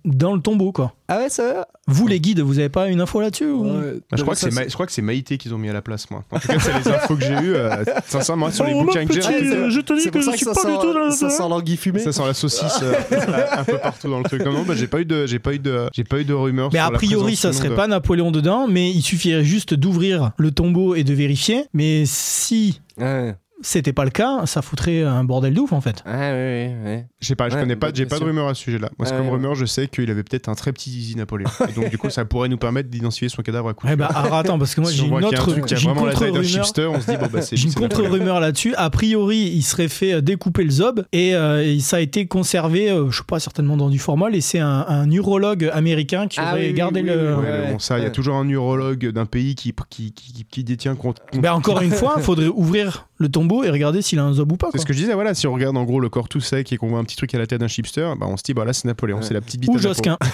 dans 0.03 0.33
le 0.35 0.41
tombeau, 0.41 0.73
quoi. 0.73 0.93
Ah 1.07 1.17
ouais, 1.19 1.29
ça 1.29 1.43
va 1.53 1.67
Vous, 1.87 2.07
les 2.07 2.19
guides, 2.19 2.41
vous 2.41 2.59
avez 2.59 2.67
pas 2.67 2.89
une 2.89 2.99
info 2.99 3.21
là-dessus 3.21 3.45
ou- 3.45 3.63
Bah, 3.63 4.17
je, 4.17 4.21
crois 4.21 4.33
que 4.33 4.39
c'est 4.41 4.51
Ma- 4.53 4.67
je 4.67 4.73
crois 4.73 4.85
que 4.85 4.91
c'est 4.91 5.01
Maïté 5.01 5.37
qu'ils 5.37 5.53
ont 5.53 5.57
mis 5.57 5.69
à 5.69 5.73
la 5.73 5.81
place, 5.81 6.09
moi. 6.11 6.25
En 6.29 6.39
tout 6.39 6.47
cas, 6.49 6.59
c'est 6.59 6.73
les 6.77 6.87
infos 6.89 7.15
que 7.15 7.21
j'ai 7.23 7.33
eues. 7.35 7.55
euh, 7.55 7.85
sincèrement, 8.05 8.51
sur 8.51 8.65
les 8.65 8.73
Oh, 8.75 8.83
bouquins 8.83 9.05
que 9.05 9.13
j'ai. 9.13 9.21
c'est- 9.21 9.69
je 9.69 9.79
te 9.79 9.93
dis 9.97 10.09
que 10.11 10.19
je 10.19 10.31
suis 10.31 10.45
pas 10.45 10.51
du 10.53 10.59
sent- 10.59 10.77
tout 10.81 10.93
dans 10.93 11.11
ça 11.11 11.29
sent 11.29 11.43
l'anguille 11.49 11.77
fumée. 11.77 11.99
Ça 11.99 12.11
sent 12.11 12.25
la 12.25 12.33
saucisse 12.33 12.79
euh, 12.83 12.93
un 13.57 13.63
peu 13.63 13.77
partout 13.77 14.09
dans 14.09 14.17
le 14.19 14.25
truc. 14.25 14.43
Non, 14.43 14.51
non, 14.51 14.63
bah, 14.63 14.73
j'ai 14.75 14.87
pas 14.87 14.99
eu 14.99 15.05
de, 15.05 15.25
j'ai 15.25 15.39
pas 15.39 15.53
eu 15.53 15.59
de, 15.59 15.87
j'ai 15.93 16.03
pas 16.03 16.19
eu 16.19 16.25
de 16.25 16.33
rumeurs. 16.33 16.69
Mais 16.73 16.79
sur 16.79 16.87
a 16.87 16.91
priori, 16.91 17.35
ça 17.37 17.53
serait 17.53 17.69
de- 17.69 17.75
pas 17.75 17.87
Napoléon 17.87 18.31
dedans, 18.31 18.67
mais 18.67 18.91
il 18.91 19.01
suffirait 19.03 19.45
juste 19.45 19.73
d'ouvrir 19.73 20.31
le 20.37 20.51
tombeau 20.51 20.95
et 20.95 21.05
de 21.05 21.13
vérifier. 21.13 21.63
Mais 21.73 22.03
si 22.05 22.81
Ouais. 22.97 23.35
C'était 23.63 23.93
pas 23.93 24.03
le 24.05 24.11
cas, 24.11 24.45
ça 24.45 24.61
foutrait 24.61 25.01
un 25.03 25.23
bordel 25.23 25.53
d'ouf 25.53 25.71
en 25.73 25.81
fait. 25.81 26.03
Ouais, 26.05 26.11
ouais, 26.13 26.75
ouais. 26.85 27.05
Je 27.19 27.27
sais 27.27 27.35
pas, 27.35 27.49
je 27.49 27.55
Ouais, 27.55 27.61
connais 27.61 27.75
pas, 27.75 27.87
bah, 27.87 27.93
j'ai 27.95 28.05
bien 28.05 28.15
pas 28.17 28.19
de 28.19 28.25
rumeur 28.29 28.47
à 28.47 28.53
ce 28.53 28.61
sujet-là. 28.61 28.89
Moi, 28.99 29.05
c'est 29.07 29.13
Ouais, 29.13 29.17
comme 29.17 29.27
ouais. 29.27 29.33
rumeur, 29.33 29.55
je 29.55 29.65
sais 29.65 29.87
qu'il 29.87 30.09
avait 30.11 30.23
peut-être 30.23 30.49
un 30.49 30.55
très 30.55 30.71
petit 30.73 30.91
zizi 30.91 31.15
Napoléon. 31.15 31.49
Et 31.69 31.71
donc, 31.73 31.89
du 31.89 31.97
coup, 31.97 32.09
ça 32.09 32.25
pourrait 32.25 32.49
nous 32.49 32.57
permettre 32.57 32.89
d'identifier 32.89 33.29
son 33.29 33.41
cadavre 33.41 33.69
à 33.69 33.73
coup. 33.73 33.87
Eh 33.89 33.95
bah, 33.95 34.07
alors, 34.13 34.35
attends, 34.35 34.59
parce 34.59 34.75
que 34.75 34.81
moi 34.81 34.91
Si 34.91 34.97
j'ai 34.97 35.05
une 35.07 35.23
autre, 35.25 35.49
j'ai 35.67 35.75
une 35.85 35.91
vraiment 35.91 36.05
la 36.05 36.13
taille 36.13 36.31
d'un 36.31 36.39
contre-rumeur. 36.39 36.63
chipster, 36.65 36.85
on 36.87 36.99
se 37.01 37.09
dit, 37.11 37.17
bon, 37.17 37.27
bah, 37.31 37.41
c'est- 37.41 37.55
J'ai 37.55 37.67
une 37.67 37.73
contre-rumeur 37.73 38.39
là-dessus. 38.39 38.73
A 38.75 38.89
priori, 38.89 39.37
il 39.53 39.61
serait 39.63 39.87
fait 39.87 40.13
euh, 40.15 40.21
découper 40.21 40.63
le 40.63 40.71
zob 40.71 41.05
et, 41.13 41.35
euh, 41.35 41.63
et 41.63 41.79
ça 41.79 41.97
a 41.97 41.99
été 41.99 42.25
conservé, 42.27 42.91
euh, 42.91 43.09
je 43.09 43.17
sais 43.17 43.23
pas, 43.27 43.39
certainement 43.39 43.77
dans 43.77 43.89
du 43.89 43.99
formol. 43.99 44.35
Et 44.35 44.41
c'est 44.41 44.59
un, 44.59 44.85
un 44.87 45.09
urologue 45.11 45.69
américain 45.73 46.27
qui 46.27 46.39
Ah 46.39 46.51
aurait 46.51 46.61
oui, 46.61 46.67
oui, 46.67 46.73
gardé 46.73 47.01
oui, 47.01 47.07
le. 47.07 47.35
oui, 47.35 47.43
Ouais, 47.43 47.59
mais 47.65 47.71
bon, 47.73 47.79
ça, 47.79 47.97
il 47.97 48.03
y 48.03 48.07
a 48.07 48.11
toujours 48.11 48.35
un 48.35 48.47
urologue 48.49 49.07
d'un 49.11 49.25
pays 49.25 49.55
qui, 49.55 49.73
qui, 49.89 50.11
qui, 50.13 50.45
qui 50.49 50.63
détient 50.63 50.95
compte. 50.95 51.17
Ben, 51.33 51.53
encore 51.53 51.81
une 51.81 51.91
fois, 51.91 52.15
il 52.17 52.23
faudrait 52.23 52.47
ouvrir 52.47 53.07
le 53.17 53.29
tombeau 53.29 53.63
et 53.63 53.69
regarder 53.69 54.01
s'il 54.01 54.19
a 54.19 54.23
un 54.23 54.33
zob 54.33 54.51
ou 54.51 54.57
pas. 54.57 54.69
C'est 54.71 54.79
ce 54.79 54.85
que 54.85 54.93
je 54.93 54.99
disais, 54.99 55.13
voilà, 55.13 55.33
si 55.33 55.47
on 55.47 55.53
regarde 55.53 55.77
en 55.77 55.83
gros 55.83 55.99
le 55.99 56.09
corps 56.09 56.27
tout 56.29 56.39
sec 56.41 56.71
et 56.73 56.77
qu'on 56.77 56.87
voit 56.89 56.99
un 56.99 57.03
petit 57.03 57.15
truc 57.15 57.33
à 57.35 57.37
la 57.37 57.45
tête 57.47 57.59
d'un 57.59 57.67
chipster, 57.67 58.11
bah 58.19 58.25
on 58.29 58.37
se 58.37 58.43
dit, 58.43 58.53
bah 58.53 58.65
là 58.65 58.73
c'est 58.73 58.85
Napoléon, 58.85 59.21
c'est 59.21 59.33
la 59.33 59.41
petite 59.41 59.61
bite 59.61 59.69
Ou. 59.69 59.77
Josquin. 59.77 60.17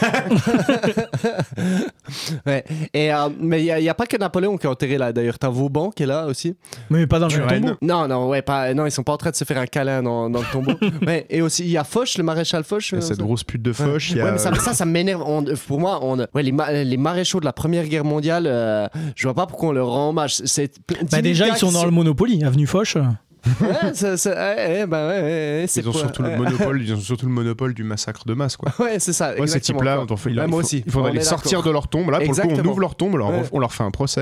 Ouais. 2.46 2.64
Et, 2.94 3.14
euh, 3.14 3.30
mais 3.40 3.64
il 3.64 3.82
n'y 3.82 3.90
a, 3.90 3.94
pas 3.94 4.06
que 4.06 4.18
Napoléon 4.18 4.58
qui 4.58 4.66
est 4.66 4.70
enterré 4.70 4.98
là. 4.98 5.14
D'ailleurs, 5.14 5.38
t'as 5.38 5.50
Vauban 5.50 5.92
qui 5.92 6.04
est 6.04 6.06
là 6.08 6.26
aussi. 6.26 6.56
Mais 6.90 7.06
pas 7.08 7.20
dans 7.20 7.28
le 7.28 7.32
Turenne. 7.34 7.62
tombeau. 7.64 7.76
Non, 7.82 8.08
non, 8.08 8.28
ouais, 8.30 8.42
pas, 8.42 8.74
non, 8.74 8.86
ils 8.86 8.92
sont 8.92 9.04
pas 9.04 9.14
en 9.14 9.18
train 9.18 9.30
de 9.32 9.36
se 9.36 9.44
faire 9.44 9.58
un 9.58 9.66
câlin 9.68 10.02
dans, 10.02 10.30
dans 10.30 10.40
le 10.40 10.46
tombeau. 10.52 10.74
ouais, 11.06 11.26
et 11.30 11.42
aussi, 11.42 11.64
il 11.64 11.70
y 11.70 11.78
a 11.78 11.84
Foch, 11.84 12.18
le 12.18 12.24
maréchal 12.24 12.64
Foch. 12.64 12.94
Euh, 12.94 13.02
cette 13.02 13.20
grosse 13.20 13.44
pute 13.44 13.62
de 13.62 13.74
Foch, 13.74 14.12
y 14.12 14.20
a- 14.22 14.32
mais 14.32 14.38
ça, 14.38 14.54
ça, 14.56 14.74
ça 14.74 14.86
m'énerve. 14.86 15.22
On- 15.26 15.44
Pour 15.68 15.80
moi, 15.80 16.00
on, 16.02 16.18
ouais, 16.34 16.44
les, 16.44 16.52
ma- 16.52 16.72
les 16.72 16.98
maréchaux 16.98 17.40
de 17.40 17.46
la 17.46 17.54
Première 17.54 17.86
Guerre 17.88 18.06
mondiale, 18.06 18.46
euh, 18.48 18.88
je 19.16 19.28
vois 19.28 19.36
pas 19.36 19.46
pourquoi 19.46 19.70
on 19.70 19.74
leur 19.74 19.90
rend 19.90 20.10
hommage. 20.10 20.36
C'est 20.46 20.72
Bah, 21.12 21.22
déjà, 21.22 21.48
ils 21.48 21.56
sont 21.58 21.72
dans 21.72 21.86
le 21.86 21.92
Monopoly, 21.92 22.44
avenue 22.44 22.66
Foch. 22.70 23.29
Ouais, 23.62 23.94
ça- 23.94 24.18
ça- 24.18 24.32
ouais, 24.56 24.86
bah 24.86 25.08
ouais, 25.08 25.66
Ils 25.76 25.88
ont 25.90 25.94
surtout 25.94 26.24
le 26.24 26.36
monopole, 26.38 26.82
ils 26.82 26.94
ont 26.94 27.00
surtout 27.00 27.26
le 27.26 27.32
monopole 27.32 27.74
du 27.74 27.84
massacre 27.84 28.26
de 28.26 28.34
masse, 28.34 28.58
quoi. 28.58 28.72
Ouais, 28.80 29.00
c'est 29.00 29.14
ça. 29.14 29.34
Ouais, 29.40 29.48
ces 29.48 29.62
types-là, 29.62 30.06
il, 30.26 30.34
moi 30.36 30.48
faut- 30.50 30.56
aussi. 30.58 30.84
il 30.86 30.92
faudrait 30.92 31.12
les 31.14 31.22
sortir 31.22 31.64
de 31.64 31.72
leur 31.72 31.88
tombe. 31.88 32.10
Là, 32.10 32.20
pour 32.20 32.34
le 32.34 32.42
coup, 32.42 32.50
on 32.52 32.66
ouvre 32.66 32.80
leur 32.80 32.96
tombe, 32.96 33.14
on 33.14 33.18
leur, 33.18 33.30
Ouais. 33.30 33.44
on 33.52 33.60
leur 33.60 33.74
fait 33.74 33.84
un 33.84 33.92
procès 33.92 34.22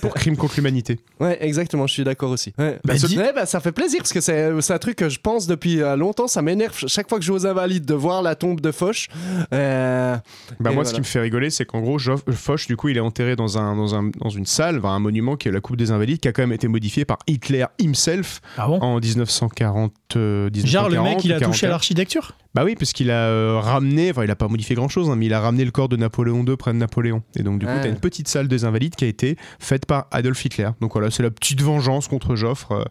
pour 0.00 0.14
crime 0.14 0.36
contre 0.36 0.54
l'humanité. 0.56 0.98
Ouais, 1.20 1.36
exactement, 1.40 1.86
je 1.86 1.92
suis 1.94 2.04
d'accord 2.04 2.30
aussi. 2.30 2.52
Ouais. 2.58 2.78
Bah, 2.84 2.94
Bah, 3.16 3.32
bah, 3.34 3.46
ça 3.46 3.58
fait 3.60 3.72
plaisir 3.72 3.98
parce 4.00 4.12
que 4.12 4.20
c'est 4.20 4.72
un 4.72 4.78
truc 4.78 4.96
que 4.96 5.08
je 5.08 5.18
pense 5.18 5.46
depuis 5.46 5.82
euh, 5.82 5.96
longtemps. 5.96 6.28
Ça 6.28 6.42
m'énerve 6.42 6.76
chaque 6.86 7.08
fois 7.08 7.18
que 7.18 7.24
je 7.24 7.32
vais 7.32 7.38
aux 7.38 7.46
Invalides 7.46 7.84
de 7.84 7.94
voir 7.94 8.22
la 8.22 8.34
tombe 8.36 8.60
de 8.60 8.70
Foch. 8.70 9.08
Euh, 9.52 10.16
Bah 10.60 10.70
moi, 10.72 10.84
ce 10.84 10.92
qui 10.94 11.00
me 11.00 11.04
fait 11.04 11.20
rigoler, 11.20 11.50
c'est 11.50 11.64
qu'en 11.64 11.80
gros, 11.80 11.98
Joff- 11.98 12.30
Foch, 12.32 12.66
du 12.66 12.76
coup, 12.76 12.88
il 12.88 12.96
est 12.96 13.00
enterré 13.00 13.34
dans, 13.36 13.58
un, 13.58 13.74
dans, 13.76 13.94
un, 13.94 14.10
dans 14.18 14.28
une 14.30 14.46
salle, 14.46 14.80
un 14.84 14.98
monument 15.00 15.36
qui 15.36 15.48
est 15.48 15.52
la 15.52 15.60
Coupe 15.60 15.76
des 15.76 15.90
Invalides, 15.90 16.20
qui 16.20 16.28
a 16.28 16.32
quand 16.32 16.42
même 16.42 16.52
été 16.52 16.68
modifié 16.68 17.04
par 17.04 17.18
Hitler 17.26 17.64
himself 17.80 18.40
en 18.66 18.98
1940. 19.00 19.92
euh, 20.16 20.50
Genre, 20.54 20.88
le 20.88 20.96
1940 20.96 21.04
mec, 21.04 21.24
il 21.24 21.32
a 21.32 21.36
ou 21.36 21.38
touché 21.38 21.66
à 21.66 21.68
44. 21.68 21.70
l'architecture 21.70 22.32
Bah 22.54 22.62
oui, 22.64 22.74
parce 22.78 22.92
qu'il 22.92 23.10
a 23.10 23.26
euh, 23.28 23.58
ramené, 23.60 24.10
enfin 24.10 24.24
il 24.24 24.30
a 24.30 24.36
pas 24.36 24.48
modifié 24.48 24.74
grand 24.76 24.88
chose, 24.88 25.08
mais 25.16 25.26
il 25.26 25.34
a 25.34 25.40
ramené 25.40 25.64
le 25.64 25.70
corps 25.70 25.88
de 25.88 25.96
Napoléon 25.96 26.44
II 26.44 26.56
près 26.56 26.72
de 26.72 26.78
Napoléon. 26.78 27.22
Et 27.36 27.42
donc 27.42 27.58
du 27.58 27.66
coup, 27.66 27.72
Ouais. 27.72 27.80
t'as 27.82 27.88
une 27.88 28.00
petite 28.00 28.28
salle 28.28 28.48
des 28.48 28.64
invalides 28.64 28.94
qui 28.96 29.04
a 29.04 29.08
été 29.08 29.36
faite 29.58 29.86
par 29.86 30.06
Adolf 30.10 30.44
Hitler. 30.44 30.70
Donc 30.80 30.92
voilà, 30.94 31.10
c'est 31.10 31.22
la 31.22 31.30
petite 31.30 31.60
vengeance 31.62 32.08
contre 32.08 32.34
Joffre. 32.36 32.84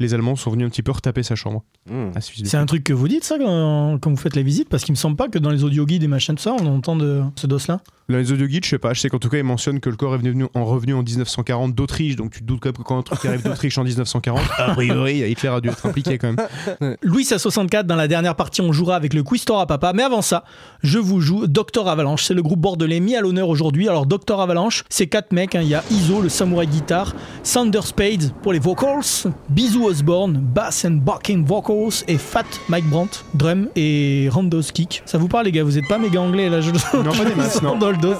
Les 0.00 0.14
Allemands 0.14 0.34
sont 0.34 0.50
venus 0.50 0.66
un 0.66 0.70
petit 0.70 0.82
peu 0.82 0.92
retaper 0.92 1.22
sa 1.22 1.34
chambre. 1.34 1.62
Hmm. 1.88 2.10
C'est 2.20 2.56
un 2.56 2.66
truc 2.66 2.84
que 2.84 2.92
vous 2.92 3.06
dites 3.06 3.22
ça 3.22 3.36
quand, 3.38 3.98
quand 4.00 4.10
vous 4.10 4.16
faites 4.16 4.34
la 4.34 4.42
visite 4.42 4.68
Parce 4.68 4.82
qu'il 4.82 4.92
me 4.92 4.96
semble 4.96 5.16
pas 5.16 5.28
que 5.28 5.38
dans 5.38 5.50
les 5.50 5.62
audio 5.62 5.84
guides 5.84 6.02
et 6.02 6.08
machin 6.08 6.32
de 6.32 6.38
ça, 6.40 6.54
on 6.58 6.66
entend 6.66 6.96
de 6.96 7.22
ce 7.36 7.46
dos-là. 7.46 7.80
Dans 8.08 8.16
les 8.16 8.32
audio 8.32 8.46
guides, 8.46 8.64
je 8.64 8.70
sais 8.70 8.78
pas, 8.78 8.92
je 8.92 9.00
sais 9.00 9.08
qu'en 9.08 9.18
tout 9.18 9.28
cas, 9.28 9.36
il 9.38 9.44
mentionne 9.44 9.78
que 9.78 9.88
le 9.88 9.94
corps 9.94 10.14
est 10.16 10.18
venu 10.18 10.46
en 10.54 10.64
revenu 10.64 10.94
en 10.94 11.02
1940 11.02 11.74
d'Autriche. 11.74 12.16
Donc 12.16 12.32
tu 12.32 12.40
te 12.40 12.44
doutes 12.44 12.60
quand 12.60 12.70
même 12.70 12.76
que 12.76 12.82
quand 12.82 12.98
un 12.98 13.02
truc 13.02 13.24
arrive 13.24 13.44
d'Autriche 13.44 13.78
en 13.78 13.84
1940, 13.84 14.40
a 14.58 14.74
priori, 14.74 15.18
Hitler 15.30 15.50
a 15.50 15.60
dû 15.60 15.68
être 15.68 15.86
impliqué 15.86 16.18
quand 16.18 16.32
même. 16.32 16.96
Louis 17.02 17.28
à 17.30 17.38
64, 17.38 17.86
dans 17.86 17.94
la 17.94 18.08
dernière 18.08 18.34
partie, 18.36 18.62
on 18.62 18.72
jouera 18.72 18.96
avec 18.96 19.14
le 19.14 19.22
Quiz 19.22 19.44
à 19.54 19.66
papa. 19.66 19.92
Mais 19.94 20.02
avant 20.02 20.22
ça, 20.22 20.44
je 20.82 20.98
vous 20.98 21.20
joue 21.20 21.46
Docteur 21.46 21.88
Avalanche. 21.88 22.24
C'est 22.24 22.34
le 22.34 22.42
groupe 22.42 22.60
bordelais 22.60 23.00
mis 23.00 23.16
à 23.16 23.20
l'honneur 23.20 23.48
aujourd'hui. 23.48 23.88
Alors, 23.88 24.06
Docteur 24.06 24.40
Avalanche, 24.40 24.84
c'est 24.88 25.06
quatre 25.06 25.32
mecs. 25.32 25.54
hein. 25.54 25.60
Il 25.62 25.68
y 25.68 25.74
a 25.74 25.84
Iso, 25.90 26.22
le 26.22 26.28
samouraï 26.30 26.66
de 26.66 26.72
guitare, 26.72 27.14
Sander 27.42 27.82
Spade 27.82 28.32
pour 28.42 28.52
les 28.52 28.58
vocals, 28.58 29.02
Bisou 29.50 29.89
Osborne, 29.90 30.38
bass 30.38 30.84
and 30.84 31.00
backing 31.04 31.44
vocals, 31.44 32.04
et 32.06 32.16
Fat 32.16 32.44
Mike 32.68 32.88
Brandt, 32.88 33.24
drum 33.34 33.66
et 33.74 34.28
Randos 34.30 34.70
kick. 34.72 35.02
Ça 35.04 35.18
vous 35.18 35.26
parle, 35.26 35.46
les 35.46 35.52
gars? 35.52 35.64
Vous 35.64 35.78
êtes 35.78 35.88
pas 35.88 35.98
méga 35.98 36.20
anglais 36.20 36.48
là 36.48 36.60
je... 36.60 36.70
Non, 36.96 37.12
pas 37.12 37.24
des 37.24 37.34
masses, 37.34 37.60
non. 37.60 37.76
dans 37.78 37.90
le 37.90 37.96
dos. 37.96 38.14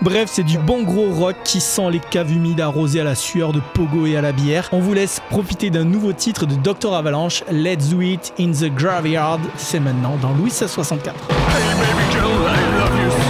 Bref, 0.00 0.30
c'est 0.32 0.42
du 0.42 0.56
bon 0.56 0.82
gros 0.84 1.12
rock 1.12 1.36
qui 1.44 1.60
sent 1.60 1.90
les 1.90 1.98
caves 1.98 2.32
humides 2.32 2.62
arrosées 2.62 3.00
à 3.00 3.04
la 3.04 3.14
sueur 3.14 3.52
de 3.52 3.60
pogo 3.74 4.06
et 4.06 4.16
à 4.16 4.22
la 4.22 4.32
bière. 4.32 4.70
On 4.72 4.80
vous 4.80 4.94
laisse 4.94 5.20
profiter 5.28 5.68
d'un 5.68 5.84
nouveau 5.84 6.14
titre 6.14 6.46
de 6.46 6.54
Dr 6.54 6.94
Avalanche, 6.94 7.44
Let's 7.52 7.90
Do 7.90 8.00
It 8.00 8.32
in 8.40 8.52
the 8.52 8.74
Graveyard. 8.74 9.40
C'est 9.58 9.80
maintenant 9.80 10.16
dans 10.22 10.32
Louis 10.32 10.50
64. 10.50 11.14
Graveyard, 11.28 11.76
on 11.78 11.96
my 11.96 12.14
tomb, 12.14 12.42
on 12.42 12.48
my 12.48 12.80
tomb. 12.80 12.86
Do 12.96 13.02
you 13.02 13.25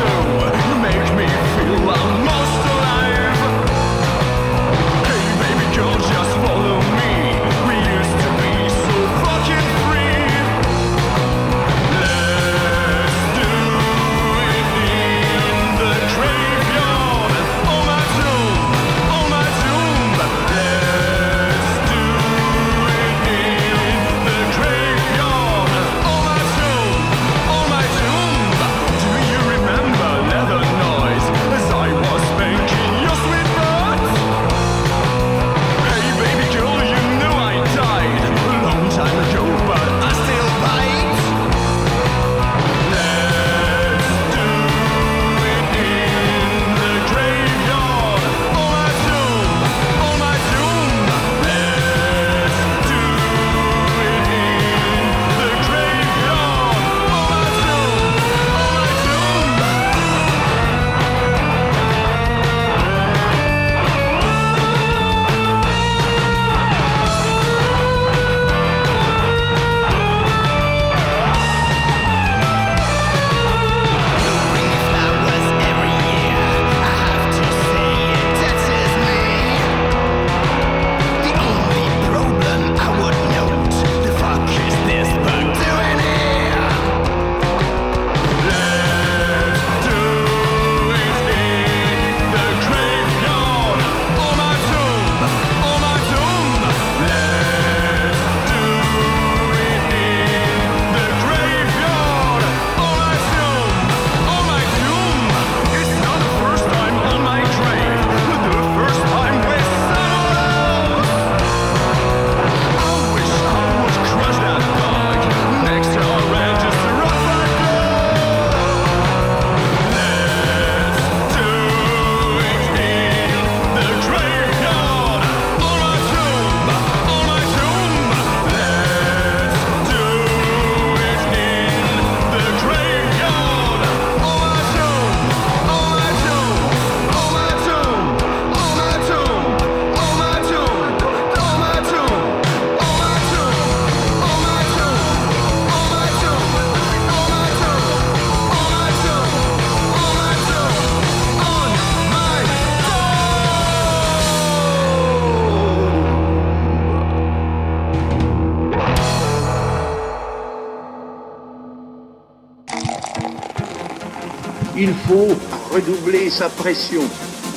redoubler 166.07 166.31
sa 166.31 166.49
pression. 166.49 167.03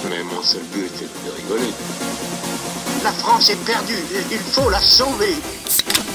Mais 0.09 0.23
mon 0.23 0.41
seul 0.41 0.61
but 0.73 0.85
est 0.85 1.27
de 1.27 1.35
rigoler. 1.35 1.71
La 3.03 3.11
France 3.11 3.49
est 3.49 3.65
perdue. 3.65 3.93
Il 4.31 4.37
faut 4.37 4.69
la 4.69 4.79
sauver. 4.79 5.35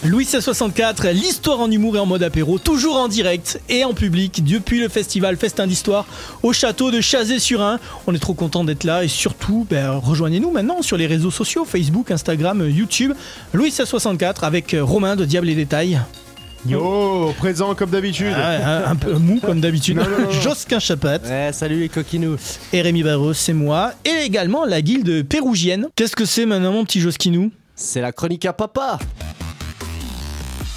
Louis 0.05 0.27
64, 0.27 1.09
l'histoire 1.09 1.61
en 1.61 1.71
humour 1.71 1.97
et 1.97 1.99
en 1.99 2.05
mode 2.05 2.23
apéro, 2.23 2.59
toujours 2.59 2.97
en 2.97 3.09
direct 3.09 3.59
et 3.71 3.85
en 3.85 3.95
public 3.95 4.45
depuis 4.45 4.81
le 4.81 4.91
festival 4.91 5.37
Festin 5.39 5.67
d'Histoire 5.67 6.07
au 6.43 6.53
château 6.53 6.91
de 6.91 7.01
Chazé-sur-Ain. 7.01 7.79
On 8.07 8.15
est 8.15 8.19
trop 8.19 8.35
content 8.35 8.65
d'être 8.65 8.85
là 8.85 9.03
et 9.03 9.09
surtout, 9.09 9.67
ben, 9.71 9.93
rejoignez-nous 9.93 10.51
maintenant 10.51 10.83
sur 10.83 10.99
les 10.99 11.07
réseaux 11.07 11.31
sociaux 11.31 11.65
Facebook, 11.65 12.11
Instagram, 12.11 12.69
YouTube. 12.69 13.15
Louis 13.55 13.71
64 13.71 14.45
avec 14.45 14.77
Romain 14.79 15.17
de 15.17 15.25
Diable 15.25 15.49
et 15.49 15.55
Détail. 15.55 16.01
Yo, 16.67 17.35
présent 17.37 17.75
comme 17.75 17.91
d'habitude. 17.91 18.33
Ah, 18.35 18.87
un, 18.89 18.93
un 18.93 18.97
peu 18.97 19.15
mou 19.15 19.39
comme 19.39 19.61
d'habitude. 19.61 20.01
Josquin 20.43 20.79
Chapat. 20.79 21.19
salut 21.53 21.81
les 21.81 21.89
coquinous. 21.91 22.39
Et 22.73 22.81
Rémi 22.81 23.03
Barros, 23.03 23.35
c'est 23.35 23.53
moi. 23.53 23.93
Et 24.05 24.25
également 24.25 24.65
la 24.65 24.81
guilde 24.81 25.27
pérougienne. 25.29 25.89
Qu'est-ce 25.95 26.17
que 26.17 26.25
c'est 26.25 26.47
maintenant, 26.47 26.73
mon 26.73 26.85
petit 26.85 27.01
Josquinou? 27.01 27.51
C'est 27.75 28.01
la 28.01 28.13
chronique 28.13 28.47
à 28.47 28.55
papa. 28.55 28.99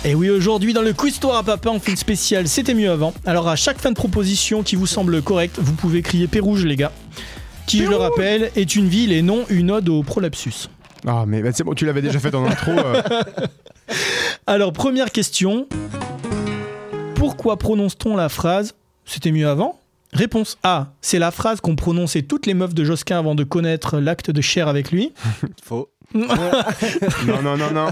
Et 0.04 0.14
oui, 0.14 0.30
aujourd'hui, 0.30 0.74
dans 0.74 0.82
le 0.82 0.94
quiz 0.94 1.14
Histoire 1.14 1.38
à 1.38 1.44
Papa, 1.44 1.70
on 1.70 1.80
fait 1.80 1.92
une 1.92 1.98
spéciale 1.98 2.48
C'était 2.48 2.74
mieux 2.74 2.92
avant. 2.92 3.14
Alors, 3.26 3.48
à 3.48 3.56
chaque 3.56 3.80
fin 3.80 3.90
de 3.90 3.96
proposition 3.96 4.64
qui 4.64 4.76
vous 4.76 4.88
semble 4.88 5.22
correcte, 5.22 5.58
vous 5.60 5.74
pouvez 5.74 6.02
crier 6.02 6.28
Pérouge, 6.28 6.66
les 6.66 6.76
gars. 6.76 6.92
Qui, 7.66 7.80
je 7.80 7.90
le 7.90 7.96
rappelle, 7.96 8.52
est 8.56 8.76
une 8.76 8.88
ville 8.88 9.12
et 9.12 9.22
non 9.22 9.46
une 9.50 9.72
ode 9.72 9.90
au 9.90 10.04
prolapsus. 10.04 10.70
Ah, 11.08 11.24
mais 11.26 11.42
bah, 11.42 11.50
c'est 11.54 11.64
bon, 11.64 11.74
tu 11.74 11.86
l'avais 11.86 12.02
déjà 12.02 12.20
fait 12.20 12.36
en 12.36 12.46
intro. 12.50 12.72
euh. 12.72 13.02
Alors, 14.46 14.74
première 14.74 15.12
question. 15.12 15.68
Pourquoi 17.16 17.58
prononce-t-on 17.58 18.16
la 18.16 18.30
phrase 18.30 18.76
C'était 19.06 19.32
mieux 19.32 19.48
avant 19.48 19.80
Réponse 20.14 20.58
A. 20.64 20.94
C'est 21.02 21.20
la 21.20 21.32
phrase 21.32 21.62
qu'ont 21.62 21.76
prononcé 21.76 22.24
toutes 22.24 22.46
les 22.46 22.54
meufs 22.54 22.74
de 22.74 22.84
Josquin 22.84 23.20
avant 23.20 23.36
de 23.36 23.44
connaître 23.44 24.00
l'acte 24.00 24.32
de 24.32 24.42
chair 24.42 24.68
avec 24.68 24.92
lui. 24.92 25.14
Faux. 25.64 25.90
non, 26.14 26.28
non, 27.44 27.58
non, 27.58 27.72
non. 27.74 27.88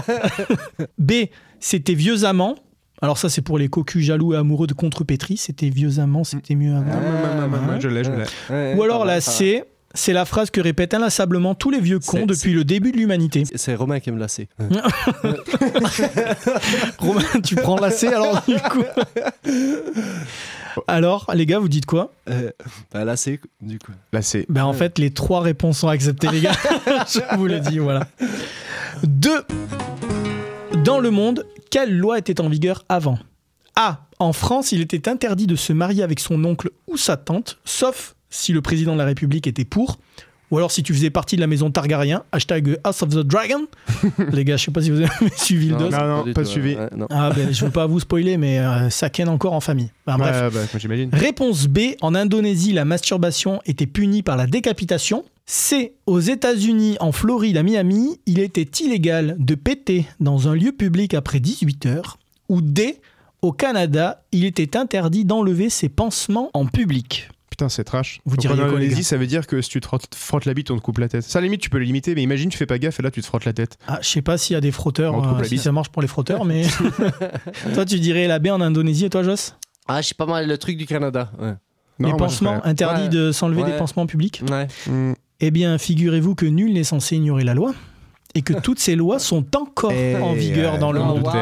B. 0.98 1.12
C'était 1.60 1.94
vieux 1.94 2.24
amants. 2.24 2.56
Alors 3.02 3.18
ça 3.18 3.28
c'est 3.28 3.42
pour 3.42 3.58
les 3.58 3.68
cocus 3.68 4.02
jaloux 4.06 4.32
et 4.32 4.38
amoureux 4.38 4.66
de 4.66 4.72
contrepétrie. 4.72 5.36
C'était 5.36 5.68
vieux 5.68 5.98
amants, 5.98 6.24
c'était 6.24 6.54
mieux 6.54 6.74
avant. 6.74 6.92
Ouais, 6.92 7.78
je 7.80 7.88
l'ai, 7.88 8.02
je 8.04 8.10
l'ai. 8.10 8.74
Ou 8.74 8.82
alors 8.82 9.04
la 9.04 9.20
C. 9.20 9.64
C'est 9.96 10.12
la 10.12 10.24
phrase 10.24 10.50
que 10.50 10.60
répètent 10.60 10.94
inlassablement 10.94 11.54
tous 11.54 11.70
les 11.70 11.80
vieux 11.80 11.98
cons 11.98 12.26
depuis 12.26 12.52
le 12.52 12.64
début 12.64 12.92
de 12.92 12.98
l'humanité. 12.98 13.44
C'est 13.54 13.74
Romain 13.74 13.98
qui 13.98 14.10
aime 14.10 14.18
la 14.18 14.28
C. 14.28 14.48
Romain, 16.98 17.22
tu 17.42 17.56
prends 17.56 17.80
la 17.80 17.90
C 17.90 18.08
alors 18.08 18.42
du 18.46 18.54
coup. 18.54 18.84
Alors, 20.86 21.30
les 21.34 21.46
gars, 21.46 21.58
vous 21.58 21.70
dites 21.70 21.86
quoi? 21.86 22.12
Euh, 22.28 22.50
bah, 22.92 23.06
la 23.06 23.16
C, 23.16 23.40
du 23.62 23.78
coup. 23.78 23.92
C'est. 24.20 24.44
Ben 24.50 24.64
en 24.64 24.74
fait, 24.74 24.98
les 24.98 25.10
trois 25.10 25.40
réponses 25.40 25.78
sont 25.78 25.88
acceptées, 25.88 26.28
les 26.28 26.42
gars. 26.42 26.52
Je 26.86 27.36
vous 27.36 27.46
le 27.46 27.60
dis, 27.60 27.78
voilà. 27.78 28.06
Deux. 29.02 29.42
Dans 30.84 30.98
le 30.98 31.10
monde, 31.10 31.46
quelle 31.70 31.96
loi 31.96 32.18
était 32.18 32.42
en 32.42 32.50
vigueur 32.50 32.84
avant? 32.90 33.18
A. 33.74 34.00
En 34.18 34.34
France, 34.34 34.72
il 34.72 34.80
était 34.80 35.08
interdit 35.08 35.46
de 35.46 35.56
se 35.56 35.72
marier 35.72 36.02
avec 36.02 36.20
son 36.20 36.44
oncle 36.44 36.70
ou 36.86 36.98
sa 36.98 37.16
tante, 37.16 37.58
sauf 37.64 38.15
si 38.36 38.52
le 38.52 38.60
président 38.60 38.92
de 38.92 38.98
la 38.98 39.04
République 39.04 39.46
était 39.46 39.64
pour. 39.64 39.98
Ou 40.50 40.58
alors 40.58 40.70
si 40.70 40.84
tu 40.84 40.94
faisais 40.94 41.10
partie 41.10 41.34
de 41.34 41.40
la 41.40 41.48
maison 41.48 41.70
Targaryen, 41.70 42.22
hashtag 42.30 42.78
House 42.84 43.02
of 43.02 43.10
the 43.10 43.18
Dragon. 43.18 43.66
Les 44.32 44.44
gars, 44.44 44.56
je 44.56 44.66
sais 44.66 44.70
pas 44.70 44.80
si 44.80 44.90
vous 44.90 45.00
avez 45.00 45.10
suivi 45.36 45.70
le 45.70 45.76
dos. 45.76 45.90
Non, 45.90 46.24
non, 46.24 46.32
pas 46.32 46.44
suivi. 46.44 46.76
Ah 47.10 47.30
ben, 47.34 47.52
je 47.52 47.64
veux 47.64 47.72
pas 47.72 47.86
vous 47.86 47.98
spoiler, 47.98 48.36
mais 48.36 48.60
euh, 48.60 48.88
ça 48.90 49.10
ken 49.10 49.28
encore 49.28 49.54
en 49.54 49.60
famille. 49.60 49.90
Bref. 50.06 50.54
Ouais, 50.54 51.08
bah. 51.08 51.18
Réponse 51.18 51.66
B. 51.66 51.78
En 52.00 52.14
Indonésie, 52.14 52.72
la 52.72 52.84
masturbation 52.84 53.60
était 53.66 53.86
punie 53.86 54.22
par 54.22 54.36
la 54.36 54.46
décapitation. 54.46 55.24
C. 55.46 55.94
Aux 56.06 56.20
États-Unis, 56.20 56.96
en 57.00 57.12
Floride, 57.12 57.56
à 57.56 57.62
Miami, 57.62 58.20
il 58.26 58.38
était 58.38 58.68
illégal 58.84 59.36
de 59.38 59.54
péter 59.54 60.06
dans 60.20 60.48
un 60.48 60.54
lieu 60.54 60.72
public 60.72 61.14
après 61.14 61.40
18 61.40 61.86
heures. 61.86 62.18
Ou 62.48 62.60
D. 62.60 62.98
Au 63.42 63.52
Canada, 63.52 64.22
il 64.32 64.44
était 64.44 64.76
interdit 64.76 65.24
d'enlever 65.24 65.70
ses 65.70 65.88
pansements 65.88 66.50
en 66.54 66.66
public. 66.66 67.28
Putain, 67.56 67.70
c'est 67.70 67.84
trash. 67.84 68.20
Vous 68.26 68.36
Donc, 68.36 68.40
diriez 68.42 68.54
en 68.62 68.68
quoi, 68.68 68.78
les 68.78 68.84
Indonésie, 68.84 68.96
gars 69.00 69.06
ça 69.06 69.16
veut 69.16 69.26
dire 69.26 69.46
que 69.46 69.62
si 69.62 69.70
tu 69.70 69.80
te 69.80 69.86
frottes, 69.86 70.14
frottes 70.14 70.44
la 70.44 70.52
bite, 70.52 70.70
on 70.70 70.76
te 70.76 70.82
coupe 70.82 70.98
la 70.98 71.08
tête. 71.08 71.22
Ça, 71.22 71.38
à 71.38 71.40
la 71.40 71.46
limite, 71.46 71.62
tu 71.62 71.70
peux 71.70 71.78
le 71.78 71.84
limiter, 71.84 72.14
mais 72.14 72.22
imagine, 72.22 72.50
tu 72.50 72.58
fais 72.58 72.66
pas 72.66 72.78
gaffe 72.78 73.00
et 73.00 73.02
là, 73.02 73.10
tu 73.10 73.22
te 73.22 73.26
frottes 73.26 73.46
la 73.46 73.54
tête. 73.54 73.78
Ah, 73.88 73.98
je 74.02 74.08
sais 74.08 74.20
pas 74.20 74.36
s'il 74.36 74.52
y 74.52 74.56
a 74.58 74.60
des 74.60 74.72
frotteurs, 74.72 75.14
On 75.14 75.22
te 75.22 75.26
coupe 75.28 75.36
euh, 75.38 75.40
la 75.40 75.44
si 75.48 75.54
bite. 75.54 75.62
ça 75.64 75.72
marche 75.72 75.88
pour 75.88 76.02
les 76.02 76.08
frotteurs, 76.08 76.44
mais. 76.44 76.64
toi, 77.74 77.86
tu 77.86 77.98
dirais 77.98 78.26
la 78.26 78.38
B 78.38 78.48
en 78.48 78.60
Indonésie 78.60 79.06
et 79.06 79.10
toi, 79.10 79.22
Joss? 79.22 79.56
Ah, 79.88 80.02
je 80.02 80.08
sais 80.08 80.14
pas 80.14 80.26
mal 80.26 80.46
le 80.46 80.58
truc 80.58 80.76
du 80.76 80.84
Canada. 80.84 81.30
Ouais. 81.40 81.54
Les 81.98 82.12
pansements, 82.12 82.60
interdit 82.66 83.04
Ouais. 83.04 83.08
de 83.08 83.32
s'enlever 83.32 83.62
Ouais. 83.62 83.70
des 83.72 83.78
pansements 83.78 84.02
en 84.02 84.06
public 84.06 84.42
Ouais. 84.50 84.66
Mm. 84.86 85.12
Eh 85.40 85.50
bien, 85.50 85.78
figurez-vous 85.78 86.34
que 86.34 86.44
nul 86.44 86.74
n'est 86.74 86.84
censé 86.84 87.16
ignorer 87.16 87.44
la 87.44 87.54
loi 87.54 87.72
et 88.34 88.42
que 88.42 88.52
toutes 88.52 88.78
ces 88.80 88.96
lois 88.96 89.18
sont 89.18 89.46
encore 89.56 89.92
en 90.20 90.34
vigueur 90.34 90.76
dans 90.78 90.92
le 90.92 91.00
monde. 91.00 91.22
doutais. 91.22 91.38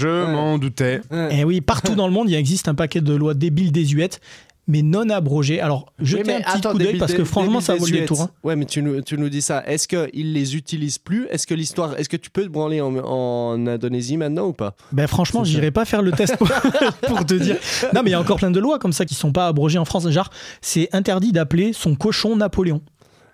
Je 0.00 0.30
m'en 0.32 0.56
doutais. 0.58 1.00
Et 1.32 1.42
oui, 1.42 1.60
partout 1.60 1.96
dans 1.96 2.06
le 2.06 2.12
monde, 2.12 2.30
il 2.30 2.34
existe 2.36 2.68
un 2.68 2.76
paquet 2.76 3.00
de 3.00 3.12
lois 3.12 3.34
débiles 3.34 3.72
désuètes, 3.72 4.20
mais 4.68 4.82
non 4.82 5.08
abrogées. 5.08 5.60
Alors, 5.60 5.92
jetez 5.98 6.22
Oui, 6.26 6.32
un 6.34 6.40
petit 6.42 6.50
attends, 6.58 6.72
coup 6.72 6.78
d'œil 6.78 6.98
parce 6.98 7.14
que 7.14 7.24
franchement, 7.24 7.60
ça 7.60 7.74
vaut 7.74 7.86
le 7.86 7.90
détour. 7.92 8.20
hein. 8.20 8.30
Ouais, 8.44 8.54
mais 8.54 8.66
tu 8.66 8.82
nous, 8.82 9.00
tu 9.00 9.18
nous 9.18 9.28
dis 9.30 9.42
ça. 9.42 9.64
Est-ce 9.66 9.88
qu'ils 9.88 10.32
les 10.34 10.54
utilisent 10.54 10.98
plus? 10.98 11.26
Est-ce 11.30 11.46
que 11.46 11.54
l'histoire. 11.54 11.98
Est-ce 11.98 12.08
que 12.08 12.16
tu 12.18 12.30
peux 12.30 12.42
te 12.44 12.48
branler 12.48 12.80
en, 12.80 12.94
en 12.96 13.66
Indonésie 13.66 14.16
maintenant 14.18 14.46
ou 14.46 14.52
pas? 14.52 14.76
Ben 14.92 15.06
franchement, 15.06 15.42
j'irai 15.42 15.70
pas 15.70 15.84
faire 15.84 16.02
le 16.02 16.12
test 16.12 16.36
pour, 16.36 16.48
pour 17.08 17.24
te 17.26 17.34
dire. 17.34 17.56
Non, 17.94 18.02
mais 18.04 18.10
il 18.10 18.12
y 18.12 18.14
a 18.14 18.20
encore 18.20 18.36
plein 18.36 18.50
de 18.50 18.60
lois 18.60 18.78
comme 18.78 18.92
ça 18.92 19.04
qui 19.04 19.14
sont 19.14 19.32
pas 19.32 19.48
abrogées 19.48 19.78
en 19.78 19.84
France. 19.84 20.08
Genre, 20.10 20.30
c'est 20.60 20.88
interdit 20.92 21.32
d'appeler 21.32 21.72
son 21.72 21.94
cochon 21.94 22.36
Napoléon. 22.36 22.82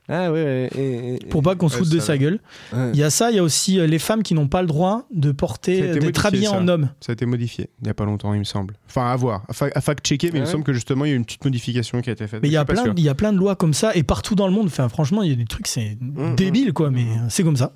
Ah 0.09 0.31
et- 0.35 0.69
et- 0.77 1.19
Pour 1.31 1.43
pas 1.43 1.55
qu'on 1.55 1.69
se 1.69 1.79
foute 1.79 1.89
de 1.91 1.99
sa 1.99 2.19
gueule. 2.19 2.41
Ouais. 2.73 2.91
Il 2.93 2.99
y 2.99 3.03
a 3.03 3.11
ça, 3.11 3.31
il 3.31 3.37
y 3.37 3.39
a 3.39 3.43
aussi 3.43 3.79
euh, 3.81 3.87
les 3.87 3.99
femmes 3.99 4.23
qui 4.23 4.35
n'ont 4.35 4.49
pas 4.49 4.61
le 4.61 4.69
droit 4.69 5.07
de 5.13 5.33
porter, 5.33 5.99
d'être 5.99 6.27
habillées 6.27 6.47
ça. 6.47 6.53
en 6.59 6.69
homme. 6.69 6.91
Ça 7.01 7.13
a 7.13 7.15
été 7.15 7.25
modifié 7.27 7.71
il 7.81 7.87
y 7.87 7.91
a 7.91 7.95
pas 7.95 8.05
longtemps, 8.05 8.33
il 8.35 8.39
me 8.41 8.45
semble. 8.45 8.75
Enfin, 8.89 9.07
à 9.11 9.17
voir. 9.17 9.43
À, 9.49 9.53
fa- 9.53 9.71
à 9.75 9.81
fact-checker, 9.81 10.31
mais 10.33 10.39
il 10.39 10.43
me 10.43 10.47
semble 10.47 10.65
que 10.65 10.73
justement, 10.73 11.05
il 11.05 11.09
y 11.09 11.11
a 11.13 11.15
eu 11.15 11.17
une 11.19 11.25
petite 11.25 11.45
modification 11.45 12.01
qui 12.01 12.11
a 12.11 12.13
été 12.13 12.27
faite. 12.27 12.41
Mais 12.43 12.49
il 12.49 12.53
y, 12.53 12.57
a 12.57 12.65
plein, 12.65 12.83
sûr. 12.85 12.93
il 12.97 13.03
y 13.03 13.09
a 13.09 13.15
plein 13.15 13.33
de 13.33 13.39
lois 13.39 13.57
comme 13.57 13.75
ça 13.75 13.95
et 13.95 14.03
partout 14.03 14.35
dans 14.35 14.47
le 14.47 14.53
monde. 14.53 14.67
Enfin, 14.67 14.89
franchement, 14.89 15.23
il 15.23 15.31
y 15.31 15.33
a 15.33 15.37
des 15.37 15.45
trucs, 15.47 15.67
c'est 15.67 15.97
débile 16.37 16.73
quoi, 16.73 16.91
mais 16.91 17.03
euh, 17.03 17.27
c'est 17.29 17.43
comme 17.43 17.57
ça. 17.57 17.75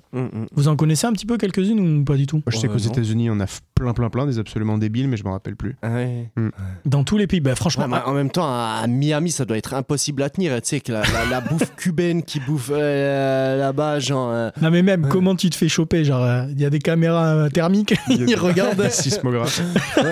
Vous 0.53 0.67
en 0.67 0.75
connaissez 0.75 1.07
un 1.07 1.13
petit 1.13 1.25
peu 1.25 1.37
quelques-unes 1.37 1.79
ou 1.79 2.03
pas 2.03 2.15
du 2.15 2.27
tout? 2.27 2.37
Moi, 2.37 2.43
je 2.49 2.57
sais 2.57 2.67
qu'aux 2.67 2.77
États-Unis, 2.77 3.29
on 3.29 3.39
a 3.39 3.45
plein, 3.75 3.93
plein, 3.93 4.09
plein 4.09 4.25
des 4.25 4.39
absolument 4.39 4.77
débiles, 4.77 5.07
mais 5.07 5.17
je 5.17 5.23
me 5.23 5.29
rappelle 5.29 5.55
plus. 5.55 5.75
Ah 5.81 5.89
ouais. 5.93 6.29
Mm. 6.35 6.49
Dans 6.85 7.03
tous 7.03 7.17
les 7.17 7.27
pays, 7.27 7.39
bah, 7.39 7.55
franchement. 7.55 7.83
Ouais, 7.85 7.89
mais 7.89 8.01
en 8.05 8.13
même 8.13 8.29
temps, 8.29 8.45
à 8.47 8.85
Miami, 8.87 9.31
ça 9.31 9.45
doit 9.45 9.57
être 9.57 9.73
impossible 9.73 10.21
à 10.23 10.29
tenir. 10.29 10.53
Tu 10.61 10.69
sais, 10.69 10.79
que 10.79 10.91
la 10.91 11.41
bouffe 11.41 11.75
cubaine 11.77 12.18
qui 12.25 12.39
bouffe 12.39 12.69
euh, 12.73 13.57
là-bas, 13.57 13.99
genre. 13.99 14.29
euh, 14.31 14.49
Non 14.61 14.69
mais 14.71 14.81
même 14.81 15.07
comment 15.09 15.35
tu 15.35 15.49
te 15.49 15.55
fais 15.55 15.67
choper 15.69 16.03
genre 16.03 16.23
euh, 16.23 16.43
il 16.49 16.59
y 16.61 16.65
a 16.65 16.69
des 16.69 16.79
caméras 16.79 17.27
euh, 17.35 17.49
thermiques? 17.49 17.93
Ils 18.09 18.35
regardent 18.35 18.87
sismographe 18.89 19.61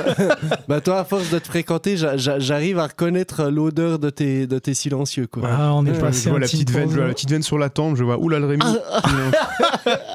bah, 0.68 0.82
toi, 0.82 1.00
à 1.00 1.04
force 1.06 1.30
de 1.30 1.40
te 1.40 1.48
fréquenter, 1.48 1.98
j'a- 1.98 2.18
j'a- 2.18 2.40
j'arrive 2.40 2.80
à 2.80 2.88
reconnaître 2.88 3.46
l'odeur 3.50 4.00
de 4.00 4.10
tes, 4.10 4.48
de 4.48 4.60
tes 4.60 4.74
silencieux. 4.74 5.28
Quoi. 5.28 5.50
Ah, 5.52 5.74
on 5.74 5.86
est 5.86 5.92
Ouais. 5.92 6.00
passé 6.00 6.24
Je 6.26 6.30
vois 6.30 6.38
un 6.38 6.42
la 6.42 6.48
petit 6.48 6.58
petite, 6.58 6.72
veine, 6.72 6.84
pause. 6.86 6.92
je 6.94 6.98
vois 6.98 7.08
la 7.08 7.14
petite 7.14 7.30
veine 7.30 7.44
sur 7.44 7.58
la 7.58 7.70
tempe, 7.70 7.96
je 7.98 8.04
vois, 8.04 8.18
oula 8.20 8.40
le 8.40 8.46
Rémi, 8.48 8.64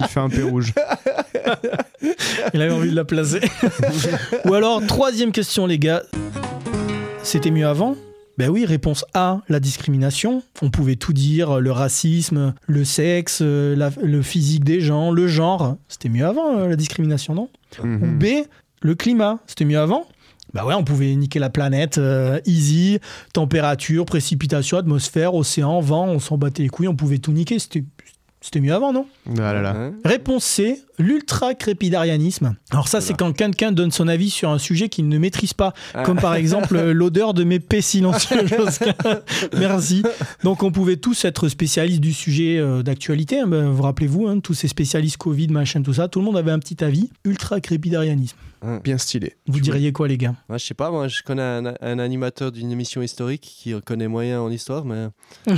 il 0.01 0.07
fait 0.09 0.21
un 0.21 0.29
peu 0.29 0.45
rouge. 0.45 0.73
il 2.55 2.61
avait 2.63 2.73
envie 2.73 2.91
de 2.91 2.97
la 2.97 3.05
placer 3.05 3.41
ou 4.45 4.55
alors 4.55 4.85
troisième 4.87 5.33
question 5.33 5.67
les 5.67 5.79
gars 5.79 6.03
c'était 7.23 7.51
mieux 7.51 7.67
avant 7.67 7.97
ben 8.39 8.49
oui, 8.49 8.65
réponse 8.65 9.05
A, 9.15 9.41
la 9.49 9.61
discrimination. 9.61 10.43
On 10.63 10.71
pouvait 10.71 10.97
tout 10.97 11.13
dire, 11.13 11.61
le 11.61 11.71
racisme, 11.73 12.55
le 12.67 12.85
sexe, 12.85 13.41
euh, 13.43 13.77
la- 13.77 13.91
le 14.03 14.23
physique 14.23 14.65
des 14.65 14.81
gens, 14.81 15.11
le 15.11 15.27
genre. 15.29 15.77
C'était 15.89 16.09
mieux 16.09 16.25
avant, 16.27 16.57
euh, 16.59 16.69
la 16.69 16.77
discrimination, 16.77 17.35
non? 17.35 17.49
Mhm. 17.83 18.03
Ou 18.03 18.19
B, 18.19 18.25
le 18.81 18.95
climat. 18.95 19.39
C'était 19.47 19.65
mieux 19.65 19.79
avant? 19.79 20.07
Bah 20.55 20.67
ouais, 20.67 20.75
on 20.75 20.85
pouvait 20.85 21.15
niquer 21.15 21.39
la 21.39 21.49
planète, 21.49 21.97
euh, 21.97 22.39
easy, 22.45 22.99
température, 23.33 24.05
précipitation, 24.05 24.77
atmosphère, 24.77 25.35
océan, 25.35 25.81
vent, 25.81 26.07
on 26.09 26.19
s'en 26.19 26.37
battait 26.37 26.63
les 26.63 26.69
couilles, 26.69 26.89
on 26.89 26.97
pouvait 26.97 27.19
tout 27.19 27.33
niquer. 27.33 27.59
C'était 27.59 27.85
c'était 28.43 28.61
mieux 28.61 28.75
avant, 28.75 28.93
non 28.93 29.07
Ah 29.39 29.53
là 29.55 29.63
là. 29.63 29.91
Réponse 30.05 30.45
C, 30.45 30.83
l'ultra-crépidarianisme. 30.99 32.57
Alors 32.71 32.89
ça, 32.89 33.01
c'est 33.01 33.15
quand 33.15 33.33
quelqu'un 33.33 33.73
donne 33.73 33.91
son 33.93 34.09
avis 34.09 34.31
sur 34.31 34.51
un 34.51 34.59
sujet 34.59 34.89
qu'il 34.89 35.09
ne 35.09 35.17
maîtrise 35.19 35.55
pas, 35.55 35.73
Ah. 35.95 36.03
comme 36.03 36.19
par 36.21 36.35
exemple 36.35 36.77
euh, 36.77 36.93
l'odeur 36.93 37.35
de 37.35 37.45
mes 37.45 37.61
paix 37.61 37.81
silencieux. 37.81 38.37
Merci. 39.59 40.03
Donc 40.43 40.63
on 40.63 40.73
pouvait 40.73 40.97
tous 40.97 41.25
être 41.25 41.49
spécialistes 41.49 42.01
du 42.01 42.13
sujet 42.13 42.59
euh, 42.59 42.83
d'actualité. 42.83 43.41
hein. 43.41 43.47
Ben, 43.47 43.71
vous 43.71 43.83
rappelez-vous, 43.83 44.27
hein, 44.27 44.41
tous 44.41 44.55
ces 44.55 44.69
spécialistes 44.69 45.17
Covid, 45.19 45.49
machin, 45.49 45.83
tout 45.83 45.95
ça, 45.95 46.09
tout 46.09 46.19
le 46.19 46.25
monde 46.25 46.37
avait 46.37 46.51
un 46.53 46.59
petit 46.59 46.83
avis. 46.85 47.11
Ultra-crépidarianisme. 47.25 48.37
Bien 48.85 48.97
stylé. 48.97 49.35
Vous 49.49 49.59
diriez 49.59 49.91
quoi, 49.93 50.07
les 50.07 50.17
gars? 50.17 50.35
Ouais, 50.49 50.57
je 50.57 50.65
sais 50.65 50.75
pas, 50.75 50.89
moi 50.93 51.09
je 51.09 51.23
connais 51.25 51.43
un, 51.43 51.75
un 51.81 51.99
animateur 51.99 52.53
d'une 52.53 52.71
émission 52.71 53.03
historique 53.03 53.41
qui 53.41 53.75
connaît 53.85 54.07
moyen 54.07 54.41
en 54.41 54.51
histoire, 54.53 54.85
mais. 54.85 55.09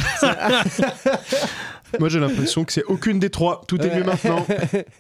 Moi 2.01 2.09
j'ai 2.09 2.19
l'impression 2.21 2.65
que 2.65 2.73
c'est 2.73 2.85
aucune 2.85 3.19
des 3.19 3.31
trois. 3.31 3.63
Tout 3.69 3.81
est 3.81 3.95
mieux 3.97 4.05
maintenant. 4.05 4.45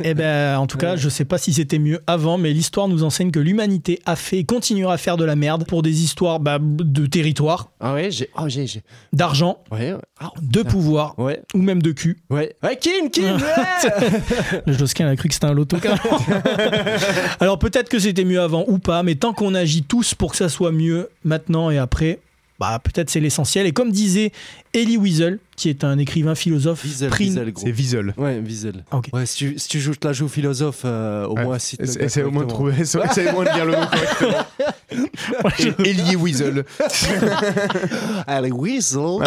Eh 0.02 0.14
ben, 0.14 0.58
en 0.58 0.66
tout 0.66 0.78
cas, 0.78 0.96
je 0.96 1.08
sais 1.08 1.24
pas 1.24 1.38
si 1.38 1.52
c'était 1.52 1.78
mieux 1.78 2.00
avant, 2.06 2.38
mais 2.38 2.52
l'histoire 2.52 2.88
nous 2.88 3.02
enseigne 3.02 3.30
que 3.30 3.40
l'humanité 3.40 4.00
a 4.06 4.16
fait 4.16 4.38
et 4.38 4.44
continuera 4.44 4.94
à 4.94 4.96
faire 4.98 5.16
de 5.16 5.24
la 5.24 5.36
merde 5.36 5.66
pour 5.66 5.82
des 5.82 6.02
histoires 6.02 6.40
bah, 6.40 6.58
de 6.60 7.06
territoire, 7.06 7.70
Ah 7.80 7.94
ouais, 7.94 8.10
j'ai. 8.10 8.30
Oh, 8.38 8.44
j'ai. 8.48 8.66
j'ai- 8.66 8.82
d'argent, 9.12 9.58
Ouais, 9.72 9.92
ouais. 9.92 9.98
de 10.42 10.62
pouvoir 10.62 11.18
Ouais. 11.18 11.40
ou 11.54 11.58
même 11.58 11.82
de 11.82 11.92
cul. 11.92 12.18
Ouais. 12.30 12.54
Ouais, 12.62 12.76
Kin, 12.76 13.08
Kin, 13.12 13.36
ouais 13.38 14.60
Le 14.66 14.72
Josquin 14.72 15.08
a 15.08 15.16
cru 15.16 15.28
que 15.28 15.34
c'était 15.34 15.46
un 15.46 15.52
loto. 15.54 15.76
Alors 17.40 17.58
peut-être 17.58 17.88
que 17.88 17.98
c'était 17.98 18.24
mieux 18.24 18.40
avant 18.40 18.64
ou 18.68 18.78
pas, 18.78 19.02
mais 19.02 19.14
tant 19.14 19.32
qu'on 19.32 19.54
agit 19.54 19.82
tous 19.82 20.14
pour 20.14 20.30
que 20.30 20.36
ça 20.36 20.48
soit 20.48 20.72
mieux 20.72 21.08
maintenant 21.24 21.70
et 21.70 21.78
après, 21.78 22.20
bah 22.58 22.78
peut-être 22.82 23.10
c'est 23.10 23.20
l'essentiel. 23.20 23.66
Et 23.66 23.72
comme 23.72 23.90
disait 23.90 24.32
Elie 24.74 24.96
Wiesel, 24.96 25.38
qui 25.56 25.68
est 25.68 25.84
un 25.84 25.98
écrivain 25.98 26.34
philosophe, 26.34 26.82
Wiesel, 26.84 27.10
Wiesel. 27.12 27.52
C'est 27.56 27.70
Wiesel. 27.70 28.14
Ouais, 28.16 28.38
Wiesel. 28.40 28.84
Ok. 28.90 29.06
Ouais, 29.12 29.24
si 29.26 29.36
tu, 29.36 29.58
si 29.58 29.68
tu 29.68 29.80
joues, 29.80 29.92
la 30.02 30.12
joues 30.12 30.28
philosophe, 30.28 30.82
euh, 30.84 31.26
au 31.26 31.34
Ouais. 31.36 31.44
moins 31.44 31.58
si 31.58 31.76
Essaye 31.78 32.02
essaye 32.04 32.22
au 32.24 32.30
moins 32.32 32.42
de 32.44 32.48
trouver, 32.48 32.72
essaye 32.80 33.28
au 33.28 33.32
moins 33.32 33.44
de 33.44 33.52
dire 33.54 33.64
le 33.66 33.72
nom 33.72 33.86
correctement. 33.86 35.74
Et- 35.84 35.90
Elie 35.90 36.16
Wiesel. 36.16 36.64
Allez, 38.26 38.50
Weasel. 38.52 39.00
Ouais, 39.00 39.22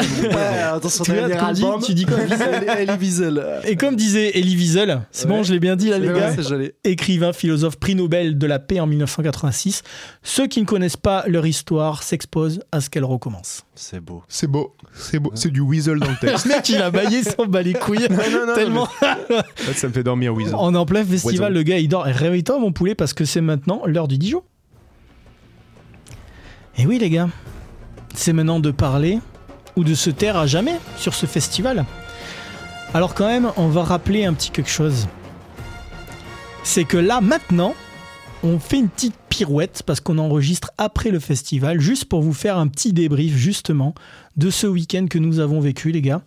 attention, 0.63 1.03
Tu 1.03 1.11
vois, 1.13 1.27
dernier 1.27 1.61
comme 1.61 1.79
dit, 1.79 1.85
tu 1.85 1.93
dis 1.93 2.05
quoi 2.05 2.17
Elie 2.19 2.97
Wiesel. 2.99 3.61
Et 3.65 3.75
comme 3.75 3.95
disait 3.95 4.31
Elie 4.37 4.55
Wiesel, 4.55 5.01
c'est 5.11 5.27
bon, 5.27 5.43
je 5.43 5.53
l'ai 5.53 5.59
bien 5.59 5.75
dit 5.75 5.89
là 5.89 5.99
les 5.99 6.07
gars, 6.07 6.33
écrivain, 6.83 7.33
philosophe, 7.33 7.77
prix 7.77 7.95
Nobel 7.95 8.37
de 8.37 8.47
la 8.47 8.59
paix 8.59 8.79
en 8.79 8.87
1986, 8.87 9.83
ceux 10.23 10.47
qui 10.47 10.59
ne 10.61 10.65
connaissent 10.65 10.97
pas 10.97 11.23
leur 11.27 11.45
histoire 11.45 12.03
s'exposent 12.03 12.59
à 12.71 12.81
ce 12.81 12.89
qu'elle 12.89 13.05
recommence. 13.05 13.63
C'est 13.75 13.99
beau. 13.99 14.23
C'est 14.27 14.47
beau, 14.47 14.75
c'est 14.93 15.19
beau, 15.19 15.31
c'est 15.37 15.49
du 15.49 15.61
Weasel 15.61 15.99
dans 15.99 16.09
le 16.09 16.15
texte. 16.19 16.45
Le 16.45 16.51
mec 16.55 16.69
il 16.69 16.81
a 16.81 16.91
baillé 16.91 17.23
sans 17.23 17.45
bat 17.45 17.61
les 17.61 17.73
couilles, 17.73 18.07
non, 18.09 18.53
tellement... 18.53 18.87
Ça 19.73 19.87
me 19.87 19.93
fait 19.93 20.03
dormir 20.03 20.33
Weasel. 20.33 20.55
On 20.57 20.73
est 20.73 20.77
en 20.77 20.85
plein 20.85 21.05
festival, 21.05 21.53
le 21.53 21.63
gars 21.63 21.77
il 21.77 21.87
dort. 21.87 22.03
Réveille-toi 22.03 22.59
mon 22.59 22.71
poulet 22.71 22.95
parce 22.95 23.13
que 23.13 23.25
c'est 23.25 23.41
maintenant 23.41 23.81
l'heure 23.85 24.07
du 24.07 24.17
Dijon. 24.17 24.43
Et 26.77 26.85
oui 26.85 26.99
les 26.99 27.09
gars, 27.09 27.29
c'est 28.13 28.33
maintenant 28.33 28.59
de 28.59 28.71
parler 28.71 29.19
ou 29.75 29.83
de 29.83 29.93
se 29.93 30.09
taire 30.09 30.37
à 30.37 30.47
jamais 30.47 30.75
sur 30.97 31.13
ce 31.13 31.25
festival. 31.25 31.85
Alors 32.93 33.13
quand 33.13 33.27
même, 33.27 33.51
on 33.57 33.67
va 33.67 33.83
rappeler 33.83 34.25
un 34.25 34.33
petit 34.33 34.49
quelque 34.49 34.69
chose. 34.69 35.07
C'est 36.63 36.83
que 36.83 36.97
là 36.97 37.21
maintenant, 37.21 37.73
on 38.43 38.59
fait 38.59 38.79
une 38.79 38.89
petite 38.89 39.15
pirouette 39.29 39.83
parce 39.85 39.99
qu'on 39.99 40.17
enregistre 40.17 40.71
après 40.77 41.09
le 41.09 41.19
festival, 41.19 41.79
juste 41.79 42.05
pour 42.05 42.21
vous 42.21 42.33
faire 42.33 42.57
un 42.57 42.67
petit 42.67 42.93
débrief 42.93 43.35
justement 43.35 43.95
de 44.35 44.49
ce 44.49 44.67
week-end 44.67 45.07
que 45.09 45.17
nous 45.17 45.39
avons 45.39 45.59
vécu 45.59 45.91
les 45.91 46.01
gars. 46.01 46.21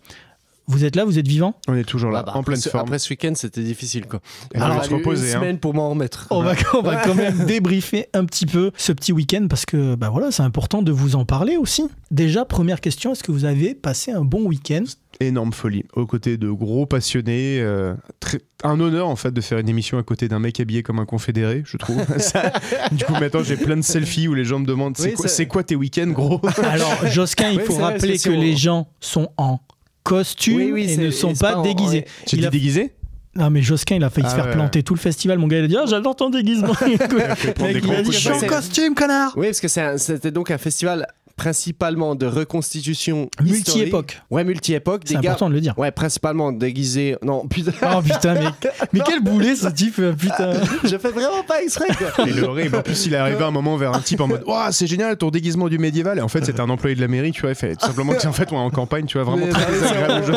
Vous 0.71 0.85
êtes 0.85 0.95
là, 0.95 1.03
vous 1.05 1.19
êtes 1.19 1.27
vivants 1.27 1.55
On 1.67 1.75
est 1.75 1.83
toujours 1.83 2.11
là, 2.11 2.19
Ah 2.25 2.31
bah, 2.31 2.37
en 2.37 2.43
pleine 2.43 2.59
ce- 2.59 2.69
forme. 2.69 2.83
Après 2.85 2.97
ce 2.99 3.09
week-end, 3.09 3.33
c'était 3.35 3.61
difficile 3.63 4.05
quoi. 4.07 4.21
Il 4.55 4.61
on 4.61 4.65
a 4.65 4.69
va 4.77 4.83
se 4.83 4.89
reposer, 4.93 5.29
Une 5.29 5.35
hein. 5.35 5.39
semaine 5.39 5.57
pour 5.59 5.73
m'en 5.73 5.89
remettre. 5.89 6.27
On 6.31 6.41
va, 6.41 6.53
on 6.73 6.81
va 6.81 6.95
quand 6.97 7.13
même 7.15 7.37
débriefer 7.45 8.07
un 8.13 8.25
petit 8.25 8.45
peu 8.45 8.71
ce 8.77 8.91
petit 8.93 9.11
week-end 9.11 9.47
parce 9.49 9.65
que 9.65 9.95
bah 9.95 10.09
voilà, 10.09 10.31
c'est 10.31 10.43
important 10.43 10.81
de 10.81 10.91
vous 10.91 11.15
en 11.15 11.25
parler 11.25 11.57
aussi. 11.57 11.83
Déjà, 12.09 12.45
première 12.45 12.79
question, 12.81 13.11
est-ce 13.11 13.23
que 13.23 13.31
vous 13.31 13.45
avez 13.45 13.75
passé 13.75 14.11
un 14.11 14.23
bon 14.23 14.43
week-end? 14.45 14.83
Énorme 15.19 15.51
folie. 15.53 15.83
Aux 15.93 16.05
côtés 16.07 16.37
de 16.37 16.49
gros 16.49 16.85
passionnés. 16.85 17.59
euh, 17.59 17.93
très- 18.19 18.39
Un 18.63 18.79
honneur 18.79 19.07
en 19.07 19.15
fait 19.15 19.31
de 19.31 19.41
faire 19.41 19.57
une 19.59 19.69
émission 19.69 19.97
à 19.97 20.03
côté 20.03 20.27
d'un 20.27 20.39
mec 20.39 20.59
habillé 20.59 20.83
comme 20.83 20.99
un 20.99 21.05
confédéré, 21.05 21.63
je 21.65 21.77
trouve. 21.77 22.01
Ça- 22.17 22.53
Du 22.91 23.03
coup, 23.05 23.13
maintenant 23.13 23.43
j'ai 23.43 23.57
plein 23.57 23.75
de 23.77 23.81
selfies 23.81 24.27
où 24.27 24.33
les 24.33 24.45
gens 24.45 24.59
me 24.59 24.65
demandent 24.65 24.95
c'est 24.97 25.09
Oui, 25.09 25.13
quoi, 25.13 25.27
ça- 25.27 25.35
c'est 25.35 25.45
quoi 25.47 25.63
tes 25.63 25.75
week-ends, 25.75 26.07
gros? 26.11 26.41
Alors, 26.63 27.05
Josquin, 27.07 27.49
il 27.51 27.57
Oui, 27.59 27.63
faut 27.65 27.75
rappeler 27.75 28.17
que 28.17 28.29
les 28.29 28.55
gens 28.55 28.87
sont 28.99 29.29
en 29.37 29.59
costume 30.03 30.55
Oui, 30.57 30.71
oui, 30.71 30.91
et 30.91 30.97
ne 30.97 31.11
sont 31.11 31.33
pas 31.33 31.53
pas 31.53 31.57
en- 31.57 31.61
déguisés. 31.63 31.99
ouais. 31.99 32.05
Tu 32.27 32.35
Il 32.35 32.41
dis 32.41 32.47
a- 32.47 32.49
déguisé 32.49 32.93
Non, 33.35 33.49
mais 33.49 33.61
Josquin, 33.61 33.95
il 33.95 34.03
a 34.03 34.09
failli 34.09 34.27
Ah 34.27 34.31
se 34.31 34.35
faire 34.35 34.45
ouais. 34.45 34.51
planter 34.51 34.83
tout 34.83 34.93
le 34.93 34.99
festival. 34.99 35.37
Mon 35.37 35.47
gars, 35.47 35.59
il 35.59 35.63
a 35.65 35.67
dit 35.67 35.77
Ah, 35.77 35.85
j'adore 35.87 36.15
ton 36.15 36.29
déguisement. 36.29 36.73
Je 36.79 38.11
suis 38.11 38.29
en 38.29 38.39
costume, 38.41 38.93
connard 38.95 39.33
Oui, 39.37 39.47
parce 39.47 39.61
que 39.61 39.67
c'était 39.97 40.31
donc 40.31 40.51
un 40.51 40.57
festival 40.57 41.07
principalement 41.41 42.13
de 42.13 42.27
reconstitution 42.27 43.27
Multi-époque. 43.41 44.21
Ouais, 44.29 44.43
multi-époque. 44.43 45.01
C'est 45.05 45.15
Des 45.15 45.21
gars, 45.21 45.31
important 45.31 45.49
de 45.49 45.55
le 45.55 45.61
dire. 45.61 45.73
ouais, 45.77 45.89
principalement 45.91 46.51
déguisés. 46.51 47.17
Non, 47.23 47.47
putain. 47.47 47.71
Oh 47.97 48.01
putain, 48.03 48.35
mais, 48.35 48.69
mais 48.93 48.99
quel 49.03 49.23
boulet 49.23 49.55
ce 49.55 49.67
type, 49.67 49.95
euh, 49.97 50.13
putain. 50.13 50.53
Je 50.83 50.95
fais 50.97 51.09
vraiment 51.09 51.41
pas 51.47 51.63
exprès 51.63 51.87
quoi. 51.97 52.25
Il 52.27 52.37
est 52.37 52.43
horrible. 52.43 52.77
En 52.77 52.81
plus, 52.83 53.07
il 53.07 53.13
est 53.15 53.17
arrivé 53.17 53.43
à 53.43 53.47
un 53.47 53.51
moment 53.51 53.75
vers 53.75 53.91
un 53.93 53.99
type 54.01 54.21
en 54.21 54.27
mode 54.27 54.43
Waouh, 54.45 54.71
c'est 54.71 54.85
génial 54.85 55.17
ton 55.17 55.31
déguisement 55.31 55.67
du 55.67 55.79
médiéval. 55.79 56.19
Et 56.19 56.21
en 56.21 56.27
fait, 56.27 56.45
c'était 56.45 56.61
un 56.61 56.69
employé 56.69 56.95
de 56.95 57.01
la 57.01 57.07
mairie, 57.07 57.31
tu 57.31 57.41
vois. 57.41 57.49
Il 57.51 57.55
fait 57.55 57.75
tout 57.75 57.85
simplement 57.87 58.13
que, 58.13 58.27
en 58.27 58.33
fait, 58.33 58.51
on 58.51 58.55
est 58.57 58.59
en 58.59 58.69
campagne, 58.69 59.05
tu 59.07 59.17
vois. 59.17 59.23
Vraiment 59.31 59.47
Mais- 59.47 59.51
très 59.51 59.71
désagréable. 59.71 60.23
je- 60.27 60.33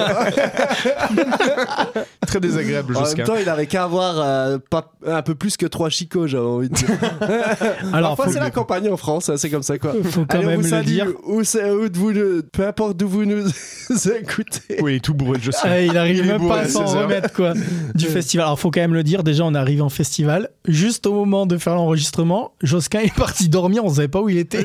très 2.26 2.40
désagréable, 2.40 2.96
En 2.96 3.02
même 3.02 3.26
temps, 3.26 3.36
il 3.40 3.48
avait 3.48 3.66
qu'à 3.66 3.84
avoir 3.84 4.14
euh, 4.18 4.58
pas, 4.70 4.92
un 5.06 5.22
peu 5.22 5.34
plus 5.34 5.56
que 5.58 5.66
trois 5.66 5.90
chicots, 5.90 6.26
j'avais 6.26 6.46
envie 6.46 6.68
de 6.70 6.74
dire. 6.74 6.88
Alors, 7.92 8.16
Parfois, 8.16 8.32
c'est 8.32 8.40
la 8.40 8.50
campagne 8.50 8.88
en 8.88 8.96
France, 8.96 9.28
hein, 9.28 9.34
c'est 9.36 9.50
comme 9.50 9.62
ça 9.62 9.78
quoi. 9.78 9.92
Faut 10.04 10.24
quand 10.28 10.38
Allez, 10.38 10.46
on 10.46 10.48
même 10.50 10.56
vous 10.58 10.62
le 10.64 10.68
salue, 10.70 10.86
dire. 10.94 11.12
Où, 11.24 11.44
c'est- 11.44 11.70
où 11.70 11.88
de 11.88 11.96
vous, 11.98 12.12
peu 12.52 12.66
importe 12.66 12.96
d'où 12.96 13.08
vous 13.08 13.24
nous 13.24 13.44
écoutez. 14.20 14.80
Oui, 14.80 14.92
il 14.92 14.96
est 14.96 15.00
tout 15.00 15.14
bourré 15.14 15.38
de 15.38 15.42
Josquin. 15.44 15.68
Ah, 15.70 15.80
il 15.80 15.96
arrive 15.96 16.16
Il 16.18 16.24
même 16.26 16.38
bourré 16.38 16.60
pas 16.60 16.60
à 16.62 16.68
s'en 16.68 16.86
16 16.86 16.96
heures. 16.96 17.02
remettre 17.04 17.32
quoi 17.32 17.54
du 17.94 18.06
festival. 18.06 18.46
Alors 18.46 18.58
faut 18.58 18.70
quand 18.70 18.80
même 18.80 18.94
le 18.94 19.02
dire, 19.02 19.22
déjà 19.22 19.44
on 19.44 19.54
arrive 19.54 19.82
en 19.82 19.88
festival, 19.88 20.50
juste 20.66 21.06
au 21.06 21.12
moment 21.12 21.46
de 21.46 21.58
faire 21.58 21.74
l'enregistrement, 21.74 22.52
Josquin 22.62 23.00
est 23.00 23.14
parti 23.14 23.48
dormir, 23.48 23.84
on 23.84 23.92
savait 23.94 24.08
pas 24.08 24.20
où 24.22 24.28
il 24.28 24.36
Il 24.36 24.38
était. 24.40 24.64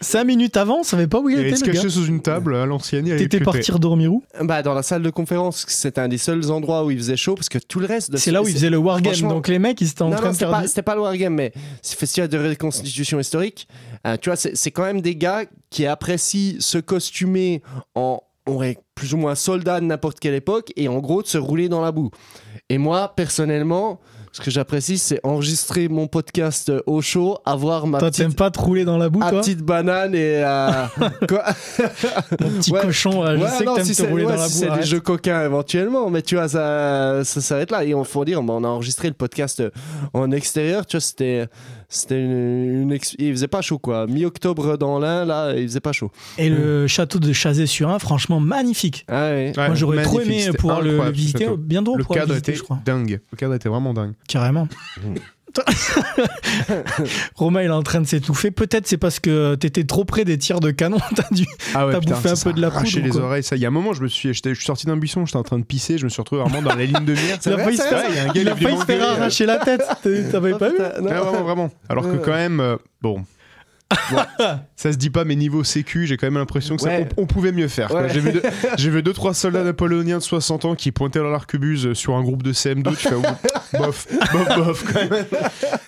Cinq 0.00 0.24
minutes 0.24 0.56
avant, 0.56 0.80
on 0.80 0.82
savait 0.82 1.06
pas 1.06 1.20
où 1.20 1.28
il 1.28 1.38
Il 1.38 1.46
était 1.46 1.56
se 1.56 1.64
le 1.64 1.72
gars. 1.72 1.78
cacher 1.78 1.90
sous 1.90 2.06
une 2.06 2.22
table 2.22 2.54
à 2.56 2.64
l'ancienne. 2.66 3.06
il 3.06 3.12
allait 3.12 3.22
T'étais 3.28 3.44
parti 3.44 3.70
dormir 3.78 4.12
où? 4.12 4.22
Bah, 4.42 4.62
dans 4.62 4.74
la 4.74 4.82
salle 4.82 5.02
de 5.02 5.10
conférence, 5.10 5.64
c'était 5.68 6.00
un 6.00 6.08
des 6.08 6.18
seuls 6.18 6.50
endroits 6.50 6.84
où 6.84 6.90
il 6.90 6.96
faisait 6.98 7.16
chaud 7.16 7.34
parce 7.34 7.48
que 7.48 7.58
tout 7.58 7.80
le 7.80 7.86
reste. 7.86 8.16
C'est 8.16 8.30
là 8.30 8.42
où 8.42 8.48
il 8.48 8.54
faisait 8.54 8.70
le 8.70 8.78
wargame, 8.78 9.20
donc 9.22 9.48
les 9.48 9.58
mecs 9.58 9.80
ils 9.80 9.88
étaient 9.88 10.02
en 10.02 10.08
non, 10.10 10.16
train 10.16 10.26
non, 10.26 10.32
de 10.32 10.36
faire 10.36 10.62
c'était 10.66 10.82
pas 10.82 10.94
le 10.94 11.00
Wargame, 11.00 11.34
mais 11.34 11.52
c'est 11.82 11.98
festival 11.98 12.28
de 12.28 12.38
reconstitution 12.38 13.18
historique. 13.20 13.66
Euh, 14.06 14.16
tu 14.20 14.30
vois, 14.30 14.36
c'est 14.36 14.70
quand 14.70 14.84
même 14.84 15.00
des 15.00 15.16
gars 15.16 15.44
qui 15.70 15.86
apprécient 15.86 16.60
se 16.60 16.78
costumer 16.78 17.62
en 17.94 18.20
on 18.46 18.60
plus 18.94 19.14
ou 19.14 19.16
moins 19.16 19.34
soldat 19.34 19.80
de 19.80 19.86
n'importe 19.86 20.20
quelle 20.20 20.34
époque 20.34 20.72
et 20.76 20.88
en 20.88 20.98
gros 20.98 21.22
de 21.22 21.28
se 21.28 21.38
rouler 21.38 21.68
dans 21.68 21.80
la 21.80 21.92
boue. 21.92 22.10
Et 22.68 22.78
moi, 22.78 23.12
personnellement, 23.14 24.00
ce 24.32 24.40
que 24.40 24.50
j'apprécie, 24.50 24.96
c'est 24.96 25.20
enregistrer 25.24 25.88
mon 25.88 26.06
podcast 26.06 26.70
euh, 26.70 26.80
au 26.86 27.02
chaud, 27.02 27.36
avoir 27.44 27.86
ma 27.86 27.98
Toi 27.98 28.08
petite, 28.10 28.24
t'aimes 28.24 28.34
pas 28.34 28.50
te 28.50 28.58
rouler 28.58 28.84
dans 28.86 28.96
la 28.96 29.10
boue 29.10 29.18
ma 29.18 29.28
toi 29.30 29.40
petite 29.40 29.60
banane 29.60 30.14
et 30.14 30.42
euh, 30.42 30.70
quoi 31.28 31.44
Mon 32.40 32.48
petit 32.50 32.72
Ouais. 32.72 32.80
cochon, 32.80 33.10
je 33.26 33.42
Ouais, 33.42 33.48
sais 33.50 33.64
non, 33.64 33.72
que 33.72 33.76
t'aimes 33.76 33.84
si 33.86 33.92
te 33.92 33.96
c'est 34.02 34.08
rouler 34.08 34.24
ouais, 34.24 34.32
dans 34.34 34.40
la 34.40 34.48
si 34.48 34.64
boue. 34.64 34.70
c'est 34.72 34.80
des 34.80 34.86
jeux 34.86 35.00
coquins 35.00 35.44
éventuellement, 35.44 36.08
mais 36.08 36.22
tu 36.22 36.36
vois, 36.36 36.48
ça, 36.48 37.20
ça 37.24 37.40
s'arrête 37.42 37.70
là. 37.70 37.84
Et 37.84 37.94
on 37.94 38.04
faut 38.04 38.24
dire, 38.24 38.42
bah, 38.42 38.54
on 38.56 38.64
a 38.64 38.68
enregistré 38.68 39.08
le 39.08 39.14
podcast 39.14 39.60
euh, 39.60 39.70
en 40.14 40.30
extérieur, 40.30 40.86
tu 40.86 40.96
vois, 40.96 41.02
c'était, 41.02 41.46
c'était 41.90 42.18
une, 42.18 42.82
une 42.84 42.92
ex- 42.92 43.14
il 43.18 43.32
faisait 43.32 43.48
pas 43.48 43.60
chaud 43.60 43.78
quoi. 43.78 44.06
Mi-octobre 44.06 44.78
dans 44.78 44.98
l'Ain, 44.98 45.26
là, 45.26 45.52
il 45.54 45.68
faisait 45.68 45.80
pas 45.80 45.92
chaud. 45.92 46.10
Et 46.38 46.48
le 46.48 46.86
château 46.86 47.18
de 47.18 47.32
Chazé-sur-Ain, 47.34 47.98
franchement 47.98 48.40
magnifique. 48.40 49.04
Ah 49.08 49.30
ouais. 49.30 49.52
Moi 49.56 49.74
j'aurais 49.74 50.02
trop 50.02 50.20
aimé 50.20 50.48
pouvoir 50.58 50.80
le, 50.80 51.10
visiter, 51.10 51.48
bien 51.58 51.82
drôle 51.82 51.98
Le 51.98 52.04
pour 52.04 52.14
le 52.14 52.20
cadre 52.20 52.32
visiter, 52.32 52.52
était 52.52 52.58
je 52.58 52.64
crois. 52.64 52.78
dingue. 52.84 53.20
Le 53.30 53.36
cadre 53.36 53.54
était 53.54 53.68
vraiment 53.68 53.92
dingue. 53.92 54.14
Carrément. 54.28 54.68
Romain 57.34 57.62
il 57.62 57.66
est 57.66 57.70
en 57.70 57.82
train 57.82 58.00
de 58.00 58.06
s'étouffer. 58.06 58.50
Peut-être 58.50 58.86
c'est 58.86 58.96
parce 58.96 59.20
que 59.20 59.54
t'étais 59.54 59.84
trop 59.84 60.04
près 60.04 60.24
des 60.24 60.38
tirs 60.38 60.60
de 60.60 60.70
canon. 60.70 60.98
T'as 61.16 61.24
dû. 61.30 61.44
Ah 61.74 61.86
ouais, 61.86 61.92
T'as 61.92 62.00
putain, 62.00 62.14
bouffé 62.14 62.28
un 62.30 62.36
ça 62.36 62.44
peu 62.50 62.54
de 62.56 62.60
la 62.62 62.70
poudre 62.70 62.88
ou 62.96 63.00
les 63.02 63.10
quoi 63.10 63.20
oreilles. 63.22 63.42
Ça, 63.42 63.56
il 63.56 63.62
y 63.62 63.64
a 63.64 63.68
un 63.68 63.72
moment, 63.72 63.92
je 63.92 64.02
me 64.02 64.08
suis, 64.08 64.32
j'étais- 64.32 64.50
je 64.50 64.54
suis 64.54 64.64
sorti 64.64 64.86
d'un 64.86 64.96
buisson, 64.96 65.26
j'étais 65.26 65.36
en 65.38 65.42
train 65.42 65.58
de 65.58 65.64
pisser, 65.64 65.98
je 65.98 66.04
me 66.04 66.08
suis 66.08 66.20
retrouvé 66.22 66.42
vraiment 66.42 66.62
dans 66.62 66.74
la 66.74 66.84
ligne 66.86 67.04
de 67.04 67.12
mire. 67.12 67.38
Il 67.44 67.52
a 67.52 67.58
failli 67.58 67.76
se 67.76 67.82
faire, 67.82 68.24
m'engueuler. 68.24 69.02
arracher 69.02 69.46
la 69.46 69.58
tête. 69.58 69.82
T'avais- 70.02 70.30
T'avais 70.30 70.54
pas 70.54 70.68
vu 70.70 70.76
Ah, 70.80 71.00
vraiment, 71.00 71.42
vraiment. 71.42 71.70
Alors 71.88 72.04
que 72.10 72.16
quand 72.16 72.32
même, 72.32 72.60
euh, 72.60 72.76
bon. 73.02 73.24
Ça 74.76 74.92
se 74.92 74.96
dit 74.96 75.10
pas, 75.10 75.24
mais 75.24 75.34
niveau 75.36 75.64
sécu, 75.64 76.06
j'ai 76.06 76.16
quand 76.16 76.26
même 76.26 76.38
l'impression 76.38 76.76
que 76.76 76.82
ça- 76.82 76.90
on, 77.16 77.22
on 77.22 77.26
pouvait 77.26 77.52
mieux 77.52 77.68
faire. 77.68 77.92
Ouais. 77.92 78.08
J'ai 78.12 78.20
vu, 78.20 78.32
deux, 78.32 78.42
vu 78.90 79.02
deux, 79.02 79.12
trois 79.12 79.34
soldats 79.34 79.64
napoléoniens 79.64 80.18
de 80.18 80.22
60 80.22 80.64
ans 80.64 80.74
qui 80.74 80.92
pointaient 80.92 81.20
leur 81.20 81.34
arquebuse 81.34 81.92
sur 81.94 82.14
un 82.14 82.22
groupe 82.22 82.42
de 82.42 82.52
CM2. 82.52 82.90
Tu 82.96 83.08
fais, 83.08 83.14
oh, 83.14 83.22
bof, 83.78 84.06
bof, 84.32 84.56
bof, 84.56 84.92
quand 84.92 85.10
même. 85.10 85.24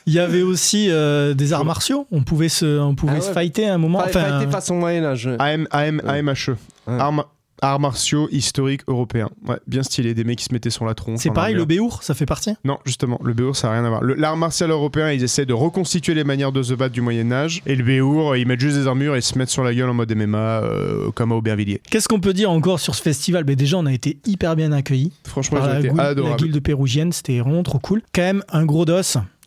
Il 0.07 0.13
y 0.13 0.19
avait 0.19 0.43
aussi 0.43 0.89
euh, 0.91 1.35
des 1.35 1.53
arts 1.53 1.65
martiaux. 1.65 2.07
On 2.13 2.23
pouvait 2.23 2.49
se, 2.49 2.79
on 2.81 2.95
pouvait 2.95 3.15
Ah 3.19 3.21
se 3.23 3.33
fighter 3.33 3.69
à 3.69 3.75
un 3.75 3.79
moment. 3.79 4.01
Enfin, 4.05 4.23
pas 4.23 4.43
été 4.43 4.51
façon 4.53 4.77
Moyen-Âge. 4.77 5.29
AM, 5.39 5.67
AM, 5.71 6.01
AMHE. 6.07 6.57
Ouais. 6.87 6.99
Arts 7.65 7.81
martiaux 7.81 8.28
historiques 8.31 8.82
européens. 8.89 9.31
Ouais, 9.49 9.57
bien 9.66 9.82
stylé. 9.82 10.12
Des 10.15 10.23
mecs 10.24 10.39
qui 10.39 10.45
se 10.45 10.53
mettaient 10.53 10.70
sur 10.70 10.85
la 10.85 10.95
tronche. 10.95 11.20
c'est 11.20 11.31
pareil, 11.31 11.55
le. 11.55 11.65
Béour, 11.65 12.03
ça 12.03 12.15
fait 12.15 12.27
partie? 12.27 12.55
Non, 12.65 12.78
justement, 12.85 13.19
le 13.24 13.32
Béour, 13.32 13.57
ça 13.57 13.69
n'a 13.69 13.74
rien 13.74 13.85
à 13.85 13.89
voir. 13.89 14.03
L'art 14.03 14.36
martial 14.36 14.70
européen, 14.70 15.11
ils 15.12 15.23
essaient 15.24 15.47
de 15.47 15.55
reconstituer 15.55 16.12
les 16.15 16.24
manières 16.24 16.53
de 16.53 16.62
se 16.62 16.74
battre 16.74 16.93
du 16.93 17.01
Moyen-Âge. 17.01 17.62
Et 17.66 17.74
le 17.74 17.82
Béour, 17.82 18.36
ils 18.36 18.47
mettent 18.47 18.61
juste 18.61 18.77
des 18.77 18.86
armures 18.86 19.16
et 19.16 19.20
se 19.23 19.39
mettent 19.39 19.49
sur 19.49 19.65
la 19.65 19.74
gueule 19.74 19.89
en 19.89 19.95
mode 19.95 20.15
MMA, 20.15 20.39
euh, 20.39 21.11
comme 21.12 21.32
à 21.32 21.36
Aubervilliers. 21.36 21.81
Qu'est-ce 21.91 22.07
qu'on 22.09 22.20
peut 22.20 22.35
dire 22.35 22.51
encore 22.51 22.81
sur 22.81 22.95
ce 22.95 23.01
festival? 23.03 23.45
Ben 23.45 23.57
Déjà, 23.57 23.78
on 23.78 23.86
a 23.86 23.93
été 23.93 24.19
hyper 24.27 24.57
bien 24.57 24.73
accueillis 24.73 25.12
Franchement, 25.24 25.61
la, 25.61 25.78
été 25.78 25.89
guilde- 25.89 25.97
la 26.19 26.35
guilde 26.36 26.61
pérugienne. 26.61 27.12
C'était 27.12 27.41
vraiment 27.41 27.62
trop 27.62 27.78
cool. 27.78 28.03
Quand 28.15 28.23
même, 28.23 28.43
un 28.53 28.65
gros 28.66 28.85
dos. 28.85 29.01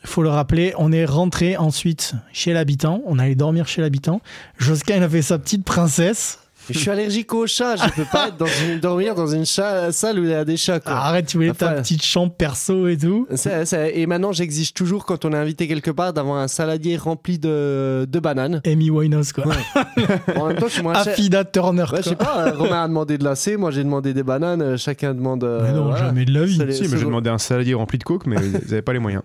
Faut 0.03 0.23
le 0.23 0.29
rappeler, 0.29 0.73
on 0.77 0.91
est 0.91 1.05
rentré 1.05 1.57
ensuite 1.57 2.13
chez 2.31 2.53
l'habitant. 2.53 3.01
On 3.05 3.19
allait 3.19 3.35
dormir 3.35 3.67
chez 3.67 3.81
l'habitant. 3.81 4.21
Josquin, 4.57 4.95
il 4.97 5.03
a 5.03 5.09
fait 5.09 5.21
sa 5.21 5.37
petite 5.37 5.63
princesse. 5.65 6.39
Je 6.69 6.77
suis 6.79 6.89
allergique 6.89 7.33
aux 7.33 7.47
chats, 7.47 7.75
je 7.75 7.89
peux 7.95 8.05
pas 8.11 8.29
être 8.29 8.37
dans 8.37 8.45
une- 8.45 8.79
dormir 8.79 9.15
dans 9.15 9.27
une 9.27 9.45
salle 9.45 10.19
où 10.19 10.23
il 10.23 10.29
y 10.29 10.33
a 10.33 10.45
des 10.45 10.57
chats. 10.57 10.79
quoi. 10.79 10.93
Arrête, 10.93 11.25
tu 11.27 11.37
voulais 11.37 11.51
ta 11.53 11.69
petite 11.73 12.03
chambre 12.03 12.33
perso 12.33 12.87
et 12.87 12.97
tout. 12.97 13.27
ça- 13.35 13.65
ça- 13.65 13.89
et 13.89 14.05
maintenant, 14.05 14.31
j'exige 14.31 14.73
toujours, 14.73 15.05
quand 15.05 15.25
on 15.25 15.33
est 15.33 15.37
invité 15.37 15.67
quelque 15.67 15.91
part, 15.91 16.13
d'avoir 16.13 16.37
un 16.37 16.47
saladier 16.47 16.97
rempli 16.97 17.37
de, 17.39 18.05
de 18.09 18.19
bananes. 18.19 18.61
Amy 18.65 18.89
Winehouse, 18.89 19.31
quoi. 19.33 19.45
En 20.35 20.47
même 20.47 20.57
temps, 20.57 20.67
je 20.67 20.73
suis 20.73 20.83
moins 20.83 20.93
cher. 21.03 21.13
Affida 21.13 21.43
Turner. 21.45 21.85
Ouais, 21.91 22.01
je 22.03 22.09
sais 22.09 22.15
pas, 22.15 22.47
euh, 22.47 22.51
Romain 22.57 22.83
a 22.83 22.87
demandé 22.87 23.17
de 23.17 23.23
la 23.23 23.35
C, 23.35 23.57
moi 23.57 23.71
j'ai 23.71 23.83
demandé 23.83 24.13
des 24.13 24.23
bananes, 24.23 24.61
euh, 24.61 24.77
chacun 24.77 25.13
demande. 25.13 25.43
euh, 25.43 25.61
Mais 25.63 25.71
non, 25.73 25.83
voilà. 25.85 26.05
jamais 26.07 26.25
de 26.25 26.33
la 26.33 26.43
vie. 26.45 26.53
Si, 26.73 26.87
mais 26.87 26.97
j'ai 26.97 27.05
demandé 27.05 27.29
un 27.29 27.37
saladier 27.37 27.73
rempli 27.73 27.97
de 27.97 28.03
coke, 28.03 28.25
mais 28.25 28.35
ils 28.43 28.51
n'avaient 28.69 28.81
pas 28.81 28.93
les 28.93 28.99
moyens. 28.99 29.23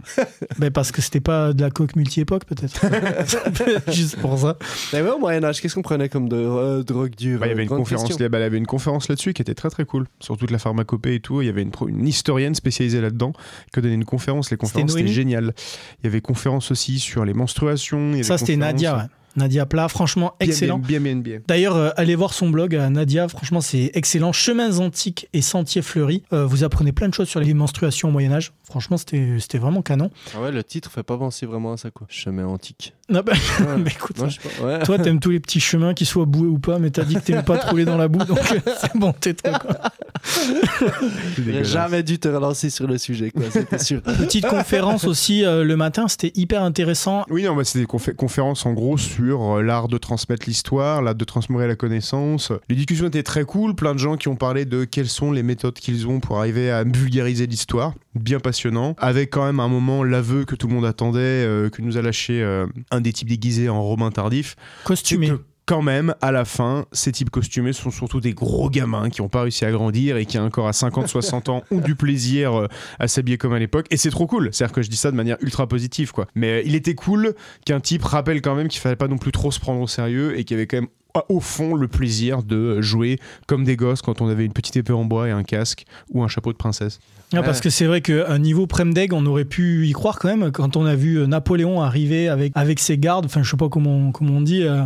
Mais 0.59 0.71
parce 0.71 0.93
que 0.93 1.01
c'était 1.03 1.21
pas 1.21 1.53
de 1.53 1.61
la 1.63 1.71
coque 1.71 1.97
multi-époque, 1.97 2.45
peut-être. 2.45 2.81
Juste 3.93 4.17
pour 4.17 4.39
ça. 4.39 4.57
Mais 4.93 5.01
ouais, 5.03 5.11
au 5.11 5.19
Moyen-Âge, 5.19 5.61
qu'est-ce 5.61 5.75
qu'on 5.75 5.83
prenait 5.83 6.09
comme 6.09 6.29
de, 6.29 6.37
euh, 6.37 6.83
drogue 6.83 7.15
dure 7.17 7.32
Bah, 7.39 7.47
il 7.47 7.51
y 7.51 7.53
avait 7.53 7.63
une 7.63 7.69
Grande 7.69 7.79
conférence, 7.81 8.19
là- 8.19 8.29
bah, 8.29 8.39
y 8.41 8.43
avait 8.43 8.59
une 8.59 8.67
conférence 8.67 9.09
là-dessus 9.09 9.33
qui 9.33 9.43
était 9.43 9.55
très 9.55 9.71
très 9.71 9.85
cool 9.85 10.07
sur 10.21 10.37
toute 10.37 10.51
la 10.51 10.59
pharmacopée 10.59 11.15
et 11.17 11.21
tout. 11.21 11.43
Il 11.43 11.47
y 11.47 11.49
avait 11.49 11.63
une, 11.63 11.71
pro- 11.71 11.89
une 11.89 12.07
historienne 12.07 12.55
spécialisée 12.55 13.01
là-dedans 13.01 13.33
qui 13.73 13.81
donnait 13.81 13.95
une 13.95 14.05
conférence. 14.05 14.51
Les 14.51 14.57
conférences 14.57 14.91
c'était 14.93 15.03
Noémie? 15.03 15.13
génial. 15.15 15.55
Il 16.01 16.05
y 16.05 16.07
avait 16.09 16.21
conférence 16.21 16.71
aussi 16.71 16.99
sur 16.99 17.25
les 17.25 17.35
menstruations. 17.35 18.09
il 18.11 18.13
y 18.13 18.15
avait 18.15 18.23
Ça, 18.25 18.39
c'était 18.39 18.57
Nadia, 18.57 18.97
ouais. 18.97 19.03
Nadia 19.37 19.67
Plat, 19.67 19.89
franchement 19.89 20.35
excellent. 20.41 20.79
Bien, 20.79 21.01
bien, 21.01 21.15
bien, 21.15 21.23
bien. 21.23 21.41
D'ailleurs, 21.49 21.77
euh, 21.77 21.91
allez 21.97 22.15
voir 22.15 22.35
son 22.35 22.51
blog 22.51 22.75
à 22.77 22.89
Nadia, 22.91 23.29
franchement 23.29 23.61
c'est 23.61 23.91
excellent. 23.95 24.33
Chemins 24.33 24.79
antiques 24.79 25.29
et 25.33 25.43
sentiers 25.43 25.83
fleuris. 25.83 26.23
Euh, 26.33 26.47
vous 26.47 26.65
apprenez 26.65 26.93
plein 26.93 27.09
de 27.09 27.15
choses 27.15 27.29
sur 27.29 27.41
les 27.41 27.55
menstruations 27.55 28.09
au 28.09 28.13
Moyen-Âge. 28.13 28.53
Franchement, 28.65 28.97
c'était 28.97 29.37
c'était 29.39 29.59
vraiment 29.59 29.83
canon. 29.83 30.11
Ah 30.37 30.41
ouais, 30.43 30.53
le 30.53 30.63
titre 30.65 30.91
fait 30.91 31.03
pas 31.03 31.19
penser 31.19 31.47
vraiment 31.47 31.73
à 31.73 31.77
ça, 31.77 31.91
quoi. 31.91 32.07
Chemin 32.11 32.47
antique. 32.47 32.95
Non, 33.09 33.21
bah, 33.25 33.33
Ouais. 33.61 33.77
mais 33.79 33.91
écoute, 33.91 34.17
sais 34.17 34.49
pas, 34.59 34.65
ouais. 34.67 34.83
toi 34.85 34.99
t'aimes 34.99 35.21
tous 35.21 35.31
les 35.31 35.41
petits 35.41 35.61
chemins, 35.61 35.93
qu'ils 35.95 36.07
soient 36.07 36.25
boués 36.25 36.49
ou 36.49 36.59
pas, 36.59 36.79
mais 36.79 36.91
t'as 36.91 37.05
dit 37.05 37.15
que 37.15 37.21
t'aimais 37.21 37.43
pas 37.43 37.59
te 37.59 37.69
rouler 37.69 37.85
dans 37.85 37.97
la 37.99 38.09
boue, 38.09 38.25
donc 38.25 38.39
euh, 38.53 38.61
c'est 38.81 38.97
bon, 38.97 39.13
tais-toi. 39.13 39.59
quoi. 39.59 39.77
J'aurais 41.39 41.65
jamais 41.65 42.03
dû 42.03 42.19
te 42.19 42.29
relancer 42.29 42.71
sur 42.71 42.87
le 42.87 42.99
sujet, 42.99 43.31
quoi, 43.31 43.45
c'était 43.51 43.79
sûr. 43.79 44.03
Petite 44.19 44.47
conférence 44.47 45.05
aussi 45.05 45.45
euh, 45.45 45.65
le 45.65 45.77
matin, 45.77 46.09
c'était 46.09 46.33
hyper 46.35 46.63
intéressant. 46.63 47.25
Oui, 47.31 47.43
non, 47.45 47.55
bah, 47.55 47.65
c'était 47.65 47.81
des 47.81 47.87
confé- 47.87 48.15
conférences 48.15 48.67
en 48.67 48.73
gros 48.73 48.97
sur 48.99 49.43
euh, 49.59 49.63
l'art 49.63 49.89
de 49.89 49.99
transmettre 49.99 50.47
l'histoire, 50.47 51.03
l'art 51.03 51.15
de 51.15 51.25
transmettre 51.25 51.67
la 51.67 51.77
connaissance. 51.77 52.53
Les 52.69 52.77
discussions 52.77 53.07
étaient 53.09 53.23
très 53.23 53.45
cool, 53.45 53.75
plein 53.75 53.95
de 53.95 53.99
gens 53.99 54.17
qui 54.17 54.29
ont 54.29 54.37
parlé 54.37 54.65
de 54.65 54.85
quelles 54.85 55.09
sont 55.09 55.33
les 55.33 55.43
méthodes 55.43 55.75
qu'ils 55.75 56.07
ont 56.07 56.21
pour 56.21 56.39
arriver 56.39 56.71
à 56.71 56.85
vulgariser 56.85 57.47
l'histoire. 57.47 57.95
Bien 58.15 58.41
passionnant. 58.41 58.95
Avec 58.99 59.31
quand 59.31 59.45
même 59.45 59.61
un 59.61 59.69
moment 59.69 60.05
l'aveu 60.05 60.45
que 60.45 60.55
tout 60.55 60.69
le 60.69 60.75
monde 60.75 60.85
attendait, 60.85 61.19
euh, 61.21 61.71
que 61.71 61.83
nous 61.83 61.97
a 61.97 62.03
lâché 62.03 62.43
euh, 62.43 62.67
un 62.91 63.01
des 63.01 63.13
types 63.13 63.29
déguisés 63.29 63.69
en 63.69 63.83
Romain 63.83 64.11
Tardif. 64.11 64.57
Costumé. 64.85 65.33
Quand 65.65 65.81
même, 65.81 66.15
à 66.21 66.33
la 66.33 66.45
fin, 66.45 66.87
ces 66.91 67.13
types 67.13 67.31
costumés 67.31 67.73
sont 67.73 67.91
surtout 67.93 68.21
des 68.21 68.33
gros 68.35 68.69
gamins 68.69 69.11
qui 69.11 69.23
n'ont 69.23 69.29
pas 69.29 69.43
réussi 69.43 69.65
à 69.65 69.71
grandir 69.71 70.17
et 70.17 70.27
qui 70.27 70.37
encore 70.39 70.67
à 70.67 70.73
50, 70.73 71.07
60 71.07 71.49
ans 71.51 71.63
ont 71.71 71.79
du 71.79 71.95
plaisir 71.95 72.53
euh, 72.59 72.67
à 72.99 73.07
s'habiller 73.07 73.39
comme 73.39 73.53
à 73.53 73.61
l'époque. 73.61 73.87
Et 73.91 73.97
c'est 73.97 74.11
trop 74.11 74.27
cool. 74.27 74.49
C'est-à-dire 74.53 74.75
que 74.75 74.83
je 74.83 74.91
dis 74.91 74.97
ça 74.97 75.11
de 75.13 75.17
manière 75.17 75.37
ultra 75.41 75.69
positive, 75.69 76.11
quoi. 76.11 76.27
Mais 76.35 76.49
euh, 76.51 76.63
il 76.65 76.75
était 76.75 76.95
cool 76.97 77.35
qu'un 77.65 77.79
type 77.79 78.03
rappelle 78.03 78.43
quand 78.43 78.57
même 78.57 78.67
qu'il 78.67 78.81
fallait 78.81 78.97
pas 78.97 79.07
non 79.09 79.19
plus 79.19 79.31
trop 79.31 79.53
se 79.53 79.61
prendre 79.61 79.81
au 79.81 79.87
sérieux 79.87 80.37
et 80.37 80.43
qu'il 80.45 80.57
y 80.57 80.59
avait 80.59 80.67
quand 80.67 80.79
même 80.79 80.89
au 81.29 81.41
fond 81.41 81.75
le 81.75 81.89
plaisir 81.89 82.43
de 82.43 82.81
jouer 82.81 83.19
comme 83.47 83.65
des 83.65 83.77
gosses 83.77 84.01
quand 84.03 84.21
on 84.23 84.29
avait 84.29 84.47
une 84.47 84.53
petite 84.55 84.77
épée 84.77 84.95
en 84.95 85.05
bois 85.05 85.29
et 85.29 85.31
un 85.31 85.43
casque 85.45 85.85
ou 86.11 86.25
un 86.25 86.29
chapeau 86.29 86.53
de 86.53 86.57
princesse. 86.57 87.01
Ah, 87.35 87.43
parce 87.43 87.61
que 87.61 87.71
c'est 87.71 87.87
vrai 87.87 88.01
qu'à 88.01 88.39
niveau 88.39 88.67
Premdeg, 88.67 89.13
on 89.13 89.25
aurait 89.27 89.45
pu 89.45 89.87
y 89.87 89.93
croire 89.93 90.19
quand 90.19 90.29
même 90.35 90.51
quand 90.53 90.77
on 90.77 90.85
a 90.87 90.95
vu 90.95 91.19
euh, 91.19 91.27
Napoléon 91.27 91.83
arriver 91.83 92.29
avec, 92.29 92.53
avec 92.57 92.81
ses 92.81 92.99
gardes. 92.99 93.27
Enfin, 93.27 93.43
je 93.43 93.51
sais 93.51 93.57
pas 93.57 93.69
comment, 93.69 94.11
comment 94.11 94.35
on 94.39 94.41
dit. 94.41 94.63
euh, 94.65 94.83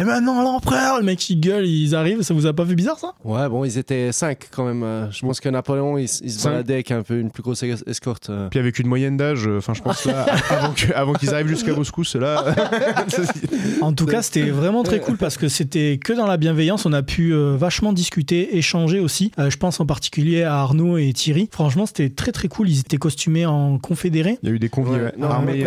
Et 0.00 0.04
maintenant, 0.04 0.42
l'empereur, 0.42 0.98
le 0.98 1.04
mec 1.04 1.28
il 1.30 1.40
gueule, 1.40 1.66
ils 1.66 1.94
arrivent. 1.94 2.22
Ça 2.22 2.34
vous 2.34 2.46
a 2.46 2.52
pas 2.52 2.64
fait 2.66 2.74
bizarre 2.74 2.98
ça? 2.98 3.12
Ouais, 3.24 3.48
bon, 3.48 3.64
ils 3.64 3.78
étaient 3.78 4.12
5 4.12 4.48
quand 4.50 4.64
même. 4.64 4.82
euh, 4.82 5.10
Je 5.10 5.20
pense 5.20 5.40
que 5.40 5.48
Napoléon, 5.48 5.98
il, 5.98 6.04
il 6.04 6.08
se 6.08 6.38
Cinq. 6.40 6.50
baladait 6.50 6.74
avec 6.74 6.90
un 6.90 7.02
peu 7.02 7.18
une 7.18 7.30
plus 7.30 7.42
grosse 7.42 7.62
es- 7.62 7.74
escorte. 7.86 8.30
euh. 8.30 8.48
Puis 8.50 8.58
avec 8.58 8.78
une 8.78 8.86
moyenne 8.88 9.16
d'âge, 9.16 9.46
euh, 9.46 9.58
enfin 9.58 9.74
je 9.74 9.82
pense 9.82 10.04
là, 10.04 10.26
avant 10.50 10.72
que- 10.72 10.92
avant 10.94 11.12
qu'ils 11.14 11.32
arrivent 11.34 11.48
jusqu'à 11.48 11.72
Moscou, 11.74 12.04
ceux-là. 12.04 12.54
En 13.80 13.92
tout 13.92 14.06
cas, 14.06 14.22
c'était 14.22 14.50
vraiment 14.50 14.82
très 14.82 15.00
cool 15.00 15.16
parce 15.16 15.36
que 15.36 15.48
c'était 15.48 15.98
que 16.02 16.12
dans 16.12 16.26
la 16.26 16.36
bienveillance. 16.36 16.86
On 16.86 16.92
a 16.92 17.02
pu 17.02 17.32
euh, 17.32 17.56
vachement 17.56 17.92
discuter, 17.92 18.56
échanger 18.56 19.00
aussi. 19.00 19.30
Euh, 19.38 19.48
je 19.50 19.56
pense 19.56 19.80
en 19.80 19.86
particulier 19.86 20.42
à 20.42 20.56
Arnaud 20.56 20.98
et 20.98 21.12
Thierry. 21.12 21.48
Franchement, 21.50 21.86
c'était 21.86 22.10
très 22.10 22.32
très 22.32 22.48
cool. 22.48 22.68
Ils 22.68 22.80
étaient 22.80 22.96
costumés 22.96 23.46
en 23.46 23.78
confédérés. 23.78 24.38
Il 24.42 24.48
y 24.48 24.52
a 24.52 24.54
eu 24.54 24.58
des 24.58 24.68
Ouais, 24.74 24.82
Euh, 24.90 25.10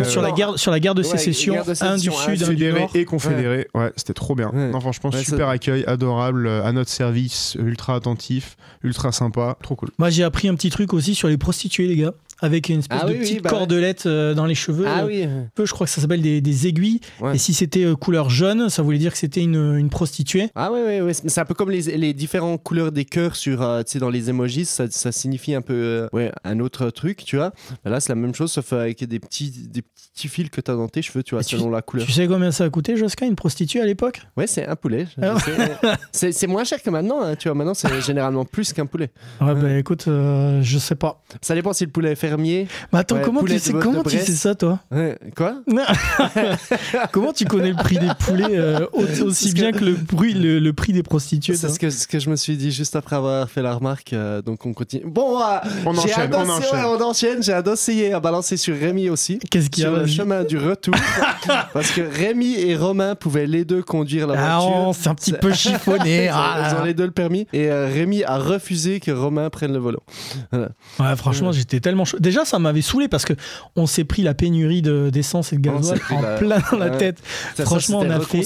euh, 0.00 0.04
sur, 0.04 0.20
la 0.22 0.30
guerre, 0.32 0.58
sur 0.58 0.70
la 0.70 0.80
guerre 0.80 0.94
de 0.94 1.02
Ouais, 1.02 1.08
sécession, 1.08 1.54
guerre 1.54 1.64
de 1.64 1.82
un 1.82 1.96
du 1.96 2.10
sud, 2.10 2.42
un 2.42 2.52
du 2.52 2.72
nord. 2.72 2.90
et 2.94 3.04
confédérés. 3.04 3.66
Ouais, 3.74 3.90
c'était 3.96 4.12
trop 4.18 4.34
bien. 4.34 4.50
Ouais. 4.52 4.70
Non, 4.70 4.80
franchement, 4.80 5.10
Ouais, 5.10 5.18
ça- 5.18 5.24
super 5.24 5.48
accueil, 5.48 5.84
adorable, 5.86 6.46
euh, 6.46 6.64
à 6.64 6.72
notre 6.72 6.90
service, 6.90 7.56
ultra 7.58 7.94
attentif, 7.94 8.56
ultra 8.84 9.12
sympa, 9.12 9.56
trop 9.62 9.74
cool. 9.76 9.90
Moi, 9.98 10.10
j'ai 10.10 10.24
appris 10.24 10.48
un 10.48 10.54
petit 10.54 10.70
truc 10.70 10.92
aussi 10.92 11.14
sur 11.14 11.28
les 11.28 11.38
prostituées, 11.38 11.86
les 11.86 11.96
gars. 11.96 12.12
Avec 12.40 12.68
une 12.68 12.78
espèce 12.80 12.98
Ah 13.02 13.06
de 13.06 13.10
oui, 13.12 13.16
oui, 13.18 13.24
petite 13.24 13.42
bah 13.42 13.50
cordelette 13.50 14.06
euh, 14.06 14.32
dans 14.34 14.46
les 14.46 14.54
cheveux. 14.54 14.84
Ah 14.86 15.04
oui. 15.06 15.26
peu, 15.54 15.66
je 15.66 15.72
crois 15.72 15.86
que 15.86 15.92
ça 15.92 16.00
s'appelle 16.00 16.22
des, 16.22 16.40
des 16.40 16.66
aiguilles. 16.66 17.00
Ouais. 17.20 17.34
Et 17.34 17.38
si 17.38 17.52
c'était 17.52 17.84
euh, 17.84 17.96
couleur 17.96 18.30
jaune, 18.30 18.68
ça 18.68 18.82
voulait 18.82 18.98
dire 18.98 19.12
que 19.12 19.18
c'était 19.18 19.42
une, 19.42 19.76
une 19.76 19.90
prostituée. 19.90 20.48
Ah 20.54 20.70
ouais, 20.72 20.82
ouais, 20.82 21.00
ouais. 21.00 21.12
C'est 21.14 21.40
un 21.40 21.44
peu 21.44 21.54
comme 21.54 21.70
les, 21.70 21.82
les 21.96 22.12
différentes 22.14 22.62
couleurs 22.62 22.92
des 22.92 23.04
cœurs 23.04 23.34
sur, 23.36 23.62
euh, 23.62 23.82
dans 23.96 24.10
les 24.10 24.30
emojis, 24.30 24.66
ça, 24.66 24.84
ça 24.90 25.10
signifie 25.10 25.54
un 25.54 25.62
peu 25.62 25.74
euh, 25.74 26.08
ouais, 26.12 26.30
un 26.44 26.60
autre 26.60 26.90
truc, 26.90 27.24
tu 27.24 27.36
vois. 27.36 27.52
Mais 27.84 27.90
là, 27.90 27.98
c'est 28.00 28.10
la 28.10 28.14
même 28.14 28.34
chose, 28.34 28.52
sauf 28.52 28.72
avec 28.72 29.02
des 29.04 29.18
petits, 29.18 29.50
des 29.68 29.82
petits 29.82 30.28
fils 30.28 30.48
que 30.50 30.60
tu 30.60 30.70
as 30.70 30.74
dans 30.74 30.88
tes 30.88 31.02
cheveux, 31.02 31.22
tu 31.24 31.34
vois, 31.34 31.42
Et 31.42 31.44
tu- 31.44 31.56
selon 31.56 31.70
la 31.70 31.82
couleur. 31.82 32.06
Tu 32.06 32.12
sais 32.12 32.26
combien 32.28 32.52
ça 32.52 32.64
a 32.64 32.70
coûté, 32.70 32.96
Josquin, 32.96 33.26
une 33.26 33.36
prostituée 33.36 33.80
à 33.80 33.86
l'époque? 33.86 34.20
Ouais, 34.36 34.46
c'est 34.46 34.66
un 34.66 34.76
poulet. 34.76 35.06
Ah. 35.20 35.34
c'est 36.12 36.46
moins 36.46 36.64
cher 36.64 36.82
que 36.82 36.90
maintenant, 36.90 37.20
hein, 37.22 37.34
tu 37.36 37.48
vois. 37.48 37.54
Maintenant, 37.56 37.74
c'est 37.74 37.88
généralement 38.06 38.44
plus 38.44 38.72
qu'un 38.72 38.86
poulet. 38.86 39.10
Ouais, 39.40 39.54
bah 39.54 39.76
écoute, 39.76 40.06
euh, 40.08 40.60
je 40.62 40.78
sais 40.78 40.94
pas. 40.94 41.22
Ça 41.42 41.54
dépend 41.54 41.72
si 41.72 41.84
le 41.84 41.90
poulet 41.90 42.12
est 42.12 42.16
fermier. 42.28 42.68
Mais 42.92 42.98
attends, 43.00 43.16
Ouais, 43.16 43.22
comment, 43.24 43.42
tu 43.42 43.58
sais, 43.58 43.72
comment 43.72 44.02
tu 44.02 44.18
sais 44.18 44.32
ça, 44.32 44.54
toi 44.54 44.78
Ouais. 44.90 45.18
Quoi 45.36 45.54
Comment 47.12 47.32
tu 47.32 47.44
connais 47.44 47.70
le 47.70 47.76
prix 47.76 47.98
des 47.98 48.08
poulets 48.18 48.56
euh, 48.58 48.86
au- 48.92 49.24
aussi 49.26 49.52
bien 49.52 49.72
que 49.72 49.84
le, 49.84 49.92
bruit, 49.94 50.34
le, 50.34 50.58
le 50.58 50.72
prix 50.72 50.92
des 50.92 51.02
prostituées 51.02 51.54
C'est 51.56 51.68
ce 51.68 51.78
que, 51.78 51.90
ce 51.90 52.06
que 52.06 52.18
je 52.18 52.30
me 52.30 52.36
suis 52.36 52.56
dit 52.56 52.70
juste 52.70 52.96
après 52.96 53.16
avoir 53.16 53.48
fait 53.48 53.62
la 53.62 53.74
remarque. 53.74 54.12
euh, 54.12 54.42
donc 54.42 54.64
on 54.66 54.72
continue. 54.72 55.04
Bon, 55.06 55.40
euh, 55.40 55.58
On 55.86 55.96
enchaîne, 55.96 56.30
on 56.34 56.48
enchaîne. 56.48 56.78
ouais, 56.80 56.84
on 56.98 57.02
enchaîne. 57.02 57.42
J'ai 57.42 57.52
un 57.54 57.62
dossier 57.62 58.12
à 58.12 58.20
balancer 58.20 58.56
sur 58.56 58.76
Rémi 58.76 59.08
aussi. 59.10 59.38
Qu'est-ce 59.50 59.70
qu'il 59.70 59.84
y 59.84 59.86
a 59.86 59.90
Sur 59.90 59.98
le 60.00 60.06
chemin 60.06 60.44
du 60.44 60.58
retour. 60.58 60.94
parce 61.72 61.90
que 61.92 62.00
Rémi 62.00 62.54
et 62.54 62.76
Romain 62.76 63.14
pouvaient 63.14 63.46
les 63.46 63.64
deux 63.64 63.82
conduire 63.82 64.26
la 64.26 64.34
Ah, 64.38 64.58
voiture. 64.60 64.84
oh, 64.88 64.92
c'est 64.98 65.08
un 65.08 65.14
petit 65.14 65.32
peu 65.32 65.52
chiffonné. 65.52 66.24
ils, 66.26 66.30
ont, 66.30 66.34
Ah. 66.34 66.68
ils 66.70 66.80
ont 66.80 66.84
les 66.84 66.94
deux 66.94 67.04
le 67.06 67.10
permis. 67.10 67.46
Et 67.52 67.70
euh, 67.70 67.88
Rémi 67.92 68.24
a 68.24 68.38
refusé 68.38 69.00
que 69.00 69.10
Romain 69.10 69.50
prenne 69.50 69.72
le 69.72 69.78
volant. 69.78 70.02
Voilà. 70.52 70.68
Ouais, 71.00 71.16
franchement, 71.16 71.52
j'étais 71.52 71.80
tellement 71.80 72.04
chaud. 72.04 72.17
Déjà, 72.20 72.44
ça 72.44 72.58
m'avait 72.58 72.82
saoulé 72.82 73.08
parce 73.08 73.24
que 73.24 73.32
on 73.76 73.86
s'est 73.86 74.04
pris 74.04 74.22
la 74.22 74.34
pénurie 74.34 74.82
de- 74.82 75.10
d'essence 75.10 75.52
et 75.52 75.56
de 75.56 75.62
gasoil 75.62 75.98
en 76.10 76.20
la- 76.20 76.36
plein 76.36 76.58
dans 76.72 76.78
la 76.78 76.90
tête. 76.90 77.18
Ça, 77.56 77.64
Franchement, 77.64 78.00
ça, 78.02 78.06
on 78.06 78.10
a 78.10 78.20
fait, 78.20 78.38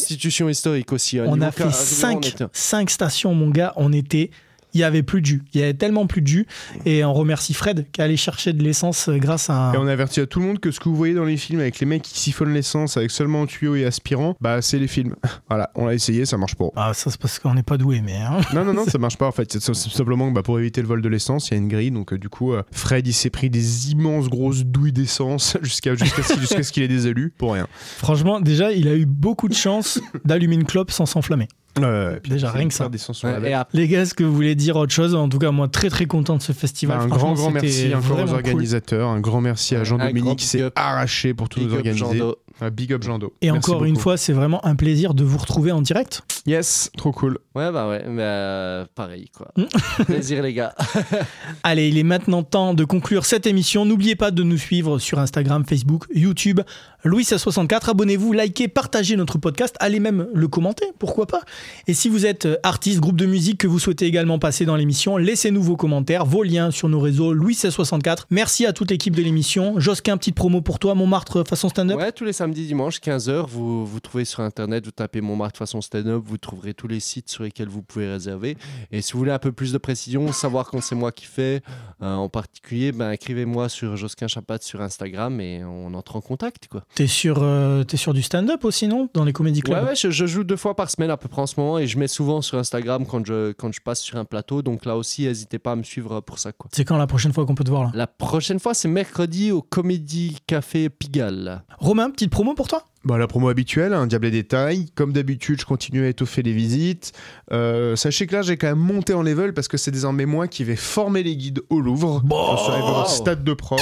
historique 0.49 0.93
aussi. 0.93 1.19
hein. 1.19 1.25
on 1.29 1.41
a 1.41 1.51
fait 1.51 1.65
car- 1.65 1.75
5 1.75 2.17
on 2.17 2.21
était- 2.29 2.45
cinq 2.53 2.91
stations, 2.91 3.35
mon 3.35 3.51
gars. 3.51 3.73
On 3.77 3.93
était. 3.93 4.31
Il 4.75 4.81
y 4.81 4.85
avait 4.85 5.03
plus 5.03 5.21
de 5.21 5.27
jus. 5.27 5.43
Il 5.55 5.61
y 5.61 5.65
avait 5.65 5.75
tellement 5.75 6.07
plus 6.07 6.23
de 6.23 6.27
jus. 6.27 6.47
Et 6.87 7.05
on 7.05 7.13
remercie 7.13 7.55
Fred 7.55 7.87
qui 7.93 8.01
est 8.01 8.05
allé 8.05 8.17
chercher 8.17 8.53
de 8.53 8.63
l'essence 8.63 9.09
euh, 9.09 9.19
grâce 9.19 9.51
à 9.51 9.55
un. 9.71 9.73
Et 9.75 9.77
on 9.77 9.87
avertit 9.87 10.21
à 10.21 10.27
tout 10.27 10.41
le 10.41 10.47
monde 10.47 10.59
que 10.61 10.71
ce 10.71 10.81
que 10.81 10.89
vous 10.89 10.97
voyez 10.97 11.15
dans 11.15 11.25
les 11.25 11.37
films 11.37 11.61
avec 11.61 11.79
les 11.81 11.87
mecs 11.87 12.03
qui 12.03 12.19
siphonnent 12.19 12.55
l'essence 12.55 12.97
avec 12.97 13.11
seulement 13.11 13.43
un 13.43 13.47
tuyau 13.47 13.75
et 13.77 13.85
aspirant, 13.85 14.37
bah 14.41 14.63
c'est 14.63 14.79
les 14.79 14.89
films. 14.89 15.15
voilà, 15.49 15.71
on 15.75 15.87
l'a 15.87 15.95
essayé, 15.95 16.25
ça 16.27 16.37
marche 16.39 16.55
pas. 16.55 16.67
Ah, 16.77 16.93
ça, 16.95 17.11
c'est 17.11 17.21
parce 17.21 17.39
qu'on 17.39 17.55
n'est 17.55 17.63
pas 17.63 17.77
doué, 17.79 18.01
mais. 18.01 18.17
hein. 18.17 18.41
Non, 18.55 18.65
non, 18.65 18.73
non, 18.73 18.85
ça 18.89 18.99
marche 18.99 19.19
pas 19.19 19.27
en 19.27 19.33
fait. 19.33 19.53
C'est 19.53 19.75
simplement 19.75 20.29
que 20.31 20.35
bah, 20.35 20.43
pour 20.43 20.59
éviter 20.59 20.81
le 20.81 20.89
vol 20.89 21.03
de 21.03 21.09
l'essence, 21.09 21.49
il 21.49 21.53
y 21.53 21.55
a 21.55 21.59
une 21.59 21.69
grille. 21.69 21.91
Donc, 21.91 22.13
euh, 22.13 22.19
du 22.19 22.29
coup, 22.29 22.53
euh, 22.53 22.63
Fred 22.73 23.07
il 23.07 23.13
s'est 23.13 23.31
pris 23.31 23.51
des 23.51 23.91
immenses 23.91 24.29
grosses 24.29 24.65
douilles 24.65 24.93
d'essence 24.93 25.57
jusqu'à 25.63 25.95
jusqu'à 25.95 26.23
ce, 26.23 26.39
jusqu'à 26.41 26.63
ce 26.63 26.73
qu'il 26.73 26.83
ait 26.83 26.89
des 26.89 27.07
élus 27.07 27.33
pour 27.37 27.53
rien. 27.55 27.67
Franchement, 27.99 28.41
déjà, 28.41 28.73
il 28.73 28.89
a 28.89 28.95
eu 28.95 29.07
beaucoup 29.07 29.49
de 29.49 29.55
chance 29.55 30.01
d'allumer 30.25 30.55
une 30.55 30.65
clope 30.65 30.91
sans 30.91 31.07
s'enflammer. 31.07 31.49
Puis 31.75 32.31
Déjà, 32.31 32.51
rien 32.51 32.69
que 32.69 32.75
faire 32.75 32.91
ça. 33.03 33.31
des 33.31 33.41
Ouais, 33.43 33.65
Les 33.73 33.89
gars, 33.89 34.03
est-ce 34.03 34.15
que 34.15 34.25
vous 34.25 34.35
voulez 34.35 34.55
dire 34.55 34.77
autre 34.77 34.93
chose? 34.93 35.15
En 35.15 35.29
tout 35.29 35.39
cas, 35.39 35.51
moi, 35.51 35.69
très 35.69 35.89
très 35.89 36.07
content 36.07 36.37
de 36.37 36.43
ce 36.43 36.53
festival. 36.53 36.99
Bah, 36.99 37.05
un 37.05 37.09
grand, 37.09 37.33
grand 37.33 37.51
merci 37.51 37.93
encore 37.95 38.19
aux 38.21 38.27
cool. 38.27 38.35
organisateurs. 38.35 39.09
Un 39.09 39.21
grand 39.21 39.41
merci 39.41 39.77
à 39.77 39.85
Jean-Dominique 39.85 40.39
qui 40.41 40.47
s'est 40.47 40.71
arraché 40.75 41.35
pour 41.35 41.49
tout 41.49 41.61
nous 41.61 41.75
organiser. 41.75 42.21
Ouais, 42.61 42.71
big 42.71 42.93
up 42.93 43.03
Jean-Do. 43.03 43.33
Et 43.41 43.51
Merci 43.51 43.71
encore 43.71 43.85
une 43.85 43.97
fois, 43.97 44.17
c'est 44.17 44.33
vraiment 44.33 44.65
un 44.65 44.77
plaisir 44.77 45.15
de 45.15 45.25
vous 45.25 45.39
retrouver 45.39 45.73
en 45.73 45.81
direct. 45.81 46.23
Yes, 46.47 46.91
trop 46.97 47.13
cool. 47.13 47.39
Ouais, 47.55 47.71
bah 47.71 47.89
ouais, 47.89 48.05
mais 48.09 48.23
euh, 48.23 48.85
pareil 48.95 49.31
quoi. 49.37 49.53
Plaisir 50.07 50.43
les 50.43 50.53
gars. 50.53 50.75
Allez, 51.63 51.89
il 51.89 51.99
est 51.99 52.03
maintenant 52.03 52.43
temps 52.43 52.75
de 52.75 52.85
conclure 52.85 53.27
cette 53.27 53.47
émission. 53.47 53.85
N'oubliez 53.85 54.17
pas 54.17 54.31
de 54.31 54.43
nous 54.43 54.59
suivre 54.59 54.99
sur 54.99 55.19
Instagram, 55.19 55.65
Facebook, 55.65 56.07
YouTube. 56.15 56.61
Louis 57.05 57.25
64. 57.25 57.91
Abonnez-vous, 57.91 58.33
likez, 58.33 58.69
partagez 58.69 59.17
notre 59.17 59.39
podcast, 59.39 59.75
allez 59.81 59.99
même 59.99 60.29
le 60.33 60.49
commenter, 60.49 60.87
pourquoi 60.99 61.27
pas. 61.27 61.41
Et 61.89 61.95
si 61.95 62.09
vous 62.09 62.27
êtes 62.27 62.47
euh, 62.47 62.57
artiste, 62.63 63.01
groupe 63.01 63.17
de 63.17 63.27
musique 63.27 63.59
que 63.59 63.67
vous 63.67 63.81
souhaitez 63.81 64.07
également 64.07 64.39
passer 64.39 64.65
dans 64.65 64.77
l'émission, 64.77 65.17
laissez-nous 65.17 65.63
vos 65.63 65.77
commentaires, 65.77 66.25
vos 66.25 66.45
liens 66.45 66.71
sur 66.71 66.89
nos 66.89 67.01
réseaux 67.01 67.33
Louis 67.33 67.55
64. 67.55 68.27
Merci 68.31 68.67
à 68.67 68.73
toute 68.73 68.91
l'équipe 68.91 69.17
de 69.17 69.23
l'émission. 69.23 69.81
Josquin, 69.81 70.17
petite 70.17 70.37
promo 70.37 70.61
pour 70.61 70.79
toi, 70.79 70.95
Montmartre 70.95 71.47
façon 71.47 71.69
stand-up. 71.69 71.99
Ouais, 71.99 72.13
tous 72.13 72.25
les 72.25 72.33
samedis, 72.43 72.67
dimanches, 72.67 72.99
15h, 72.99 73.47
vous, 73.47 73.87
vous 73.87 74.01
trouvez 74.01 74.25
sur 74.25 74.41
internet, 74.41 74.85
vous 74.85 74.91
tapez 74.91 75.21
Montmartre 75.21 75.57
façon 75.57 75.81
stand-up, 75.81 76.25
vous 76.27 76.39
trouverez 76.39 76.75
tous 76.75 76.89
les 76.89 76.99
sites 76.99 77.31
sur 77.31 77.45
lesquels 77.45 77.69
vous 77.69 77.83
pouvez 77.83 78.09
réserver. 78.09 78.57
Et 78.91 79.01
si 79.01 79.13
vous 79.13 79.21
voulez 79.21 79.31
un 79.31 79.39
peu 79.39 79.53
plus 79.53 79.73
de 79.73 79.79
précision, 79.79 80.33
savoir 80.33 80.69
quand 80.69 80.81
c'est 80.83 80.97
moi 80.97 81.13
qui 81.13 81.25
fais, 81.27 81.61
euh, 82.03 82.17
en 82.17 82.29
particulier, 82.29 82.91
ben, 82.91 83.13
écrivez-moi 83.13 83.69
sur 83.69 83.97
Josquin 83.97 84.27
Chapat 84.27 84.59
sur 84.61 84.81
Instagram 84.81 85.41
et 85.41 85.65
on 85.65 85.95
entre 85.95 86.17
en 86.17 86.21
contact. 86.21 86.67
quoi. 86.67 86.83
T'es 86.97 87.07
sur, 87.07 87.45
euh, 87.45 87.85
t'es 87.85 87.97
sur 87.97 88.13
du 88.13 88.23
stand-up 88.23 88.65
aussi, 88.65 88.89
non? 88.89 89.09
Dans 89.15 89.23
les 89.25 89.33
comédie 89.33 89.61
clubs? 89.61 89.79
Ouais, 89.79 89.91
ouais, 89.91 89.95
je, 89.95 90.11
je 90.11 90.27
joue 90.27 90.43
deux 90.43 90.57
fois 90.57 90.75
par 90.75 90.91
semaine 90.91 91.11
à 91.11 91.17
peu 91.17 91.29
près 91.29 91.43
en 91.43 91.47
ce 91.47 91.61
moment 91.61 91.79
et 91.79 91.87
je 91.87 91.97
mets 91.97 92.09
souvent 92.09 92.43
sur 92.43 92.59
Instagram 92.59 93.07
quand 93.07 93.25
je, 93.25 93.53
quand 93.53 93.73
je 93.73 93.81
passe 93.81 94.01
sur 94.01 94.19
un 94.19 94.25
plateau. 94.25 94.63
Donc 94.63 94.85
là 94.85 94.97
aussi, 94.97 95.27
n'hésitez 95.27 95.61
pas 95.61 95.73
à 95.73 95.77
me 95.77 95.85
suivre 95.85 96.19
pour 96.23 96.41
ça. 96.41 96.51
Quoi. 96.51 96.69
C'est 96.73 96.85
quand 96.85 96.97
la 96.97 97.07
prochaine 97.07 97.33
fois 97.33 97.47
qu'on 97.47 97.55
peut 97.55 97.63
te 97.63 97.71
voir 97.71 97.85
là? 97.85 97.91
La 97.95 98.09
prochaine 98.09 98.59
fois, 98.59 98.75
c'est 98.75 98.89
mercredi 98.89 99.53
au 99.53 99.63
Comédie 99.63 100.39
Café 100.49 100.91
Pigalle. 100.91 101.63
Romain, 101.79 102.11
petite 102.11 102.32
promo 102.33 102.55
pour 102.55 102.67
toi 102.67 102.87
Bah, 103.05 103.17
la 103.19 103.29
promo 103.29 103.49
habituelle, 103.49 103.93
un 103.93 104.09
diable 104.09 104.27
et 104.27 104.31
détails. 104.33 104.87
Comme 104.97 105.13
d'habitude, 105.13 105.61
je 105.61 105.65
continue 105.65 106.05
à 106.05 106.09
étoffer 106.09 106.43
les 106.43 106.53
visites. 106.53 107.13
Euh, 107.53 107.95
sachez 107.95 108.27
que 108.27 108.35
là, 108.35 108.43
j'ai 108.43 108.57
quand 108.57 108.67
même 108.67 108.79
monté 108.79 109.15
en 109.15 109.23
level 109.23 109.55
parce 109.55 109.69
que 109.69 109.77
c'est 109.77 109.91
désormais 109.93 110.27
moi 110.27 110.49
qui 110.49 110.65
vais 110.65 110.75
former 110.77 111.23
les 111.23 111.37
guides 111.37 111.63
au 111.71 111.81
Louvre. 111.81 112.23
arrivé 112.69 112.89
au 113.05 113.07
stade 113.07 113.45
de 113.45 113.53
prof 113.55 113.81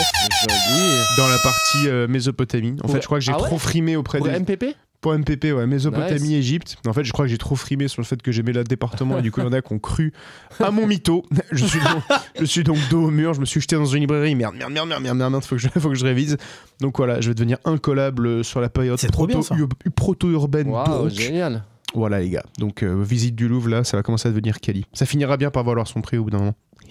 dans 1.17 1.29
la 1.29 1.39
partie 1.39 1.87
euh, 1.89 2.07
Mésopotamie. 2.09 2.77
En 2.83 2.89
fait, 2.89 2.95
Ouais. 2.95 3.01
je 3.01 3.07
crois 3.07 3.19
que 3.19 3.25
j'ai 3.25 3.33
Ah 3.33 3.39
ouais 3.41 3.47
trop 3.47 3.59
frimé 3.59 3.97
auprès 3.97 4.19
Pour 4.19 4.29
des. 4.29 4.39
MPP 4.39 4.75
Pour 5.01 5.15
MPP, 5.17 5.45
ouais, 5.55 5.67
Mésopotamie, 5.67 6.21
Nice. 6.29 6.33
Égypte. 6.39 6.77
En 6.87 6.93
fait, 6.93 7.05
je 7.05 7.13
crois 7.13 7.25
que 7.25 7.31
j'ai 7.31 7.39
trop 7.39 7.57
frimé 7.57 7.89
sur 7.89 8.03
le 8.03 8.07
fait 8.07 8.21
que 8.21 8.33
j'aimais 8.33 8.53
le 8.53 8.65
département 8.65 9.19
et 9.19 9.23
du 9.23 9.33
coup, 9.33 9.41
il 9.41 9.45
y 9.45 9.47
en 9.47 9.53
a 9.53 9.63
qui 9.63 9.73
ont 9.73 9.79
cru 9.79 10.13
à 10.59 10.71
mon 10.71 10.87
mytho. 10.87 11.25
Je 11.53 11.65
suis, 11.65 11.81
donc, 11.81 12.03
je 12.39 12.45
suis 12.45 12.63
donc 12.65 12.77
dos 12.91 13.05
au 13.07 13.11
mur, 13.11 13.33
je 13.35 13.41
me 13.41 13.47
suis 13.47 13.61
jeté 13.63 13.77
dans 13.77 13.87
une 13.87 14.01
librairie. 14.01 14.35
Merde, 14.35 14.55
merde, 14.57 14.73
merde, 14.73 14.89
merde, 14.89 15.03
merde, 15.03 15.17
merde, 15.17 15.33
merde, 15.33 15.45
faut 15.45 15.57
que 15.57 15.61
je, 15.63 15.69
faut 15.69 15.89
que 15.89 15.95
je 15.95 16.05
révise. 16.05 16.37
Donc 16.81 16.99
voilà, 16.99 17.21
je 17.23 17.29
vais 17.29 17.35
devenir 17.35 17.57
incollable 17.65 18.45
sur 18.45 18.61
la 18.61 18.69
période 18.69 18.99
C'est 18.99 19.09
trop 19.11 19.27
bien, 19.27 19.41
ça. 19.43 19.55
proto- 19.55 19.91
proto-urbaine. 19.97 20.69
Waouh, 20.69 21.05
donc. 21.05 21.11
génial. 21.11 21.65
Voilà, 21.95 22.21
les 22.21 22.29
gars. 22.31 22.45
Donc, 22.59 22.83
euh, 22.83 23.03
visite 23.03 23.35
du 23.35 23.49
Louvre, 23.49 23.69
là, 23.71 23.85
ça 23.85 23.97
va 23.97 24.03
commencer 24.03 24.29
à 24.29 24.31
devenir 24.31 24.61
quali. 24.61 24.85
Ça 24.93 25.07
finira 25.07 25.37
bien 25.39 25.51
par 25.51 25.65
valoir 25.65 25.89
son 25.89 26.03
prix 26.03 26.19
au 26.19 26.25
bout 26.25 26.31
d'un 26.31 26.39
moment. 26.39 26.55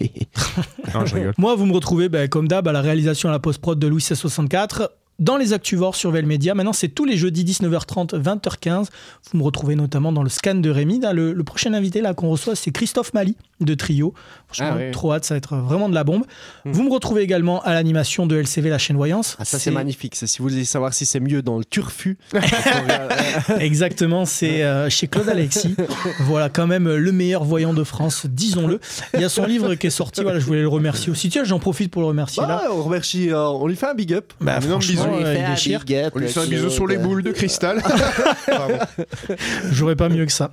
non, 0.94 1.06
je 1.06 1.14
rigole. 1.14 1.34
Moi, 1.38 1.54
vous 1.54 1.66
me 1.66 1.72
retrouvez, 1.72 2.08
bah, 2.08 2.26
comme 2.28 2.48
d'hab, 2.48 2.66
à 2.68 2.72
la 2.72 2.80
réalisation 2.80 3.28
à 3.28 3.32
la 3.32 3.38
post-prod 3.38 3.78
de 3.78 3.86
Louis 3.86 4.00
64 4.00 4.90
dans 5.20 5.36
les 5.36 5.52
Actuvores 5.52 5.94
sur 5.94 6.10
Vel 6.10 6.26
Média. 6.26 6.54
Maintenant, 6.54 6.72
c'est 6.72 6.88
tous 6.88 7.04
les 7.04 7.16
jeudis 7.16 7.44
19h30, 7.44 8.20
20h15. 8.20 8.86
Vous 9.30 9.38
me 9.38 9.44
retrouvez 9.44 9.76
notamment 9.76 10.12
dans 10.12 10.22
le 10.22 10.28
scan 10.28 10.56
de 10.56 10.70
Rémi. 10.70 10.98
Là, 11.00 11.12
le, 11.12 11.32
le 11.32 11.44
prochain 11.44 11.72
invité 11.74 12.00
là 12.00 12.14
qu'on 12.14 12.30
reçoit, 12.30 12.56
c'est 12.56 12.70
Christophe 12.72 13.14
Mali 13.14 13.36
de 13.60 13.74
Trio. 13.74 14.14
Franchement, 14.48 14.78
Ah 14.80 14.90
trop 14.90 15.12
hâte, 15.12 15.24
ça 15.24 15.34
va 15.34 15.38
être 15.38 15.56
vraiment 15.56 15.88
de 15.88 15.94
la 15.94 16.02
bombe. 16.02 16.24
Vous 16.64 16.82
me 16.82 16.90
retrouvez 16.90 17.22
également 17.22 17.60
à 17.62 17.74
l'animation 17.74 18.26
de 18.26 18.36
LCV, 18.36 18.70
la 18.70 18.78
chaîne 18.78 18.96
Voyance. 18.96 19.36
Ah, 19.38 19.44
ça, 19.44 19.58
c'est 19.58 19.70
magnifique. 19.70 20.16
Si 20.16 20.38
vous 20.38 20.48
voulez 20.48 20.64
savoir 20.64 20.94
si 20.94 21.06
c'est 21.06 21.20
mieux 21.20 21.42
dans 21.42 21.58
le 21.58 21.64
turfu, 21.64 22.18
Exactement, 23.58 24.24
c'est 24.24 24.62
euh, 24.62 24.88
chez 24.88 25.06
Claude 25.06 25.28
Alexis. 25.28 25.74
voilà, 26.20 26.48
quand 26.48 26.66
même 26.66 26.86
euh, 26.86 26.98
le 26.98 27.12
meilleur 27.12 27.44
voyant 27.44 27.72
de 27.74 27.84
France, 27.84 28.26
disons-le. 28.26 28.80
Il 29.14 29.20
y 29.20 29.24
a 29.24 29.28
son 29.28 29.44
livre 29.44 29.74
qui 29.74 29.86
est 29.86 29.90
sorti, 29.90 30.22
voilà, 30.22 30.38
je 30.40 30.46
voulais 30.46 30.62
le 30.62 30.68
remercier 30.68 31.10
aussi. 31.12 31.28
Tiens, 31.28 31.44
j'en 31.44 31.58
profite 31.58 31.90
pour 31.90 32.02
le 32.02 32.08
remercier 32.08 32.42
là. 32.42 32.62
Bah, 32.64 32.70
on 32.72 32.82
remercie, 32.82 33.30
euh, 33.30 33.48
on 33.48 33.66
lui 33.66 33.76
fait 33.76 33.86
un 33.88 33.94
big 33.94 34.12
up. 34.12 34.32
Bah, 34.40 34.56
Un 34.56 34.60
franchement, 34.60 35.09
il 35.18 35.50
déchire. 35.50 35.84
On 36.14 36.18
lui 36.18 36.28
fait 36.28 36.40
un 36.40 36.46
bisou 36.46 36.70
sur 36.70 36.86
les 36.86 36.96
boules 36.98 37.22
de 37.22 37.30
cristal. 37.32 37.82
J'aurais 39.72 39.96
pas 39.96 40.08
mieux 40.08 40.26
que 40.26 40.32
ça. 40.32 40.50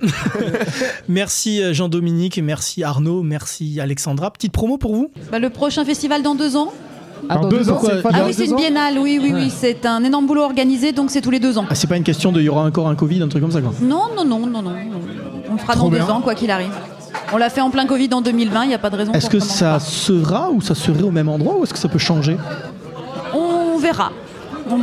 merci 1.08 1.62
euh, 1.62 1.72
Jean-Dominique, 1.72 2.38
merci 2.42 2.82
Arnaud, 2.84 3.22
merci 3.22 3.80
Alexandra. 3.80 4.30
Petite 4.30 4.52
promo 4.52 4.78
pour 4.78 4.94
vous? 4.94 5.10
Bah, 5.30 5.38
le 5.38 5.50
prochain 5.50 5.84
festival 5.84 6.22
dans 6.22 6.34
deux 6.34 6.56
ans. 6.56 6.72
Ah, 7.28 7.36
dans 7.38 7.48
deux 7.48 7.68
ans, 7.68 7.80
c'est 7.84 8.00
pas- 8.02 8.10
Ah 8.14 8.22
oui, 8.26 8.32
c'est 8.32 8.46
une 8.46 8.54
biennale, 8.56 8.96
oui, 8.98 9.18
oui, 9.20 9.32
Ouais. 9.32 9.40
oui. 9.40 9.52
C'est 9.54 9.84
un 9.86 10.04
énorme 10.04 10.26
boulot 10.26 10.42
organisé, 10.42 10.92
donc 10.92 11.10
c'est 11.10 11.20
tous 11.20 11.32
les 11.32 11.40
deux 11.40 11.58
ans. 11.58 11.66
ah, 11.68 11.74
C'est 11.74 11.88
pas 11.88 11.96
une 11.96 12.04
question 12.04 12.30
de 12.30 12.40
il 12.40 12.44
y 12.44 12.48
aura 12.48 12.62
encore 12.64 12.88
un 12.88 12.94
Covid, 12.94 13.22
un 13.22 13.28
truc 13.28 13.42
comme 13.42 13.50
ça 13.50 13.60
quoi? 13.60 13.72
Non, 13.80 14.04
non, 14.16 14.24
non, 14.24 14.46
non, 14.46 14.62
non. 14.62 14.72
On 15.50 15.52
le 15.54 15.58
fera 15.58 15.72
Trop 15.74 15.84
dans 15.86 15.90
bien. 15.96 16.04
deux 16.04 16.10
ans, 16.12 16.20
quoi 16.20 16.34
qu'il 16.36 16.50
arrive. 16.50 16.70
On 17.32 17.36
l'a 17.38 17.50
fait 17.50 17.60
en 17.60 17.70
plein 17.70 17.86
Covid 17.86 18.08
en 18.12 18.20
2020, 18.20 18.64
il 18.64 18.68
n'y 18.68 18.74
a 18.74 18.78
pas 18.78 18.90
de 18.90 18.96
raison 18.96 19.12
Est-ce 19.12 19.28
que 19.28 19.40
ça 19.40 19.80
sera 19.80 20.50
ou 20.50 20.60
ça 20.62 20.74
serait 20.74 21.02
au 21.02 21.10
même 21.10 21.28
endroit 21.28 21.58
ou 21.58 21.64
est-ce 21.64 21.72
que 21.72 21.78
ça 21.78 21.88
peut 21.88 21.98
changer? 21.98 22.36
On 23.34 23.78
verra. 23.78 24.12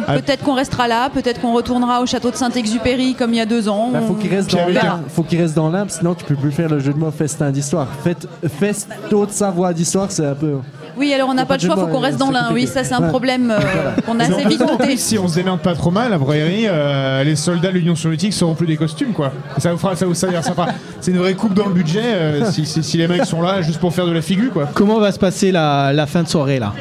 Ah. 0.08 0.14
Peut-être 0.14 0.44
qu'on 0.44 0.54
restera 0.54 0.88
là, 0.88 1.10
peut-être 1.10 1.42
qu'on 1.42 1.54
retournera 1.54 2.02
au 2.02 2.06
château 2.06 2.32
de 2.32 2.36
Saint-Exupéry 2.36 3.16
comme 3.16 3.32
il 3.34 3.38
y 3.38 3.42
a 3.42 3.46
deux 3.46 3.68
ans. 3.70 3.90
Bah, 3.94 4.00
faut 4.08 4.14
On- 4.14 4.16
qu'il 4.16 4.34
reste, 4.34 4.54
on 4.54 4.58
dans 4.58 4.68
verra. 4.68 4.86
l'Imp, 4.88 5.02
faut 5.10 5.24
qu'il 5.24 5.42
reste 5.42 5.56
dans 5.56 5.70
l'Imp, 5.70 5.90
sinon 5.92 6.14
tu 6.16 6.24
peux 6.26 6.36
plus 6.36 6.52
faire 6.52 6.70
le 6.70 6.80
jeu 6.80 6.94
de 6.94 6.98
mots 6.98 7.12
festin 7.12 7.52
d'histoire. 7.52 7.88
Festo 8.04 9.26
de 9.26 9.32
Savoie 9.32 9.74
d'histoire, 9.74 10.08
c'est 10.12 10.26
un 10.26 10.34
peu. 10.36 10.54
Oui, 10.98 11.12
alors 11.14 11.28
on 11.30 11.34
n'a 11.34 11.46
pas 11.46 11.56
le 11.58 11.62
choix, 11.62 11.76
faut 11.76 11.88
qu'on 11.88 12.00
reste 12.00 12.18
dans 12.18 12.32
l'un. 12.32 12.54
Oui, 12.54 12.68
ça 12.68 12.84
c'est 12.86 12.94
un 12.94 13.02
problème 13.02 13.52
euh, 13.52 13.60
qu'on 14.06 14.18
a 14.20 14.24
assez 14.24 14.46
vite 14.48 14.62
noté. 14.62 14.96
si 14.98 15.18
on 15.20 15.28
se 15.28 15.36
démerde 15.36 15.60
pas 15.60 15.74
trop 15.74 15.92
mal, 15.92 16.18
priori, 16.20 16.66
euh, 16.68 17.24
les 17.24 17.36
soldats 17.36 17.68
de 17.70 17.74
l'Union 17.78 17.96
soviétique 17.96 18.32
seront 18.34 18.54
plus 18.56 18.68
des 18.68 18.78
costumes, 18.78 19.12
quoi. 19.14 19.32
Ça 19.58 19.72
vous 19.74 19.78
fera, 19.78 19.96
ça 19.96 20.06
vous 20.06 20.14
ça 20.14 20.28
fera- 20.42 20.68
C'est 21.02 21.12
une 21.12 21.18
vraie 21.18 21.34
coupe 21.34 21.54
dans 21.54 21.68
le 21.68 21.74
budget 21.74 22.02
euh, 22.04 22.50
si, 22.52 22.66
si- 22.66 22.82
si 22.84 22.98
les 22.98 23.08
mecs 23.08 23.26
sont 23.26 23.42
là 23.42 23.62
juste 23.62 23.80
pour 23.80 23.94
faire 23.94 24.06
de 24.06 24.12
la 24.14 24.22
figure, 24.22 24.52
quoi. 24.54 24.70
Comment 24.74 25.00
va 25.00 25.12
se 25.12 25.20
passer 25.20 25.52
la, 25.52 25.92
la 25.92 26.06
fin 26.06 26.24
de 26.24 26.28
soirée 26.30 26.60
là? 26.60 26.72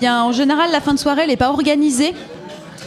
Bien, 0.00 0.22
en 0.22 0.32
général, 0.32 0.70
la 0.72 0.80
fin 0.80 0.94
de 0.94 0.98
soirée, 0.98 1.22
elle 1.24 1.30
n'est 1.30 1.36
pas 1.36 1.50
organisée. 1.50 2.14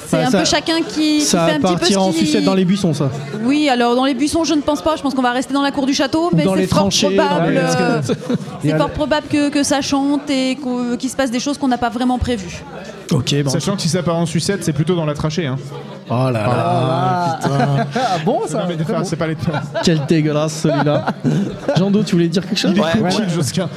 C'est 0.08 0.18
Ouais, 0.18 0.24
un 0.24 0.30
ça- 0.30 0.40
peu 0.40 0.45
chacun 0.45 0.82
qui, 0.82 1.22
fait 1.22 1.38
un 1.38 1.48
petit 1.60 1.62
peu 1.74 1.80
partir 1.80 2.02
en 2.02 2.12
ce 2.12 2.18
qu'il- 2.18 2.28
sucette 2.28 2.44
dans 2.44 2.53
les 2.53 2.66
buissons 2.66 2.94
ça. 2.94 3.10
Oui, 3.45 3.70
alors 3.70 3.95
dans 3.95 4.03
les 4.03 4.14
buissons, 4.14 4.44
je 4.44 4.53
ne 4.53 4.62
pense 4.62 4.82
pas. 4.82 4.98
Je 4.98 5.02
pense 5.02 5.14
qu'on 5.14 5.22
va 5.22 5.32
rester 5.32 5.53
dans 5.53 5.62
la 5.62 5.72
cour 5.72 5.86
du 5.86 5.94
château, 5.94 6.30
mais 6.34 6.44
dans 6.44 6.53
c'est 6.53 6.60
les 6.62 6.68
fort 6.68 6.80
tranchées, 6.80 7.16
dans 7.16 7.26
probable. 7.28 7.53
les- 7.53 7.60
euh, 7.60 8.02
C'est 8.62 8.78
fort 8.78 8.88
le- 8.90 8.94
probable 8.94 9.28
que, 9.30 9.49
que 9.49 9.64
ça 9.64 9.80
chante 9.82 10.30
et 10.30 10.58
qu'il 10.99 11.10
se 11.10 11.16
passe 11.16 11.32
des 11.32 11.40
choses 11.40 11.58
qu'on 11.58 11.70
n'a 11.70 11.78
pas 11.78 11.90
vraiment 11.90 12.18
prévues. 12.18 12.62
Ok, 13.10 13.34
bon. 13.44 13.49
Sachant 13.52 13.76
que 13.78 13.82
si 13.82 13.88
ça 13.90 14.03
part 14.03 14.18
en 14.18 14.26
sucette, 14.26 14.66
c'est 14.66 14.74
plutôt 14.74 14.95
dans 14.95 15.06
la 15.06 15.14
trachée, 15.14 15.45
hein. 15.48 15.58
Oh 16.14 16.30
là 16.30 16.32
là, 16.32 17.40
putain. 17.42 17.88
Ah 17.96 18.18
bon 18.26 18.42
ça 18.46 18.58
Non, 18.60 18.64
mais 18.68 18.76
bon. 18.76 19.16
pas 19.18 19.28
les. 19.28 19.38
Quel 19.82 20.06
dégueulasse 20.08 20.54
celui-là. 20.64 21.06
Jean-Do, 21.78 22.04
tu 22.04 22.16
voulais 22.16 22.28
dire 22.28 22.46
quelque 22.46 22.58
chose 22.60 22.74
Il 22.76 22.80
est 22.80 23.02
Ouais. 23.02 23.30
Josquin. 23.34 23.70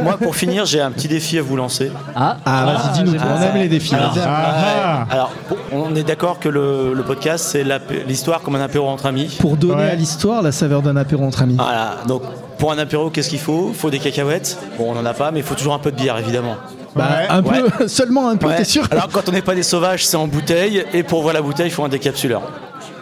Moi, 0.00 0.16
pour 0.16 0.36
finir, 0.36 0.64
j'ai 0.64 0.80
un 0.80 0.92
petit 0.92 1.08
défi 1.08 1.36
à 1.38 1.42
vous 1.42 1.56
lancer. 1.56 1.90
Ah, 2.14 2.36
Ah, 2.46 2.64
vas-y, 2.66 3.02
dis-nous, 3.04 3.18
on 3.20 3.42
aime 3.42 3.56
les 3.56 3.68
défis. 3.68 3.96
Alors. 3.96 4.14
Ah, 4.24 5.06
alors, 5.10 5.32
bon, 5.50 5.56
on 5.72 5.96
est 5.96 6.04
d'accord 6.04 6.38
que 6.38 6.48
le, 6.48 6.94
le 6.94 7.02
podcast, 7.02 7.46
c'est 7.50 7.64
l'histoire 8.06 8.40
comme 8.40 8.54
un 8.54 8.60
apéro 8.62 8.88
entre 8.88 9.06
amis. 9.06 9.36
Pour 9.40 9.56
donner 9.56 9.74
Ouais. 9.74 9.90
à 9.90 9.94
l'histoire 9.96 10.40
la 10.40 10.52
saveur 10.52 10.82
d'un 10.82 10.96
apéro 10.96 11.24
entre 11.24 11.42
amis. 11.42 11.56
Voilà, 11.56 11.96
donc 12.06 12.22
pour 12.58 12.70
un 12.70 12.78
apéro, 12.78 13.10
qu'est-ce 13.10 13.30
qu'il 13.30 13.40
faut? 13.40 13.70
Il 13.70 13.74
faut 13.74 13.90
des 13.90 13.98
cacahuètes? 13.98 14.56
Bon, 14.78 14.92
on 14.94 14.98
en 15.00 15.04
a 15.04 15.14
pas, 15.14 15.32
mais 15.32 15.40
il 15.40 15.44
faut 15.44 15.56
toujours 15.56 15.74
un 15.74 15.80
peu 15.80 15.90
de 15.90 15.96
bière, 15.96 16.16
évidemment. 16.16 16.54
Bah, 16.94 17.08
Ouais. 17.18 17.26
un 17.28 17.42
peu, 17.42 17.88
seulement 17.88 18.28
un 18.28 18.36
peu, 18.36 18.46
Ouais. 18.48 18.56
t'es 18.56 18.64
sûr 18.64 18.86
Alors, 18.90 19.08
quand 19.12 19.28
on 19.28 19.32
n'est 19.32 19.42
pas 19.42 19.54
des 19.54 19.62
sauvages, 19.62 20.06
c'est 20.06 20.16
en 20.16 20.26
bouteille. 20.26 20.84
Et 20.92 21.02
pour 21.02 21.22
voir 21.22 21.34
la 21.34 21.42
bouteille, 21.42 21.66
il 21.68 21.72
faut 21.72 21.84
un 21.84 21.88
décapsuleur. 21.88 22.42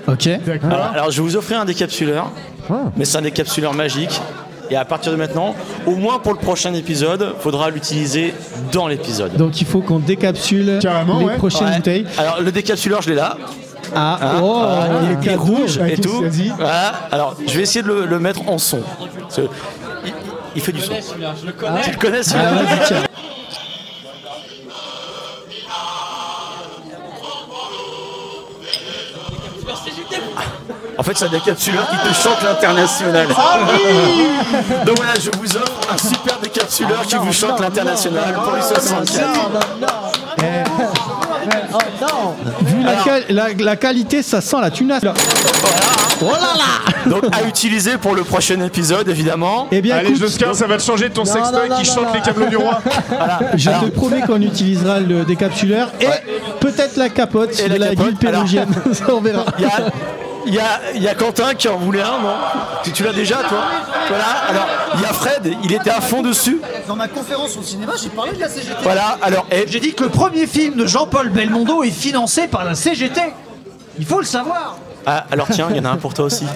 Ok. 0.08 0.28
Alors, 0.64 0.80
alors, 0.94 1.10
je 1.10 1.18
vais 1.22 1.28
vous 1.28 1.36
offrir 1.36 1.60
un 1.60 1.64
décapsuleur, 1.64 2.30
Ah. 2.70 2.74
mais 2.96 3.04
c'est 3.04 3.18
un 3.18 3.22
décapsuleur 3.22 3.74
magique. 3.74 4.20
Et 4.70 4.76
à 4.76 4.84
partir 4.86 5.12
de 5.12 5.16
maintenant, 5.18 5.54
au 5.86 5.96
moins 5.96 6.18
pour 6.18 6.32
le 6.32 6.38
prochain 6.38 6.72
épisode, 6.72 7.34
faudra 7.40 7.68
l'utiliser 7.68 8.32
dans 8.72 8.88
l'épisode. 8.88 9.36
Donc 9.36 9.60
il 9.60 9.66
faut 9.66 9.80
qu'on 9.82 9.98
décapsule 9.98 10.78
Carrément, 10.80 11.18
les 11.18 11.24
ouais. 11.26 11.36
prochaines 11.36 11.66
Ouais. 11.68 11.76
bouteilles. 11.76 12.06
Alors 12.16 12.40
le 12.40 12.50
décapsuleur, 12.50 13.02
je 13.02 13.10
l'ai 13.10 13.16
là. 13.16 13.36
Ah, 13.94 14.18
Hein, 14.22 14.40
oh, 14.42 14.62
voilà, 14.62 14.88
il 15.22 15.28
est 15.28 15.34
rouge 15.34 15.76
et 15.76 15.80
Vas-y, 15.96 16.00
tout. 16.00 16.24
Voilà. 16.56 16.92
Alors 17.10 17.36
je 17.46 17.54
vais 17.54 17.62
essayer 17.64 17.82
de 17.82 17.88
le, 17.88 18.06
le 18.06 18.18
mettre 18.18 18.48
en 18.48 18.56
son. 18.56 18.80
Il, 19.36 20.12
il 20.56 20.62
fait 20.62 20.72
du 20.72 20.80
son. 20.80 20.94
Tu 20.94 21.46
le 21.46 21.52
connais 21.98 22.20
Ah, 22.20 22.22
celui-là 22.22 22.84
tiens. 22.86 22.96
En 30.98 31.02
fait, 31.02 31.16
c'est 31.16 31.24
un 31.24 31.28
décapsuleur 31.28 31.88
qui 31.88 31.96
te 31.96 32.14
chante 32.14 32.42
l'international. 32.42 33.26
Donc 34.86 34.96
voilà, 34.96 35.14
je 35.18 35.30
vous 35.38 35.56
offre 35.56 35.80
un 35.90 35.96
super 35.96 36.38
décapsuleur 36.38 37.02
qui 37.06 37.16
vous 37.16 37.32
chante 37.32 37.58
l'international 37.60 38.34
pour 38.34 38.52
les 38.52 38.62
64. 38.62 39.26
Oh 41.74 41.78
non 42.00 42.34
Vu 42.62 42.82
la, 42.82 43.44
la- 43.48 43.54
la 43.58 43.76
qualité, 43.76 44.22
ça 44.22 44.40
sent 44.40 44.56
la 44.60 44.70
tunasse. 44.70 45.02
là. 45.02 45.14
Oh 46.20 46.26
là 46.26 46.38
là 46.56 47.10
Donc 47.10 47.24
à 47.34 47.42
utiliser 47.48 47.98
pour 47.98 48.14
le 48.14 48.22
prochain 48.22 48.60
épisode, 48.60 49.08
évidemment. 49.08 49.66
Eh 49.72 49.80
bien, 49.82 49.96
Allez, 49.96 50.10
écoute, 50.10 50.20
Josquin, 50.22 50.54
ça 50.54 50.66
va 50.68 50.76
te 50.76 50.82
changer 50.82 51.08
de 51.08 51.14
ton 51.14 51.24
sextoy 51.24 51.68
non, 51.68 51.76
qui 51.76 51.88
non, 51.88 51.94
chante 51.94 52.06
non, 52.06 52.14
les 52.14 52.20
câbleaux 52.20 52.46
du 52.46 52.56
roi. 52.56 52.80
je 53.56 53.70
te 53.70 53.86
promets 53.90 54.20
qu'on 54.22 54.40
utilisera 54.40 55.00
le 55.00 55.24
décapsuleur 55.24 55.90
et 56.00 56.06
peut-être 56.60 56.96
la 56.96 57.08
capote 57.08 57.58
Et 57.58 57.68
de 57.68 57.74
la 57.74 57.78
la 57.78 57.88
capote, 57.90 58.06
guilde 58.06 58.18
pérugienne. 58.18 58.68
Ça, 58.92 59.04
on 59.12 59.20
verra. 59.20 59.44
Il 59.58 59.64
y 59.64 59.66
a, 59.66 59.70
il 60.46 60.54
y 60.54 60.58
a, 60.58 60.80
il 60.94 61.02
y 61.02 61.08
a 61.08 61.14
Quentin 61.14 61.54
qui 61.54 61.68
en 61.68 61.76
voulait 61.76 62.02
un, 62.02 62.20
non 62.20 62.34
Tu, 62.82 62.92
tu 62.92 63.02
l'as 63.02 63.12
déjà, 63.12 63.36
toi 63.36 63.62
Voilà, 64.08 64.24
alors, 64.48 64.66
il 64.94 65.00
y 65.00 65.04
a 65.04 65.12
Fred, 65.12 65.56
il 65.64 65.72
était 65.72 65.90
à 65.90 66.00
fond 66.00 66.22
dessus. 66.22 66.60
Dans 66.86 66.96
ma 66.96 67.08
conférence 67.08 67.56
au 67.56 67.62
cinéma, 67.62 67.92
j'ai 68.00 68.08
parlé 68.10 68.32
de 68.32 68.40
la 68.40 68.48
CGT. 68.48 68.74
Voilà, 68.82 69.18
alors, 69.22 69.46
et 69.50 69.64
J'ai 69.68 69.80
dit 69.80 69.94
que 69.94 70.04
le 70.04 70.10
premier 70.10 70.46
film 70.46 70.74
de 70.74 70.86
Jean-Paul 70.86 71.30
Belmondo 71.30 71.82
est 71.82 71.90
financé 71.90 72.48
par 72.48 72.64
la 72.64 72.74
CGT. 72.74 73.20
Il 73.98 74.06
faut 74.06 74.18
le 74.18 74.26
savoir. 74.26 74.76
Ah, 75.06 75.26
alors 75.32 75.48
tiens, 75.50 75.66
il 75.70 75.76
y 75.76 75.80
en 75.80 75.84
a 75.84 75.90
un 75.90 75.96
pour 75.96 76.14
toi 76.14 76.26
aussi. 76.26 76.44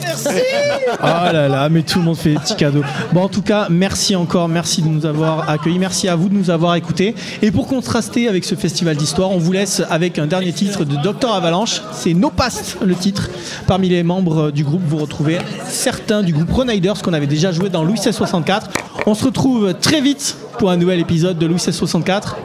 Ah 1.02 1.30
là 1.32 1.48
là, 1.48 1.68
mais 1.68 1.82
tout 1.82 1.98
le 1.98 2.04
monde 2.04 2.16
fait 2.16 2.30
des 2.30 2.38
petits 2.38 2.54
cadeaux. 2.54 2.82
Bon, 3.12 3.22
en 3.24 3.28
tout 3.28 3.42
cas, 3.42 3.66
merci 3.70 4.14
encore, 4.14 4.48
merci 4.48 4.82
de 4.82 4.88
nous 4.88 5.04
avoir 5.04 5.48
accueillis, 5.50 5.78
merci 5.80 6.08
à 6.08 6.14
vous 6.14 6.28
de 6.28 6.34
nous 6.34 6.48
avoir 6.48 6.74
écoutés. 6.76 7.14
Et 7.42 7.50
pour 7.50 7.66
contraster 7.66 8.28
avec 8.28 8.44
ce 8.44 8.54
festival 8.54 8.96
d'histoire, 8.96 9.30
on 9.32 9.38
vous 9.38 9.50
laisse 9.52 9.82
avec 9.90 10.18
un 10.18 10.26
dernier 10.26 10.52
titre 10.52 10.84
de 10.84 10.96
Docteur 10.96 11.34
Avalanche. 11.34 11.82
C'est 11.92 12.14
No 12.14 12.30
Past, 12.30 12.76
le 12.84 12.94
titre. 12.94 13.28
Parmi 13.66 13.88
les 13.88 14.02
membres 14.04 14.50
du 14.52 14.62
groupe, 14.64 14.82
vous 14.86 14.98
retrouvez 14.98 15.38
certains 15.66 16.22
du 16.22 16.32
groupe 16.32 16.52
Roniders 16.52 17.02
qu'on 17.02 17.12
avait 17.12 17.26
déjà 17.26 17.50
joué 17.50 17.68
dans 17.68 17.82
Louis 17.82 17.98
64. 17.98 18.70
On 19.06 19.14
se 19.14 19.24
retrouve 19.24 19.74
très 19.74 20.00
vite 20.00 20.36
pour 20.58 20.70
un 20.70 20.76
nouvel 20.76 21.00
épisode 21.00 21.36
de 21.38 21.46
Louis 21.46 21.58
64. 21.58 22.36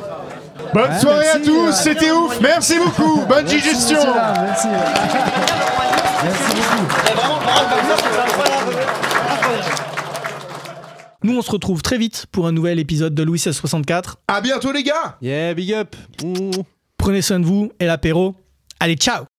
Bonne 0.73 0.84
Ouais, 0.84 0.99
soirée 0.99 1.26
merci, 1.36 1.49
à 1.49 1.53
tous, 1.53 1.68
euh, 1.68 1.72
c'était 1.73 2.11
ouf, 2.11 2.40
merci 2.41 2.76
beaucoup, 2.78 3.22
bonne 3.28 3.44
Merci, 3.44 3.56
digestion. 3.57 3.98
merci. 4.41 4.68
Nous, 11.24 11.38
on 11.38 11.42
se 11.42 11.52
retrouve 11.52 11.82
très 11.84 11.98
vite 11.98 12.26
pour 12.32 12.48
un 12.48 12.52
nouvel 12.52 12.80
épisode 12.80 13.14
de 13.14 13.24
Louis 13.24 13.38
64. 13.40 14.18
À 14.28 14.42
bientôt 14.42 14.72
les 14.72 14.84
gars 14.84 15.18
Yeah, 15.22 15.54
big 15.54 15.74
up 15.74 15.96
Prenez 16.98 17.22
soin 17.22 17.40
de 17.40 17.46
vous 17.46 17.72
et 17.80 17.86
l'apéro. 17.86 18.36
Allez, 18.80 18.96
ciao 18.96 19.31